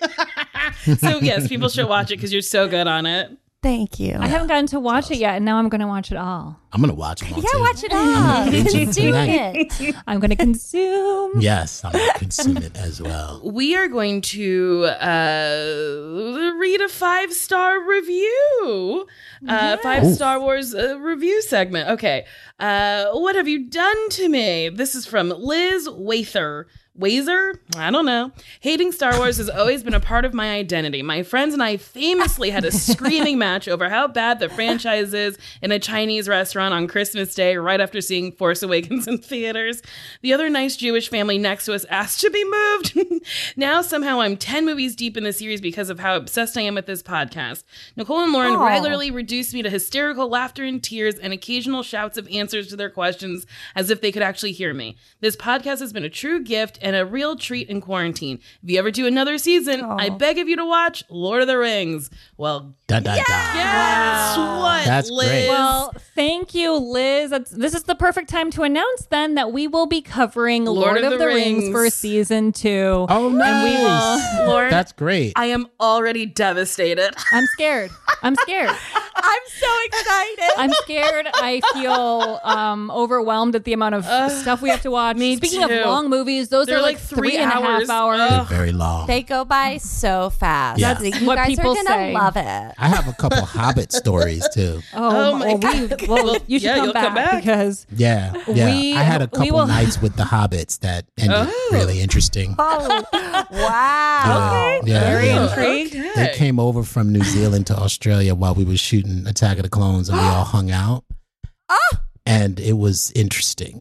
and 0.00 0.16
Robbie. 0.18 0.96
so 0.98 1.18
yes, 1.20 1.48
people 1.48 1.68
should 1.68 1.88
watch 1.88 2.10
it 2.10 2.16
because 2.16 2.32
you're 2.32 2.42
so 2.42 2.68
good 2.68 2.86
on 2.86 3.06
it. 3.06 3.30
Thank 3.62 4.00
you. 4.00 4.16
I 4.18 4.26
haven't 4.26 4.48
gotten 4.48 4.66
to 4.68 4.80
watch 4.80 5.10
it 5.10 5.18
yet, 5.18 5.36
and 5.36 5.44
now 5.44 5.56
I'm 5.58 5.68
going 5.68 5.82
to 5.82 5.86
watch 5.86 6.10
it 6.10 6.16
all. 6.16 6.59
I'm 6.72 6.80
gonna 6.80 6.94
watch 6.94 7.20
them 7.20 7.32
all. 7.34 7.40
yeah, 7.42 7.48
too. 7.52 7.60
watch 7.60 7.84
it 7.84 7.92
all. 7.92 8.50
binge 8.50 8.74
it 8.74 8.92
Do 8.92 9.02
tonight. 9.06 9.80
it. 9.80 9.96
I'm 10.06 10.20
going 10.20 10.30
to 10.30 10.36
consume. 10.36 11.40
Yes, 11.40 11.84
I'm 11.84 11.92
gonna 11.92 12.12
consume 12.14 12.56
it 12.58 12.76
as 12.76 13.00
well. 13.02 13.40
We 13.60 13.74
are 13.76 13.88
going 13.88 14.20
to 14.22 14.84
uh, 14.84 16.52
read 16.58 16.80
a 16.80 16.88
five 16.88 17.32
star 17.32 17.80
review, 17.86 19.06
uh, 19.48 19.76
five 19.78 20.04
Ooh. 20.04 20.14
Star 20.14 20.38
Wars 20.40 20.74
uh, 20.74 20.98
review 20.98 21.42
segment. 21.42 21.88
Okay, 21.90 22.26
uh, 22.58 23.06
what 23.12 23.34
have 23.34 23.48
you 23.48 23.68
done 23.68 24.08
to 24.10 24.28
me? 24.28 24.68
This 24.68 24.94
is 24.94 25.06
from 25.06 25.30
Liz 25.30 25.88
Wather. 25.90 26.66
Wazer? 26.98 27.54
I 27.76 27.90
don't 27.90 28.04
know. 28.04 28.30
Hating 28.60 28.92
Star 28.92 29.16
Wars 29.16 29.38
has 29.38 29.48
always 29.48 29.82
been 29.82 29.94
a 29.94 30.00
part 30.00 30.26
of 30.26 30.34
my 30.34 30.52
identity. 30.56 31.00
My 31.02 31.22
friends 31.22 31.54
and 31.54 31.62
I 31.62 31.78
famously 31.78 32.50
had 32.50 32.64
a 32.66 32.72
screaming 32.88 33.38
match 33.38 33.68
over 33.68 33.88
how 33.88 34.06
bad 34.08 34.38
the 34.38 34.50
franchise 34.50 35.14
is 35.14 35.38
in 35.62 35.72
a 35.72 35.78
Chinese 35.78 36.28
restaurant 36.28 36.59
on 36.60 36.86
Christmas 36.86 37.34
Day, 37.34 37.56
right 37.56 37.80
after 37.80 38.00
seeing 38.00 38.32
Force 38.32 38.62
Awakens 38.62 39.06
in 39.08 39.18
theaters. 39.18 39.82
The 40.22 40.32
other 40.32 40.48
nice 40.48 40.76
Jewish 40.76 41.08
family 41.08 41.38
next 41.38 41.64
to 41.66 41.74
us 41.74 41.84
asked 41.86 42.20
to 42.20 42.30
be 42.30 42.44
moved. 42.44 43.24
now, 43.56 43.82
somehow, 43.82 44.20
I'm 44.20 44.36
10 44.36 44.64
movies 44.64 44.94
deep 44.94 45.16
in 45.16 45.24
the 45.24 45.32
series 45.32 45.60
because 45.60 45.90
of 45.90 46.00
how 46.00 46.16
obsessed 46.16 46.56
I 46.56 46.62
am 46.62 46.74
with 46.74 46.86
this 46.86 47.02
podcast. 47.02 47.64
Nicole 47.96 48.20
and 48.22 48.32
Lauren 48.32 48.56
Aw. 48.56 48.66
regularly 48.66 49.10
reduce 49.10 49.52
me 49.54 49.62
to 49.62 49.70
hysterical 49.70 50.28
laughter 50.28 50.64
and 50.64 50.82
tears 50.82 51.16
and 51.18 51.32
occasional 51.32 51.82
shouts 51.82 52.18
of 52.18 52.28
answers 52.30 52.68
to 52.68 52.76
their 52.76 52.90
questions 52.90 53.46
as 53.74 53.90
if 53.90 54.00
they 54.00 54.12
could 54.12 54.22
actually 54.22 54.52
hear 54.52 54.74
me. 54.74 54.96
This 55.20 55.36
podcast 55.36 55.80
has 55.80 55.92
been 55.92 56.04
a 56.04 56.10
true 56.10 56.42
gift 56.42 56.78
and 56.82 56.94
a 56.96 57.06
real 57.06 57.36
treat 57.36 57.68
in 57.68 57.80
quarantine. 57.80 58.38
If 58.62 58.70
you 58.70 58.78
ever 58.78 58.90
do 58.90 59.06
another 59.06 59.38
season, 59.38 59.82
I 59.82 60.10
beg 60.10 60.38
of 60.38 60.48
you 60.48 60.56
to 60.56 60.64
watch 60.66 61.02
Lord 61.08 61.42
of 61.42 61.48
the 61.48 61.56
Rings. 61.58 62.10
Well, 62.36 62.74
Dun, 62.86 63.02
dun, 63.04 63.16
dun. 63.16 63.24
guess 63.24 64.36
what, 64.36 64.84
That's 64.84 65.10
Liz? 65.10 65.28
great. 65.28 65.48
Well, 65.48 65.92
thank 66.16 66.49
you, 66.54 66.74
Liz. 66.76 67.30
That's, 67.30 67.50
this 67.50 67.74
is 67.74 67.84
the 67.84 67.94
perfect 67.94 68.28
time 68.28 68.50
to 68.52 68.62
announce 68.62 69.06
then 69.06 69.34
that 69.34 69.52
we 69.52 69.66
will 69.66 69.86
be 69.86 70.00
covering 70.02 70.64
Lord, 70.64 71.02
of, 71.02 71.18
the, 71.18 71.26
Rings. 71.26 71.70
for 71.70 71.88
season 71.90 72.52
two. 72.52 73.06
Oh, 73.08 73.26
And 73.28 73.34
we 73.34 73.40
nice. 73.74 74.38
will. 74.38 74.46
Lauren, 74.48 74.70
That's 74.70 74.92
great. 74.92 75.32
I 75.36 75.46
am 75.46 75.66
already 75.80 76.26
devastated. 76.26 77.14
I'm 77.32 77.46
scared. 77.46 77.90
I'm 78.22 78.34
scared. 78.36 78.68
I'm 79.22 79.40
so 79.46 79.66
excited. 79.84 80.50
I'm 80.58 80.70
scared. 80.82 81.26
I 81.34 81.60
feel 81.72 82.38
um, 82.44 82.90
overwhelmed 82.90 83.54
at 83.54 83.64
the 83.64 83.72
amount 83.72 83.94
of 83.94 84.04
stuff 84.32 84.60
we 84.60 84.68
have 84.70 84.82
to 84.82 84.90
watch. 84.90 85.16
me 85.16 85.36
Speaking 85.36 85.66
too. 85.66 85.74
of 85.74 85.86
long 85.86 86.10
movies, 86.10 86.48
those 86.50 86.66
They're 86.66 86.78
are 86.78 86.82
like, 86.82 86.96
like 86.96 87.02
three 87.04 87.30
three 87.30 87.36
and 87.38 87.50
a 87.50 87.54
half 87.54 87.62
hours. 87.62 87.88
hours. 87.88 88.20
Ugh. 88.20 88.48
Very 88.48 88.72
long. 88.72 89.06
They 89.06 89.22
go 89.22 89.44
by 89.44 89.78
so 89.78 90.30
fast. 90.30 90.80
Yeah. 90.80 91.00
You 91.00 91.26
what 91.26 91.36
guys 91.36 91.48
people 91.48 91.72
are 91.72 91.74
gonna 91.76 91.88
say. 91.88 92.12
love 92.12 92.36
it. 92.36 92.74
I 92.78 92.88
have 92.88 93.08
a 93.08 93.12
couple 93.14 93.40
Hobbit 93.44 93.92
stories 93.92 94.46
too. 94.52 94.80
Oh, 94.94 95.30
Oh 95.32 95.38
my 95.38 95.54
well, 95.54 95.56
we, 95.56 95.88
God. 95.88 96.08
well, 96.08 96.24
Well, 96.24 96.39
you 96.46 96.58
should 96.58 96.66
yeah, 96.66 96.76
come, 96.76 96.92
back 96.92 97.04
come 97.04 97.14
back. 97.14 97.42
because 97.42 97.86
Yeah, 97.94 98.34
yeah. 98.48 98.66
We- 98.66 98.94
I 98.96 99.02
had 99.02 99.22
a 99.22 99.28
couple 99.28 99.50
will- 99.58 99.66
nights 99.66 100.00
with 100.00 100.16
the 100.16 100.24
Hobbits 100.24 100.80
that 100.80 101.06
ended 101.18 101.36
Oh. 101.50 101.68
really 101.72 102.00
interesting. 102.00 102.54
Oh, 102.58 103.04
wow. 103.50 104.80
Yeah, 104.84 104.92
yeah, 104.92 105.00
very 105.10 105.26
yeah. 105.26 105.48
intrigued. 105.48 106.16
They 106.16 106.32
came 106.34 106.58
over 106.58 106.82
from 106.82 107.12
New 107.12 107.22
Zealand 107.24 107.66
to 107.68 107.76
Australia 107.76 108.34
while 108.34 108.54
we 108.54 108.64
were 108.64 108.76
shooting 108.76 109.26
Attack 109.26 109.58
of 109.58 109.62
the 109.64 109.68
Clones, 109.68 110.08
and 110.08 110.18
we 110.18 110.24
all 110.24 110.44
hung 110.44 110.70
out. 110.70 111.04
Oh. 111.68 111.78
And 112.26 112.60
it 112.60 112.74
was 112.74 113.10
interesting. 113.16 113.80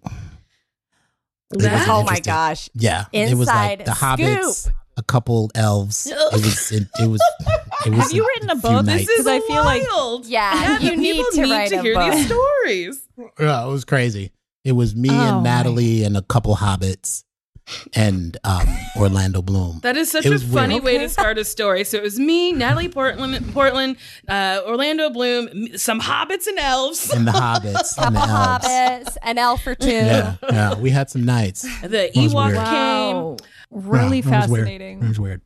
It 1.52 1.58
was 1.58 1.66
oh 1.88 2.04
my 2.04 2.20
gosh. 2.20 2.70
Yeah, 2.74 3.06
it 3.12 3.36
was 3.38 3.48
like 3.48 3.82
Inside 3.82 3.86
the 3.86 3.92
hobbits, 3.92 4.54
scoop. 4.54 4.74
A 5.00 5.04
couple 5.04 5.50
elves. 5.56 6.06
It 6.08 6.16
was. 6.34 6.72
It, 6.72 6.88
it 7.00 7.08
was. 7.08 7.22
It 7.86 7.92
was. 7.92 8.02
Have 8.04 8.12
you 8.12 8.28
written 8.28 8.50
a 8.50 8.56
few 8.60 8.62
book? 8.72 8.86
nights. 8.86 9.08
This 9.08 9.20
is 9.22 9.28
I 9.28 9.40
feel 9.40 9.64
like 9.64 9.82
Wild. 9.90 10.26
Yeah, 10.26 10.78
the 10.80 10.84
you 10.84 10.98
need 10.98 11.14
people 11.16 11.32
to 11.32 11.42
need 11.44 11.52
write 11.52 11.70
to 11.70 11.80
a 11.80 11.82
hear 11.82 11.94
book. 11.96 12.12
these 12.12 12.26
stories. 12.26 13.08
Yeah, 13.40 13.66
it 13.66 13.70
was 13.70 13.86
crazy. 13.86 14.34
It 14.66 14.74
was 14.74 14.96
me 14.98 15.08
Oh, 15.10 15.14
and 15.14 15.38
my. 15.38 15.44
Natalie 15.44 16.04
and 16.04 16.18
a 16.18 16.22
couple 16.22 16.58
hobbits 16.58 17.24
and 17.96 18.36
um, 18.44 18.68
Orlando 18.98 19.42
Bloom. 19.42 19.80
That 19.84 19.96
is 19.96 20.12
such 20.12 20.26
It 20.26 20.34
a 20.34 20.40
funny 20.40 20.76
weird. 20.76 20.84
way 20.84 20.98
to 20.98 21.08
start 21.10 21.38
a 21.38 21.46
story. 21.46 21.84
So 21.86 21.98
it 21.98 22.04
was 22.04 22.20
me, 22.20 22.52
Natalie 22.52 22.90
Portland, 22.90 23.54
Portland, 23.54 23.96
uh, 24.28 24.62
Orlando 24.66 25.10
Bloom, 25.10 25.78
some 25.78 26.02
hobbits 26.02 26.48
and 26.48 26.58
elves. 26.60 27.10
and 27.12 27.26
the 27.28 27.32
hobbits 27.32 27.98
and 28.04 28.16
the 28.16 28.20
Couple 28.26 28.36
elves. 28.36 28.66
hobbits, 28.68 29.18
an 29.24 29.38
elf 29.38 29.66
or 29.66 29.76
two. 29.76 29.88
Yeah, 29.90 30.36
yeah, 30.52 30.76
we 30.76 30.90
had 30.90 31.10
some 31.10 31.24
nights. 31.24 31.62
The 31.82 32.12
Ewok 32.14 32.50
came. 32.70 33.16
wow, 33.16 33.38
really 33.72 34.20
Yeah, 34.20 34.38
it 34.38 34.42
was 34.42 34.50
weird. 34.50 34.66
fascinating. 34.66 35.04
It 35.04 35.08
was 35.08 35.20
weird. 35.20 35.42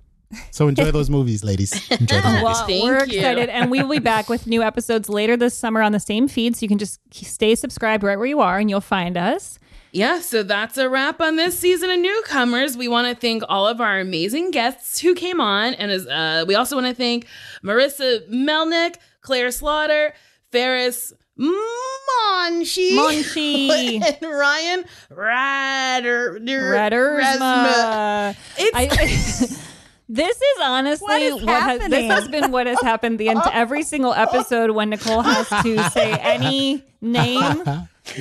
So 0.50 0.68
enjoy 0.68 0.90
those 0.91 1.12
movies, 1.12 1.44
ladies. 1.44 1.72
Enjoy 1.91 2.20
the 2.20 2.28
movies. 2.30 2.44
Well, 2.44 2.66
Thank 2.68 2.84
we're 2.84 3.06
you. 3.06 3.20
excited, 3.20 3.50
and 3.50 3.70
we 3.70 3.82
will 3.84 3.90
be 3.90 4.00
back 4.00 4.30
with 4.30 4.48
new 4.48 4.64
episodes 4.64 5.08
later 5.08 5.38
this 5.38 5.56
summer 5.56 5.82
on 5.82 5.91
the 5.91 6.00
same 6.00 6.28
feed. 6.28 6.56
So 6.56 6.64
you 6.64 6.68
can 6.68 6.80
just 6.80 7.00
stay 7.12 7.54
subscribed 7.54 8.04
right 8.04 8.18
where 8.18 8.26
you 8.26 8.40
are, 8.40 8.58
and 8.58 8.68
you'll 8.70 8.82
find 8.82 9.16
us. 9.16 9.60
Yeah, 9.91 10.22
so 10.22 10.41
that's 10.41 10.76
a 10.80 10.90
wrap 10.90 11.22
on 11.22 11.36
this 11.36 11.60
season 11.60 11.91
of 11.91 12.00
newcomers. 12.00 12.76
We 12.76 12.88
want 12.88 13.08
to 13.14 13.20
thank 13.20 13.44
all 13.48 13.68
of 13.68 13.80
our 13.80 14.00
amazing 14.00 14.50
guests 14.50 15.00
who 15.00 15.14
came 15.14 15.40
on, 15.40 15.76
and 15.76 15.91
as 15.91 16.08
uh, 16.08 16.45
we 16.48 16.56
also 16.56 16.76
want 16.76 16.88
to 16.88 16.95
thank 16.95 17.28
Marissa 17.64 18.28
Melnick, 18.28 18.95
Claire 19.22 19.52
Slaughter, 19.52 20.16
Ferris 20.52 21.14
Monchi, 21.40 22.92
Monchi. 22.92 24.02
and 24.22 24.22
Ryan 24.22 24.86
Rader, 25.10 26.40
Reddersma. 26.40 28.36
It's 28.58 28.76
I, 28.76 28.88
this 30.10 30.38
is 30.38 30.58
honestly 30.62 31.08
What 31.08 31.22
is 31.22 31.44
has, 31.44 31.90
this 31.90 32.12
has 32.12 32.28
been 32.28 32.52
what 32.52 32.68
has 32.68 32.80
happened 32.82 33.20
the 33.20 33.30
ent- 33.30 33.48
every 33.52 33.84
single 33.84 34.14
episode 34.14 34.72
when 34.72 34.90
Nicole 34.92 35.22
has 35.22 35.50
to 35.64 35.90
say 35.90 36.12
any 36.14 36.84
name. 37.02 37.64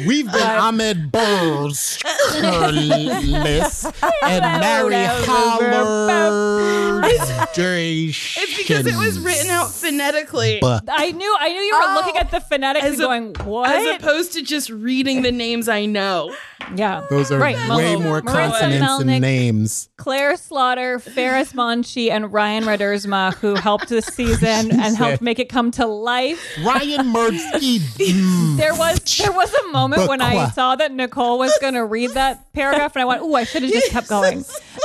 We've 0.06 0.30
been 0.30 0.40
Ahmed 0.40 1.10
Burles 1.10 2.00
Curlis 2.02 3.84
and 4.22 4.60
Mary 4.60 4.94
Holler. 5.26 7.02
it's 7.04 8.56
because 8.56 8.86
it 8.86 8.94
was 8.96 9.18
written 9.18 9.50
out 9.50 9.70
phonetically. 9.70 10.60
I 10.62 11.10
knew 11.10 11.36
I 11.38 11.48
knew 11.48 11.60
you 11.60 11.74
were 11.76 11.94
looking 11.94 12.16
at 12.16 12.30
the 12.30 12.40
phonetics 12.40 12.86
As 12.86 12.92
and 12.94 13.02
a- 13.02 13.04
going, 13.04 13.34
what? 13.44 13.70
As 13.70 13.96
opposed 14.00 14.32
to 14.34 14.42
just 14.42 14.70
reading 14.70 15.22
the 15.22 15.32
names 15.32 15.68
I 15.68 15.84
know. 15.86 16.34
yeah. 16.76 17.04
Those 17.10 17.32
are 17.32 17.38
Right. 17.38 17.56
way 17.56 17.96
Mal- 17.96 18.00
more 18.00 18.22
Marissa 18.22 18.32
consonants 18.50 18.86
Melnick, 18.86 19.12
and 19.14 19.20
names. 19.20 19.88
Claire 19.96 20.36
Slaughter, 20.36 21.00
Ferris 21.00 21.52
Monchi, 21.54 22.10
and 22.10 22.32
Ryan 22.32 22.64
Redersma, 22.64 23.34
who 23.34 23.56
helped 23.56 23.88
this 23.88 24.06
season 24.06 24.70
and 24.80 24.96
helped 24.96 25.20
make 25.22 25.38
it 25.40 25.48
come 25.48 25.70
to 25.72 25.86
life. 25.86 26.40
Ryan 26.64 27.12
Murdsky. 27.12 27.78
Mm. 27.80 28.56
There 28.62 28.74
was 28.74 28.98
there 29.18 29.32
was 29.32 29.52
a 29.52 29.71
moment 29.72 30.08
when 30.08 30.20
I 30.22 30.48
saw 30.50 30.76
that 30.76 30.92
Nicole 30.92 31.38
was 31.38 31.56
going 31.60 31.74
to 31.80 31.84
read 31.84 32.10
that 32.10 32.52
paragraph, 32.52 32.94
and 32.94 33.02
I 33.02 33.04
went, 33.04 33.22
"Oh, 33.22 33.34
I 33.34 33.44
should 33.44 33.62
have 33.62 33.72
just 33.72 33.90
kept 33.90 34.08
going." 34.08 34.44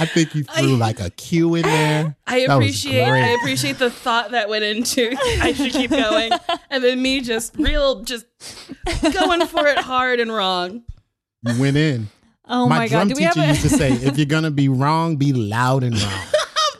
I 0.00 0.06
think 0.06 0.34
you 0.34 0.44
threw 0.44 0.76
like 0.76 1.00
a 1.00 1.10
Q 1.10 1.56
in 1.56 1.62
there. 1.62 2.16
I 2.26 2.46
That 2.46 2.54
appreciate. 2.56 3.02
I 3.04 3.28
appreciate 3.40 3.78
the 3.78 3.90
thought 3.90 4.30
that 4.30 4.48
went 4.48 4.62
into 4.64 5.16
I 5.40 5.52
should 5.52 5.72
keep 5.72 5.90
going. 6.08 6.30
And 6.70 6.84
then 6.84 7.02
me 7.02 7.20
just 7.20 7.56
real 7.56 8.02
just 8.02 8.26
going 9.12 9.46
for 9.46 9.66
it 9.66 9.78
hard 9.78 10.20
and 10.20 10.32
wrong. 10.32 10.82
You 11.42 11.60
went 11.60 11.76
in. 11.76 12.08
Oh 12.50 12.68
my, 12.68 12.78
my, 12.78 12.88
drum 12.88 13.08
god! 13.08 13.14
Do 13.14 13.18
we 13.18 13.24
have 13.24 13.34
teacher 13.34 13.44
a- 13.44 13.48
used 13.48 13.62
to 13.62 13.68
say, 13.68 13.92
if 13.92 14.16
you're 14.16 14.26
gonna 14.26 14.50
be 14.50 14.68
wrong, 14.68 15.16
be 15.16 15.32
loud 15.32 15.82
and 15.82 16.00
wrong. 16.00 16.22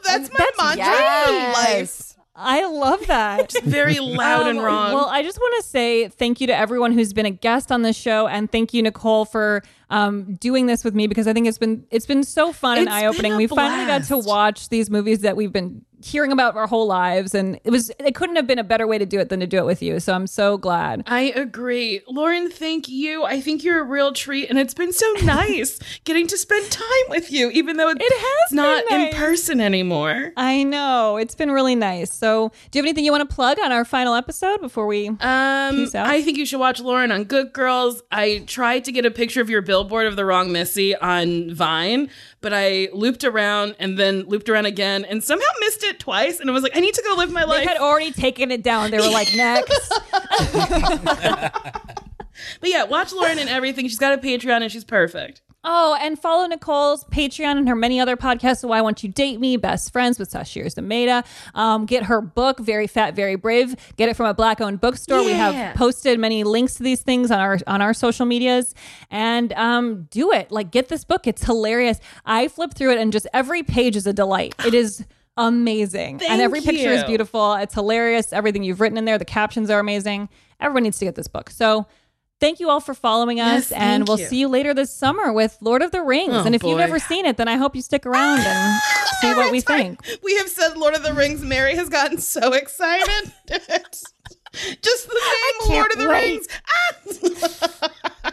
That's 0.04 0.30
my 0.32 0.50
mantra 0.76 1.34
in 1.34 1.52
life. 1.52 2.07
I 2.38 2.66
love 2.66 3.06
that. 3.08 3.52
Very 3.64 3.98
loud 3.98 4.46
and 4.46 4.58
Um, 4.58 4.64
wrong. 4.64 4.92
Well, 4.92 5.06
I 5.06 5.22
just 5.22 5.38
want 5.38 5.54
to 5.62 5.68
say 5.68 6.08
thank 6.08 6.40
you 6.40 6.46
to 6.46 6.56
everyone 6.56 6.92
who's 6.92 7.12
been 7.12 7.26
a 7.26 7.30
guest 7.30 7.72
on 7.72 7.82
this 7.82 7.96
show, 7.96 8.28
and 8.28 8.50
thank 8.50 8.72
you, 8.72 8.82
Nicole, 8.82 9.24
for 9.24 9.62
um, 9.90 10.34
doing 10.34 10.66
this 10.66 10.84
with 10.84 10.94
me 10.94 11.06
because 11.08 11.26
I 11.26 11.32
think 11.32 11.48
it's 11.48 11.58
been 11.58 11.84
it's 11.90 12.06
been 12.06 12.22
so 12.22 12.52
fun 12.52 12.78
and 12.78 12.88
eye 12.88 13.06
opening. 13.06 13.36
We 13.36 13.46
finally 13.48 13.86
got 13.86 14.04
to 14.04 14.18
watch 14.18 14.68
these 14.68 14.88
movies 14.88 15.20
that 15.20 15.36
we've 15.36 15.52
been 15.52 15.84
hearing 16.02 16.30
about 16.32 16.56
our 16.56 16.66
whole 16.66 16.86
lives 16.86 17.34
and 17.34 17.58
it 17.64 17.70
was 17.70 17.90
it 17.98 18.14
couldn't 18.14 18.36
have 18.36 18.46
been 18.46 18.58
a 18.58 18.64
better 18.64 18.86
way 18.86 18.98
to 18.98 19.06
do 19.06 19.18
it 19.18 19.28
than 19.28 19.40
to 19.40 19.46
do 19.46 19.58
it 19.58 19.64
with 19.66 19.82
you 19.82 19.98
so 19.98 20.12
i'm 20.14 20.26
so 20.26 20.56
glad 20.56 21.02
I 21.06 21.32
agree. 21.34 22.00
Lauren, 22.08 22.50
thank 22.50 22.88
you. 22.88 23.24
I 23.24 23.40
think 23.40 23.64
you're 23.64 23.80
a 23.80 23.84
real 23.84 24.12
treat, 24.12 24.48
and 24.50 24.58
it's 24.58 24.74
been 24.74 24.92
so 24.92 25.10
nice 25.24 25.78
getting 26.04 26.26
to 26.28 26.36
spend 26.38 26.70
time 26.70 26.86
with 27.08 27.32
you, 27.32 27.50
even 27.50 27.76
though 27.76 27.88
it 27.90 27.98
has 28.00 28.52
not 28.52 28.84
been 28.88 29.00
in 29.08 29.14
person 29.14 29.60
anymore. 29.60 30.32
i 30.36 30.62
know 30.62 31.16
it's 31.16 31.34
been 31.34 31.50
really 31.50 31.74
nice 31.74 32.12
so 32.12 32.50
do 32.70 32.78
you 32.78 32.82
have 32.82 32.86
anything 32.86 33.04
you 33.04 33.12
want 33.12 33.28
to 33.28 33.34
plug 33.34 33.58
on 33.58 33.72
our 33.72 33.84
final 33.84 34.14
episode 34.14 34.60
before 34.60 34.86
we 34.86 35.08
Um, 35.08 35.88
I 35.94 36.22
think 36.22 36.38
you 36.38 36.46
should 36.46 36.60
watch 36.60 36.80
Lauren 36.80 37.10
on 37.12 37.24
Good 37.24 37.52
Girls. 37.52 38.02
I 38.12 38.44
tried 38.46 38.84
to 38.84 38.92
get 38.92 39.04
a 39.06 39.10
picture 39.10 39.40
of 39.40 39.50
your 39.50 39.62
billboard 39.62 40.06
of 40.06 40.16
the 40.16 40.24
wrong 40.24 40.52
Missy 40.52 40.94
on 40.96 41.52
Vine, 41.54 42.10
but 42.40 42.52
I 42.54 42.88
looped 42.92 43.24
around 43.24 43.74
and 43.78 43.98
then 43.98 44.22
looped 44.22 44.48
around 44.48 44.66
again 44.66 45.04
and 45.04 45.22
somehow 45.24 45.46
missed 45.60 45.82
it 45.84 45.98
twice. 45.98 46.40
And 46.40 46.48
I 46.48 46.52
was 46.52 46.62
like, 46.62 46.76
I 46.76 46.80
need 46.80 46.94
to 46.94 47.02
go 47.06 47.14
live 47.16 47.30
my 47.32 47.44
life. 47.44 47.60
they 47.60 47.66
had 47.66 47.78
already 47.78 48.12
taken 48.12 48.50
it 48.50 48.62
down 48.62 48.90
they 48.90 48.98
were 48.98 49.10
like 49.10 49.28
next 49.36 49.92
But 52.60 52.70
yeah, 52.70 52.84
watch 52.84 53.12
Lauren 53.12 53.38
and 53.38 53.48
everything. 53.48 53.88
She's 53.88 53.98
got 53.98 54.12
a 54.12 54.18
Patreon 54.18 54.62
and 54.62 54.72
she's 54.72 54.84
perfect. 54.84 55.42
Oh, 55.64 55.98
and 56.00 56.16
follow 56.18 56.46
Nicole's 56.46 57.04
Patreon 57.04 57.58
and 57.58 57.68
her 57.68 57.74
many 57.74 57.98
other 57.98 58.16
podcasts. 58.16 58.58
So 58.58 58.68
Why 58.68 58.80
Won't 58.80 59.02
You 59.02 59.08
Date 59.08 59.40
Me? 59.40 59.56
Best 59.56 59.92
Friends 59.92 60.18
with 60.18 60.30
Sasheer 60.30 60.72
Zamata. 60.72 61.26
Um, 61.54 61.84
get 61.84 62.04
her 62.04 62.20
book, 62.20 62.60
Very 62.60 62.86
Fat, 62.86 63.14
Very 63.14 63.34
Brave. 63.34 63.74
Get 63.96 64.08
it 64.08 64.14
from 64.16 64.26
a 64.26 64.34
black 64.34 64.60
owned 64.60 64.80
bookstore. 64.80 65.24
We 65.24 65.32
have 65.32 65.74
posted 65.74 66.18
many 66.20 66.44
links 66.44 66.76
to 66.76 66.84
these 66.84 67.02
things 67.02 67.32
on 67.32 67.40
our 67.40 67.58
on 67.66 67.82
our 67.82 67.92
social 67.92 68.24
medias. 68.24 68.74
And 69.10 69.52
um, 69.54 70.06
do 70.10 70.30
it. 70.32 70.52
Like 70.52 70.70
get 70.70 70.88
this 70.88 71.04
book. 71.04 71.26
It's 71.26 71.44
hilarious. 71.44 71.98
I 72.24 72.48
flip 72.48 72.74
through 72.74 72.92
it 72.92 72.98
and 72.98 73.12
just 73.12 73.26
every 73.34 73.64
page 73.64 73.96
is 73.96 74.06
a 74.06 74.12
delight. 74.12 74.54
It 74.64 74.74
is 74.74 75.04
amazing. 75.36 76.20
Thank 76.20 76.30
and 76.30 76.40
every 76.40 76.60
picture 76.60 76.90
is 76.90 77.04
beautiful. 77.04 77.54
It's 77.54 77.74
hilarious. 77.74 78.32
Everything 78.32 78.62
you've 78.62 78.80
written 78.80 78.96
in 78.96 79.06
there. 79.06 79.18
The 79.18 79.24
captions 79.24 79.70
are 79.70 79.80
amazing. 79.80 80.28
Everyone 80.60 80.84
needs 80.84 80.98
to 80.98 81.04
get 81.04 81.16
this 81.16 81.28
book. 81.28 81.50
So 81.50 81.86
Thank 82.40 82.60
you 82.60 82.70
all 82.70 82.80
for 82.80 82.94
following 82.94 83.40
us, 83.40 83.70
Yes, 83.70 83.72
and 83.72 84.06
we'll 84.06 84.18
you. 84.18 84.26
see 84.26 84.36
you 84.38 84.48
later 84.48 84.72
this 84.72 84.94
summer 84.94 85.32
with 85.32 85.58
Lord 85.60 85.82
of 85.82 85.90
the 85.90 86.02
Rings. 86.02 86.32
Oh, 86.34 86.44
and 86.44 86.54
if 86.54 86.62
you've 86.62 86.74
boy. 86.74 86.78
never 86.78 86.98
seen 87.00 87.26
it, 87.26 87.36
then 87.36 87.48
I 87.48 87.56
hope 87.56 87.74
you 87.74 87.82
stick 87.82 88.06
around 88.06 88.40
and 88.40 88.80
see 89.20 89.34
what 89.34 89.50
we 89.50 89.60
think. 89.62 90.00
We 90.22 90.36
have 90.36 90.48
said 90.48 90.76
Lord 90.76 90.94
of 90.94 91.02
the 91.02 91.14
Rings. 91.14 91.42
Mary 91.42 91.74
has 91.74 91.88
gotten 91.88 92.18
so 92.18 92.52
excited. 92.52 93.32
Just 94.82 95.08
the 95.08 95.14
name 95.14 95.70
Lord 95.76 95.92
of 95.92 95.98
the 95.98 96.08
wait. 96.08 96.46
Rings. 97.06 97.62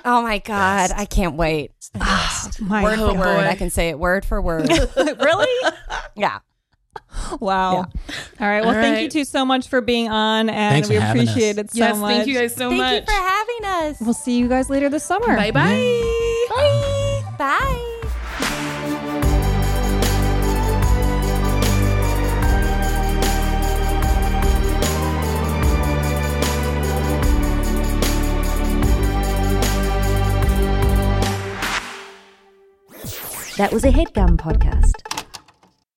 Oh 0.07 0.21
my 0.21 0.37
god, 0.37 0.91
I 0.95 1.05
can't 1.05 1.35
wait. 1.35 1.71
Ah, 1.99 2.51
my 2.59 2.83
word 2.83 2.99
for 2.99 3.07
God. 3.13 3.17
word, 3.17 3.45
I 3.47 3.55
can 3.55 3.71
say 3.71 3.89
it 3.89 3.97
word 3.97 4.23
for 4.23 4.39
word. 4.39 4.69
really? 4.95 5.71
yeah. 6.15 6.39
Wow. 7.39 7.75
All 7.77 7.85
right. 8.39 8.61
Well, 8.61 8.75
All 8.75 8.81
thank 8.81 9.01
you 9.01 9.09
two 9.09 9.23
so 9.25 9.45
much 9.45 9.67
for 9.67 9.81
being 9.81 10.09
on, 10.09 10.49
and 10.49 10.73
Thanks 10.73 10.87
for 10.87 10.93
we 10.93 10.99
appreciate 10.99 11.57
us. 11.57 11.65
it 11.65 11.71
so 11.71 11.77
yes, 11.79 11.97
much. 11.97 12.15
thank 12.15 12.27
you 12.27 12.33
guys 12.35 12.55
so 12.55 12.69
Thank 12.69 12.81
much. 12.81 13.01
you 13.01 13.05
for 13.05 13.11
having 13.11 13.65
us. 13.91 14.01
We'll 14.01 14.13
see 14.13 14.37
you 14.37 14.47
guys 14.47 14.69
later 14.69 14.89
this 14.89 15.03
summer. 15.03 15.35
Bye 15.35 15.51
bye. 15.51 16.45
Bye. 16.49 17.23
Bye. 17.37 17.91
That 33.57 33.71
was 33.71 33.85
a 33.85 33.89
HeadGum 33.89 34.37
podcast. 34.37 35.14